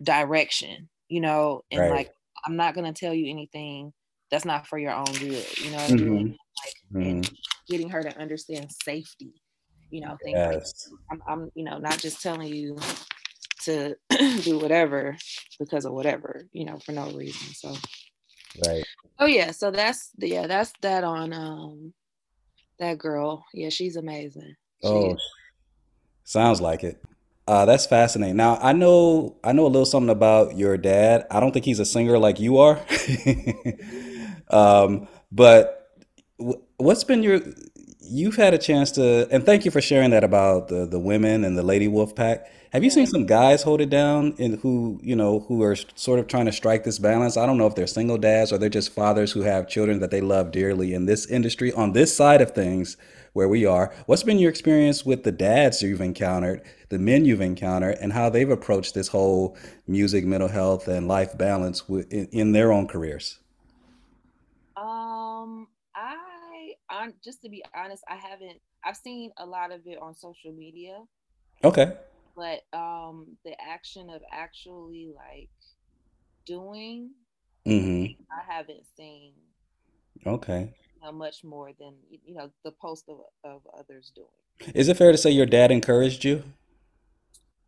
direction 0.02 0.88
you 1.08 1.20
know 1.20 1.62
and 1.70 1.80
Right. 1.80 1.90
like 1.90 2.10
i'm 2.44 2.56
not 2.56 2.74
gonna 2.74 2.92
tell 2.92 3.14
you 3.14 3.30
anything 3.30 3.92
that's 4.30 4.44
not 4.44 4.66
for 4.66 4.78
your 4.78 4.92
own 4.92 5.04
good 5.04 5.46
you 5.58 5.70
know 5.70 5.76
what 5.76 5.90
i 5.90 5.94
mean 5.94 6.36
Mhm. 6.92 7.06
and 7.06 7.24
Mhm. 7.24 7.36
getting 7.68 7.88
her 7.88 8.02
to 8.02 8.18
understand 8.18 8.70
safety 8.72 9.41
you 9.92 10.00
know 10.00 10.16
things 10.24 10.42
like 10.44 10.62
I'm, 11.10 11.22
I'm 11.28 11.50
you 11.54 11.64
know 11.64 11.78
not 11.78 11.98
just 11.98 12.22
telling 12.22 12.52
you 12.52 12.78
to 13.64 13.96
do 14.42 14.58
whatever 14.58 15.16
because 15.60 15.84
of 15.84 15.92
whatever 15.92 16.48
you 16.52 16.64
know 16.64 16.78
for 16.78 16.92
no 16.92 17.10
reason 17.12 17.54
so 17.54 17.74
Right. 18.66 18.84
oh 19.18 19.26
yeah 19.26 19.52
so 19.52 19.70
that's 19.70 20.10
yeah 20.18 20.46
that's 20.46 20.72
that 20.82 21.04
on 21.04 21.32
um 21.32 21.92
that 22.78 22.98
girl 22.98 23.44
yeah 23.54 23.68
she's 23.68 23.96
amazing 23.96 24.56
Oh, 24.84 25.16
sounds 26.24 26.60
like 26.60 26.84
it. 26.84 27.02
Uh, 27.46 27.64
that's 27.64 27.86
fascinating. 27.86 28.36
Now, 28.36 28.58
I 28.62 28.72
know 28.72 29.36
I 29.44 29.52
know 29.52 29.66
a 29.66 29.68
little 29.68 29.86
something 29.86 30.10
about 30.10 30.56
your 30.56 30.76
dad. 30.76 31.26
I 31.30 31.40
don't 31.40 31.52
think 31.52 31.64
he's 31.64 31.80
a 31.80 31.84
singer 31.84 32.18
like 32.18 32.40
you 32.40 32.58
are. 32.58 32.80
um, 34.50 35.08
but 35.30 35.90
wh- 36.40 36.62
what's 36.78 37.04
been 37.04 37.22
your 37.22 37.40
you've 38.02 38.36
had 38.36 38.54
a 38.54 38.58
chance 38.58 38.90
to, 38.92 39.28
and 39.30 39.44
thank 39.44 39.64
you 39.64 39.70
for 39.70 39.80
sharing 39.80 40.10
that 40.10 40.24
about 40.24 40.68
the 40.68 40.86
the 40.86 40.98
women 40.98 41.44
and 41.44 41.56
the 41.56 41.62
Lady 41.62 41.88
Wolf 41.88 42.14
Pack. 42.14 42.46
Have 42.72 42.82
you 42.82 42.90
seen 42.90 43.06
some 43.06 43.26
guys 43.26 43.62
hold 43.62 43.82
it 43.82 43.90
down 43.90 44.34
and 44.38 44.58
who, 44.60 44.98
you 45.02 45.14
know, 45.14 45.40
who 45.40 45.62
are 45.62 45.76
sort 45.94 46.18
of 46.18 46.26
trying 46.26 46.46
to 46.46 46.52
strike 46.52 46.84
this 46.84 46.98
balance? 46.98 47.36
I 47.36 47.44
don't 47.44 47.58
know 47.58 47.66
if 47.66 47.74
they're 47.74 47.86
single 47.86 48.16
dads 48.16 48.50
or 48.50 48.56
they're 48.56 48.70
just 48.70 48.94
fathers 48.94 49.30
who 49.32 49.42
have 49.42 49.68
children 49.68 50.00
that 50.00 50.10
they 50.10 50.22
love 50.22 50.52
dearly 50.52 50.94
in 50.94 51.04
this 51.04 51.26
industry 51.26 51.70
on 51.74 51.92
this 51.92 52.16
side 52.16 52.40
of 52.40 52.52
things 52.52 52.96
where 53.34 53.48
we 53.48 53.66
are. 53.66 53.94
What's 54.06 54.22
been 54.22 54.38
your 54.38 54.48
experience 54.48 55.04
with 55.04 55.22
the 55.22 55.32
dads 55.32 55.82
you've 55.82 56.00
encountered, 56.00 56.62
the 56.88 56.98
men 56.98 57.26
you've 57.26 57.42
encountered, 57.42 57.98
and 58.00 58.12
how 58.12 58.30
they've 58.30 58.48
approached 58.48 58.94
this 58.94 59.08
whole 59.08 59.54
music, 59.86 60.24
mental 60.24 60.48
health, 60.48 60.88
and 60.88 61.06
life 61.06 61.36
balance 61.36 61.82
in, 61.88 62.28
in 62.32 62.52
their 62.52 62.72
own 62.72 62.88
careers? 62.88 63.38
Um, 64.76 64.86
I, 64.86 65.11
on 67.02 67.14
just 67.24 67.42
to 67.42 67.50
be 67.50 67.64
honest, 67.74 68.04
I 68.08 68.16
haven't. 68.16 68.60
I've 68.84 68.96
seen 68.96 69.32
a 69.38 69.46
lot 69.46 69.72
of 69.72 69.86
it 69.86 69.98
on 70.00 70.14
social 70.14 70.52
media, 70.52 70.98
Okay. 71.64 71.92
but 72.36 72.62
um, 72.72 73.36
the 73.44 73.54
action 73.60 74.10
of 74.10 74.22
actually 74.32 75.10
like 75.14 75.50
doing, 76.46 77.10
mm-hmm. 77.66 78.12
I 78.32 78.52
haven't 78.54 78.86
seen 78.96 79.32
Okay. 80.26 80.74
much 81.12 81.44
more 81.44 81.72
than 81.78 81.94
you 82.24 82.34
know 82.34 82.50
the 82.64 82.72
post 82.72 83.08
of 83.08 83.18
of 83.44 83.62
others 83.78 84.12
doing. 84.14 84.28
Is 84.74 84.88
it 84.88 84.96
fair 84.96 85.12
to 85.12 85.18
say 85.18 85.30
your 85.30 85.46
dad 85.46 85.70
encouraged 85.70 86.24
you? 86.24 86.44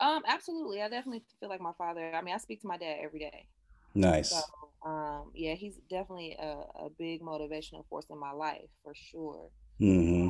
Um, 0.00 0.22
absolutely. 0.26 0.82
I 0.82 0.88
definitely 0.88 1.24
feel 1.40 1.48
like 1.48 1.60
my 1.60 1.72
father. 1.78 2.14
I 2.14 2.22
mean, 2.22 2.34
I 2.34 2.38
speak 2.38 2.60
to 2.62 2.66
my 2.68 2.78
dad 2.78 2.98
every 3.02 3.20
day. 3.20 3.46
Nice. 3.94 4.30
So, 4.30 4.90
um, 4.90 5.30
yeah, 5.34 5.54
he's 5.54 5.76
definitely 5.88 6.36
a, 6.38 6.64
a 6.86 6.90
big 6.98 7.22
motivational 7.22 7.86
force 7.88 8.06
in 8.10 8.18
my 8.18 8.32
life 8.32 8.68
for 8.82 8.94
sure. 8.94 9.50
hmm 9.78 10.28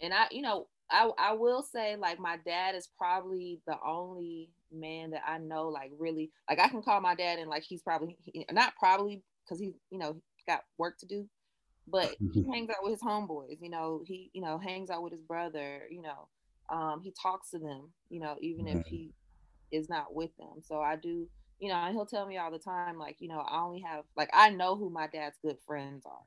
And 0.00 0.12
I, 0.14 0.26
you 0.30 0.42
know, 0.42 0.68
I 0.90 1.10
I 1.18 1.32
will 1.32 1.62
say 1.62 1.96
like 1.96 2.18
my 2.18 2.36
dad 2.44 2.74
is 2.74 2.88
probably 2.98 3.60
the 3.66 3.76
only 3.84 4.50
man 4.72 5.10
that 5.10 5.22
I 5.26 5.38
know 5.38 5.68
like 5.68 5.92
really 5.98 6.30
like 6.48 6.58
I 6.60 6.68
can 6.68 6.82
call 6.82 7.00
my 7.00 7.14
dad 7.14 7.38
and 7.38 7.50
like 7.50 7.62
he's 7.62 7.82
probably 7.82 8.16
he, 8.24 8.46
not 8.52 8.74
probably 8.78 9.22
because 9.44 9.60
he's 9.60 9.74
you 9.90 9.98
know 9.98 10.20
got 10.46 10.62
work 10.78 10.98
to 10.98 11.06
do, 11.06 11.28
but 11.88 12.16
he 12.32 12.46
hangs 12.52 12.70
out 12.70 12.76
with 12.82 12.92
his 12.94 13.02
homeboys. 13.02 13.58
You 13.60 13.70
know, 13.70 14.02
he 14.06 14.30
you 14.34 14.42
know 14.42 14.58
hangs 14.58 14.90
out 14.90 15.02
with 15.02 15.12
his 15.12 15.22
brother. 15.22 15.82
You 15.90 16.02
know, 16.02 16.28
um, 16.70 17.00
he 17.02 17.12
talks 17.20 17.50
to 17.50 17.58
them. 17.58 17.92
You 18.10 18.20
know, 18.20 18.36
even 18.40 18.66
if 18.68 18.80
he 18.84 19.12
is 19.72 19.88
not 19.88 20.14
with 20.14 20.30
them. 20.38 20.62
So 20.62 20.80
I 20.80 20.96
do. 20.96 21.28
You 21.58 21.68
know, 21.70 21.74
and 21.76 21.94
he'll 21.94 22.06
tell 22.06 22.26
me 22.26 22.38
all 22.38 22.50
the 22.52 22.58
time, 22.58 22.98
like, 22.98 23.20
you 23.20 23.28
know, 23.28 23.40
I 23.40 23.62
only 23.62 23.80
have 23.80 24.04
like 24.16 24.30
I 24.32 24.50
know 24.50 24.76
who 24.76 24.90
my 24.90 25.06
dad's 25.08 25.38
good 25.42 25.58
friends 25.66 26.04
are 26.06 26.24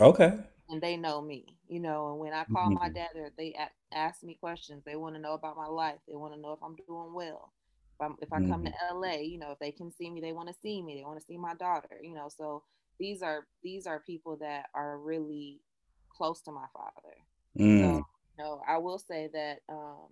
Okay. 0.00 0.38
and 0.68 0.82
they 0.82 0.96
know 0.96 1.20
me, 1.22 1.58
you 1.66 1.80
know. 1.80 2.10
And 2.10 2.18
when 2.18 2.32
I 2.34 2.44
call 2.44 2.70
my 2.70 2.88
Mhm. 2.88 2.94
dad, 2.94 3.08
they 3.36 3.56
ask 3.92 4.22
me 4.22 4.34
questions. 4.34 4.82
They 4.84 4.96
want 4.96 5.14
to 5.16 5.20
know 5.20 5.32
about 5.34 5.56
my 5.56 5.66
life. 5.66 5.98
They 6.06 6.14
want 6.14 6.34
to 6.34 6.40
know 6.40 6.52
if 6.52 6.62
I'm 6.62 6.76
doing 6.86 7.12
well. 7.14 7.54
If, 8.00 8.04
I'm, 8.06 8.16
if 8.20 8.32
I 8.32 8.40
come 8.40 8.64
to 8.64 8.70
LA, 8.90 9.22
you 9.22 9.38
know, 9.38 9.52
if 9.52 9.58
they 9.58 9.72
can 9.72 9.90
see 9.90 10.10
me, 10.10 10.20
they 10.20 10.32
want 10.32 10.48
to 10.48 10.54
see 10.54 10.82
me. 10.82 10.96
They 10.96 11.04
want 11.04 11.18
to 11.20 11.24
see 11.24 11.38
my 11.38 11.54
daughter, 11.54 11.98
you 12.02 12.14
know. 12.14 12.28
So 12.28 12.64
these 12.98 13.22
are 13.22 13.46
these 13.62 13.86
are 13.86 14.00
people 14.00 14.36
that 14.38 14.66
are 14.74 14.98
really 14.98 15.62
close 16.10 16.42
to 16.42 16.52
my 16.52 16.66
father. 16.72 17.16
Mm. 17.58 17.98
So, 17.98 18.02
you 18.36 18.44
know, 18.44 18.62
I 18.66 18.78
will 18.78 18.98
say 18.98 19.28
that, 19.32 19.60
um, 19.68 20.08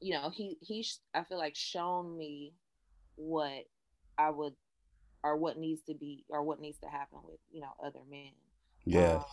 you 0.00 0.12
know, 0.14 0.30
he 0.30 0.58
he 0.60 0.86
I 1.14 1.24
feel 1.24 1.38
like 1.38 1.56
shown 1.56 2.16
me 2.16 2.54
what 3.22 3.64
I 4.18 4.30
would 4.30 4.54
or 5.24 5.36
what 5.36 5.58
needs 5.58 5.82
to 5.84 5.94
be 5.94 6.24
or 6.28 6.42
what 6.42 6.60
needs 6.60 6.78
to 6.80 6.88
happen 6.88 7.18
with 7.24 7.40
you 7.50 7.60
know 7.60 7.72
other 7.84 8.00
men. 8.10 8.32
Yeah. 8.84 9.20
Um, 9.20 9.24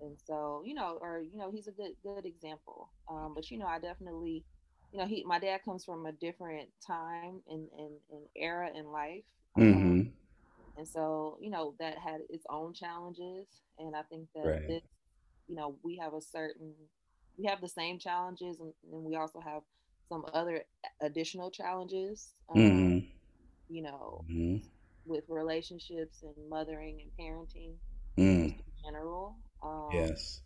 and 0.00 0.18
so 0.26 0.62
you 0.64 0.74
know 0.74 0.98
or 1.00 1.20
you 1.20 1.38
know 1.38 1.50
he's 1.50 1.68
a 1.68 1.72
good 1.72 1.92
good 2.04 2.20
example 2.26 2.86
um 3.10 3.32
but 3.34 3.50
you 3.50 3.58
know 3.58 3.66
i 3.66 3.78
definitely 3.78 4.44
you 4.92 4.98
know 5.00 5.06
he 5.06 5.24
my 5.24 5.38
dad 5.38 5.60
comes 5.64 5.84
from 5.84 6.06
a 6.06 6.12
different 6.12 6.68
time 6.86 7.34
and 7.48 7.68
and, 7.78 7.90
and 8.10 8.18
era 8.36 8.62
in 8.66 8.86
life 8.86 9.24
Mm-hmm. 9.58 10.02
and 10.76 10.86
so 10.86 11.38
you 11.40 11.50
know 11.50 11.74
that 11.78 11.98
had 11.98 12.20
its 12.30 12.44
own 12.50 12.72
challenges 12.74 13.62
and 13.78 13.94
i 13.96 14.02
think 14.02 14.28
that 14.34 14.52
Right. 14.52 14.68
this 14.68 14.82
you 15.48 15.54
know 15.56 15.76
we 15.82 15.96
have 15.96 16.14
a 16.14 16.20
certain 16.20 16.74
we 17.38 17.46
have 17.46 17.60
the 17.60 17.68
same 17.68 17.98
challenges 17.98 18.60
and, 18.60 18.72
and 18.92 19.04
we 19.04 19.16
also 19.16 19.40
have 19.40 19.62
some 20.08 20.24
other 20.26 20.58
additional 20.96 21.50
challenges 21.50 22.34
um, 22.50 22.78
hmm 22.78 22.99
you 23.70 23.82
know 23.82 24.24
hmm 24.28 24.56
with 25.06 25.24
relationships 25.28 26.22
and 26.22 26.34
mothering 26.50 27.00
and 27.02 27.12
parenting 27.20 27.74
Mm. 28.18 28.54
in 28.66 28.72
general 28.84 29.36
um 29.62 30.06
Yes. 30.06 30.42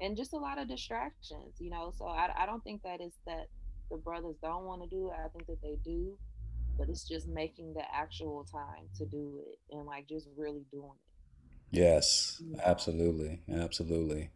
and 0.00 0.16
just 0.16 0.32
a 0.32 0.38
lot 0.38 0.58
of 0.58 0.68
distractions, 0.68 1.56
you 1.58 1.70
know. 1.70 1.92
So 1.96 2.06
I, 2.06 2.30
I 2.42 2.46
don't 2.46 2.62
think 2.64 2.82
that 2.82 3.00
is 3.00 3.14
that 3.26 3.48
the 3.90 3.96
brothers 3.98 4.36
don't 4.42 4.64
want 4.64 4.82
to 4.82 4.88
do 4.88 5.10
it. 5.10 5.16
I 5.24 5.28
think 5.28 5.46
that 5.46 5.62
they 5.62 5.76
do, 5.84 6.18
but 6.78 6.88
it's 6.90 7.06
just 7.08 7.28
making 7.28 7.74
the 7.74 7.84
actual 7.94 8.46
time 8.52 8.90
to 8.98 9.06
do 9.06 9.40
it 9.46 9.58
and 9.76 9.86
like 9.86 10.08
just 10.08 10.28
really 10.36 10.64
doing 10.72 10.92
it. 10.94 11.10
Yes. 11.70 12.42
Absolutely. 12.64 13.40
Absolutely. 13.52 14.30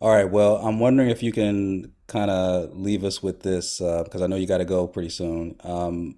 All 0.00 0.10
right. 0.14 0.30
Well, 0.30 0.56
I'm 0.58 0.80
wondering 0.80 1.10
if 1.10 1.22
you 1.22 1.32
can 1.32 1.92
kind 2.08 2.30
of 2.30 2.76
leave 2.76 3.04
us 3.04 3.22
with 3.22 3.42
this 3.42 3.80
uh, 3.80 4.04
because 4.04 4.22
I 4.22 4.26
know 4.26 4.36
you 4.36 4.46
got 4.46 4.58
to 4.58 4.64
go 4.64 4.86
pretty 4.86 5.10
soon. 5.10 5.56
Um, 5.64 6.16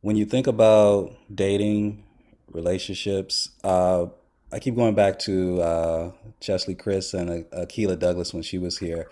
when 0.00 0.16
you 0.16 0.24
think 0.24 0.46
about 0.46 1.14
dating, 1.34 2.04
relationships, 2.52 3.50
uh, 3.62 4.06
I 4.52 4.58
keep 4.58 4.74
going 4.74 4.94
back 4.94 5.18
to 5.20 5.60
uh, 5.60 6.12
Cheslie 6.40 6.74
Kryst 6.74 7.14
and 7.14 7.46
uh, 7.52 7.64
Akila 7.64 7.98
Douglas 7.98 8.34
when 8.34 8.42
she 8.42 8.58
was 8.58 8.78
here. 8.78 9.08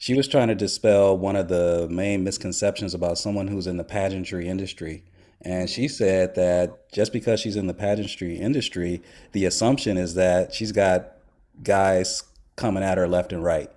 She 0.00 0.14
was 0.14 0.28
trying 0.28 0.48
to 0.48 0.54
dispel 0.54 1.18
one 1.18 1.36
of 1.36 1.48
the 1.48 1.88
main 1.90 2.22
misconceptions 2.22 2.94
about 2.94 3.18
someone 3.18 3.48
who's 3.48 3.66
in 3.66 3.76
the 3.76 3.84
pageantry 3.84 4.48
industry. 4.48 5.02
And 5.42 5.68
she 5.68 5.88
said 5.88 6.34
that 6.36 6.90
just 6.92 7.12
because 7.12 7.40
she's 7.40 7.56
in 7.56 7.66
the 7.66 7.74
pageantry 7.74 8.36
industry, 8.36 9.02
the 9.32 9.44
assumption 9.44 9.96
is 9.96 10.14
that 10.14 10.54
she's 10.54 10.72
got 10.72 11.12
guys 11.62 12.22
coming 12.56 12.82
at 12.82 12.96
her 12.96 13.08
left 13.08 13.32
and 13.32 13.42
right, 13.42 13.70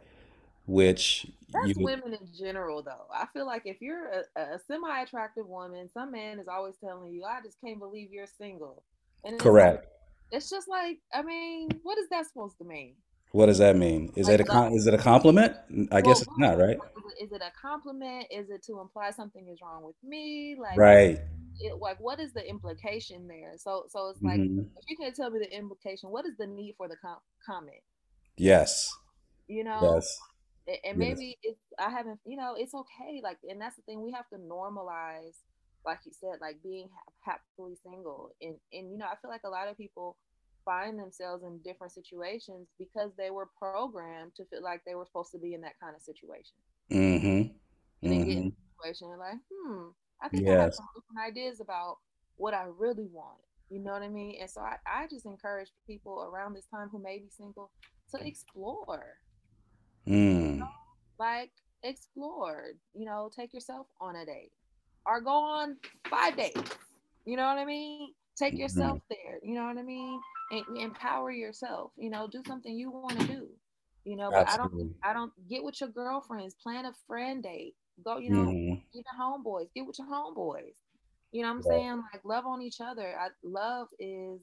which 0.65 1.27
That's 1.53 1.77
you 1.77 1.85
women 1.85 2.13
in 2.13 2.27
general, 2.37 2.83
though. 2.83 3.07
I 3.13 3.27
feel 3.33 3.45
like 3.45 3.63
if 3.65 3.81
you're 3.81 4.07
a, 4.35 4.41
a 4.41 4.59
semi-attractive 4.67 5.47
woman, 5.47 5.89
some 5.93 6.11
man 6.11 6.39
is 6.39 6.47
always 6.47 6.75
telling 6.77 7.11
you, 7.13 7.23
"I 7.25 7.41
just 7.43 7.59
can't 7.63 7.79
believe 7.79 8.11
you're 8.11 8.27
single," 8.27 8.83
and 9.23 9.35
it's 9.35 9.49
like, 9.49 9.49
correct. 9.51 9.85
it's 10.31 10.49
just 10.49 10.67
like, 10.69 10.99
I 11.13 11.21
mean, 11.23 11.79
what 11.83 11.97
is 11.97 12.09
that 12.09 12.27
supposed 12.27 12.57
to 12.59 12.63
mean? 12.65 12.95
What 13.31 13.45
does 13.45 13.59
that 13.59 13.75
mean? 13.77 14.11
Is 14.15 14.27
Like, 14.27 14.39
it 14.39 14.47
a 14.49 14.69
is 14.73 14.87
it 14.87 14.93
a 14.93 14.97
compliment? 14.97 15.55
I 15.91 16.01
Well, 16.01 16.11
guess 16.11 16.21
it's 16.21 16.37
not, 16.37 16.57
right? 16.57 16.77
Is 17.21 17.31
it 17.31 17.41
a 17.41 17.51
compliment? 17.59 18.27
Is 18.31 18.49
it 18.49 18.63
to 18.65 18.79
imply 18.79 19.11
something 19.11 19.47
is 19.47 19.59
wrong 19.61 19.83
with 19.83 19.95
me? 20.03 20.55
Like, 20.59 20.77
Right. 20.77 21.19
It, 21.59 21.73
like, 21.79 21.99
what 21.99 22.19
is 22.19 22.33
the 22.33 22.47
implication 22.47 23.27
there? 23.27 23.53
So, 23.57 23.85
so 23.89 24.09
it's 24.09 24.23
like, 24.23 24.39
hmm 24.39 24.61
if 24.77 24.83
you 24.89 24.97
can't 24.97 25.15
tell 25.15 25.29
me 25.29 25.39
the 25.39 25.55
implication, 25.55 26.09
what 26.09 26.25
is 26.25 26.35
the 26.37 26.47
need 26.47 26.75
for 26.77 26.87
the 26.87 26.95
com- 26.97 27.19
comment? 27.45 27.83
Yes. 28.37 28.91
You 29.47 29.63
know, 29.63 29.81
Yes. 29.95 30.19
A- 30.67 30.85
and 30.85 30.97
Yes. 30.97 30.99
maybe 30.99 31.37
it's 31.43 31.59
I 31.79 31.89
haven't, 31.89 32.19
you 32.25 32.37
know, 32.37 32.55
it's 32.57 32.73
okay. 32.73 33.21
Like, 33.23 33.37
and 33.49 33.59
that's 33.61 33.75
the 33.75 33.81
thing 33.83 34.01
we 34.03 34.11
have 34.11 34.27
to 34.29 34.37
normalize, 34.37 35.37
like 35.85 35.99
you 36.05 36.11
said, 36.13 36.39
like 36.41 36.61
being 36.63 36.89
ha- 36.93 37.33
happily 37.57 37.75
single. 37.83 38.31
And 38.41 38.55
and 38.73 38.91
you 38.91 38.97
know, 38.97 39.05
I 39.07 39.15
feel 39.21 39.31
like 39.31 39.43
a 39.45 39.49
lot 39.49 39.67
of 39.67 39.77
people 39.77 40.17
find 40.65 40.99
themselves 40.99 41.43
in 41.43 41.59
different 41.63 41.93
situations 41.93 42.67
because 42.77 43.11
they 43.17 43.31
were 43.31 43.49
programmed 43.59 44.35
to 44.35 44.45
feel 44.45 44.61
like 44.63 44.81
they 44.85 44.93
were 44.95 45.05
supposed 45.05 45.31
to 45.31 45.39
be 45.39 45.53
in 45.55 45.61
that 45.61 45.79
kind 45.81 45.95
of 45.95 46.01
situation. 46.01 46.55
Mm-hmm. 46.91 47.53
And 48.03 48.11
then 48.11 48.23
get 48.23 48.37
in 48.37 48.43
Mm-hmm. 48.43 48.49
a 48.49 48.53
situation 48.77 49.09
and 49.11 49.19
like, 49.19 49.37
hmm, 49.51 49.89
I 50.21 50.29
think 50.29 50.47
I 50.47 50.53
have 50.55 50.73
some 50.73 50.85
different 50.95 51.27
ideas 51.27 51.59
about 51.59 51.97
what 52.37 52.53
I 52.53 52.65
really 52.77 53.07
want. 53.11 53.39
You 53.69 53.79
know 53.79 53.93
what 53.93 54.01
I 54.03 54.09
mean? 54.09 54.37
And 54.39 54.49
so 54.49 54.61
I, 54.61 54.77
I 54.85 55.07
just 55.07 55.25
encourage 55.25 55.69
people 55.87 56.21
around 56.23 56.53
this 56.53 56.65
time 56.67 56.89
who 56.91 57.01
may 57.01 57.19
be 57.19 57.29
single 57.29 57.71
to 58.13 58.19
explore. 58.27 59.17
Mm. 60.07 60.67
Like 61.19 61.51
explore, 61.83 62.73
you 62.93 63.05
know, 63.05 63.29
take 63.35 63.53
yourself 63.53 63.87
on 63.99 64.15
a 64.15 64.25
date 64.25 64.51
or 65.05 65.21
go 65.21 65.31
on 65.31 65.77
five 66.09 66.35
dates. 66.37 66.71
You 67.25 67.37
know 67.37 67.45
what 67.45 67.57
I 67.57 67.65
mean? 67.65 68.13
Take 68.37 68.57
yourself 68.57 68.89
Mm-hmm. 68.89 69.09
there. 69.09 69.39
You 69.43 69.55
know 69.55 69.65
what 69.65 69.77
I 69.77 69.83
mean? 69.83 70.19
And 70.51 70.77
empower 70.77 71.31
yourself. 71.31 71.91
You 71.97 72.09
know, 72.09 72.27
do 72.31 72.43
something 72.45 72.73
you 72.75 72.91
want 72.91 73.13
to 73.19 73.25
do. 73.25 73.47
You 74.05 74.15
know, 74.17 74.31
but 74.31 74.43
I 74.47 74.57
don't 74.57 74.73
I 75.03 75.13
don't 75.13 75.31
get 75.49 75.63
with 75.63 75.79
your 75.79 75.89
girlfriends, 75.89 76.55
plan 76.61 76.85
a 76.85 76.93
friend 77.07 77.43
date. 77.43 77.75
Go, 78.03 78.17
you 78.17 78.31
know, 78.31 78.53
Mm-hmm. 78.53 78.73
even 78.93 79.05
homeboys, 79.19 79.67
get 79.75 79.85
with 79.85 79.97
your 79.99 80.07
homeboys. 80.07 80.75
You 81.31 81.41
know 81.43 81.49
what 81.49 81.55
I'm 81.55 81.61
Right. 81.63 81.83
saying? 81.83 82.03
Like 82.13 82.23
love 82.25 82.45
on 82.45 82.61
each 82.61 82.79
other. 82.81 83.15
I 83.19 83.29
love 83.43 83.87
is 83.99 84.41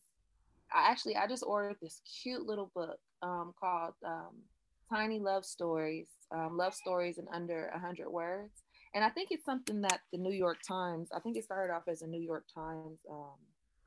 I 0.73 0.91
actually 0.91 1.17
I 1.17 1.27
just 1.27 1.45
ordered 1.47 1.77
this 1.81 2.01
cute 2.23 2.47
little 2.47 2.71
book 2.75 2.99
um 3.23 3.53
called 3.59 3.95
um 4.07 4.35
Tiny 4.91 5.19
Love 5.19 5.45
Stories, 5.45 6.09
um, 6.31 6.57
Love 6.57 6.75
Stories 6.75 7.19
in 7.19 7.27
Under 7.29 7.69
a 7.69 7.79
Hundred 7.79 8.11
Words. 8.11 8.63
And 8.95 9.05
I 9.05 9.11
think 9.11 9.29
it's 9.31 9.45
something 9.45 9.81
that 9.83 10.01
the 10.13 10.19
New 10.19 10.33
York 10.33 10.59
Times, 10.67 11.11
I 11.13 11.21
think 11.21 11.37
it 11.37 11.45
started 11.45 11.73
off 11.73 11.85
as 11.89 12.03
a 12.03 12.07
New 12.07 12.21
York 12.21 12.47
Times 12.55 13.01
um, 13.11 13.37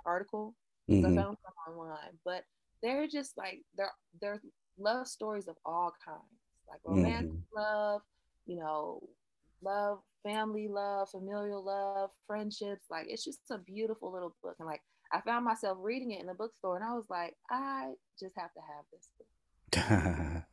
article. 0.06 0.56
'cause 0.93 1.06
I 1.06 1.12
found 1.12 1.38
some 1.43 1.54
online, 1.74 2.20
but 2.26 2.43
they're 2.82 3.08
just 3.08 3.38
like 3.38 3.64
they're 3.76 3.93
they're 4.20 4.41
love 4.78 5.08
stories 5.08 5.47
of 5.47 5.58
all 5.66 5.91
kinds, 6.04 6.41
like 6.68 6.82
romantic 6.86 7.30
Mhm. 7.30 7.43
love, 7.56 8.02
you 8.45 8.58
know, 8.58 9.10
love, 9.62 10.04
family 10.24 10.68
love, 10.68 11.10
familial 11.10 11.64
love, 11.64 12.12
friendships. 12.28 12.86
Like 12.89 13.08
it's 13.10 13.24
just 13.24 13.41
a 13.52 13.58
beautiful 13.58 14.12
little 14.12 14.36
book. 14.43 14.56
And 14.60 14.68
like 14.68 14.82
I 15.12 15.22
found 15.22 15.45
myself 15.45 15.78
reading 15.82 16.12
it 16.12 16.22
in 16.22 16.28
the 16.28 16.34
bookstore, 16.34 16.76
and 16.78 16.86
I 16.86 16.93
was 16.93 17.06
like, 17.10 17.36
I 17.49 17.93
just 18.20 18.36
have 18.38 18.54
to 18.54 18.62
have 18.62 18.86
this 18.91 19.10
book. 19.18 19.28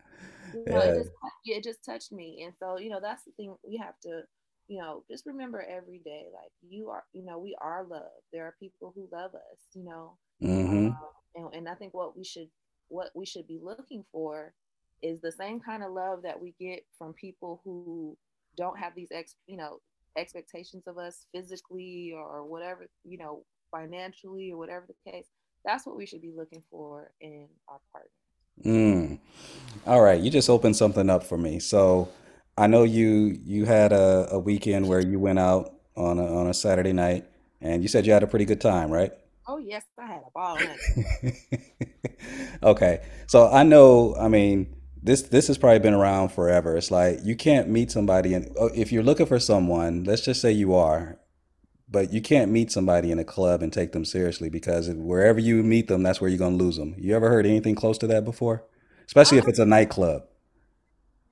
You 0.52 0.70
know, 0.70 0.80
Yeah. 0.80 0.82
it 0.82 0.94
just 0.94 1.10
it 1.44 1.64
just 1.64 1.84
touched 1.84 2.12
me, 2.12 2.42
and 2.44 2.54
so 2.58 2.78
you 2.78 2.90
know 2.90 3.00
that's 3.00 3.24
the 3.24 3.32
thing 3.32 3.54
we 3.66 3.76
have 3.78 3.98
to, 4.02 4.22
you 4.68 4.78
know, 4.80 5.04
just 5.10 5.26
remember 5.26 5.60
every 5.62 5.98
day, 6.04 6.26
like 6.32 6.52
you 6.68 6.90
are, 6.90 7.04
you 7.12 7.24
know, 7.24 7.38
we 7.38 7.56
are 7.60 7.84
loved. 7.84 8.22
There 8.32 8.44
are 8.44 8.54
people 8.60 8.92
who 8.94 9.08
love 9.12 9.34
us, 9.34 9.60
you 9.74 9.84
know, 9.84 10.18
hmm 10.40 10.90
and, 11.34 11.54
and 11.54 11.68
I 11.68 11.74
think 11.74 11.94
what 11.94 12.16
we 12.16 12.24
should 12.24 12.48
what 12.88 13.10
we 13.14 13.26
should 13.26 13.46
be 13.46 13.58
looking 13.62 14.04
for 14.12 14.52
is 15.02 15.20
the 15.20 15.32
same 15.32 15.60
kind 15.60 15.82
of 15.82 15.92
love 15.92 16.22
that 16.22 16.40
we 16.40 16.54
get 16.60 16.80
from 16.98 17.12
people 17.14 17.60
who 17.64 18.16
don't 18.56 18.78
have 18.78 18.94
these 18.94 19.08
ex 19.12 19.34
you 19.46 19.56
know 19.56 19.80
expectations 20.16 20.84
of 20.86 20.98
us 20.98 21.26
physically 21.34 22.12
or 22.14 22.44
whatever 22.44 22.86
you 23.04 23.18
know 23.18 23.44
financially 23.70 24.50
or 24.52 24.58
whatever 24.58 24.86
the 24.88 25.10
case 25.12 25.26
that's 25.64 25.86
what 25.86 25.96
we 25.96 26.06
should 26.06 26.22
be 26.22 26.32
looking 26.36 26.62
for 26.70 27.10
in 27.20 27.48
our 27.68 27.80
partner 27.92 28.10
Mm. 28.64 29.18
All 29.86 30.02
right, 30.02 30.20
you 30.20 30.30
just 30.30 30.50
opened 30.50 30.76
something 30.76 31.08
up 31.08 31.24
for 31.24 31.38
me. 31.38 31.58
So 31.60 32.08
I 32.56 32.66
know 32.66 32.82
you 32.84 33.38
you 33.44 33.64
had 33.64 33.92
a, 33.92 34.28
a 34.32 34.38
weekend 34.38 34.88
where 34.88 35.00
you 35.00 35.18
went 35.18 35.38
out 35.38 35.72
on 35.96 36.18
a, 36.18 36.36
on 36.36 36.46
a 36.46 36.54
Saturday 36.54 36.92
night, 36.92 37.24
and 37.60 37.82
you 37.82 37.88
said 37.88 38.06
you 38.06 38.12
had 38.12 38.22
a 38.22 38.26
pretty 38.26 38.44
good 38.44 38.60
time, 38.60 38.90
right? 38.90 39.12
oh 39.50 39.56
yes 39.56 39.82
i 39.98 40.04
had 40.06 40.20
a 40.26 40.30
ball. 40.34 40.58
Okay, 42.62 43.00
so 43.28 43.48
I 43.50 43.62
know, 43.62 44.16
I 44.18 44.28
mean, 44.28 44.74
this 45.02 45.22
this 45.22 45.46
has 45.46 45.56
probably 45.56 45.78
been 45.78 45.94
around 45.94 46.30
forever. 46.30 46.76
It's 46.76 46.90
like 46.90 47.20
you 47.22 47.36
can't 47.36 47.68
meet 47.68 47.92
somebody, 47.92 48.34
and 48.34 48.50
if 48.74 48.90
you're 48.90 49.04
looking 49.04 49.26
for 49.26 49.38
someone, 49.38 50.04
let's 50.04 50.24
just 50.24 50.40
say 50.40 50.50
you 50.52 50.74
are, 50.74 51.18
but 51.90 52.12
you 52.12 52.20
can't 52.20 52.50
meet 52.50 52.70
somebody 52.72 53.10
in 53.10 53.18
a 53.18 53.24
club 53.24 53.62
and 53.62 53.72
take 53.72 53.92
them 53.92 54.04
seriously 54.04 54.50
because 54.50 54.88
wherever 54.90 55.38
you 55.40 55.62
meet 55.62 55.88
them, 55.88 56.02
that's 56.02 56.20
where 56.20 56.28
you're 56.30 56.38
gonna 56.38 56.56
lose 56.56 56.76
them. 56.76 56.94
You 56.98 57.14
ever 57.16 57.28
heard 57.30 57.46
anything 57.46 57.74
close 57.74 57.98
to 57.98 58.06
that 58.08 58.24
before? 58.24 58.64
Especially 59.06 59.38
if 59.38 59.48
it's 59.48 59.58
a 59.58 59.64
nightclub. 59.66 60.22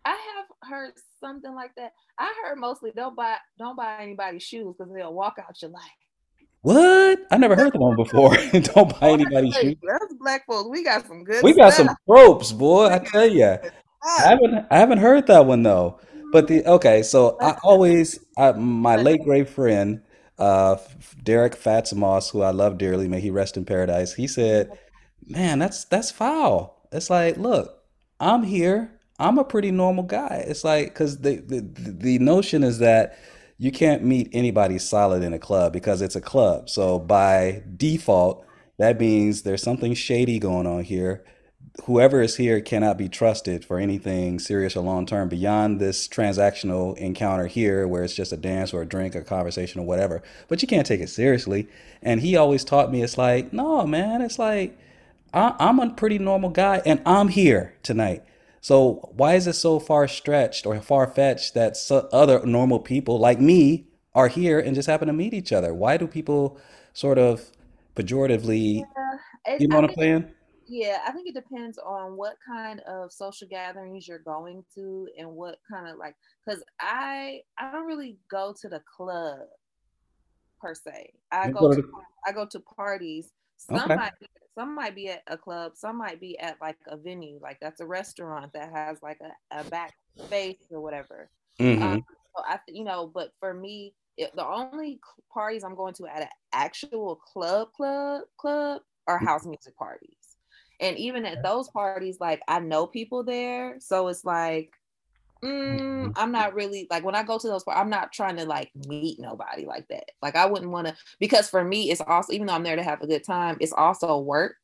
i 0.05 0.11
have 0.11 0.47
heard 0.71 0.93
something 1.21 1.55
like 1.55 1.73
that 1.77 1.93
i 2.19 2.33
heard 2.45 2.59
mostly 2.59 2.91
don't 2.95 3.17
buy 3.17 3.37
don't 3.59 3.77
buy 3.77 3.99
anybody's 4.01 4.43
shoes 4.43 4.75
because 4.77 4.93
they'll 4.95 5.13
walk 5.15 5.35
out 5.39 5.61
your 5.63 5.71
life 5.71 5.83
What? 6.63 7.21
I 7.31 7.37
never 7.39 7.55
heard 7.57 7.73
that 7.73 7.79
one 7.81 7.97
before. 8.05 8.37
Don't 8.75 8.99
buy 9.01 9.11
anybody's 9.11 9.55
Hey, 9.55 9.63
shoes. 9.63 9.77
that's 9.83 10.15
black 10.19 10.47
folks 10.47 10.69
we 10.71 10.83
got 10.83 11.07
some 11.07 11.25
good 11.25 11.43
We 11.43 11.55
got 11.55 11.73
some 11.73 11.87
stuff. 11.87 11.99
ropes, 12.07 12.53
boy. 12.53 12.87
I 12.89 12.99
tell 12.99 13.27
you, 13.27 13.45
I 13.45 14.23
haven't 14.23 14.67
I 14.71 14.79
haven't 14.79 14.99
heard 14.99 15.27
that 15.29 15.47
one 15.47 15.63
though. 15.63 16.01
But 16.33 16.49
the 16.49 16.61
mm-hmm. 16.61 16.69
okay, 16.71 17.03
so 17.03 17.37
I 17.41 17.57
always 17.63 18.19
I, 18.37 18.53
my 18.53 18.97
late 18.97 19.23
great 19.25 19.49
friend, 19.49 20.03
uh, 20.39 20.77
Derek 21.23 21.57
Fats 21.57 21.91
who 21.91 22.43
I 22.43 22.51
love 22.51 22.79
dearly, 22.79 23.09
may 23.09 23.21
he 23.21 23.31
rest 23.31 23.57
in 23.57 23.65
paradise. 23.65 24.15
He 24.15 24.27
said, 24.27 24.71
"Man, 25.27 25.59
that's 25.59 25.85
that's 25.85 26.11
foul." 26.11 26.89
It's 26.93 27.11
like, 27.11 27.37
look, 27.37 27.83
I'm 28.21 28.43
here. 28.43 28.93
I'm 29.19 29.39
a 29.39 29.45
pretty 29.45 29.71
normal 29.71 30.05
guy. 30.05 30.45
It's 30.47 30.65
like 30.65 30.89
because 30.89 31.21
the, 31.21 31.37
the 31.37 31.61
the 31.61 32.19
notion 32.19 32.63
is 32.63 32.79
that 32.79 33.19
you 33.59 33.73
can't 33.73 34.05
meet 34.05 34.29
anybody 34.33 34.79
solid 34.79 35.23
in 35.23 35.33
a 35.33 35.39
club 35.39 35.73
because 35.73 36.03
it's 36.03 36.17
a 36.17 36.21
club. 36.21 36.69
So 36.69 36.99
by 36.99 37.63
default, 37.77 38.45
that 38.79 39.01
means 39.01 39.43
there's 39.43 39.63
something 39.63 39.95
shady 39.95 40.39
going 40.39 40.67
on 40.67 40.85
here. 40.85 41.25
Whoever 41.85 42.23
is 42.23 42.37
here 42.37 42.61
cannot 42.61 42.97
be 42.97 43.09
trusted 43.09 43.65
for 43.65 43.79
anything 43.79 44.39
serious 44.39 44.77
or 44.77 44.83
long 44.83 45.05
term 45.07 45.29
beyond 45.29 45.79
this 45.79 46.09
transactional 46.09 46.97
encounter 46.97 47.47
here, 47.47 47.87
where 47.87 48.03
it's 48.03 48.15
just 48.15 48.33
a 48.33 48.37
dance 48.37 48.73
or 48.73 48.83
a 48.83 48.87
drink, 48.87 49.15
a 49.15 49.23
conversation 49.23 49.81
or 49.81 49.87
whatever. 49.87 50.23
But 50.49 50.63
you 50.63 50.69
can't 50.69 50.87
take 50.87 51.01
it 51.01 51.11
seriously. 51.11 51.69
And 52.03 52.21
he 52.21 52.35
always 52.37 52.65
taught 52.65 52.91
me 52.91 53.03
it's 53.03 53.19
like, 53.19 53.53
no, 53.53 53.87
man, 53.87 54.23
it's 54.23 54.39
like 54.39 54.79
I, 55.35 55.55
I'm 55.59 55.79
a 55.79 55.91
pretty 55.91 56.19
normal 56.19 56.51
guy 56.51 56.83
and 56.87 57.01
I'm 57.05 57.29
here 57.29 57.75
tonight. 57.83 58.25
So 58.61 59.11
why 59.15 59.35
is 59.35 59.47
it 59.47 59.53
so 59.53 59.79
far 59.79 60.09
stretched 60.09 60.67
or 60.67 60.81
far 60.81 61.07
fetched 61.07 61.55
that 61.55 61.77
so 61.77 62.09
other 62.13 62.45
normal 62.45 62.81
people 62.81 63.19
like 63.19 63.41
me 63.41 63.87
are 64.15 64.29
here 64.29 64.59
and 64.59 64.75
just 64.75 64.89
happen 64.89 65.07
to 65.09 65.13
meet 65.13 65.35
each 65.35 65.53
other? 65.53 65.75
Why 65.75 65.99
do 65.99 66.07
people 66.07 66.59
sort 66.95 67.19
of 67.19 67.51
pejoratively, 67.95 68.87
It- 69.47 69.61
you 69.61 69.69
know 69.69 69.77
I 69.79 69.81
what 69.83 69.91
I'm 69.91 69.97
saying? 69.97 70.35
Yeah, 70.69 71.03
I 71.07 71.13
think 71.13 71.29
it 71.29 71.35
depends 71.35 71.79
on 71.79 72.17
what 72.17 72.37
kind 72.45 72.81
of 72.81 73.13
social 73.13 73.47
gatherings 73.49 74.09
you're 74.09 74.19
going 74.19 74.65
to 74.75 75.09
and 75.17 75.31
what 75.31 75.59
kind 75.71 75.89
of 75.89 75.97
like 75.99 76.17
cuz 76.49 76.63
I 76.81 77.43
I 77.59 77.71
don't 77.71 77.87
really 77.87 78.19
go 78.29 78.53
to 78.61 78.69
the 78.69 78.81
club 78.81 79.49
per 80.61 80.75
se. 80.75 81.13
I 81.31 81.49
You 81.49 81.51
go 81.51 81.69
to 81.69 81.83
to 81.83 81.83
I 82.27 82.33
go 82.33 82.47
to 82.47 82.61
parties. 82.61 83.33
Some 83.57 83.95
Okay. 83.95 83.97
might 83.97 84.13
be, 84.21 84.27
some 84.59 84.75
might 84.75 84.95
be 84.95 85.09
at 85.09 85.23
a 85.27 85.39
club, 85.39 85.77
some 85.77 85.97
might 85.99 86.21
be 86.21 86.39
at 86.39 86.61
like 86.61 86.79
a 86.87 86.97
venue, 86.97 87.39
like 87.41 87.59
that's 87.61 87.81
a 87.81 87.87
restaurant 87.87 88.53
that 88.53 88.71
has 88.73 88.99
like 89.03 89.19
a, 89.23 89.33
a 89.61 89.65
back 89.65 89.95
space 90.27 90.57
or 90.71 90.81
whatever. 90.81 91.31
Mhm. 91.59 91.81
Um, 91.81 92.05
so 92.37 92.43
I, 92.45 92.61
you 92.69 92.85
know, 92.85 93.07
but 93.07 93.33
for 93.41 93.55
me, 93.55 93.95
it, 94.17 94.35
the 94.37 94.47
only 94.47 95.01
parties 95.33 95.65
I'm 95.65 95.75
going 95.75 95.95
to 95.95 96.07
at 96.07 96.23
an 96.23 96.29
actual 96.53 97.17
club, 97.17 97.73
club, 97.73 98.25
club 98.39 98.83
are 99.07 99.19
house 99.19 99.47
music 99.47 99.77
parties. 99.77 100.26
And 100.81 100.99
even 100.99 101.25
at 101.25 101.43
those 101.43 101.69
parties, 101.69 102.19
like 102.21 102.43
I 102.49 102.61
know 102.61 102.87
people 102.87 103.23
there, 103.23 103.77
so 103.81 104.09
it's 104.09 104.25
like, 104.25 104.73
mm, 105.43 106.13
I'm 106.17 106.33
not 106.33 106.55
really 106.55 106.87
like 106.91 107.05
when 107.05 107.15
I 107.15 107.23
go 107.23 107.39
to 107.39 107.49
those. 107.49 107.65
par- 107.65 107.77
I'm 107.77 107.91
not 107.91 108.13
trying 108.13 108.37
to 108.37 108.45
like 108.45 108.71
meet 108.87 109.19
nobody 109.19 109.65
like 109.65 109.89
that. 109.89 110.11
Like 110.23 110.37
I 110.37 110.47
wouldn't 110.47 110.71
want 110.71 110.89
to 110.89 110.97
because 111.19 111.49
for 111.49 111.65
me, 111.65 111.91
it's 111.91 112.01
also 112.01 112.33
even 112.33 112.47
though 112.47 112.55
I'm 112.55 112.63
there 112.63 112.77
to 112.77 112.83
have 112.83 113.03
a 113.03 113.07
good 113.07 113.25
time, 113.25 113.57
it's 113.61 113.73
also 113.73 114.19
work. 114.19 114.57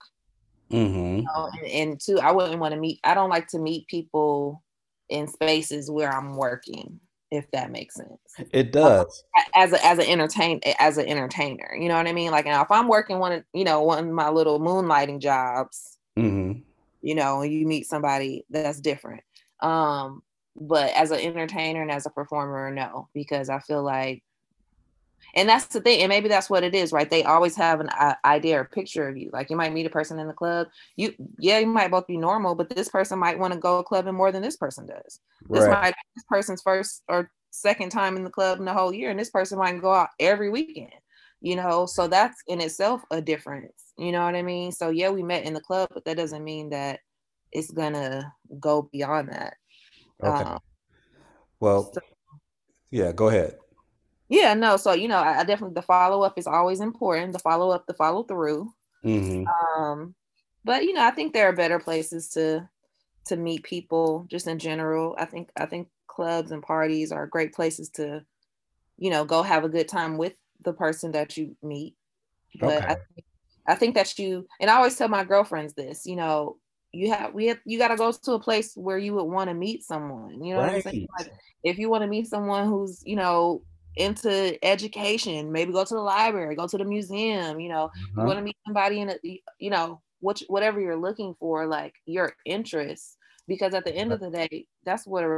Mm-hmm. 0.70 1.16
you 1.18 1.22
know, 1.24 1.50
and, 1.60 1.70
and 1.70 2.00
two, 2.00 2.18
I 2.18 2.32
wouldn't 2.32 2.58
want 2.58 2.72
to 2.72 2.80
meet. 2.80 2.98
I 3.04 3.12
don't 3.12 3.28
like 3.28 3.46
to 3.48 3.58
meet 3.58 3.86
people 3.88 4.62
in 5.10 5.28
spaces 5.28 5.90
where 5.90 6.10
I'm 6.10 6.34
working, 6.36 6.98
if 7.30 7.50
that 7.50 7.70
makes 7.70 7.96
sense. 7.96 8.18
It 8.52 8.72
does. 8.72 9.24
As 9.54 9.72
a 9.72 9.84
as 9.84 9.98
an 9.98 10.06
entertain 10.06 10.60
as 10.78 10.96
an 10.96 11.06
entertainer, 11.06 11.76
you 11.78 11.88
know 11.88 11.96
what 11.96 12.08
I 12.08 12.12
mean. 12.12 12.30
Like 12.30 12.46
now, 12.46 12.62
if 12.62 12.70
I'm 12.70 12.88
working 12.88 13.18
one, 13.18 13.32
of 13.32 13.44
you 13.52 13.64
know, 13.64 13.82
one 13.82 13.98
of 13.98 14.10
my 14.10 14.30
little 14.30 14.58
moonlighting 14.58 15.20
jobs, 15.20 15.98
Mm-hmm. 16.18 16.60
you 17.00 17.14
know, 17.14 17.42
you 17.42 17.66
meet 17.66 17.86
somebody 17.86 18.44
that's 18.50 18.80
different. 18.80 19.22
Um, 19.60 20.22
but 20.56 20.92
as 20.94 21.10
an 21.10 21.20
entertainer 21.20 21.82
and 21.82 21.90
as 21.90 22.06
a 22.06 22.10
performer, 22.10 22.70
no, 22.70 23.08
because 23.14 23.48
I 23.48 23.60
feel 23.60 23.82
like, 23.82 24.22
and 25.34 25.48
that's 25.48 25.66
the 25.66 25.80
thing, 25.80 26.00
and 26.02 26.10
maybe 26.10 26.28
that's 26.28 26.50
what 26.50 26.64
it 26.64 26.74
is, 26.74 26.92
right? 26.92 27.08
They 27.08 27.24
always 27.24 27.56
have 27.56 27.80
an 27.80 27.88
uh, 27.88 28.14
idea 28.24 28.60
or 28.60 28.64
picture 28.64 29.08
of 29.08 29.16
you. 29.16 29.30
Like 29.32 29.50
you 29.50 29.56
might 29.56 29.72
meet 29.72 29.86
a 29.86 29.90
person 29.90 30.18
in 30.18 30.26
the 30.28 30.34
club, 30.34 30.68
you 30.96 31.14
yeah, 31.38 31.58
you 31.58 31.66
might 31.66 31.90
both 31.90 32.06
be 32.06 32.18
normal, 32.18 32.54
but 32.54 32.68
this 32.68 32.88
person 32.88 33.18
might 33.18 33.38
want 33.38 33.52
to 33.54 33.58
go 33.58 33.82
clubbing 33.82 34.14
more 34.14 34.32
than 34.32 34.42
this 34.42 34.56
person 34.56 34.86
does. 34.86 35.20
This 35.52 35.66
Right. 35.66 35.70
might 35.70 35.90
be 35.90 36.02
this 36.16 36.24
person's 36.28 36.62
first 36.62 37.02
or 37.08 37.30
second 37.50 37.90
time 37.90 38.16
in 38.16 38.24
the 38.24 38.30
club 38.30 38.58
in 38.58 38.64
the 38.66 38.72
whole 38.74 38.92
year, 38.92 39.10
and 39.10 39.18
this 39.18 39.30
person 39.30 39.58
might 39.58 39.80
go 39.80 39.92
out 39.94 40.10
every 40.20 40.50
weekend. 40.50 40.92
You 41.42 41.56
know, 41.56 41.86
so 41.86 42.06
that's 42.06 42.40
in 42.46 42.60
itself 42.60 43.02
a 43.10 43.20
difference. 43.20 43.92
You 43.98 44.12
know 44.12 44.24
what 44.24 44.36
I 44.36 44.42
mean? 44.42 44.70
So 44.72 44.90
yeah, 44.90 45.10
we 45.10 45.24
met 45.24 45.44
in 45.44 45.54
the 45.54 45.60
club, 45.60 45.88
but 45.92 46.04
that 46.04 46.16
doesn't 46.16 46.44
mean 46.44 46.70
that 46.70 47.00
it's 47.50 47.70
gonna 47.72 48.32
go 48.60 48.88
beyond 48.92 49.28
that. 49.30 49.54
Okay. 50.22 50.44
Um, 50.44 50.58
Well, 51.60 51.92
yeah, 52.90 53.12
go 53.12 53.28
ahead. 53.28 53.56
yeah, 54.28 54.54
no. 54.54 54.76
So 54.76 54.92
you 54.92 55.08
know, 55.08 55.18
I, 55.18 55.40
I 55.40 55.44
definitely 55.44 55.74
the 55.74 55.82
follow 55.82 56.22
up 56.22 56.38
is 56.38 56.46
always 56.46 56.80
important. 56.80 57.32
The 57.32 57.40
follow 57.40 57.70
up, 57.70 57.86
the 57.86 57.94
follow 57.94 58.22
through. 58.22 58.72
Mm-hmm. 59.04 59.46
Um, 59.82 60.14
but 60.64 60.84
you 60.84 60.92
know, 60.94 61.04
I 61.04 61.10
think 61.10 61.32
there 61.32 61.48
are 61.48 61.52
better 61.52 61.80
places 61.80 62.28
to 62.30 62.68
to 63.26 63.36
meet 63.36 63.64
people 63.64 64.26
just 64.30 64.46
in 64.46 64.58
general. 64.58 65.16
I 65.18 65.24
think 65.24 65.50
I 65.56 65.66
think 65.66 65.88
clubs 66.06 66.52
and 66.52 66.62
parties 66.62 67.10
are 67.12 67.26
great 67.26 67.52
places 67.52 67.88
to, 67.90 68.24
you 68.96 69.10
know, 69.10 69.24
go 69.24 69.42
have 69.42 69.64
a 69.64 69.68
good 69.68 69.88
time 69.88 70.18
with 70.18 70.34
the 70.64 70.72
person 70.72 71.12
that 71.12 71.36
you 71.36 71.56
meet. 71.62 71.96
But 72.54 72.84
I, 72.88 72.88
Okay. 72.90 72.96
think, 73.14 73.26
I 73.68 73.74
think 73.74 73.94
that 73.94 74.18
you 74.18 74.46
and 74.60 74.70
I 74.70 74.76
always 74.76 74.96
tell 74.96 75.08
my 75.08 75.24
girlfriends 75.24 75.74
this, 75.74 76.06
you 76.06 76.16
know, 76.16 76.58
you 76.92 77.10
have 77.12 77.32
we 77.34 77.46
have 77.46 77.58
you 77.64 77.78
got 77.78 77.88
to 77.88 77.96
go 77.96 78.12
to 78.12 78.32
a 78.32 78.40
place 78.40 78.72
where 78.76 78.98
you 78.98 79.14
would 79.14 79.24
want 79.24 79.48
to 79.48 79.54
meet 79.54 79.82
someone. 79.82 80.42
You 80.44 80.54
know 80.54 80.60
what 80.60 80.68
I'm 80.70 80.80
saying? 80.80 80.96
Like 81.18 81.28
if 81.64 81.78
you 81.78 81.88
want 81.88 82.02
to 82.02 82.08
meet 82.08 82.26
someone 82.26 82.68
who's 82.68 83.02
you 83.04 83.16
know 83.16 83.64
into 83.96 84.62
education, 84.64 85.52
maybe 85.52 85.72
go 85.72 85.84
to 85.84 85.94
the 85.94 86.00
library, 86.00 86.56
go 86.56 86.66
to 86.66 86.78
the 86.78 86.84
museum. 86.84 87.60
You 87.60 87.68
know, 87.70 87.90
you 88.16 88.24
Uh-huh. 88.24 88.26
want 88.26 88.38
to 88.38 88.44
meet 88.44 88.56
somebody 88.66 89.00
in 89.00 89.10
a 89.10 89.16
you 89.58 89.70
know 89.70 90.02
which 90.20 90.44
whatever 90.48 90.80
you're 90.80 90.96
looking 90.96 91.34
for, 91.40 91.66
like 91.66 91.94
your 92.06 92.34
interests. 92.44 93.16
Because 93.48 93.74
at 93.74 93.84
the 93.84 93.94
end 93.94 94.12
of 94.12 94.20
the 94.20 94.30
day, 94.30 94.66
that's 94.84 95.06
what 95.06 95.24
a 95.24 95.28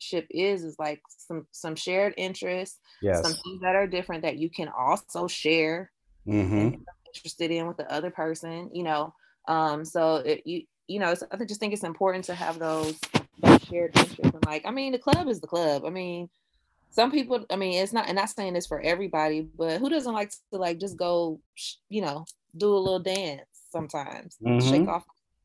relationship 0.00 0.26
is 0.30 0.64
is 0.64 0.76
like 0.78 1.00
some 1.08 1.46
some 1.52 1.76
shared 1.76 2.14
interests, 2.16 2.78
some 3.22 3.34
things 3.34 3.60
that 3.62 3.74
are 3.74 3.86
different 3.86 4.22
that 4.22 4.38
you 4.38 4.50
can 4.50 4.68
also 4.68 5.26
share 5.26 5.90
Mm-hmm. 6.28 6.74
interested 7.14 7.50
in 7.50 7.66
with 7.66 7.76
the 7.76 7.90
other 7.92 8.10
person 8.10 8.70
you 8.72 8.84
know 8.84 9.12
um 9.48 9.84
so 9.84 10.16
it, 10.16 10.46
you 10.46 10.62
you 10.86 10.98
know, 10.98 11.10
I 11.32 11.36
think- 11.36 11.48
just 11.48 11.60
think 11.60 11.72
it's 11.72 11.84
important 11.84 12.24
to 12.24 12.34
have 12.34 12.58
those, 12.58 12.98
those 13.38 13.62
shared 13.62 13.96
interests. 13.96 14.34
And 14.34 14.44
like, 14.44 14.66
I 14.66 14.72
mean, 14.72 14.90
the 14.90 14.98
club 14.98 15.28
is 15.28 15.40
the 15.40 15.46
club. 15.46 15.84
I 15.84 15.90
mean, 15.90 16.28
some 16.90 17.12
people, 17.12 17.46
I 17.48 17.54
mean, 17.54 17.80
it's 17.80 17.92
not, 17.92 18.08
and 18.08 18.18
I'm 18.18 18.22
not 18.24 18.30
saying 18.30 18.54
this 18.54 18.66
for 18.66 18.80
everybody, 18.80 19.42
but 19.56 19.78
who 19.78 19.88
doesn't 19.88 20.12
like 20.12 20.30
to 20.52 20.58
like 20.58 20.80
just 20.80 20.96
go, 20.96 21.40
you 21.88 22.00
know, 22.02 22.24
do 22.56 22.74
a 22.74 22.76
little 22.76 22.98
dance 22.98 23.46
sometimes, 23.70 24.36
shake 24.68 24.82
Mhm. 24.82 24.88
off, 24.88 25.04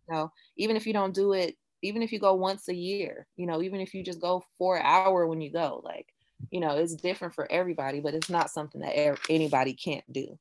you 0.10 0.16
know, 0.16 0.32
even 0.58 0.76
if 0.76 0.88
you 0.88 0.94
don't 0.94 1.14
do 1.14 1.34
it, 1.34 1.56
even 1.82 2.02
if 2.02 2.12
you 2.12 2.20
go 2.20 2.34
once 2.34 2.68
a 2.68 2.76
year, 2.76 3.28
you 3.38 3.46
know, 3.46 3.62
even 3.62 3.82
if 3.82 3.94
you 3.94 4.04
just 4.04 4.22
go 4.22 4.44
for 4.58 4.78
an 4.78 4.84
hour 4.86 5.28
when 5.28 5.42
you 5.42 5.52
go, 5.52 5.82
like, 5.84 6.14
you 6.52 6.60
know, 6.60 6.76
it's 6.78 6.96
different 6.96 7.34
for 7.34 7.52
everybody, 7.52 8.00
but 8.00 8.14
it's 8.14 8.30
not 8.30 8.50
something 8.50 8.82
that 8.82 8.96
ev- 8.96 9.22
anybody 9.30 9.74
can't 9.74 10.04
do. 10.12 10.38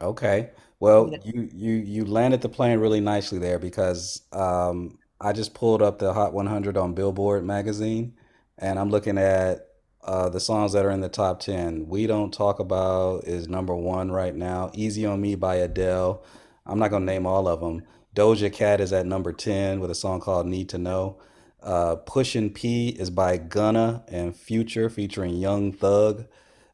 Okay. 0.00 0.50
Well, 0.80 1.18
you 1.24 1.48
you 1.52 1.72
you 1.74 2.04
landed 2.04 2.40
the 2.40 2.48
plane 2.48 2.78
really 2.78 3.00
nicely 3.00 3.38
there 3.38 3.58
because 3.58 4.22
um, 4.32 4.98
I 5.20 5.32
just 5.32 5.54
pulled 5.54 5.82
up 5.82 5.98
the 5.98 6.12
Hot 6.12 6.32
100 6.32 6.76
on 6.76 6.94
Billboard 6.94 7.44
magazine, 7.44 8.14
and 8.58 8.78
I'm 8.78 8.90
looking 8.90 9.18
at 9.18 9.66
uh, 10.04 10.28
the 10.28 10.40
songs 10.40 10.72
that 10.72 10.84
are 10.84 10.90
in 10.90 11.00
the 11.00 11.08
top 11.08 11.40
10. 11.40 11.88
We 11.88 12.06
Don't 12.06 12.32
Talk 12.32 12.60
About 12.60 13.24
is 13.24 13.48
number 13.48 13.74
one 13.74 14.10
right 14.10 14.34
now. 14.34 14.70
Easy 14.74 15.04
on 15.04 15.20
Me 15.20 15.34
by 15.34 15.56
Adele. 15.56 16.24
I'm 16.66 16.78
not 16.78 16.90
gonna 16.90 17.04
name 17.04 17.26
all 17.26 17.48
of 17.48 17.60
them. 17.60 17.82
Doja 18.14 18.52
Cat 18.52 18.80
is 18.80 18.92
at 18.92 19.06
number 19.06 19.32
10 19.32 19.80
with 19.80 19.90
a 19.90 19.94
song 19.94 20.20
called 20.20 20.46
Need 20.46 20.68
to 20.70 20.78
Know. 20.78 21.18
Uh, 21.62 21.96
Pushin' 21.96 22.50
P 22.50 22.88
is 22.88 23.10
by 23.10 23.36
Gunna 23.36 24.04
and 24.08 24.34
Future 24.34 24.88
featuring 24.88 25.36
Young 25.36 25.72
Thug. 25.72 26.26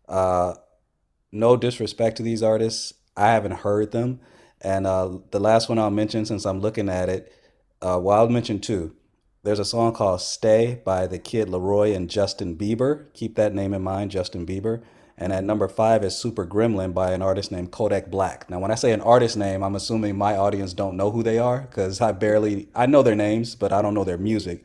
Uh, 0.09 0.55
no 1.33 1.57
disrespect 1.57 2.17
to 2.19 2.23
these 2.23 2.43
artists, 2.43 2.95
I 3.17 3.33
haven't 3.33 3.59
heard 3.59 3.93
them. 3.93 4.21
And 4.61 4.87
uh, 4.87 5.19
the 5.31 5.41
last 5.41 5.69
one 5.69 5.79
I'll 5.79 5.91
mention, 5.91 6.25
since 6.25 6.45
I'm 6.45 6.61
looking 6.61 6.89
at 6.89 7.09
it, 7.09 7.33
uh, 7.83 7.99
well, 8.01 8.21
I'll 8.21 8.29
mention 8.29 8.61
two. 8.61 8.95
There's 9.43 9.59
a 9.59 9.65
song 9.65 9.93
called 9.93 10.23
Stay 10.23 10.81
by 10.85 11.07
the 11.07 11.19
Kid 11.19 11.49
LAROI 11.49 11.95
and 11.95 12.09
Justin 12.09 12.57
Bieber. 12.57 13.13
Keep 13.13 13.35
that 13.37 13.55
name 13.55 13.75
in 13.75 13.83
mind, 13.83 14.11
Justin 14.11 14.47
Bieber. 14.47 14.83
And 15.17 15.33
at 15.33 15.45
number 15.45 15.69
five 15.69 16.05
is 16.05 16.17
Super 16.17 16.45
Gremlin 16.47 16.93
by 16.93 17.13
an 17.13 17.23
artist 17.23 17.53
named 17.53 17.71
Kodak 17.71 18.11
Black. 18.11 18.51
Now, 18.51 18.59
when 18.59 18.71
I 18.73 18.75
say 18.75 18.93
an 18.93 19.01
artist 19.01 19.37
name, 19.37 19.63
I'm 19.63 19.77
assuming 19.77 20.17
my 20.19 20.37
audience 20.37 20.73
don't 20.75 20.97
know 20.97 21.11
who 21.11 21.23
they 21.23 21.39
are 21.39 21.61
because 21.61 22.01
I 22.01 22.13
barely, 22.13 22.69
I 22.75 22.87
know 22.87 23.03
their 23.03 23.15
names, 23.15 23.55
but 23.55 23.73
I 23.73 23.81
don't 23.81 23.95
know 23.95 24.05
their 24.05 24.19
music. 24.19 24.65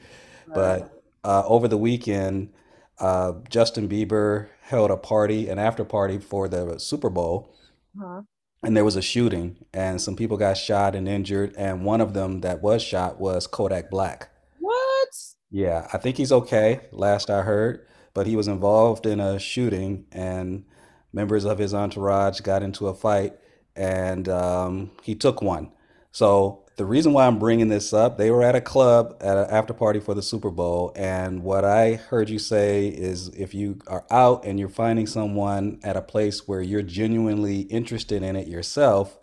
But 0.54 0.92
uh, 1.24 1.44
over 1.46 1.68
the 1.68 1.78
weekend, 1.78 2.52
uh, 3.00 3.34
Justin 3.50 3.88
Bieber 3.88 4.48
held 4.62 4.92
a 4.92 4.98
party, 4.98 5.50
an 5.50 5.60
after 5.60 5.86
party 5.86 6.18
for 6.18 6.48
the 6.48 6.80
Super 6.80 7.10
Bowl, 7.10 7.54
Huh? 7.98 8.22
and 8.64 8.76
there 8.76 8.86
was 8.86 8.96
a 8.96 9.02
shooting, 9.02 9.58
and 9.74 10.02
some 10.02 10.16
people 10.16 10.38
got 10.38 10.58
shot 10.58 10.96
and 10.96 11.08
injured, 11.08 11.54
and 11.58 11.86
one 11.86 12.02
of 12.02 12.14
them 12.14 12.42
that 12.42 12.62
was 12.62 12.82
shot 12.82 13.20
was 13.20 13.48
Kodak 13.48 13.90
Black. 13.90 14.30
What? 14.60 15.10
Yeah, 15.52 15.88
I 15.94 15.98
think 15.98 16.18
he's 16.18 16.32
okay, 16.32 16.82
last 16.92 17.30
I 17.30 17.42
heard, 17.42 17.86
but 18.14 18.28
he 18.28 18.36
was 18.36 18.48
involved 18.48 19.06
in 19.06 19.20
a 19.20 19.40
shooting, 19.40 20.06
and 20.12 20.66
members 21.14 21.46
of 21.46 21.58
his 21.58 21.74
entourage 21.74 22.42
got 22.42 22.64
into 22.64 22.88
a 22.88 22.94
fight, 22.94 23.34
and 23.76 24.28
um, 24.30 24.92
he 25.04 25.16
took 25.16 25.42
one. 25.42 25.72
So 26.12 26.66
the 26.76 26.86
reason 26.86 27.14
why 27.14 27.28
I'm 27.28 27.40
bringing 27.40 27.68
this 27.68 27.94
up, 27.94 28.18
they 28.18 28.32
were 28.32 28.44
at 28.44 28.56
a 28.56 28.62
club 28.62 29.18
at 29.20 29.38
an 29.38 29.48
after 29.50 29.74
party 29.74 30.00
for 30.00 30.14
the 30.14 30.22
Super 30.22 30.50
Bowl, 30.50 30.92
and 30.96 31.44
what 31.44 31.66
I 31.66 31.96
heard 31.96 32.30
you 32.30 32.40
say 32.40 32.88
is 32.88 33.28
if 33.30 33.54
you 33.54 33.80
are 33.88 34.06
out 34.10 34.46
and 34.46 34.60
you're 34.60 34.70
finding 34.70 35.06
someone 35.06 35.80
at 35.84 35.98
a 35.98 36.02
place 36.02 36.48
where 36.48 36.62
you're 36.62 36.82
genuinely 36.82 37.62
interested 37.62 38.24
in 38.24 38.36
it 38.36 38.48
yourself, 38.48 39.18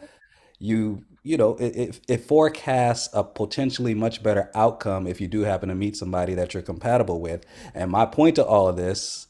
you 0.58 1.04
you 1.26 1.36
know 1.36 1.56
it, 1.56 1.76
it, 1.76 2.00
it 2.08 2.18
forecasts 2.22 3.08
a 3.14 3.24
potentially 3.24 3.94
much 3.94 4.22
better 4.22 4.50
outcome 4.54 5.06
if 5.06 5.20
you 5.20 5.28
do 5.28 5.42
happen 5.42 5.68
to 5.70 5.74
meet 5.74 5.96
somebody 5.96 6.34
that 6.34 6.54
you're 6.54 6.62
compatible 6.62 7.20
with. 7.20 7.44
And 7.74 7.90
my 7.90 8.06
point 8.06 8.36
to 8.36 8.44
all 8.46 8.68
of 8.68 8.76
this 8.76 9.26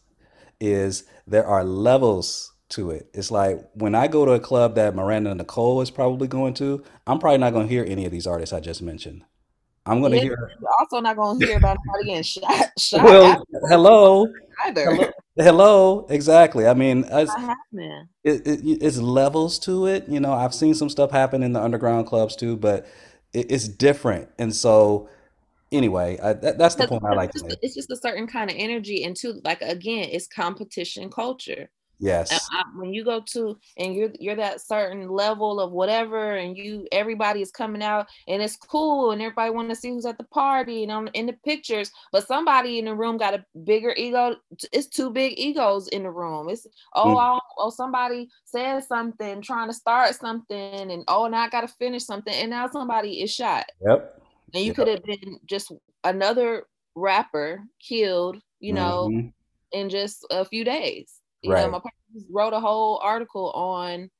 is 0.60 1.04
there 1.26 1.46
are 1.46 1.64
levels 1.64 2.52
to 2.70 2.90
it. 2.90 3.08
It's 3.14 3.30
like 3.30 3.60
when 3.74 3.94
I 3.94 4.08
go 4.08 4.24
to 4.26 4.32
a 4.32 4.40
club 4.40 4.74
that 4.76 4.94
Miranda 4.94 5.34
Nicole 5.34 5.80
is 5.82 5.90
probably 5.90 6.28
going 6.28 6.54
to, 6.54 6.84
I'm 7.06 7.18
probably 7.18 7.38
not 7.38 7.52
going 7.52 7.68
to 7.68 7.72
hear 7.74 7.84
any 7.86 8.06
of 8.06 8.12
these 8.12 8.26
artists 8.26 8.52
I 8.52 8.60
just 8.60 8.82
mentioned. 8.82 9.24
I'm 9.86 10.00
going 10.00 10.12
to 10.12 10.18
Yeah, 10.18 10.20
hear, 10.20 10.52
you're 10.60 10.70
also 10.80 11.00
not 11.00 11.16
going 11.16 11.40
to 11.40 11.46
hear 11.46 11.56
about 11.58 11.78
nobody 11.86 12.06
getting 12.06 12.22
shot. 12.22 12.72
shot 12.78 13.16
well, 13.18 13.44
hello, 13.68 14.34
either. 14.60 14.84
hello, 14.84 15.12
hello, 15.36 16.06
exactly. 16.08 16.66
I 16.66 16.74
mean, 16.74 17.04
it's, 17.10 17.32
it, 18.24 18.46
it, 18.46 18.82
it's 18.82 18.98
levels 18.98 19.58
to 19.60 19.86
it. 19.86 20.08
You 20.08 20.20
know, 20.20 20.32
I've 20.32 20.54
seen 20.54 20.74
some 20.74 20.88
stuff 20.88 21.10
happen 21.10 21.42
in 21.42 21.52
the 21.52 21.62
underground 21.62 22.06
clubs 22.06 22.36
too, 22.36 22.56
but 22.56 22.86
it, 23.32 23.50
it's 23.50 23.68
different. 23.68 24.28
And 24.38 24.54
so, 24.54 25.08
anyway, 25.70 26.18
I, 26.22 26.32
that, 26.34 26.58
that's 26.58 26.74
the 26.74 26.88
point 26.88 27.04
I 27.04 27.14
like 27.14 27.32
to 27.32 27.44
make. 27.44 27.58
it's 27.62 27.74
just 27.74 27.90
a 27.90 27.96
certain 27.96 28.26
kind 28.26 28.50
of 28.50 28.56
energy, 28.58 29.04
and 29.04 29.16
too, 29.16 29.40
like 29.44 29.62
again, 29.62 30.08
it's 30.10 30.26
competition 30.26 31.10
culture. 31.10 31.70
Yes. 31.98 32.30
I, 32.52 32.62
when 32.74 32.92
you 32.92 33.04
go 33.04 33.20
to 33.32 33.56
and 33.78 33.94
you're 33.94 34.10
you're 34.20 34.36
that 34.36 34.60
certain 34.60 35.08
level 35.08 35.60
of 35.60 35.72
whatever, 35.72 36.36
and 36.36 36.56
you 36.56 36.86
everybody 36.92 37.40
is 37.40 37.50
coming 37.50 37.82
out, 37.82 38.06
and 38.28 38.42
it's 38.42 38.56
cool, 38.56 39.12
and 39.12 39.22
everybody 39.22 39.50
want 39.50 39.70
to 39.70 39.76
see 39.76 39.90
who's 39.90 40.06
at 40.06 40.18
the 40.18 40.24
party 40.24 40.82
and 40.82 40.92
on 40.92 41.08
in 41.14 41.26
the 41.26 41.32
pictures, 41.44 41.90
but 42.12 42.26
somebody 42.26 42.78
in 42.78 42.84
the 42.86 42.94
room 42.94 43.16
got 43.16 43.34
a 43.34 43.44
bigger 43.64 43.94
ego. 43.96 44.36
It's 44.72 44.88
two 44.88 45.10
big 45.10 45.38
egos 45.38 45.88
in 45.88 46.02
the 46.02 46.10
room. 46.10 46.48
It's 46.48 46.66
oh 46.94 47.14
Mm. 47.14 47.36
oh, 47.36 47.40
oh 47.58 47.70
somebody 47.70 48.28
said 48.44 48.84
something, 48.84 49.40
trying 49.40 49.68
to 49.68 49.74
start 49.74 50.14
something, 50.16 50.90
and 50.90 51.04
oh 51.08 51.26
now 51.28 51.42
I 51.42 51.48
got 51.48 51.62
to 51.62 51.68
finish 51.68 52.04
something, 52.04 52.34
and 52.34 52.50
now 52.50 52.68
somebody 52.68 53.22
is 53.22 53.32
shot. 53.32 53.66
Yep. 53.86 54.22
And 54.54 54.62
you 54.64 54.68
Yep. 54.68 54.76
could 54.76 54.88
have 54.88 55.02
been 55.04 55.38
just 55.46 55.72
another 56.04 56.64
rapper 56.94 57.62
killed, 57.80 58.38
you 58.60 58.72
know, 58.72 59.08
Mhm. 59.10 59.32
in 59.72 59.88
just 59.90 60.26
a 60.30 60.44
few 60.44 60.64
days. 60.64 61.20
You 61.42 61.50
know, 61.50 61.70
my 61.70 61.78
partner 61.78 61.90
wrote 62.30 62.52
a 62.52 62.60
whole 62.60 62.98
article 63.02 63.50
on, 63.52 64.10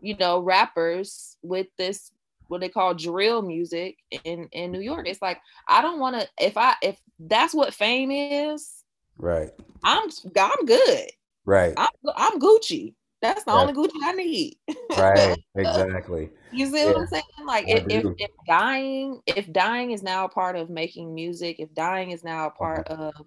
you 0.00 0.16
know, 0.16 0.40
rappers 0.40 1.36
with 1.42 1.66
this 1.78 2.10
what 2.48 2.60
they 2.60 2.68
call 2.68 2.94
drill 2.94 3.42
music 3.42 3.96
in 4.24 4.48
in 4.52 4.72
New 4.72 4.80
York. 4.80 5.06
It's 5.08 5.22
like 5.22 5.40
I 5.68 5.82
don't 5.82 6.00
want 6.00 6.20
to 6.20 6.28
if 6.38 6.56
I 6.56 6.74
if 6.82 6.98
that's 7.18 7.54
what 7.54 7.74
fame 7.74 8.10
is, 8.10 8.84
Right. 9.18 9.50
I'm 9.84 10.08
I'm 10.38 10.66
good. 10.66 11.10
Right. 11.44 11.74
I'm 11.76 11.88
I'm 12.16 12.38
Gucci. 12.40 12.94
That's 13.20 13.44
the 13.44 13.52
Right. 13.52 13.60
only 13.60 13.72
Gucci 13.74 13.92
I 14.02 14.12
need. 14.12 14.56
Right. 14.98 15.36
Exactly. 15.54 16.30
You 16.50 16.66
see 16.66 16.84
what 16.84 16.94
Yeah. 16.94 17.00
I'm 17.00 17.06
saying? 17.06 17.22
Like 17.46 17.64
if, 17.68 17.84
if 17.88 18.04
if 18.18 18.30
dying, 18.46 19.20
if 19.26 19.50
dying 19.52 19.92
is 19.92 20.02
now 20.02 20.24
a 20.26 20.28
part 20.28 20.56
of 20.56 20.68
making 20.68 21.14
music, 21.14 21.56
if 21.60 21.72
dying 21.74 22.10
is 22.10 22.22
now 22.24 22.46
a 22.46 22.50
part 22.50 22.86
Uh-huh. 22.88 23.10
of, 23.16 23.26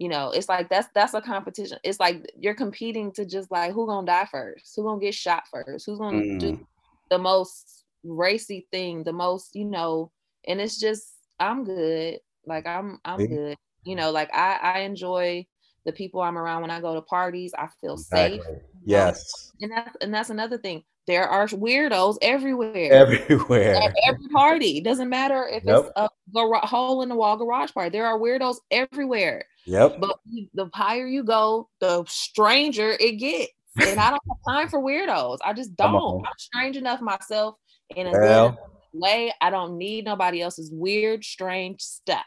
you 0.00 0.08
know, 0.08 0.30
it's 0.30 0.48
like 0.48 0.68
that's 0.70 0.88
that's 0.94 1.12
a 1.14 1.20
competition. 1.20 1.78
It's 1.84 2.00
like 2.00 2.28
you're 2.36 2.54
competing 2.54 3.12
to 3.12 3.24
just 3.26 3.50
like 3.50 3.72
who 3.72 3.86
gonna 3.86 4.06
die 4.06 4.26
first, 4.32 4.72
who 4.74 4.82
gonna 4.82 4.98
get 5.00 5.14
shot 5.14 5.44
first, 5.52 5.84
who's 5.86 5.98
gonna 5.98 6.38
do 6.38 6.52
Mm. 6.52 6.66
the 7.10 7.18
most 7.18 7.84
racy 8.02 8.66
thing, 8.72 9.04
the 9.04 9.12
most, 9.12 9.54
you 9.54 9.66
know, 9.66 10.10
and 10.48 10.58
it's 10.58 10.80
just 10.80 11.04
I'm 11.38 11.64
good. 11.64 12.18
Like 12.46 12.66
I'm 12.66 12.98
I'm 13.04 13.26
good. 13.26 13.56
You 13.84 13.94
know, 13.94 14.10
like 14.10 14.34
I 14.34 14.58
I 14.62 14.78
enjoy 14.80 15.46
the 15.84 15.92
people 15.92 16.22
I'm 16.22 16.38
around 16.38 16.62
when 16.62 16.70
I 16.70 16.80
go 16.80 16.94
to 16.94 17.02
parties. 17.02 17.52
I 17.56 17.68
feel 17.80 17.96
safe. 17.98 18.36
Exactly. 18.36 18.56
know? 18.56 18.62
Yes. 18.84 19.52
And 19.60 19.70
that's 19.72 19.96
and 20.00 20.14
that's 20.14 20.30
another 20.30 20.56
thing. 20.56 20.82
There 21.06 21.28
are 21.28 21.46
weirdos 21.48 22.16
everywhere 22.22 22.92
Everywhere. 22.92 23.74
at 23.74 23.94
every 24.06 24.28
party. 24.28 24.80
Doesn't 24.80 25.08
matter 25.10 25.46
if 25.48 25.64
Yep. 25.64 25.76
it's 25.78 25.90
a 25.96 26.08
gar- 26.32 26.60
hole 26.66 27.02
in 27.02 27.08
the 27.10 27.16
wall 27.16 27.36
garage 27.36 27.72
party. 27.72 27.90
There 27.90 28.06
are 28.06 28.18
weirdos 28.18 28.56
everywhere. 28.70 29.44
Yep. 29.66 30.00
But 30.00 30.18
the 30.54 30.70
higher 30.72 31.06
you 31.06 31.22
go, 31.22 31.68
the 31.80 32.04
stranger 32.08 32.96
it 32.98 33.12
gets. 33.18 33.52
And 33.80 34.00
I 34.00 34.10
don't 34.10 34.22
have 34.28 34.54
time 34.54 34.68
for 34.68 34.82
weirdos. 34.82 35.38
I 35.44 35.52
just 35.52 35.76
don't. 35.76 36.26
I'm 36.26 36.32
strange 36.38 36.76
enough 36.76 37.00
myself 37.00 37.54
in 37.94 38.08
a 38.08 38.12
good 38.12 38.56
way. 38.92 39.32
I 39.40 39.50
don't 39.50 39.78
need 39.78 40.04
nobody 40.04 40.42
else's 40.42 40.70
weird, 40.72 41.24
strange 41.24 41.80
stuff. 41.80 42.24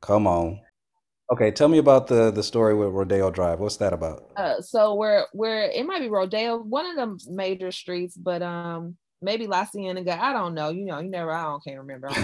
Come 0.00 0.26
on. 0.26 0.60
Okay, 1.32 1.50
tell 1.50 1.68
me 1.68 1.78
about 1.78 2.08
the 2.08 2.30
the 2.30 2.42
story 2.42 2.74
with 2.74 2.90
Rodeo 2.90 3.30
Drive. 3.30 3.60
What's 3.60 3.76
that 3.78 3.92
about? 3.92 4.30
Uh, 4.36 4.60
so 4.60 4.94
we're 4.94 5.24
we're 5.32 5.62
it 5.62 5.86
might 5.86 6.00
be 6.00 6.08
Rodeo, 6.08 6.58
one 6.58 6.84
of 6.84 6.96
the 6.96 7.30
major 7.32 7.72
streets, 7.72 8.16
but 8.16 8.42
um 8.42 8.96
maybe 9.22 9.46
La 9.46 9.64
Cienega. 9.64 10.22
I 10.22 10.32
don't 10.32 10.52
know. 10.52 10.68
You 10.70 10.84
know, 10.84 10.98
you 10.98 11.08
never. 11.08 11.32
I 11.32 11.44
don't 11.44 11.64
can't 11.64 11.78
remember. 11.78 12.10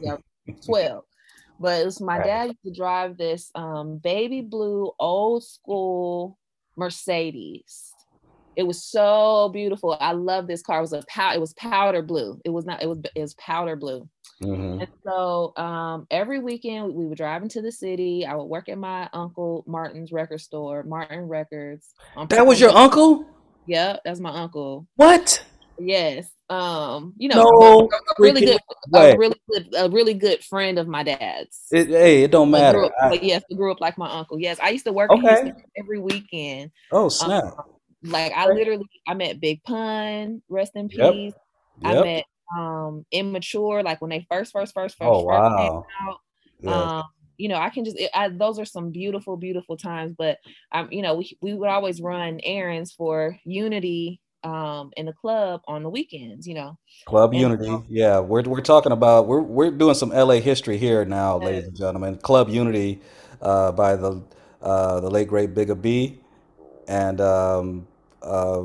Yeah, 0.00 0.16
twelve. 0.64 1.04
But 1.58 1.80
it 1.80 1.84
was 1.84 2.00
my 2.00 2.18
Right. 2.18 2.26
dad 2.26 2.44
used 2.46 2.64
to 2.66 2.72
drive 2.74 3.16
this 3.16 3.50
um 3.54 3.98
baby 3.98 4.40
blue 4.42 4.90
old 4.98 5.44
school 5.44 6.38
Mercedes. 6.76 7.92
It 8.56 8.64
was 8.64 8.84
so 8.84 9.50
beautiful. 9.52 9.96
I 10.00 10.12
love 10.12 10.46
this 10.46 10.62
car. 10.62 10.78
It 10.78 10.82
was 10.82 10.92
a 10.92 11.02
pow- 11.08 11.34
it 11.34 11.40
was 11.40 11.54
powder 11.54 12.02
blue. 12.02 12.40
It 12.44 12.50
was 12.50 12.64
not, 12.66 12.82
it 12.82 12.86
was 12.88 12.98
it 13.14 13.20
was 13.20 13.34
powder 13.34 13.74
blue. 13.76 14.08
hmm 14.40 14.78
And 14.80 14.88
so 15.04 15.52
um, 15.56 16.06
every 16.10 16.38
weekend 16.38 16.94
we 16.94 17.06
would 17.06 17.18
drive 17.18 17.42
into 17.42 17.62
the 17.62 17.72
city. 17.72 18.24
I 18.26 18.34
would 18.36 18.44
work 18.44 18.68
at 18.68 18.78
my 18.78 19.08
uncle 19.12 19.64
Martin's 19.66 20.12
record 20.12 20.40
store, 20.40 20.84
Martin 20.84 21.22
Records. 21.28 21.94
That 22.28 22.46
was 22.46 22.60
your 22.60 22.70
uncle? 22.70 23.26
Yeah, 23.66 23.96
that's 24.04 24.20
my 24.20 24.30
uncle. 24.30 24.86
What? 24.96 25.44
Yes. 25.78 26.30
Um, 26.50 27.14
you 27.16 27.28
know, 27.28 27.36
No 27.36 27.90
a, 28.18 28.22
really 28.22 28.40
good, 28.42 28.60
way. 28.90 29.12
a 29.12 29.18
really 29.18 29.40
good, 29.50 29.68
a 29.76 29.88
really 29.90 30.14
good 30.14 30.44
friend 30.44 30.78
of 30.78 30.86
my 30.86 31.02
dad's. 31.02 31.66
It, 31.72 31.88
hey, 31.88 32.24
it 32.24 32.30
don't 32.30 32.50
matter. 32.50 32.78
grew 32.78 32.86
up- 32.86 32.92
I- 33.00 33.08
but 33.10 33.22
yes, 33.22 33.42
he 33.48 33.54
grew 33.56 33.72
up 33.72 33.80
like 33.80 33.96
my 33.98 34.10
uncle. 34.10 34.38
Yes, 34.38 34.58
I 34.62 34.70
used 34.70 34.84
to 34.84 34.92
work 34.92 35.10
Okay. 35.10 35.52
every 35.78 35.98
weekend. 35.98 36.70
oh 36.92 37.08
snap! 37.08 37.44
Um, 37.44 37.64
like 38.02 38.32
I 38.36 38.46
literally, 38.46 38.84
I 39.08 39.14
met 39.14 39.40
Big 39.40 39.62
Pun, 39.64 40.42
rest 40.48 40.72
in 40.74 40.88
Yep. 40.92 41.12
peace. 41.12 41.34
I 41.82 41.94
met 42.04 42.24
um 42.56 43.06
Immature, 43.10 43.82
like 43.82 44.00
when 44.02 44.10
they 44.10 44.26
first, 44.30 44.52
first, 44.52 44.74
first, 44.74 44.96
first, 44.96 45.08
Oh, 45.08 45.26
first 45.26 45.56
came 45.58 45.72
wow. 45.72 45.86
out. 46.02 46.20
Yes. 46.60 46.90
Um, 46.90 47.04
you 47.36 47.48
know, 47.48 47.56
I 47.56 47.70
can 47.70 47.84
just, 47.84 47.98
I, 48.14 48.28
those 48.28 48.60
are 48.60 48.64
some 48.64 48.90
beautiful, 48.90 49.36
beautiful 49.36 49.76
times. 49.76 50.14
But 50.16 50.38
um, 50.72 50.88
you 50.92 51.00
know, 51.02 51.14
we 51.16 51.36
we 51.40 51.54
would 51.54 51.68
always 51.70 52.00
run 52.02 52.38
errands 52.44 52.92
for 52.92 53.36
Unity 53.44 54.20
um 54.44 54.90
in 54.96 55.06
the 55.06 55.12
club 55.12 55.62
on 55.66 55.82
the 55.82 55.90
weekends. 55.90 56.46
You 56.46 56.54
know, 56.54 56.78
Club 57.06 57.32
and 57.32 57.40
Unity. 57.40 57.84
Yeah, 57.88 58.20
we're 58.20 58.42
we're 58.42 58.60
talking 58.60 58.92
about 58.92 59.26
we're 59.26 59.40
we're 59.40 59.70
doing 59.70 59.94
some 59.94 60.10
LA 60.10 60.34
history 60.34 60.78
here 60.78 61.04
now, 61.04 61.38
ladies 61.38 61.66
and 61.66 61.76
gentlemen. 61.76 62.16
Club 62.16 62.48
Unity, 62.48 63.00
uh, 63.42 63.72
by 63.72 63.96
the 63.96 64.22
uh, 64.62 65.00
the 65.00 65.10
late 65.10 65.28
great 65.28 65.54
Bigga 65.54 65.80
B, 65.80 66.20
and 66.88 67.20
um, 67.20 67.86
uh, 68.22 68.64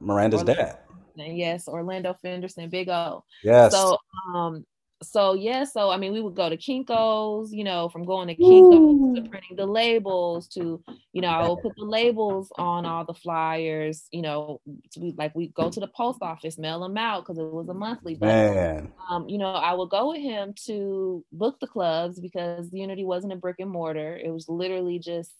Miranda's 0.00 0.40
Orlando, 0.40 0.62
dad. 0.62 0.78
and 1.16 1.36
yes, 1.36 1.68
Orlando 1.68 2.14
Fenderson, 2.14 2.68
Big 2.68 2.88
O. 2.88 3.24
Yes. 3.42 3.72
So 3.72 3.98
um 4.34 4.64
so 5.02 5.34
yeah, 5.34 5.64
so 5.64 5.90
I 5.90 5.96
mean 5.96 6.12
we 6.12 6.20
would 6.20 6.34
go 6.34 6.48
to 6.48 6.56
Kinko's, 6.56 7.52
you 7.52 7.64
know, 7.64 7.88
from 7.88 8.04
going 8.04 8.28
to 8.28 8.34
Kinko's 8.34 9.16
to 9.16 9.28
printing 9.28 9.56
the 9.56 9.66
labels 9.66 10.48
to, 10.48 10.82
you 11.12 11.20
know, 11.20 11.28
I 11.28 11.48
would 11.48 11.62
put 11.62 11.76
the 11.76 11.84
labels 11.84 12.50
on 12.58 12.84
all 12.84 13.04
the 13.04 13.14
flyers, 13.14 14.08
you 14.10 14.22
know, 14.22 14.60
to 14.92 15.00
we 15.00 15.14
like 15.16 15.34
we 15.34 15.48
go 15.48 15.70
to 15.70 15.80
the 15.80 15.88
post 15.88 16.18
office, 16.22 16.58
mail 16.58 16.80
them 16.80 16.96
out 16.96 17.24
because 17.24 17.38
it 17.38 17.44
was 17.44 17.68
a 17.68 17.74
monthly. 17.74 18.14
But 18.14 18.28
Man. 18.28 18.92
um, 19.08 19.28
you 19.28 19.38
know, 19.38 19.52
I 19.52 19.72
would 19.72 19.90
go 19.90 20.10
with 20.10 20.20
him 20.20 20.54
to 20.66 21.24
book 21.32 21.58
the 21.60 21.66
clubs 21.66 22.18
because 22.18 22.72
Unity 22.72 23.04
wasn't 23.04 23.32
a 23.32 23.36
brick 23.36 23.56
and 23.60 23.70
mortar. 23.70 24.16
It 24.16 24.30
was 24.30 24.48
literally 24.48 24.98
just 24.98 25.32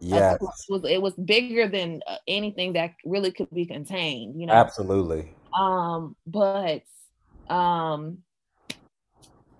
club. 0.00 0.38
It 0.40 0.70
was, 0.70 0.84
it 0.90 1.02
was 1.02 1.14
bigger 1.14 1.68
than 1.68 2.02
uh, 2.06 2.16
anything 2.28 2.74
that 2.74 2.92
really 3.04 3.32
could 3.32 3.50
be 3.50 3.66
contained, 3.66 4.40
you 4.40 4.46
know. 4.46 4.52
Absolutely. 4.52 5.34
Um, 5.58 6.16
but 6.26 6.82
um, 7.48 8.18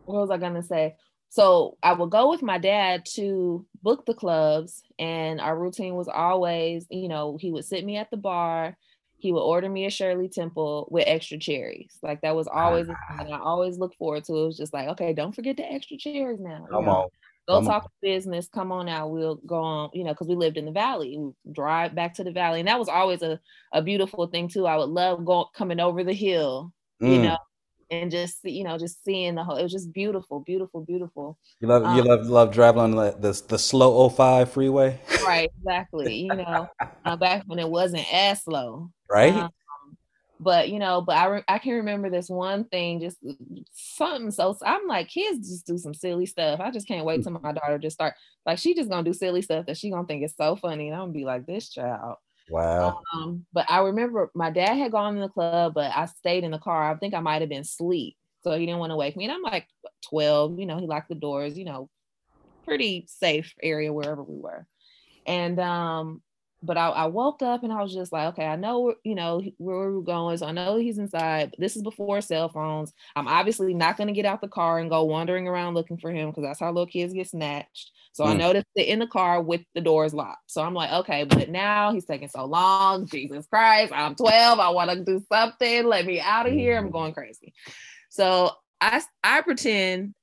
what 0.06 0.20
was 0.20 0.30
I 0.30 0.38
gonna 0.38 0.62
say? 0.62 0.96
So 1.28 1.78
I 1.82 1.92
would 1.92 2.10
go 2.10 2.30
with 2.30 2.42
my 2.42 2.58
dad 2.58 3.04
to 3.14 3.66
book 3.82 4.06
the 4.06 4.14
clubs, 4.14 4.82
and 4.98 5.40
our 5.40 5.58
routine 5.58 5.94
was 5.96 6.08
always, 6.08 6.86
you 6.90 7.08
know, 7.08 7.36
he 7.40 7.50
would 7.52 7.64
sit 7.64 7.84
me 7.84 7.96
at 7.96 8.10
the 8.10 8.16
bar. 8.16 8.78
He 9.18 9.32
would 9.32 9.40
order 9.42 9.68
me 9.68 9.86
a 9.86 9.90
Shirley 9.90 10.28
Temple 10.28 10.88
with 10.90 11.04
extra 11.08 11.38
cherries. 11.38 11.98
Like 12.02 12.20
that 12.22 12.36
was 12.36 12.46
always 12.48 12.88
a 12.88 12.96
thing 13.08 13.32
I 13.32 13.38
always 13.38 13.78
look 13.78 13.94
forward 13.96 14.24
to. 14.24 14.34
It 14.34 14.46
was 14.46 14.56
just 14.58 14.74
like, 14.74 14.88
okay, 14.90 15.12
don't 15.14 15.34
forget 15.34 15.56
the 15.56 15.64
extra 15.70 15.96
cherries 15.96 16.40
now. 16.40 16.66
you 16.70 16.70
Come 16.70 16.84
know? 16.84 16.88
on. 16.88 17.08
Go 17.48 17.60
Come 17.60 17.68
on. 17.68 17.74
talk 17.74 17.90
business. 18.02 18.48
Come 18.48 18.72
on 18.72 18.88
out. 18.88 19.10
We'll 19.10 19.36
go 19.36 19.56
on, 19.62 19.90
you 19.94 20.04
know, 20.04 20.12
because 20.12 20.26
we 20.28 20.34
lived 20.34 20.58
in 20.58 20.64
the 20.66 20.72
valley. 20.72 21.16
We 21.18 21.52
drive 21.52 21.94
back 21.94 22.14
to 22.14 22.24
the 22.24 22.32
valley. 22.32 22.58
And 22.60 22.68
that 22.68 22.78
was 22.78 22.88
always 22.88 23.22
a, 23.22 23.40
a 23.72 23.82
beautiful 23.82 24.26
thing 24.26 24.48
too. 24.48 24.66
I 24.66 24.76
would 24.76 24.90
love 24.90 25.24
going 25.24 25.46
coming 25.54 25.80
over 25.80 26.02
the 26.04 26.12
hill, 26.12 26.72
you 27.04 27.18
Mm. 27.18 27.22
know, 27.22 27.36
and 27.90 28.10
just 28.10 28.38
you 28.44 28.64
know, 28.64 28.78
just 28.78 29.04
seeing 29.04 29.34
the 29.34 29.44
whole 29.44 29.56
it 29.56 29.62
was 29.62 29.72
just 29.72 29.92
beautiful, 29.92 30.40
beautiful, 30.40 30.84
beautiful. 30.84 31.38
You 31.60 31.68
love 31.68 31.86
you 31.86 32.02
Um, 32.02 32.06
love 32.08 32.26
love 32.26 32.52
driving 32.52 32.80
on 32.82 32.90
the 32.92 33.12
the, 33.12 33.42
the 33.48 33.58
slow 33.58 34.08
05 34.08 34.50
freeway, 34.52 35.00
right, 35.26 35.50
exactly. 35.58 36.14
You 36.16 36.36
know, 36.36 36.68
uh, 37.04 37.16
back 37.16 37.44
when 37.46 37.58
it 37.58 37.68
wasn't 37.68 38.12
as 38.12 38.42
slow. 38.42 38.90
right? 39.08 39.34
Um, 39.34 39.50
but 40.38 40.68
you 40.68 40.78
know, 40.78 41.00
but 41.00 41.16
I 41.16 41.26
re- 41.26 41.44
I 41.48 41.58
can 41.58 41.74
remember 41.74 42.10
this 42.10 42.28
one 42.28 42.64
thing, 42.64 43.00
just 43.00 43.18
something. 43.72 44.30
So 44.30 44.56
I'm 44.64 44.86
like, 44.86 45.08
kids 45.08 45.48
just 45.48 45.66
do 45.66 45.78
some 45.78 45.94
silly 45.94 46.26
stuff. 46.26 46.60
I 46.60 46.70
just 46.70 46.86
can't 46.88 47.06
wait 47.06 47.22
till 47.22 47.32
my 47.32 47.52
daughter 47.52 47.78
just 47.78 47.94
start 47.94 48.14
like 48.44 48.58
she 48.58 48.74
just 48.74 48.90
gonna 48.90 49.02
do 49.04 49.14
silly 49.14 49.42
stuff 49.42 49.66
that 49.66 49.78
she 49.78 49.90
gonna 49.90 50.06
think 50.06 50.24
is 50.24 50.34
so 50.36 50.56
funny, 50.56 50.88
and 50.88 50.94
I'm 50.94 51.02
gonna 51.02 51.12
be 51.12 51.24
like, 51.24 51.46
this 51.46 51.70
child. 51.70 52.16
Wow. 52.48 53.06
Um, 53.14 53.46
but 53.52 53.70
I 53.70 53.80
remember 53.80 54.30
my 54.34 54.50
dad 54.50 54.74
had 54.74 54.92
gone 54.92 55.14
in 55.16 55.22
the 55.22 55.28
club, 55.28 55.74
but 55.74 55.92
I 55.94 56.06
stayed 56.06 56.44
in 56.44 56.50
the 56.50 56.58
car. 56.58 56.90
I 56.90 56.96
think 56.96 57.14
I 57.14 57.20
might 57.20 57.40
have 57.42 57.48
been 57.48 57.62
asleep, 57.62 58.16
so 58.42 58.52
he 58.52 58.66
didn't 58.66 58.78
want 58.80 58.90
to 58.90 58.96
wake 58.96 59.16
me. 59.16 59.24
And 59.24 59.32
I'm 59.32 59.42
like 59.42 59.68
12, 60.08 60.58
you 60.58 60.66
know, 60.66 60.78
he 60.78 60.86
locked 60.86 61.08
the 61.08 61.14
doors, 61.14 61.58
you 61.58 61.64
know, 61.64 61.90
pretty 62.64 63.06
safe 63.08 63.54
area 63.62 63.92
wherever 63.92 64.22
we 64.24 64.38
were. 64.38 64.66
And 65.26 65.60
um, 65.60 66.22
but 66.62 66.76
I, 66.76 66.88
I 66.88 67.06
woke 67.06 67.42
up 67.42 67.62
and 67.62 67.72
I 67.72 67.82
was 67.82 67.92
just 67.92 68.12
like, 68.12 68.28
okay, 68.28 68.46
I 68.46 68.56
know 68.56 68.94
you 69.04 69.14
know 69.14 69.42
where 69.58 69.90
we're 69.92 70.00
going, 70.00 70.36
so 70.38 70.46
I 70.46 70.52
know 70.52 70.76
he's 70.76 70.98
inside. 70.98 71.50
But 71.50 71.60
this 71.60 71.76
is 71.76 71.82
before 71.82 72.20
cell 72.20 72.48
phones. 72.48 72.92
I'm 73.14 73.28
obviously 73.28 73.74
not 73.74 73.96
going 73.96 74.08
to 74.08 74.12
get 74.14 74.24
out 74.26 74.40
the 74.40 74.48
car 74.48 74.78
and 74.78 74.90
go 74.90 75.04
wandering 75.04 75.46
around 75.48 75.74
looking 75.74 75.98
for 75.98 76.10
him 76.10 76.30
because 76.30 76.44
that's 76.44 76.60
how 76.60 76.68
little 76.68 76.86
kids 76.86 77.12
get 77.12 77.28
snatched. 77.28 77.92
So 78.12 78.24
I 78.24 78.34
Mm. 78.34 78.38
know 78.38 78.52
to 78.54 78.64
sit 78.76 78.88
in 78.88 78.98
the 78.98 79.06
car 79.06 79.42
with 79.42 79.60
the 79.74 79.80
doors 79.82 80.14
locked. 80.14 80.50
So 80.50 80.62
I'm 80.62 80.72
like, 80.74 80.90
okay, 80.90 81.24
but 81.24 81.50
now 81.50 81.92
he's 81.92 82.06
taking 82.06 82.28
so 82.28 82.46
long. 82.46 83.06
Jesus 83.06 83.46
Christ, 83.46 83.92
I'm 83.94 84.14
12. 84.14 84.58
I 84.58 84.70
want 84.70 84.90
to 84.90 85.04
do 85.04 85.22
something. 85.30 85.84
Let 85.86 86.06
me 86.06 86.20
out 86.20 86.46
of 86.46 86.52
here. 86.54 86.78
I'm 86.78 86.90
going 86.90 87.12
crazy. 87.12 87.52
So 88.08 88.50
I 88.80 89.02
I 89.22 89.42
pretend 89.42 90.14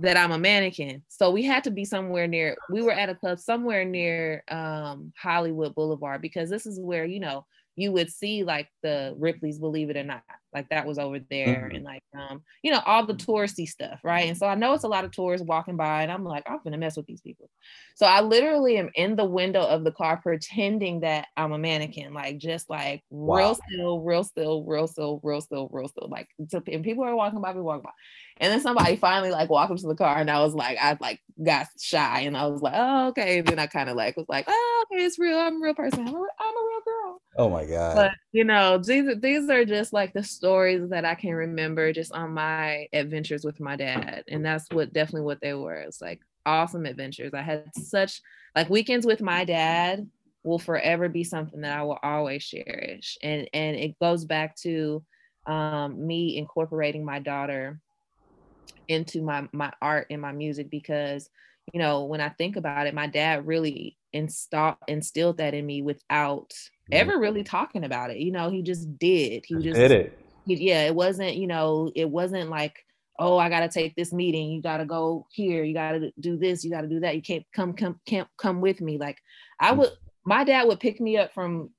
that 0.00 0.16
I'm 0.16 0.32
a 0.32 0.38
mannequin. 0.38 1.02
So 1.08 1.30
we 1.30 1.44
had 1.44 1.64
to 1.64 1.70
be 1.70 1.84
somewhere 1.84 2.26
near, 2.26 2.56
we 2.70 2.82
were 2.82 2.92
at 2.92 3.10
a 3.10 3.14
club 3.14 3.38
somewhere 3.38 3.84
near 3.84 4.42
um, 4.48 5.12
Hollywood 5.16 5.74
Boulevard 5.74 6.20
because 6.20 6.50
this 6.50 6.66
is 6.66 6.80
where, 6.80 7.04
you 7.04 7.20
know, 7.20 7.46
you 7.76 7.92
would 7.92 8.10
see 8.10 8.44
like 8.44 8.68
the 8.82 9.14
Ripley's 9.18 9.58
Believe 9.58 9.90
It 9.90 9.96
or 9.96 10.04
Not. 10.04 10.22
Like 10.54 10.68
that 10.70 10.86
was 10.86 10.98
over 10.98 11.18
there 11.18 11.66
Mhm. 11.66 11.74
and 11.74 11.84
like, 11.84 12.02
um, 12.16 12.42
you 12.62 12.70
know, 12.72 12.80
all 12.86 13.04
the 13.04 13.14
touristy 13.14 13.66
stuff, 13.66 14.00
right? 14.04 14.28
And 14.28 14.38
so 14.38 14.46
I 14.46 14.54
know 14.54 14.72
it's 14.74 14.84
a 14.84 14.88
lot 14.88 15.04
of 15.04 15.10
tourists 15.12 15.46
walking 15.46 15.76
by 15.76 16.02
and 16.02 16.12
I'm 16.12 16.24
like, 16.24 16.44
I'm 16.46 16.60
gonna 16.64 16.78
mess 16.78 16.96
with 16.96 17.06
these 17.06 17.20
people. 17.20 17.50
So 17.96 18.06
I 18.06 18.20
literally 18.20 18.76
am 18.78 18.90
in 18.94 19.16
the 19.16 19.24
window 19.24 19.62
of 19.66 19.84
the 19.84 19.92
car 19.92 20.20
pretending 20.22 21.00
that 21.00 21.28
I'm 21.36 21.52
a 21.52 21.58
mannequin, 21.58 22.12
like 22.12 22.38
just 22.38 22.68
like 22.68 23.02
real 23.10 23.54
still, 23.54 24.00
real 24.00 24.24
still, 24.24 24.64
real 24.64 24.86
still, 24.86 25.20
real 25.22 25.40
still, 25.40 25.68
real 25.72 25.88
still. 25.88 26.08
Like, 26.08 26.28
and 26.38 26.84
people 26.84 27.04
are 27.04 27.14
walking 27.16 27.40
by, 27.40 27.50
people 27.52 27.64
walking 27.64 27.82
by. 27.84 27.90
And 28.38 28.52
then 28.52 28.60
somebody 28.60 28.96
finally 28.96 29.30
like 29.30 29.48
walked 29.50 29.70
up 29.72 29.78
to 29.78 29.86
the 29.86 29.94
car 29.94 30.18
and 30.18 30.30
I 30.30 30.40
was 30.40 30.54
like, 30.54 30.78
I 30.80 30.96
like 31.00 31.20
got 31.44 31.68
shy 31.80 32.20
and 32.20 32.36
I 32.36 32.46
was 32.46 32.62
like, 32.62 32.74
oh, 32.76 33.08
okay. 33.08 33.38
And 33.38 33.48
then 33.48 33.58
I 33.58 33.66
kind 33.66 33.88
of 33.88 33.96
like 33.96 34.16
was 34.16 34.26
like, 34.28 34.44
oh, 34.48 34.84
okay, 34.92 35.04
it's 35.04 35.18
real. 35.18 35.38
I'm 35.38 35.56
a 35.56 35.64
real 35.64 35.74
person. 35.74 36.06
I'm 36.06 36.14
a, 36.14 36.18
I'm 36.18 36.56
a 36.56 36.66
real 36.68 36.80
girl. 36.84 37.22
Oh 37.36 37.48
my 37.50 37.66
God. 37.66 38.06
But 38.06 38.12
you 38.32 38.44
know, 38.44 38.78
these 38.78 39.20
these 39.20 39.48
are 39.50 39.64
just 39.64 39.92
like 39.92 40.12
the 40.14 40.22
stories 40.44 40.90
that 40.90 41.06
I 41.06 41.14
can 41.14 41.32
remember 41.32 41.90
just 41.94 42.12
on 42.12 42.32
my 42.34 42.86
adventures 42.92 43.44
with 43.44 43.60
my 43.60 43.76
dad. 43.76 44.24
And 44.28 44.44
that's 44.44 44.66
what 44.70 44.92
definitely 44.92 45.22
what 45.22 45.40
they 45.40 45.54
were. 45.54 45.76
It's 45.76 46.02
like 46.02 46.20
awesome 46.44 46.84
adventures. 46.84 47.32
I 47.32 47.40
had 47.40 47.74
such 47.74 48.20
like 48.54 48.68
weekends 48.68 49.06
with 49.06 49.22
my 49.22 49.46
dad 49.46 50.06
will 50.42 50.58
forever 50.58 51.08
be 51.08 51.24
something 51.24 51.62
that 51.62 51.78
I 51.78 51.82
will 51.82 51.98
always 52.02 52.44
cherish. 52.44 53.16
And 53.22 53.48
and 53.54 53.74
it 53.74 53.98
goes 53.98 54.26
back 54.26 54.54
to 54.56 55.02
um, 55.46 56.06
me 56.06 56.36
incorporating 56.36 57.06
my 57.06 57.20
daughter 57.20 57.80
into 58.88 59.22
my 59.22 59.48
my 59.52 59.72
art 59.80 60.08
and 60.10 60.20
my 60.20 60.32
music 60.32 60.68
because 60.68 61.30
you 61.72 61.80
know 61.80 62.04
when 62.04 62.20
I 62.20 62.28
think 62.28 62.56
about 62.56 62.86
it, 62.86 62.92
my 62.94 63.06
dad 63.06 63.46
really 63.46 63.96
installed 64.12 64.76
instilled 64.88 65.38
that 65.38 65.54
in 65.54 65.64
me 65.64 65.80
without 65.80 66.52
ever 66.92 67.18
really 67.18 67.44
talking 67.44 67.84
about 67.84 68.10
it. 68.10 68.18
You 68.18 68.30
know, 68.30 68.50
he 68.50 68.60
just 68.60 68.98
did. 68.98 69.44
He 69.46 69.54
just 69.56 69.80
Did 69.80 69.90
it. 69.90 70.18
Yeah, 70.46 70.82
it 70.86 70.94
wasn't, 70.94 71.36
you 71.36 71.46
know, 71.46 71.90
it 71.94 72.08
wasn't 72.08 72.50
like, 72.50 72.84
oh, 73.18 73.38
I 73.38 73.48
gotta 73.48 73.68
take 73.68 73.94
this 73.94 74.12
meeting. 74.12 74.50
You 74.50 74.60
gotta 74.62 74.84
go 74.84 75.26
here. 75.30 75.64
You 75.64 75.74
gotta 75.74 76.12
do 76.20 76.36
this. 76.36 76.64
You 76.64 76.70
gotta 76.70 76.88
do 76.88 77.00
that. 77.00 77.14
You 77.16 77.22
can't 77.22 77.44
come, 77.52 77.72
come, 77.72 78.00
can't 78.06 78.28
come 78.36 78.60
with 78.60 78.80
me. 78.80 78.98
Like 78.98 79.18
I 79.60 79.72
would, 79.72 79.90
my 80.24 80.44
dad 80.44 80.66
would 80.66 80.80
pick 80.80 81.00
me 81.00 81.16
up 81.16 81.32
from 81.32 81.70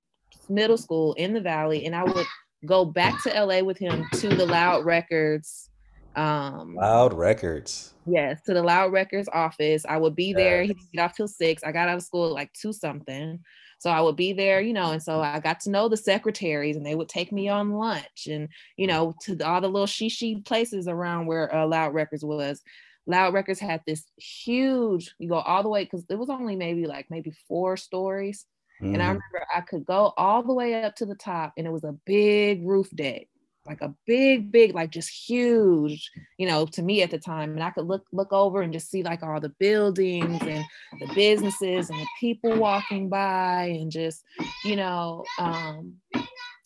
middle 0.50 0.78
school 0.78 1.14
in 1.14 1.34
the 1.34 1.42
valley, 1.42 1.86
and 1.86 1.96
I 1.96 2.04
would 2.04 2.26
go 2.66 2.86
back 2.86 3.22
to 3.24 3.30
LA 3.44 3.62
with 3.62 3.78
him 3.78 4.06
to 4.14 4.30
the 4.30 4.46
Loud 4.46 4.86
Records. 4.86 5.70
Um, 6.16 6.76
Loud 6.76 7.14
Records. 7.14 7.94
Yes, 8.06 8.42
to 8.46 8.54
the 8.54 8.62
Loud 8.64 8.92
Records 8.94 9.28
office. 9.34 9.84
I 9.88 9.98
would 9.98 10.16
be 10.16 10.32
there. 10.34 10.62
He 10.62 10.68
Yes. 10.70 10.78
didn't 10.78 10.92
get 10.94 11.02
off 11.02 11.16
till 11.16 11.28
six. 11.28 11.64
I 11.64 11.72
got 11.72 11.90
out 11.90 11.98
of 11.98 12.04
school 12.04 12.28
at 12.28 12.34
like 12.34 12.54
two 12.54 12.72
something. 12.72 13.40
So 13.86 13.92
I 13.92 14.02
would 14.02 14.16
be 14.16 14.34
there, 14.34 14.62
you 14.62 14.74
know, 14.74 14.92
and 14.92 15.04
so 15.04 15.22
I 15.22 15.40
got 15.40 15.60
to 15.62 15.70
know 15.70 15.88
the 15.90 15.98
secretaries 15.98 16.76
and 16.76 16.86
they 16.86 16.96
would 16.96 17.10
take 17.10 17.32
me 17.32 17.50
on 17.50 17.72
lunch 17.72 18.28
and, 18.28 18.50
you 18.78 18.88
know, 18.88 19.14
to 19.22 19.38
all 19.46 19.62
the 19.62 19.70
little 19.70 19.88
shishi 19.88 20.44
places 20.44 20.88
around 20.88 21.28
where 21.28 21.54
uh, 21.54 21.68
Loud 21.68 21.94
Records 21.94 22.26
was. 22.26 22.64
Loud 23.08 23.34
Records 23.36 23.60
had 23.60 23.84
this 23.86 24.06
huge, 24.18 25.14
you 25.20 25.30
go 25.30 25.36
all 25.36 25.62
the 25.64 25.70
way, 25.70 25.84
because 25.84 26.06
it 26.10 26.16
was 26.18 26.30
only 26.32 26.56
maybe 26.56 26.88
like 26.88 27.12
maybe 27.12 27.32
four 27.48 27.78
stories. 27.78 28.48
And 28.92 29.02
I 29.04 29.06
Mhm. 29.06 29.20
remember 29.32 29.46
I 29.56 29.62
could 29.62 29.86
go 29.86 30.14
all 30.18 30.42
the 30.44 30.54
way 30.54 30.84
up 30.84 30.96
to 30.96 31.06
the 31.06 31.16
top 31.16 31.54
and 31.58 31.68
it 31.68 31.72
was 31.72 31.84
a 31.84 31.92
big 32.06 32.66
roof 32.68 32.90
deck 32.96 33.28
like 33.66 33.82
a 33.82 33.94
big 34.06 34.52
big 34.52 34.76
like 34.76 34.92
just 34.92 35.10
huge 35.10 36.12
you 36.38 36.48
know 36.48 36.66
to 36.66 36.84
me 36.84 37.02
at 37.02 37.10
the 37.10 37.18
time 37.18 37.54
and 37.54 37.64
i 37.64 37.72
could 37.72 37.88
look 37.88 38.06
look 38.12 38.32
over 38.32 38.62
and 38.62 38.72
just 38.72 38.92
see 38.92 39.02
like 39.02 39.24
all 39.24 39.40
the 39.40 39.54
buildings 39.60 40.42
and 40.44 40.64
the 41.00 41.12
businesses 41.16 41.90
and 41.90 42.00
the 42.00 42.08
people 42.20 42.56
walking 42.58 43.10
by 43.10 43.66
and 43.66 43.92
just 43.92 44.24
you 44.64 44.76
know 44.76 45.24
um 45.40 45.96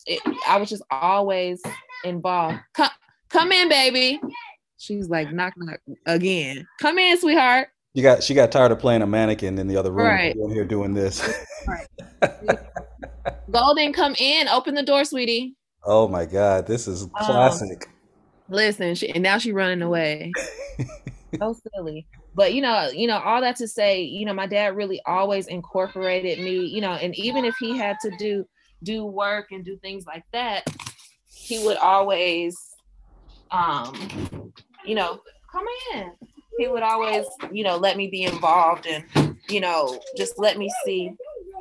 it, 0.06 0.20
I 0.46 0.58
was 0.58 0.68
just 0.68 0.82
always 0.90 1.62
involved. 2.04 2.58
Come, 2.74 2.90
come 3.28 3.52
in, 3.52 3.68
baby. 3.68 4.20
She's 4.78 5.08
like, 5.08 5.32
knock, 5.32 5.54
knock 5.56 5.80
again. 6.06 6.66
Come 6.80 6.98
in, 6.98 7.18
sweetheart. 7.18 7.68
You 7.94 8.02
got 8.02 8.22
she 8.22 8.34
got 8.34 8.52
tired 8.52 8.70
of 8.70 8.78
playing 8.78 9.02
a 9.02 9.06
mannequin 9.06 9.58
in 9.58 9.66
the 9.66 9.76
other 9.76 9.90
room. 9.90 10.06
Right. 10.06 10.36
Here 10.52 10.64
doing 10.64 10.94
this. 10.94 11.28
Golden, 13.50 13.92
come 13.92 14.14
in. 14.18 14.48
Open 14.48 14.74
the 14.74 14.82
door, 14.82 15.04
sweetie. 15.04 15.56
Oh 15.84 16.08
my 16.08 16.26
God, 16.26 16.66
this 16.66 16.86
is 16.88 17.02
Um, 17.02 17.10
classic. 17.14 17.88
Listen, 18.48 18.94
she, 18.94 19.10
and 19.10 19.22
now 19.22 19.38
she's 19.38 19.52
running 19.52 19.82
away. 19.82 20.32
so 21.40 21.56
silly. 21.74 22.06
But 22.34 22.54
you 22.54 22.62
know, 22.62 22.90
you 22.92 23.06
know, 23.06 23.18
all 23.18 23.40
that 23.40 23.56
to 23.56 23.68
say, 23.68 24.02
you 24.02 24.24
know, 24.24 24.34
my 24.34 24.46
dad 24.46 24.76
really 24.76 25.00
always 25.06 25.46
incorporated 25.46 26.38
me, 26.38 26.66
you 26.66 26.80
know, 26.80 26.92
and 26.92 27.16
even 27.16 27.44
if 27.44 27.54
he 27.58 27.76
had 27.76 27.96
to 28.02 28.10
do 28.18 28.44
do 28.82 29.04
work 29.04 29.48
and 29.50 29.64
do 29.64 29.76
things 29.78 30.06
like 30.06 30.24
that, 30.32 30.64
he 31.28 31.64
would 31.64 31.76
always 31.76 32.56
um, 33.50 33.94
you 34.84 34.94
know, 34.94 35.20
come 35.50 35.64
in. 35.94 36.12
He 36.58 36.68
would 36.68 36.82
always, 36.82 37.26
you 37.52 37.64
know, 37.64 37.76
let 37.76 37.96
me 37.96 38.08
be 38.08 38.24
involved 38.24 38.86
and, 38.86 39.36
you 39.48 39.60
know, 39.60 40.00
just 40.16 40.38
let 40.38 40.58
me 40.58 40.70
see 40.84 41.12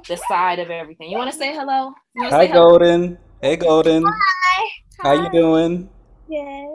the 0.08 0.18
side 0.28 0.60
of 0.60 0.70
everything. 0.70 1.10
You 1.10 1.18
want 1.18 1.32
to 1.32 1.38
say 1.38 1.54
hello? 1.54 1.94
Hi, 2.18 2.30
say 2.32 2.48
hello? 2.48 2.70
Golden. 2.70 3.18
Hey, 3.42 3.56
Golden. 3.56 4.04
Hi. 4.06 4.70
How 5.00 5.14
you 5.14 5.30
doing? 5.32 5.90
Yeah. 6.28 6.68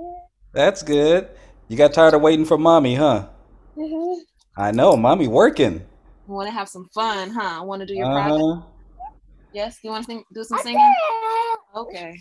That's 0.55 0.83
good. 0.83 1.29
You 1.69 1.77
got 1.77 1.93
tired 1.93 2.15
of 2.15 2.23
waiting 2.23 2.47
for 2.47 2.57
mommy, 2.57 2.95
huh? 2.95 3.29
Mhm. 3.77 4.21
I 4.57 4.71
know, 4.71 4.97
mommy 4.97 5.29
working. 5.29 5.85
Want 6.27 6.49
to 6.49 6.53
have 6.53 6.71
some 6.71 6.89
fun, 6.95 7.31
huh? 7.31 7.63
Want 7.65 7.81
to 7.81 7.87
do 7.87 7.95
your 7.95 8.07
project? 8.07 8.41
Uh-huh. 8.41 8.63
Yes. 9.53 9.79
You 9.83 9.91
want 9.91 10.05
to 10.05 10.11
sing, 10.11 10.25
do 10.33 10.43
some 10.43 10.59
singing? 10.61 10.95
Okay. 11.77 12.15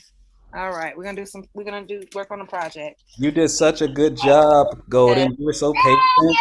All 0.53 0.71
right. 0.71 0.95
We're 0.97 1.05
gonna 1.05 1.15
do 1.15 1.25
some. 1.25 1.45
We're 1.53 1.63
gonna 1.63 1.85
do 1.85 2.01
work 2.13 2.29
on 2.31 2.39
the 2.39 2.45
project. 2.45 3.01
You 3.17 3.31
did 3.31 3.49
such 3.49 3.81
a 3.81 3.87
good 3.87 4.17
job, 4.17 4.83
Golden. 4.89 5.35
You 5.39 5.45
were 5.45 5.53
so 5.53 5.73
patient. 5.73 6.37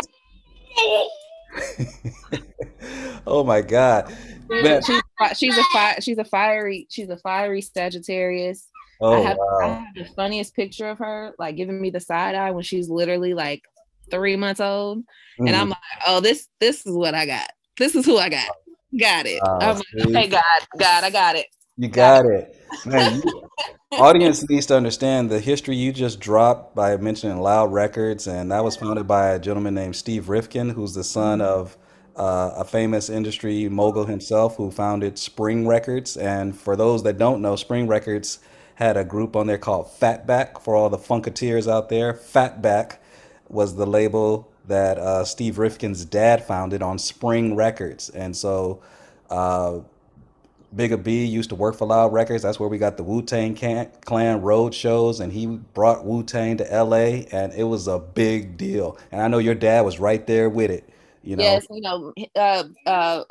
oh 3.26 3.44
my 3.44 3.60
God. 3.62 4.12
Man. 4.48 4.82
She's 4.82 5.00
she's 5.36 5.58
a 5.58 5.64
fi- 5.72 5.98
she's 6.00 6.18
a 6.18 6.24
fiery 6.24 6.86
she's 6.90 7.08
a 7.08 7.16
fiery 7.16 7.62
Sagittarius. 7.62 8.68
Oh, 9.00 9.12
I 9.14 9.20
have 9.20 9.38
I 9.62 9.66
have 9.68 9.94
the 9.94 10.04
funniest 10.14 10.54
picture 10.54 10.88
of 10.88 10.98
her 10.98 11.34
like 11.38 11.56
giving 11.56 11.80
me 11.80 11.90
the 11.90 12.00
side 12.00 12.34
eye 12.34 12.50
when 12.50 12.62
she's 12.62 12.88
literally 12.88 13.34
like 13.34 13.62
three 14.10 14.36
months 14.36 14.60
old, 14.60 15.04
and 15.38 15.48
Mhm. 15.48 15.60
I'm 15.60 15.68
like, 15.70 15.78
oh 16.06 16.20
this 16.20 16.48
this 16.60 16.86
is 16.86 16.94
what 16.94 17.14
I 17.14 17.26
got. 17.26 17.50
This 17.78 17.94
is 17.94 18.04
who 18.04 18.18
I 18.18 18.28
got. 18.28 18.50
Got 18.98 19.26
it. 19.26 19.40
Ah, 19.42 19.70
I'm 19.70 19.76
like, 19.76 19.86
see? 19.98 20.04
okay, 20.04 20.26
God, 20.28 20.42
God, 20.78 21.04
I 21.04 21.10
got 21.10 21.36
it. 21.36 21.46
You 21.76 21.88
got 21.88 22.26
it. 22.26 22.56
Man, 22.84 23.22
you, 23.24 23.48
audience 23.92 24.48
needs 24.48 24.66
to 24.66 24.76
understand 24.76 25.30
the 25.30 25.40
history 25.40 25.76
you 25.76 25.92
just 25.92 26.20
dropped 26.20 26.74
by 26.74 26.96
mentioning 26.96 27.40
Loud 27.40 27.72
Records, 27.72 28.26
and 28.26 28.50
that 28.50 28.62
was 28.64 28.76
founded 28.76 29.06
by 29.06 29.30
a 29.30 29.38
gentleman 29.38 29.74
named 29.74 29.96
Steve 29.96 30.28
Rifkin, 30.28 30.70
who's 30.70 30.94
the 30.94 31.04
son 31.04 31.40
of 31.40 31.76
uh, 32.16 32.52
a 32.56 32.64
famous 32.64 33.08
industry 33.08 33.68
mogul 33.68 34.04
himself 34.04 34.56
who 34.56 34.70
founded 34.70 35.18
Spring 35.18 35.66
Records. 35.66 36.16
And 36.16 36.56
for 36.56 36.76
those 36.76 37.02
that 37.04 37.18
don't 37.18 37.40
know, 37.40 37.56
Spring 37.56 37.86
Records 37.86 38.38
had 38.74 38.96
a 38.96 39.04
group 39.04 39.34
on 39.34 39.46
there 39.46 39.58
called 39.58 39.86
Fatback 39.86 40.60
for 40.62 40.74
all 40.76 40.90
the 40.90 40.98
Funketeers 40.98 41.70
out 41.70 41.88
there. 41.88 42.12
Fatback 42.12 42.98
was 43.48 43.76
the 43.76 43.86
label 43.86 44.50
that 44.66 44.98
uh, 44.98 45.24
Steve 45.24 45.58
Rifkin's 45.58 46.04
dad 46.04 46.44
founded 46.44 46.82
on 46.82 46.98
Spring 46.98 47.56
Records. 47.56 48.10
And 48.10 48.36
so 48.36 48.82
uh, 49.30 49.80
Bigga 50.74 51.02
B 51.02 51.24
used 51.24 51.50
to 51.50 51.54
work 51.56 51.76
for 51.76 51.86
Loud 51.86 52.12
Records. 52.12 52.42
That's 52.42 52.58
where 52.58 52.68
we 52.68 52.78
got 52.78 52.96
the 52.96 53.02
Wu 53.02 53.22
Tang 53.22 53.54
Clan 54.04 54.40
road 54.42 54.74
shows, 54.74 55.20
and 55.20 55.32
he 55.32 55.46
brought 55.46 56.04
Wu 56.04 56.22
Tang 56.22 56.56
to 56.58 56.64
LA, 56.64 57.26
and 57.32 57.52
it 57.52 57.64
was 57.64 57.88
a 57.88 57.98
big 57.98 58.56
deal. 58.56 58.96
And 59.10 59.20
I 59.20 59.28
know 59.28 59.38
your 59.38 59.54
dad 59.54 59.82
was 59.82 59.98
right 60.00 60.26
there 60.26 60.48
with 60.48 60.70
it. 60.70 60.88
You 61.22 61.36
know, 61.36 61.42
Yes, 61.42 61.66
you 61.70 61.80
know, 61.82 62.12
uh, 62.36 62.64
uh, 62.86 63.24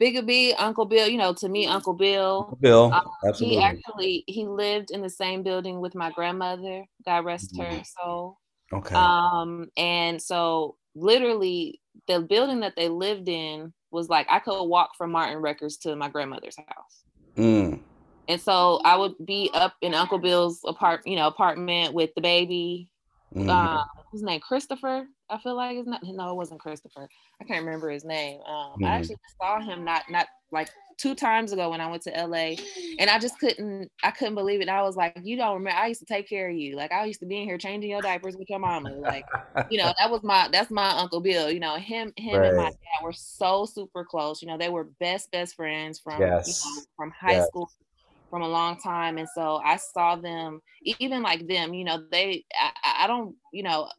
Bigga 0.00 0.26
B, 0.26 0.54
Uncle 0.58 0.86
Bill. 0.86 1.06
You 1.08 1.18
know, 1.18 1.34
to 1.34 1.48
me, 1.48 1.66
Uncle 1.66 1.94
Bill. 1.94 2.58
Bill, 2.60 2.92
um, 2.92 3.00
absolutely. 3.24 3.56
He 3.56 3.62
actually 3.62 4.24
he 4.26 4.46
lived 4.46 4.90
in 4.90 5.02
the 5.02 5.10
same 5.10 5.42
building 5.42 5.80
with 5.80 5.94
my 5.94 6.10
grandmother. 6.10 6.84
God 7.04 7.24
rest 7.24 7.56
her 7.58 7.64
Mhm. 7.70 7.86
soul. 7.86 8.38
Okay. 8.72 8.94
Um, 8.96 9.70
and 9.76 10.20
so 10.20 10.76
literally 10.94 11.80
the 12.06 12.20
building 12.20 12.60
that 12.60 12.74
they 12.76 12.88
lived 12.88 13.28
in 13.28 13.72
was 13.90 14.08
like 14.08 14.26
I 14.30 14.38
could 14.38 14.64
walk 14.64 14.90
from 14.96 15.10
Martin 15.10 15.38
Records 15.38 15.76
to 15.78 15.96
my 15.96 16.08
grandmother's 16.08 16.56
house. 16.56 17.04
Mm. 17.36 17.80
And 18.28 18.40
so 18.40 18.80
I 18.84 18.96
would 18.96 19.14
be 19.24 19.50
up 19.54 19.74
in 19.80 19.94
Uncle 19.94 20.18
Bill's 20.18 20.60
apart, 20.66 21.06
you 21.06 21.16
know, 21.16 21.26
apartment 21.26 21.94
with 21.94 22.10
the 22.14 22.20
baby. 22.20 22.90
Mhm. 23.34 23.48
Um, 23.48 23.84
his 24.12 24.22
name 24.22 24.40
Christopher. 24.40 25.06
I 25.30 25.38
feel 25.38 25.54
like 25.54 25.76
it's 25.76 25.88
not. 25.88 26.02
No, 26.02 26.30
it 26.30 26.36
wasn't 26.36 26.60
Christopher. 26.60 27.08
I 27.40 27.44
can't 27.44 27.64
remember 27.64 27.90
his 27.90 28.04
name. 28.04 28.40
Um, 28.46 28.72
Mhm. 28.78 28.86
I 28.86 28.90
actually 28.90 29.16
saw 29.40 29.60
him 29.60 29.84
not 29.84 30.10
not 30.10 30.26
like 30.50 30.70
two 30.98 31.14
times 31.14 31.52
ago 31.52 31.70
when 31.70 31.80
I 31.80 31.88
went 31.90 32.02
to 32.04 32.16
LA, 32.16 32.60
and 32.98 33.10
I 33.10 33.18
just 33.18 33.38
couldn't. 33.38 33.90
I 34.02 34.10
couldn't 34.10 34.34
believe 34.34 34.60
it. 34.60 34.68
I 34.68 34.82
was 34.82 34.96
like, 34.96 35.18
you 35.22 35.36
don't 35.36 35.54
remember? 35.54 35.78
I 35.78 35.86
used 35.88 36.00
to 36.00 36.06
take 36.06 36.28
care 36.28 36.50
of 36.50 36.56
you. 36.56 36.76
Like 36.76 36.92
I 36.92 37.04
used 37.06 37.20
to 37.20 37.26
be 37.26 37.38
in 37.38 37.44
here 37.48 37.58
changing 37.58 37.90
your 37.90 38.02
diapers 38.02 38.36
with 38.36 38.50
your 38.50 38.58
mama. 38.60 38.90
Like, 38.90 39.26
you 39.68 39.78
know, 39.78 39.92
that 39.98 40.10
was 40.10 40.22
my 40.22 40.48
that's 40.52 40.70
my 40.70 40.90
Uncle 40.98 41.20
Bill. 41.20 41.50
You 41.50 41.60
know, 41.60 41.76
him 41.76 42.12
him 42.16 42.44
and 42.44 42.56
my 42.56 42.64
dad 42.64 43.04
were 43.04 43.12
so 43.12 43.66
super 43.66 44.04
close. 44.04 44.42
You 44.42 44.48
know, 44.48 44.58
they 44.58 44.68
were 44.70 44.84
best 44.84 45.30
best 45.30 45.56
friends 45.56 46.00
from 46.00 46.34
you 46.44 46.54
know, 46.54 46.84
from 46.96 47.12
high 47.18 47.38
Yes. 47.38 47.48
school 47.48 47.70
from 48.30 48.42
a 48.42 48.48
long 48.48 48.78
time 48.78 49.18
and 49.18 49.28
so 49.28 49.56
i 49.64 49.76
saw 49.76 50.16
them 50.16 50.60
even 50.82 51.22
like 51.22 51.46
them 51.48 51.72
you 51.74 51.84
know 51.84 52.06
they 52.10 52.44
I- 52.54 52.72
I, 52.82 53.04
I 53.04 53.06
don't 53.06 53.36
you 53.52 53.62
know 53.62 53.90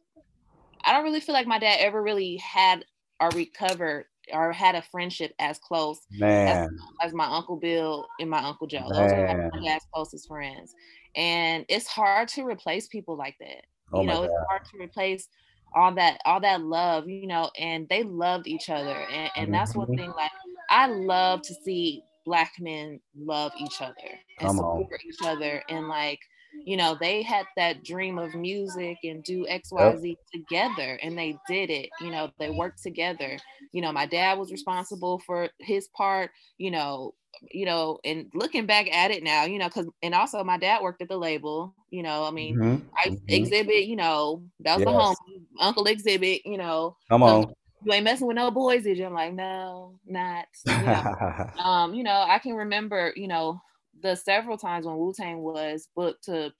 i 0.84 0.92
don't 0.92 1.04
really 1.04 1.20
feel 1.20 1.34
like 1.34 1.46
my 1.46 1.58
dad 1.58 1.78
ever 1.80 2.02
really 2.02 2.36
had 2.38 2.84
or 3.20 3.32
recovered 3.32 4.06
or 4.32 4.52
had 4.52 4.74
a 4.74 4.82
friendship 4.82 5.32
as 5.38 5.58
close 5.58 6.06
as, 6.46 6.58
as 7.02 7.12
my 7.14 7.26
uncle 7.26 7.56
bill 7.56 8.06
and 8.18 8.30
my 8.30 8.40
uncle 8.42 8.66
joe. 8.66 8.92
Those 8.94 9.12
are 9.12 9.20
my 9.20 9.34
dad's 9.66 9.84
closest 9.92 10.26
friends. 10.28 10.74
And 11.16 11.64
it's 11.68 11.86
hard 11.88 12.28
to 12.30 12.44
replace 12.46 12.88
people 12.88 13.16
like 13.16 13.36
that. 13.40 13.64
Oh 13.92 14.02
you 14.02 14.06
know 14.06 14.22
it's 14.22 14.34
hard 14.48 14.62
to 14.70 14.78
replace 14.78 15.28
all 15.74 15.94
that 15.94 16.20
all 16.24 16.40
that 16.40 16.60
love 16.62 17.08
you 17.08 17.26
know 17.26 17.50
and 17.58 17.88
they 17.88 18.02
loved 18.02 18.46
each 18.46 18.68
other. 18.68 18.94
And, 19.10 19.30
and 19.36 19.54
that's 19.54 19.74
one 19.74 19.88
Mhm. 19.88 19.96
thing 19.96 20.12
like 20.16 20.30
i 20.70 20.86
love 20.86 21.42
to 21.42 21.54
see 21.54 22.04
black 22.24 22.52
men 22.60 23.00
love 23.16 23.52
each 23.58 23.80
other 23.80 24.20
and 24.38 24.48
Come 24.48 24.58
on. 24.60 24.86
support 24.86 25.00
each 25.04 25.22
other 25.24 25.62
and 25.68 25.88
like 25.88 26.20
you 26.64 26.76
know 26.76 26.96
they 27.00 27.22
had 27.22 27.46
that 27.56 27.82
dream 27.84 28.18
of 28.18 28.34
music 28.34 28.98
and 29.04 29.24
do 29.24 29.46
xyz 29.46 30.16
together 30.32 30.98
and 31.02 31.16
they 31.18 31.36
did 31.48 31.70
it 31.70 31.88
you 32.00 32.10
know 32.10 32.30
they 32.38 32.50
worked 32.50 32.82
together 32.82 33.38
you 33.72 33.80
know 33.80 33.92
my 33.92 34.06
dad 34.06 34.38
was 34.38 34.52
responsible 34.52 35.18
for 35.20 35.48
his 35.58 35.88
part 35.88 36.30
you 36.58 36.70
know 36.70 37.14
you 37.50 37.64
know 37.64 37.98
and 38.04 38.26
looking 38.34 38.66
back 38.66 38.92
at 38.92 39.10
it 39.10 39.22
now 39.22 39.44
you 39.44 39.58
know 39.58 39.68
because 39.68 39.86
and 40.02 40.14
also 40.14 40.42
my 40.44 40.58
dad 40.58 40.82
worked 40.82 41.00
at 41.00 41.08
the 41.08 41.16
label 41.16 41.74
you 41.90 42.02
know 42.02 42.24
i 42.24 42.30
mean 42.30 42.58
Mhm. 42.60 42.82
I 42.96 43.08
Mhm. 43.08 43.24
exhibit, 43.28 43.84
you 43.84 43.96
know, 43.96 44.42
that 44.60 44.74
was 44.74 44.84
the 44.84 44.90
home 44.90 45.16
Uncle 45.60 45.86
Exhibit, 45.86 46.44
you 46.44 46.58
know. 46.58 46.96
Come 47.08 47.22
um, 47.22 47.42
on. 47.42 47.54
you 47.82 47.92
ain't 47.92 48.04
messing 48.04 48.26
with 48.26 48.36
no 48.36 48.50
boys, 48.50 48.82
did 48.82 48.98
you? 48.98 49.06
I'm 49.06 49.14
like, 49.14 49.32
no, 49.32 49.98
not. 50.06 50.46
You 50.66 50.72
know, 50.86 51.62
um, 51.64 51.94
you 51.94 52.02
know, 52.02 52.24
I 52.28 52.38
can 52.38 52.54
remember, 52.54 53.12
you 53.16 53.28
know, 53.28 53.60
the 54.02 54.14
several 54.14 54.58
times 54.58 54.86
when 54.86 54.96
Wu 54.96 55.12
Tang 55.12 55.38
was 55.38 55.88
booked 55.94 56.24
to 56.24 56.52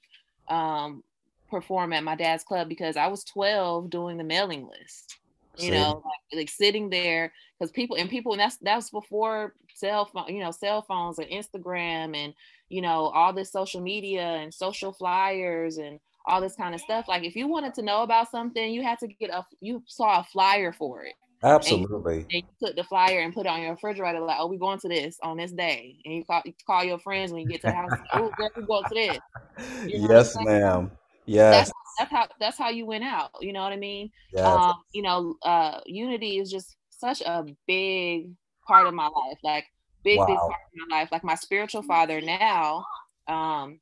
um 0.48 1.02
perform 1.50 1.92
at 1.92 2.04
my 2.04 2.14
dad's 2.14 2.44
club 2.44 2.68
because 2.68 2.96
I 2.96 3.08
was 3.08 3.24
12 3.24 3.90
doing 3.90 4.16
the 4.16 4.24
mailing 4.24 4.68
list. 4.68 5.18
You 5.58 5.64
See? 5.64 5.70
know, 5.72 6.02
like, 6.04 6.38
like 6.38 6.48
sitting 6.48 6.88
there 6.88 7.32
because 7.58 7.72
people 7.72 7.96
and 7.96 8.08
people 8.08 8.32
and 8.32 8.40
that's 8.40 8.56
that's 8.58 8.90
before 8.90 9.54
cell 9.74 10.06
phone, 10.06 10.28
you 10.28 10.42
know, 10.42 10.52
cell 10.52 10.80
phones 10.80 11.18
and 11.18 11.28
Instagram 11.28 12.16
and 12.16 12.32
you 12.68 12.80
know 12.80 13.06
all 13.06 13.32
this 13.32 13.52
social 13.52 13.80
media 13.80 14.22
and 14.22 14.54
social 14.54 14.92
flyers 14.92 15.78
and 15.78 15.98
all 16.26 16.40
this 16.40 16.54
kind 16.54 16.74
of 16.74 16.80
stuff. 16.80 17.08
Like 17.08 17.24
if 17.24 17.34
you 17.34 17.48
wanted 17.48 17.74
to 17.74 17.82
know 17.82 18.02
about 18.02 18.30
something, 18.30 18.72
you 18.72 18.82
had 18.82 19.00
to 19.00 19.08
get 19.08 19.30
a 19.30 19.44
you 19.60 19.82
saw 19.86 20.20
a 20.20 20.24
flyer 20.24 20.72
for 20.72 21.04
it. 21.04 21.14
You- 21.42 21.48
Absolutely. 21.50 22.26
and 22.32 22.42
you 22.42 22.66
took 22.66 22.76
the 22.76 22.84
flyer 22.84 23.20
and 23.20 23.32
put 23.34 23.46
it 23.46 23.48
on 23.48 23.60
your 23.62 23.72
refrigerator, 23.72 24.20
like, 24.20 24.36
oh, 24.40 24.46
we 24.46 24.58
going 24.58 24.78
to 24.80 24.88
this 24.88 25.18
on 25.22 25.36
this 25.36 25.52
day. 25.52 25.96
And 26.04 26.14
you 26.14 26.24
call 26.24 26.42
you 26.44 26.52
call 26.66 26.84
your 26.84 26.98
friends 26.98 27.32
when 27.32 27.42
you 27.42 27.48
get 27.48 27.60
to 27.62 27.68
the 27.68 27.74
house, 27.74 27.92
oh, 28.12 28.32
girl, 28.36 28.50
we 28.56 28.66
going 28.66 28.84
to 28.86 28.94
this. 28.94 29.18
You 29.86 29.98
know 30.00 30.08
Yes, 30.14 30.36
ma'am. 30.36 30.90
Yes. 31.26 31.50
That's 31.68 31.72
that's 31.98 32.10
how 32.10 32.28
that's 32.38 32.58
how 32.58 32.70
you 32.70 32.86
went 32.86 33.04
out. 33.04 33.30
You 33.40 33.52
know 33.52 33.62
what 33.62 33.72
I 33.72 33.76
mean? 33.76 34.10
Yes. 34.32 34.46
Um, 34.46 34.74
you 34.92 35.02
know, 35.02 35.36
uh 35.42 35.80
unity 35.86 36.38
is 36.38 36.50
just 36.50 36.76
such 36.90 37.20
a 37.22 37.44
big 37.66 38.30
part 38.66 38.86
of 38.86 38.94
my 38.94 39.06
life. 39.06 39.38
Like 39.42 39.66
big, 40.04 40.18
big 40.26 40.36
part 40.36 40.50
of 40.50 40.88
my 40.88 40.98
life. 40.98 41.08
Like 41.12 41.24
my 41.24 41.34
spiritual 41.34 41.82
father 41.82 42.20
now, 42.20 42.84
um, 43.28 43.80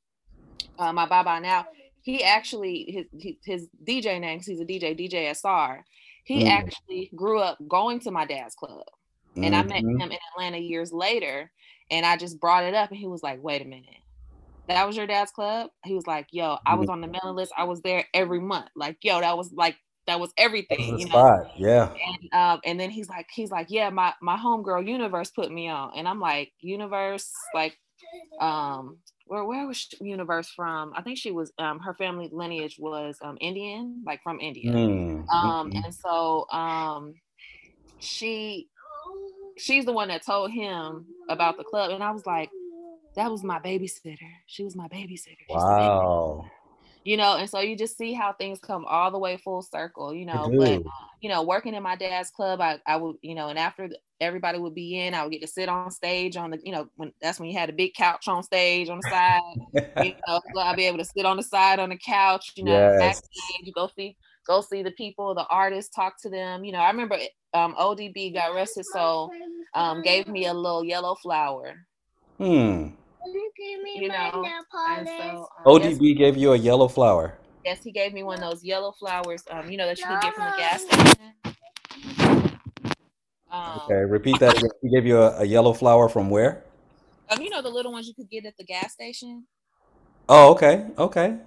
uh, 0.79 0.93
my 0.93 1.07
Baba 1.07 1.41
now, 1.41 1.67
he 2.03 2.25
actually 2.25 3.07
his 3.13 3.39
his, 3.45 3.69
DJ 3.87 4.21
name, 4.21 4.39
'cause 4.39 4.47
he's 4.47 4.61
a 4.61 4.65
DJ, 4.65 4.95
DJ 4.97 5.27
SR. 5.31 5.85
He 6.29 6.45
Mm. 6.45 6.47
actually 6.47 7.11
grew 7.17 7.41
up 7.41 7.59
going 7.69 8.01
to 8.03 8.13
my 8.13 8.27
dad's 8.27 8.55
club. 8.55 8.85
And 9.43 9.55
I 9.57 9.63
met 9.63 9.85
Mhm. 9.85 9.99
him 9.99 10.13
in 10.13 10.19
Atlanta 10.35 10.59
years 10.59 10.93
later, 10.93 11.53
and 11.91 12.07
I 12.07 12.17
just 12.19 12.41
brought 12.41 12.65
it 12.65 12.75
up, 12.75 12.91
and 12.91 12.99
he 12.99 13.07
was 13.09 13.23
like, 13.23 13.43
"Wait 13.43 13.63
a 13.63 13.67
minute, 13.67 14.03
that 14.69 14.87
was 14.87 14.97
your 14.97 15.07
dad's 15.07 15.33
club? 15.33 15.71
He 15.85 15.95
was 15.95 16.07
like, 16.07 16.29
yo, 16.33 16.59
I 16.67 16.77
was 16.77 16.89
Mhm. 16.89 16.91
on 16.91 17.01
the 17.01 17.09
mailing 17.09 17.37
list. 17.37 17.53
I 17.57 17.65
was 17.65 17.83
there 17.83 18.07
every 18.15 18.41
month. 18.41 18.71
Like, 18.77 18.99
yo, 19.03 19.21
that 19.21 19.37
was 19.39 19.53
like 19.53 19.77
that 20.07 20.21
was 20.21 20.33
everything. 20.39 20.79
That 20.93 21.01
you 21.01 21.09
know? 21.09 21.17
spot. 21.19 21.53
Yeah. 21.59 21.95
And 22.07 22.35
um, 22.35 22.61
and 22.65 22.81
then 22.81 22.91
he's 22.91 23.09
like, 23.09 23.27
he's 23.33 23.51
like, 23.51 23.69
yeah, 23.71 23.91
my 23.91 24.15
my 24.23 24.37
homegirl 24.37 24.87
Universe 24.89 25.31
put 25.31 25.51
me 25.53 25.69
on, 25.69 25.93
and 25.97 26.09
I'm 26.09 26.21
like, 26.21 26.53
Universe, 26.61 27.33
like, 27.55 27.79
um, 28.41 28.99
where 29.29 29.45
where 29.45 29.67
was 29.67 29.77
she- 29.77 29.97
Universe 30.01 30.49
from? 30.51 30.93
I 30.97 31.03
think 31.03 31.19
she 31.19 31.31
was 31.31 31.53
um 31.59 31.79
her 31.81 31.95
family 31.95 32.29
lineage 32.33 32.77
was 32.79 33.17
um 33.23 33.39
Indian, 33.41 34.03
like 34.05 34.23
from 34.23 34.41
India. 34.41 34.73
Mm, 34.73 35.25
Um, 35.33 35.71
mm-mm. 35.71 35.85
and 35.85 35.95
so 35.95 36.47
um, 36.51 37.15
she 38.01 38.69
she's 39.57 39.85
the 39.85 39.93
one 39.93 40.09
that 40.09 40.25
told 40.25 40.51
him 40.51 41.07
about 41.29 41.57
the 41.57 41.65
club, 41.65 41.91
and 41.91 42.03
I 42.03 42.11
was 42.11 42.27
like, 42.27 42.51
that 43.17 43.31
was 43.31 43.43
my 43.43 43.59
babysitter. 43.59 44.31
She 44.47 44.65
was 44.65 44.77
my 44.77 44.89
babysitter. 44.89 45.45
She's 45.49 45.63
the 45.63 45.75
baby- 45.77 45.89
Wow. 45.89 46.45
you 47.05 47.17
know 47.17 47.37
and 47.37 47.49
so 47.49 47.61
you 47.61 47.77
just 47.77 47.97
see 47.97 48.13
how 48.13 48.33
things 48.33 48.59
come 48.59 48.85
all 48.85 49.11
the 49.11 49.19
way 49.19 49.37
full 49.37 49.63
circle 49.63 50.13
you 50.13 50.27
know 50.27 50.51
but 50.59 50.83
you 51.21 51.29
know 51.29 51.43
working 51.43 51.75
in 51.75 51.83
my 51.83 51.95
dad's 51.97 52.29
club 52.31 52.61
i, 52.61 52.79
I 52.87 52.97
would 52.97 53.17
you 53.23 53.35
know 53.37 53.49
and 53.49 53.59
after 53.59 53.89
everybody 54.21 54.59
would 54.59 54.75
be 54.75 54.99
in 54.99 55.15
i 55.15 55.23
would 55.23 55.33
get 55.33 55.41
to 55.41 55.47
sit 55.47 55.69
on 55.69 55.91
stage 55.91 56.37
on 56.37 56.51
the 56.51 56.59
you 56.65 56.73
know 56.73 56.89
when 56.97 57.13
that's 57.21 57.39
when 57.39 57.49
you 57.49 57.59
had 57.59 57.69
a 57.71 57.73
big 57.73 57.95
couch 57.95 58.29
on 58.29 58.43
stage 58.43 58.89
on 58.89 58.99
the 58.99 59.09
side 59.09 59.41
you 60.03 60.13
know 60.27 60.41
so 60.55 60.61
i'd 60.61 60.77
be 60.77 60.85
able 60.85 60.99
to 60.99 61.05
sit 61.05 61.25
on 61.25 61.37
the 61.37 61.43
side 61.43 61.79
on 61.79 61.89
the 61.91 61.99
couch 61.99 62.53
you 62.57 62.65
know 62.65 62.73
Yes. 62.73 62.99
backstage 62.99 63.67
you 63.67 63.73
go 63.73 63.89
see 63.95 64.17
go 64.47 64.61
see 64.61 64.83
the 64.83 64.91
people 64.93 65.35
the 65.35 65.47
artists 65.49 65.95
talk 65.95 66.15
to 66.23 66.29
them 66.31 66.65
you 66.65 66.73
know 66.73 66.79
i 66.79 66.91
remember 66.91 67.17
um 67.55 67.75
odb 67.77 68.35
got 68.35 68.55
rested 68.55 68.85
so 68.87 69.31
um 69.75 70.03
gave 70.03 70.27
me 70.29 70.47
a 70.47 70.55
little 70.55 70.85
yellow 70.85 71.15
flower 71.15 71.75
Hmm. 72.39 72.89
you 73.97 74.09
know 74.09 74.45
so 75.07 75.49
um, 75.67 75.83
yes, 75.83 75.95
ODB 75.99 76.17
gave 76.17 76.37
you 76.37 76.53
a 76.53 76.57
yellow 76.57 76.89
flower. 76.89 77.35
Yes, 77.65 77.83
he 77.83 77.93
gave 77.93 78.13
me 78.13 78.23
one 78.23 78.43
of 78.43 78.51
those 78.51 78.65
yellow 78.65 78.93
flowers, 78.93 79.43
um, 79.51 79.71
you 79.71 79.77
know, 79.77 79.87
that 79.87 79.99
you 79.99 80.07
could 80.07 80.21
get 80.21 80.35
from 80.35 80.45
the 80.45 80.53
gas 80.57 80.83
station. 80.83 82.28
Um, 83.51 83.81
Okay, 83.85 84.05
repeat 84.05 84.39
that. 84.41 84.57
He 84.83 84.91
gave 84.91 85.07
you 85.07 85.19
a, 85.19 85.41
a 85.41 85.45
yellow 85.45 85.73
flower 85.73 86.09
from 86.09 86.31
where? 86.31 86.65
um, 87.31 87.41
you 87.43 87.51
know, 87.51 87.63
the 87.63 87.69
little 87.69 87.93
ones 87.93 88.07
you 88.07 88.15
could 88.15 88.31
get 88.31 88.47
at 88.47 88.57
the 88.57 88.65
gas 88.65 88.93
station. 88.93 89.47
Oh, 90.29 90.53
okay. 90.53 90.87
Okay. 90.99 91.39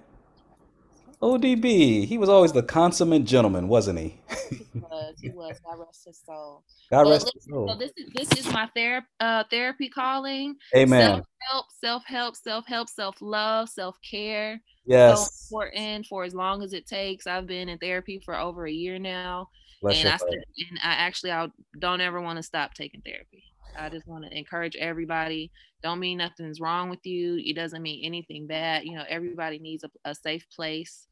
ODB. 1.22 2.04
He 2.04 2.18
was 2.18 2.28
always 2.28 2.52
the 2.52 2.64
consummate 2.64 3.24
gentleman, 3.24 3.68
wasn't 3.68 3.98
he? 4.00 4.16
He 4.50 4.80
was, 4.80 5.14
he 5.20 5.30
was. 5.30 5.60
God 5.64 5.78
rest 5.78 6.04
his 6.04 6.20
soul. 6.26 6.64
God 6.90 7.08
rest 7.08 7.30
his 7.32 7.44
soul. 7.44 7.68
so 7.68 7.74
this 7.76 7.92
is 7.96 8.10
this 8.12 8.38
is 8.38 8.52
my 8.52 8.68
therapy 8.74 9.06
uh 9.20 9.44
therapy 9.50 9.88
calling. 9.88 10.56
Amen. 10.76 11.00
Self 11.00 11.26
help, 11.50 11.66
self 11.80 12.04
help, 12.06 12.36
self 12.36 12.66
help, 12.66 12.88
self 12.88 13.16
love, 13.20 13.68
self 13.68 13.96
care. 14.08 14.60
Yes. 14.84 15.46
So 15.48 15.56
important 15.60 16.06
for 16.06 16.24
as 16.24 16.34
long 16.34 16.62
as 16.62 16.72
it 16.72 16.86
takes. 16.86 17.28
I've 17.28 17.46
been 17.46 17.68
in 17.68 17.78
therapy 17.78 18.20
for 18.24 18.36
over 18.36 18.66
a 18.66 18.72
year 18.72 18.98
now, 18.98 19.48
Bless 19.82 19.98
and 20.00 20.08
I 20.08 20.18
st- 20.18 20.44
and 20.70 20.80
I 20.82 20.92
actually 20.94 21.32
I 21.32 21.48
don't 21.78 22.02
ever 22.02 22.20
want 22.22 22.38
to 22.38 22.44
stop 22.44 22.74
taking 22.74 23.02
therapy. 23.02 23.44
I 23.78 23.90
just 23.90 24.06
want 24.08 24.24
to 24.26 24.36
encourage 24.38 24.76
everybody. 24.76 25.52
Don't 25.82 26.00
mean 26.00 26.18
nothing's 26.18 26.60
wrong 26.60 26.90
with 26.90 27.06
you. 27.06 27.38
It 27.44 27.56
doesn't 27.56 27.82
mean 27.82 28.04
anything 28.04 28.46
bad. 28.48 28.84
You 28.84 28.98
know, 28.98 29.04
everybody 29.08 29.58
needs 29.60 29.84
a, 29.84 29.90
a 30.10 30.14
safe 30.14 30.46
place 30.54 31.08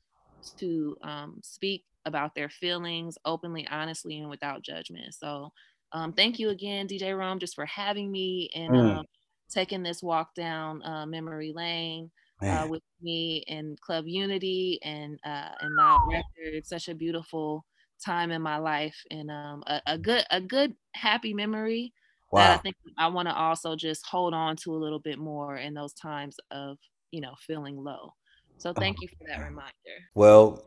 to 0.59 0.97
um, 1.03 1.41
speak 1.43 1.85
about 2.07 2.35
their 2.35 2.51
feelings 2.51 3.19
openly, 3.27 3.69
honestly, 3.71 4.19
and 4.19 4.31
without 4.31 4.63
judgment. 4.63 5.15
So, 5.15 5.53
um, 5.93 6.13
thank 6.15 6.39
you 6.39 6.51
again, 6.51 6.87
DJ 6.89 7.19
Rome, 7.19 7.41
just 7.41 7.57
for 7.57 7.67
having 7.67 8.11
me 8.13 8.51
and 8.55 8.75
Mm. 8.75 8.99
um, 9.01 9.07
taking 9.51 9.83
this 9.83 10.03
walk 10.03 10.35
down 10.35 10.83
uh, 10.85 11.07
memory 11.07 11.53
lane 11.55 12.11
uh, 12.49 12.67
with 12.69 12.83
me 13.03 13.45
and 13.49 13.81
Club 13.81 14.07
Unity 14.09 14.81
and 14.83 15.19
uh, 15.25 15.51
and 15.61 15.77
Loud 15.77 16.01
Records. 16.07 16.69
Such 16.69 16.89
a 16.89 16.95
beautiful 16.95 17.65
time 18.05 18.31
in 18.31 18.43
my 18.43 18.59
life 18.59 18.97
and 19.11 19.31
um, 19.31 19.63
a, 19.67 19.81
a 19.87 19.99
good 19.99 20.25
a 20.31 20.41
good 20.41 20.75
happy 20.95 21.35
memory 21.35 21.93
that 22.33 22.59
I 22.59 22.63
think 22.63 22.77
I 22.97 23.09
want 23.09 23.29
to 23.29 23.35
also 23.35 23.75
just 23.75 24.07
hold 24.07 24.35
on 24.35 24.57
to 24.57 24.73
a 24.73 24.79
little 24.79 25.01
bit 25.01 25.19
more 25.19 25.57
in 25.57 25.75
those 25.75 25.93
times 25.93 26.37
of 26.51 26.79
you 27.11 27.21
know 27.21 27.35
feeling 27.47 27.77
low. 27.77 28.15
So 28.59 28.73
thank 28.73 29.01
you 29.01 29.09
for 29.09 29.25
that 29.29 29.45
reminder. 29.45 29.73
Well, 30.15 30.65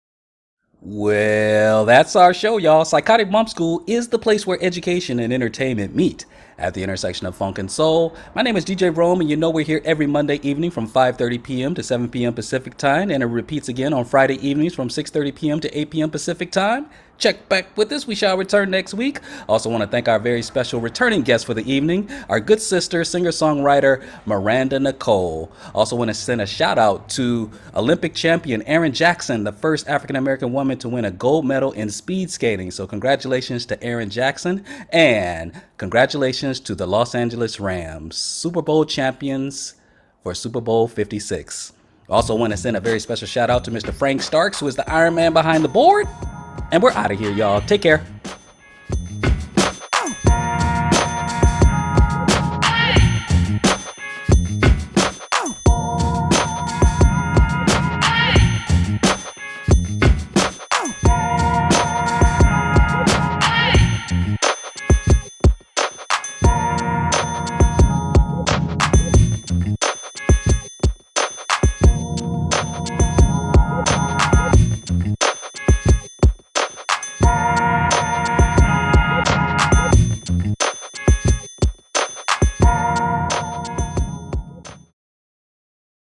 Well, 0.85 1.85
that's 1.85 2.17
our 2.17 2.35
show, 2.35 2.57
y'all. 2.57 2.85
Psychotic 2.85 3.31
Bump 3.31 3.49
School 3.49 3.85
is 3.87 4.09
the 4.09 4.19
place 4.19 4.49
where 4.49 4.59
education 4.61 5.21
and 5.21 5.33
entertainment 5.33 5.95
meet 5.95 6.27
at 6.59 6.75
the 6.75 6.83
intersection 6.83 7.25
of 7.29 7.37
funk 7.37 7.59
and 7.59 7.71
soul. 7.71 8.17
My 8.35 8.43
name 8.43 8.57
is 8.57 8.65
DJ 8.65 8.95
Rome, 8.97 9.21
and 9.21 9.31
you 9.31 9.37
know 9.37 9.49
we're 9.49 9.65
here 9.65 9.81
every 9.85 10.09
Monday 10.09 10.41
evening 10.43 10.73
from 10.73 10.89
5:30 10.89 11.41
p.m. 11.41 11.75
to 11.77 11.85
7 11.85 12.09
p.m. 12.09 12.35
Pacific 12.35 12.77
time, 12.77 13.13
and 13.13 13.23
it 13.23 13.27
repeats 13.27 13.69
again 13.69 13.93
on 13.93 14.05
Friday 14.05 14.45
evenings 14.45 14.75
from 14.75 14.89
6:30 14.89 15.33
p.m. 15.37 15.61
to 15.61 15.79
8 15.79 15.91
p.m. 15.93 16.11
Pacific 16.11 16.51
time. 16.51 16.87
Check 17.23 17.49
back 17.49 17.77
with 17.77 17.93
us. 17.93 18.05
We 18.05 18.17
shall 18.17 18.37
return 18.37 18.69
next 18.73 18.95
week. 18.95 19.21
Also, 19.49 19.71
want 19.71 19.85
to 19.85 19.89
thank 19.89 20.09
our 20.09 20.19
very 20.19 20.43
special 20.43 20.81
returning 20.81 21.23
guest 21.23 21.47
for 21.47 21.55
the 21.55 21.63
evening, 21.73 22.11
our 22.29 22.41
good 22.41 22.61
sister, 22.61 23.05
singer 23.05 23.31
songwriter 23.31 24.05
Miranda 24.27 24.81
Nicole. 24.81 25.53
Also, 25.73 25.95
want 25.95 26.09
to 26.09 26.15
send 26.15 26.41
a 26.41 26.47
shout 26.47 26.79
out 26.79 27.09
to 27.11 27.49
Olympic 27.77 28.17
champion 28.17 28.61
Erin 28.63 28.93
Jackson, 28.93 29.45
the 29.45 29.53
first 29.53 29.87
African 29.87 30.17
American 30.17 30.53
woman 30.53 30.79
to 30.79 30.89
win 30.89 31.05
a 31.05 31.13
gold 31.13 31.47
medal 31.47 31.71
in 31.71 31.91
speed 31.91 32.29
skating. 32.29 32.73
So, 32.73 32.89
congratulations 32.89 33.67
to 33.67 33.81
Erin 33.81 34.11
Jackson, 34.11 34.65
and 34.91 35.53
congratulations 35.77 36.59
to 36.59 36.75
the 36.75 36.89
Los 36.89 37.15
Angeles 37.15 37.61
Rams, 37.61 38.17
Super 38.17 38.63
Bowl 38.63 38.85
champions 38.85 39.75
for 40.25 40.35
Super 40.35 40.61
Bowl 40.61 40.89
56. 40.89 41.73
Also, 42.13 42.35
want 42.35 42.53
to 42.53 42.59
send 42.59 42.77
a 42.77 42.81
very 42.81 43.01
special 43.01 43.27
shout 43.27 43.49
out 43.49 43.65
to 43.65 43.71
Mr. 43.71 43.91
Frank 43.91 44.21
Starks, 44.21 44.61
who 44.61 44.69
is 44.69 44.77
the 44.77 44.89
Iron 44.89 45.15
Man 45.15 45.33
behind 45.33 45.65
the 45.65 45.69
board. 45.69 46.07
And 46.71 46.83
we're 46.83 46.91
out 46.91 47.11
of 47.11 47.19
here, 47.19 47.33
y'all. 47.33 47.63
Take 47.63 47.81
care. 47.81 48.05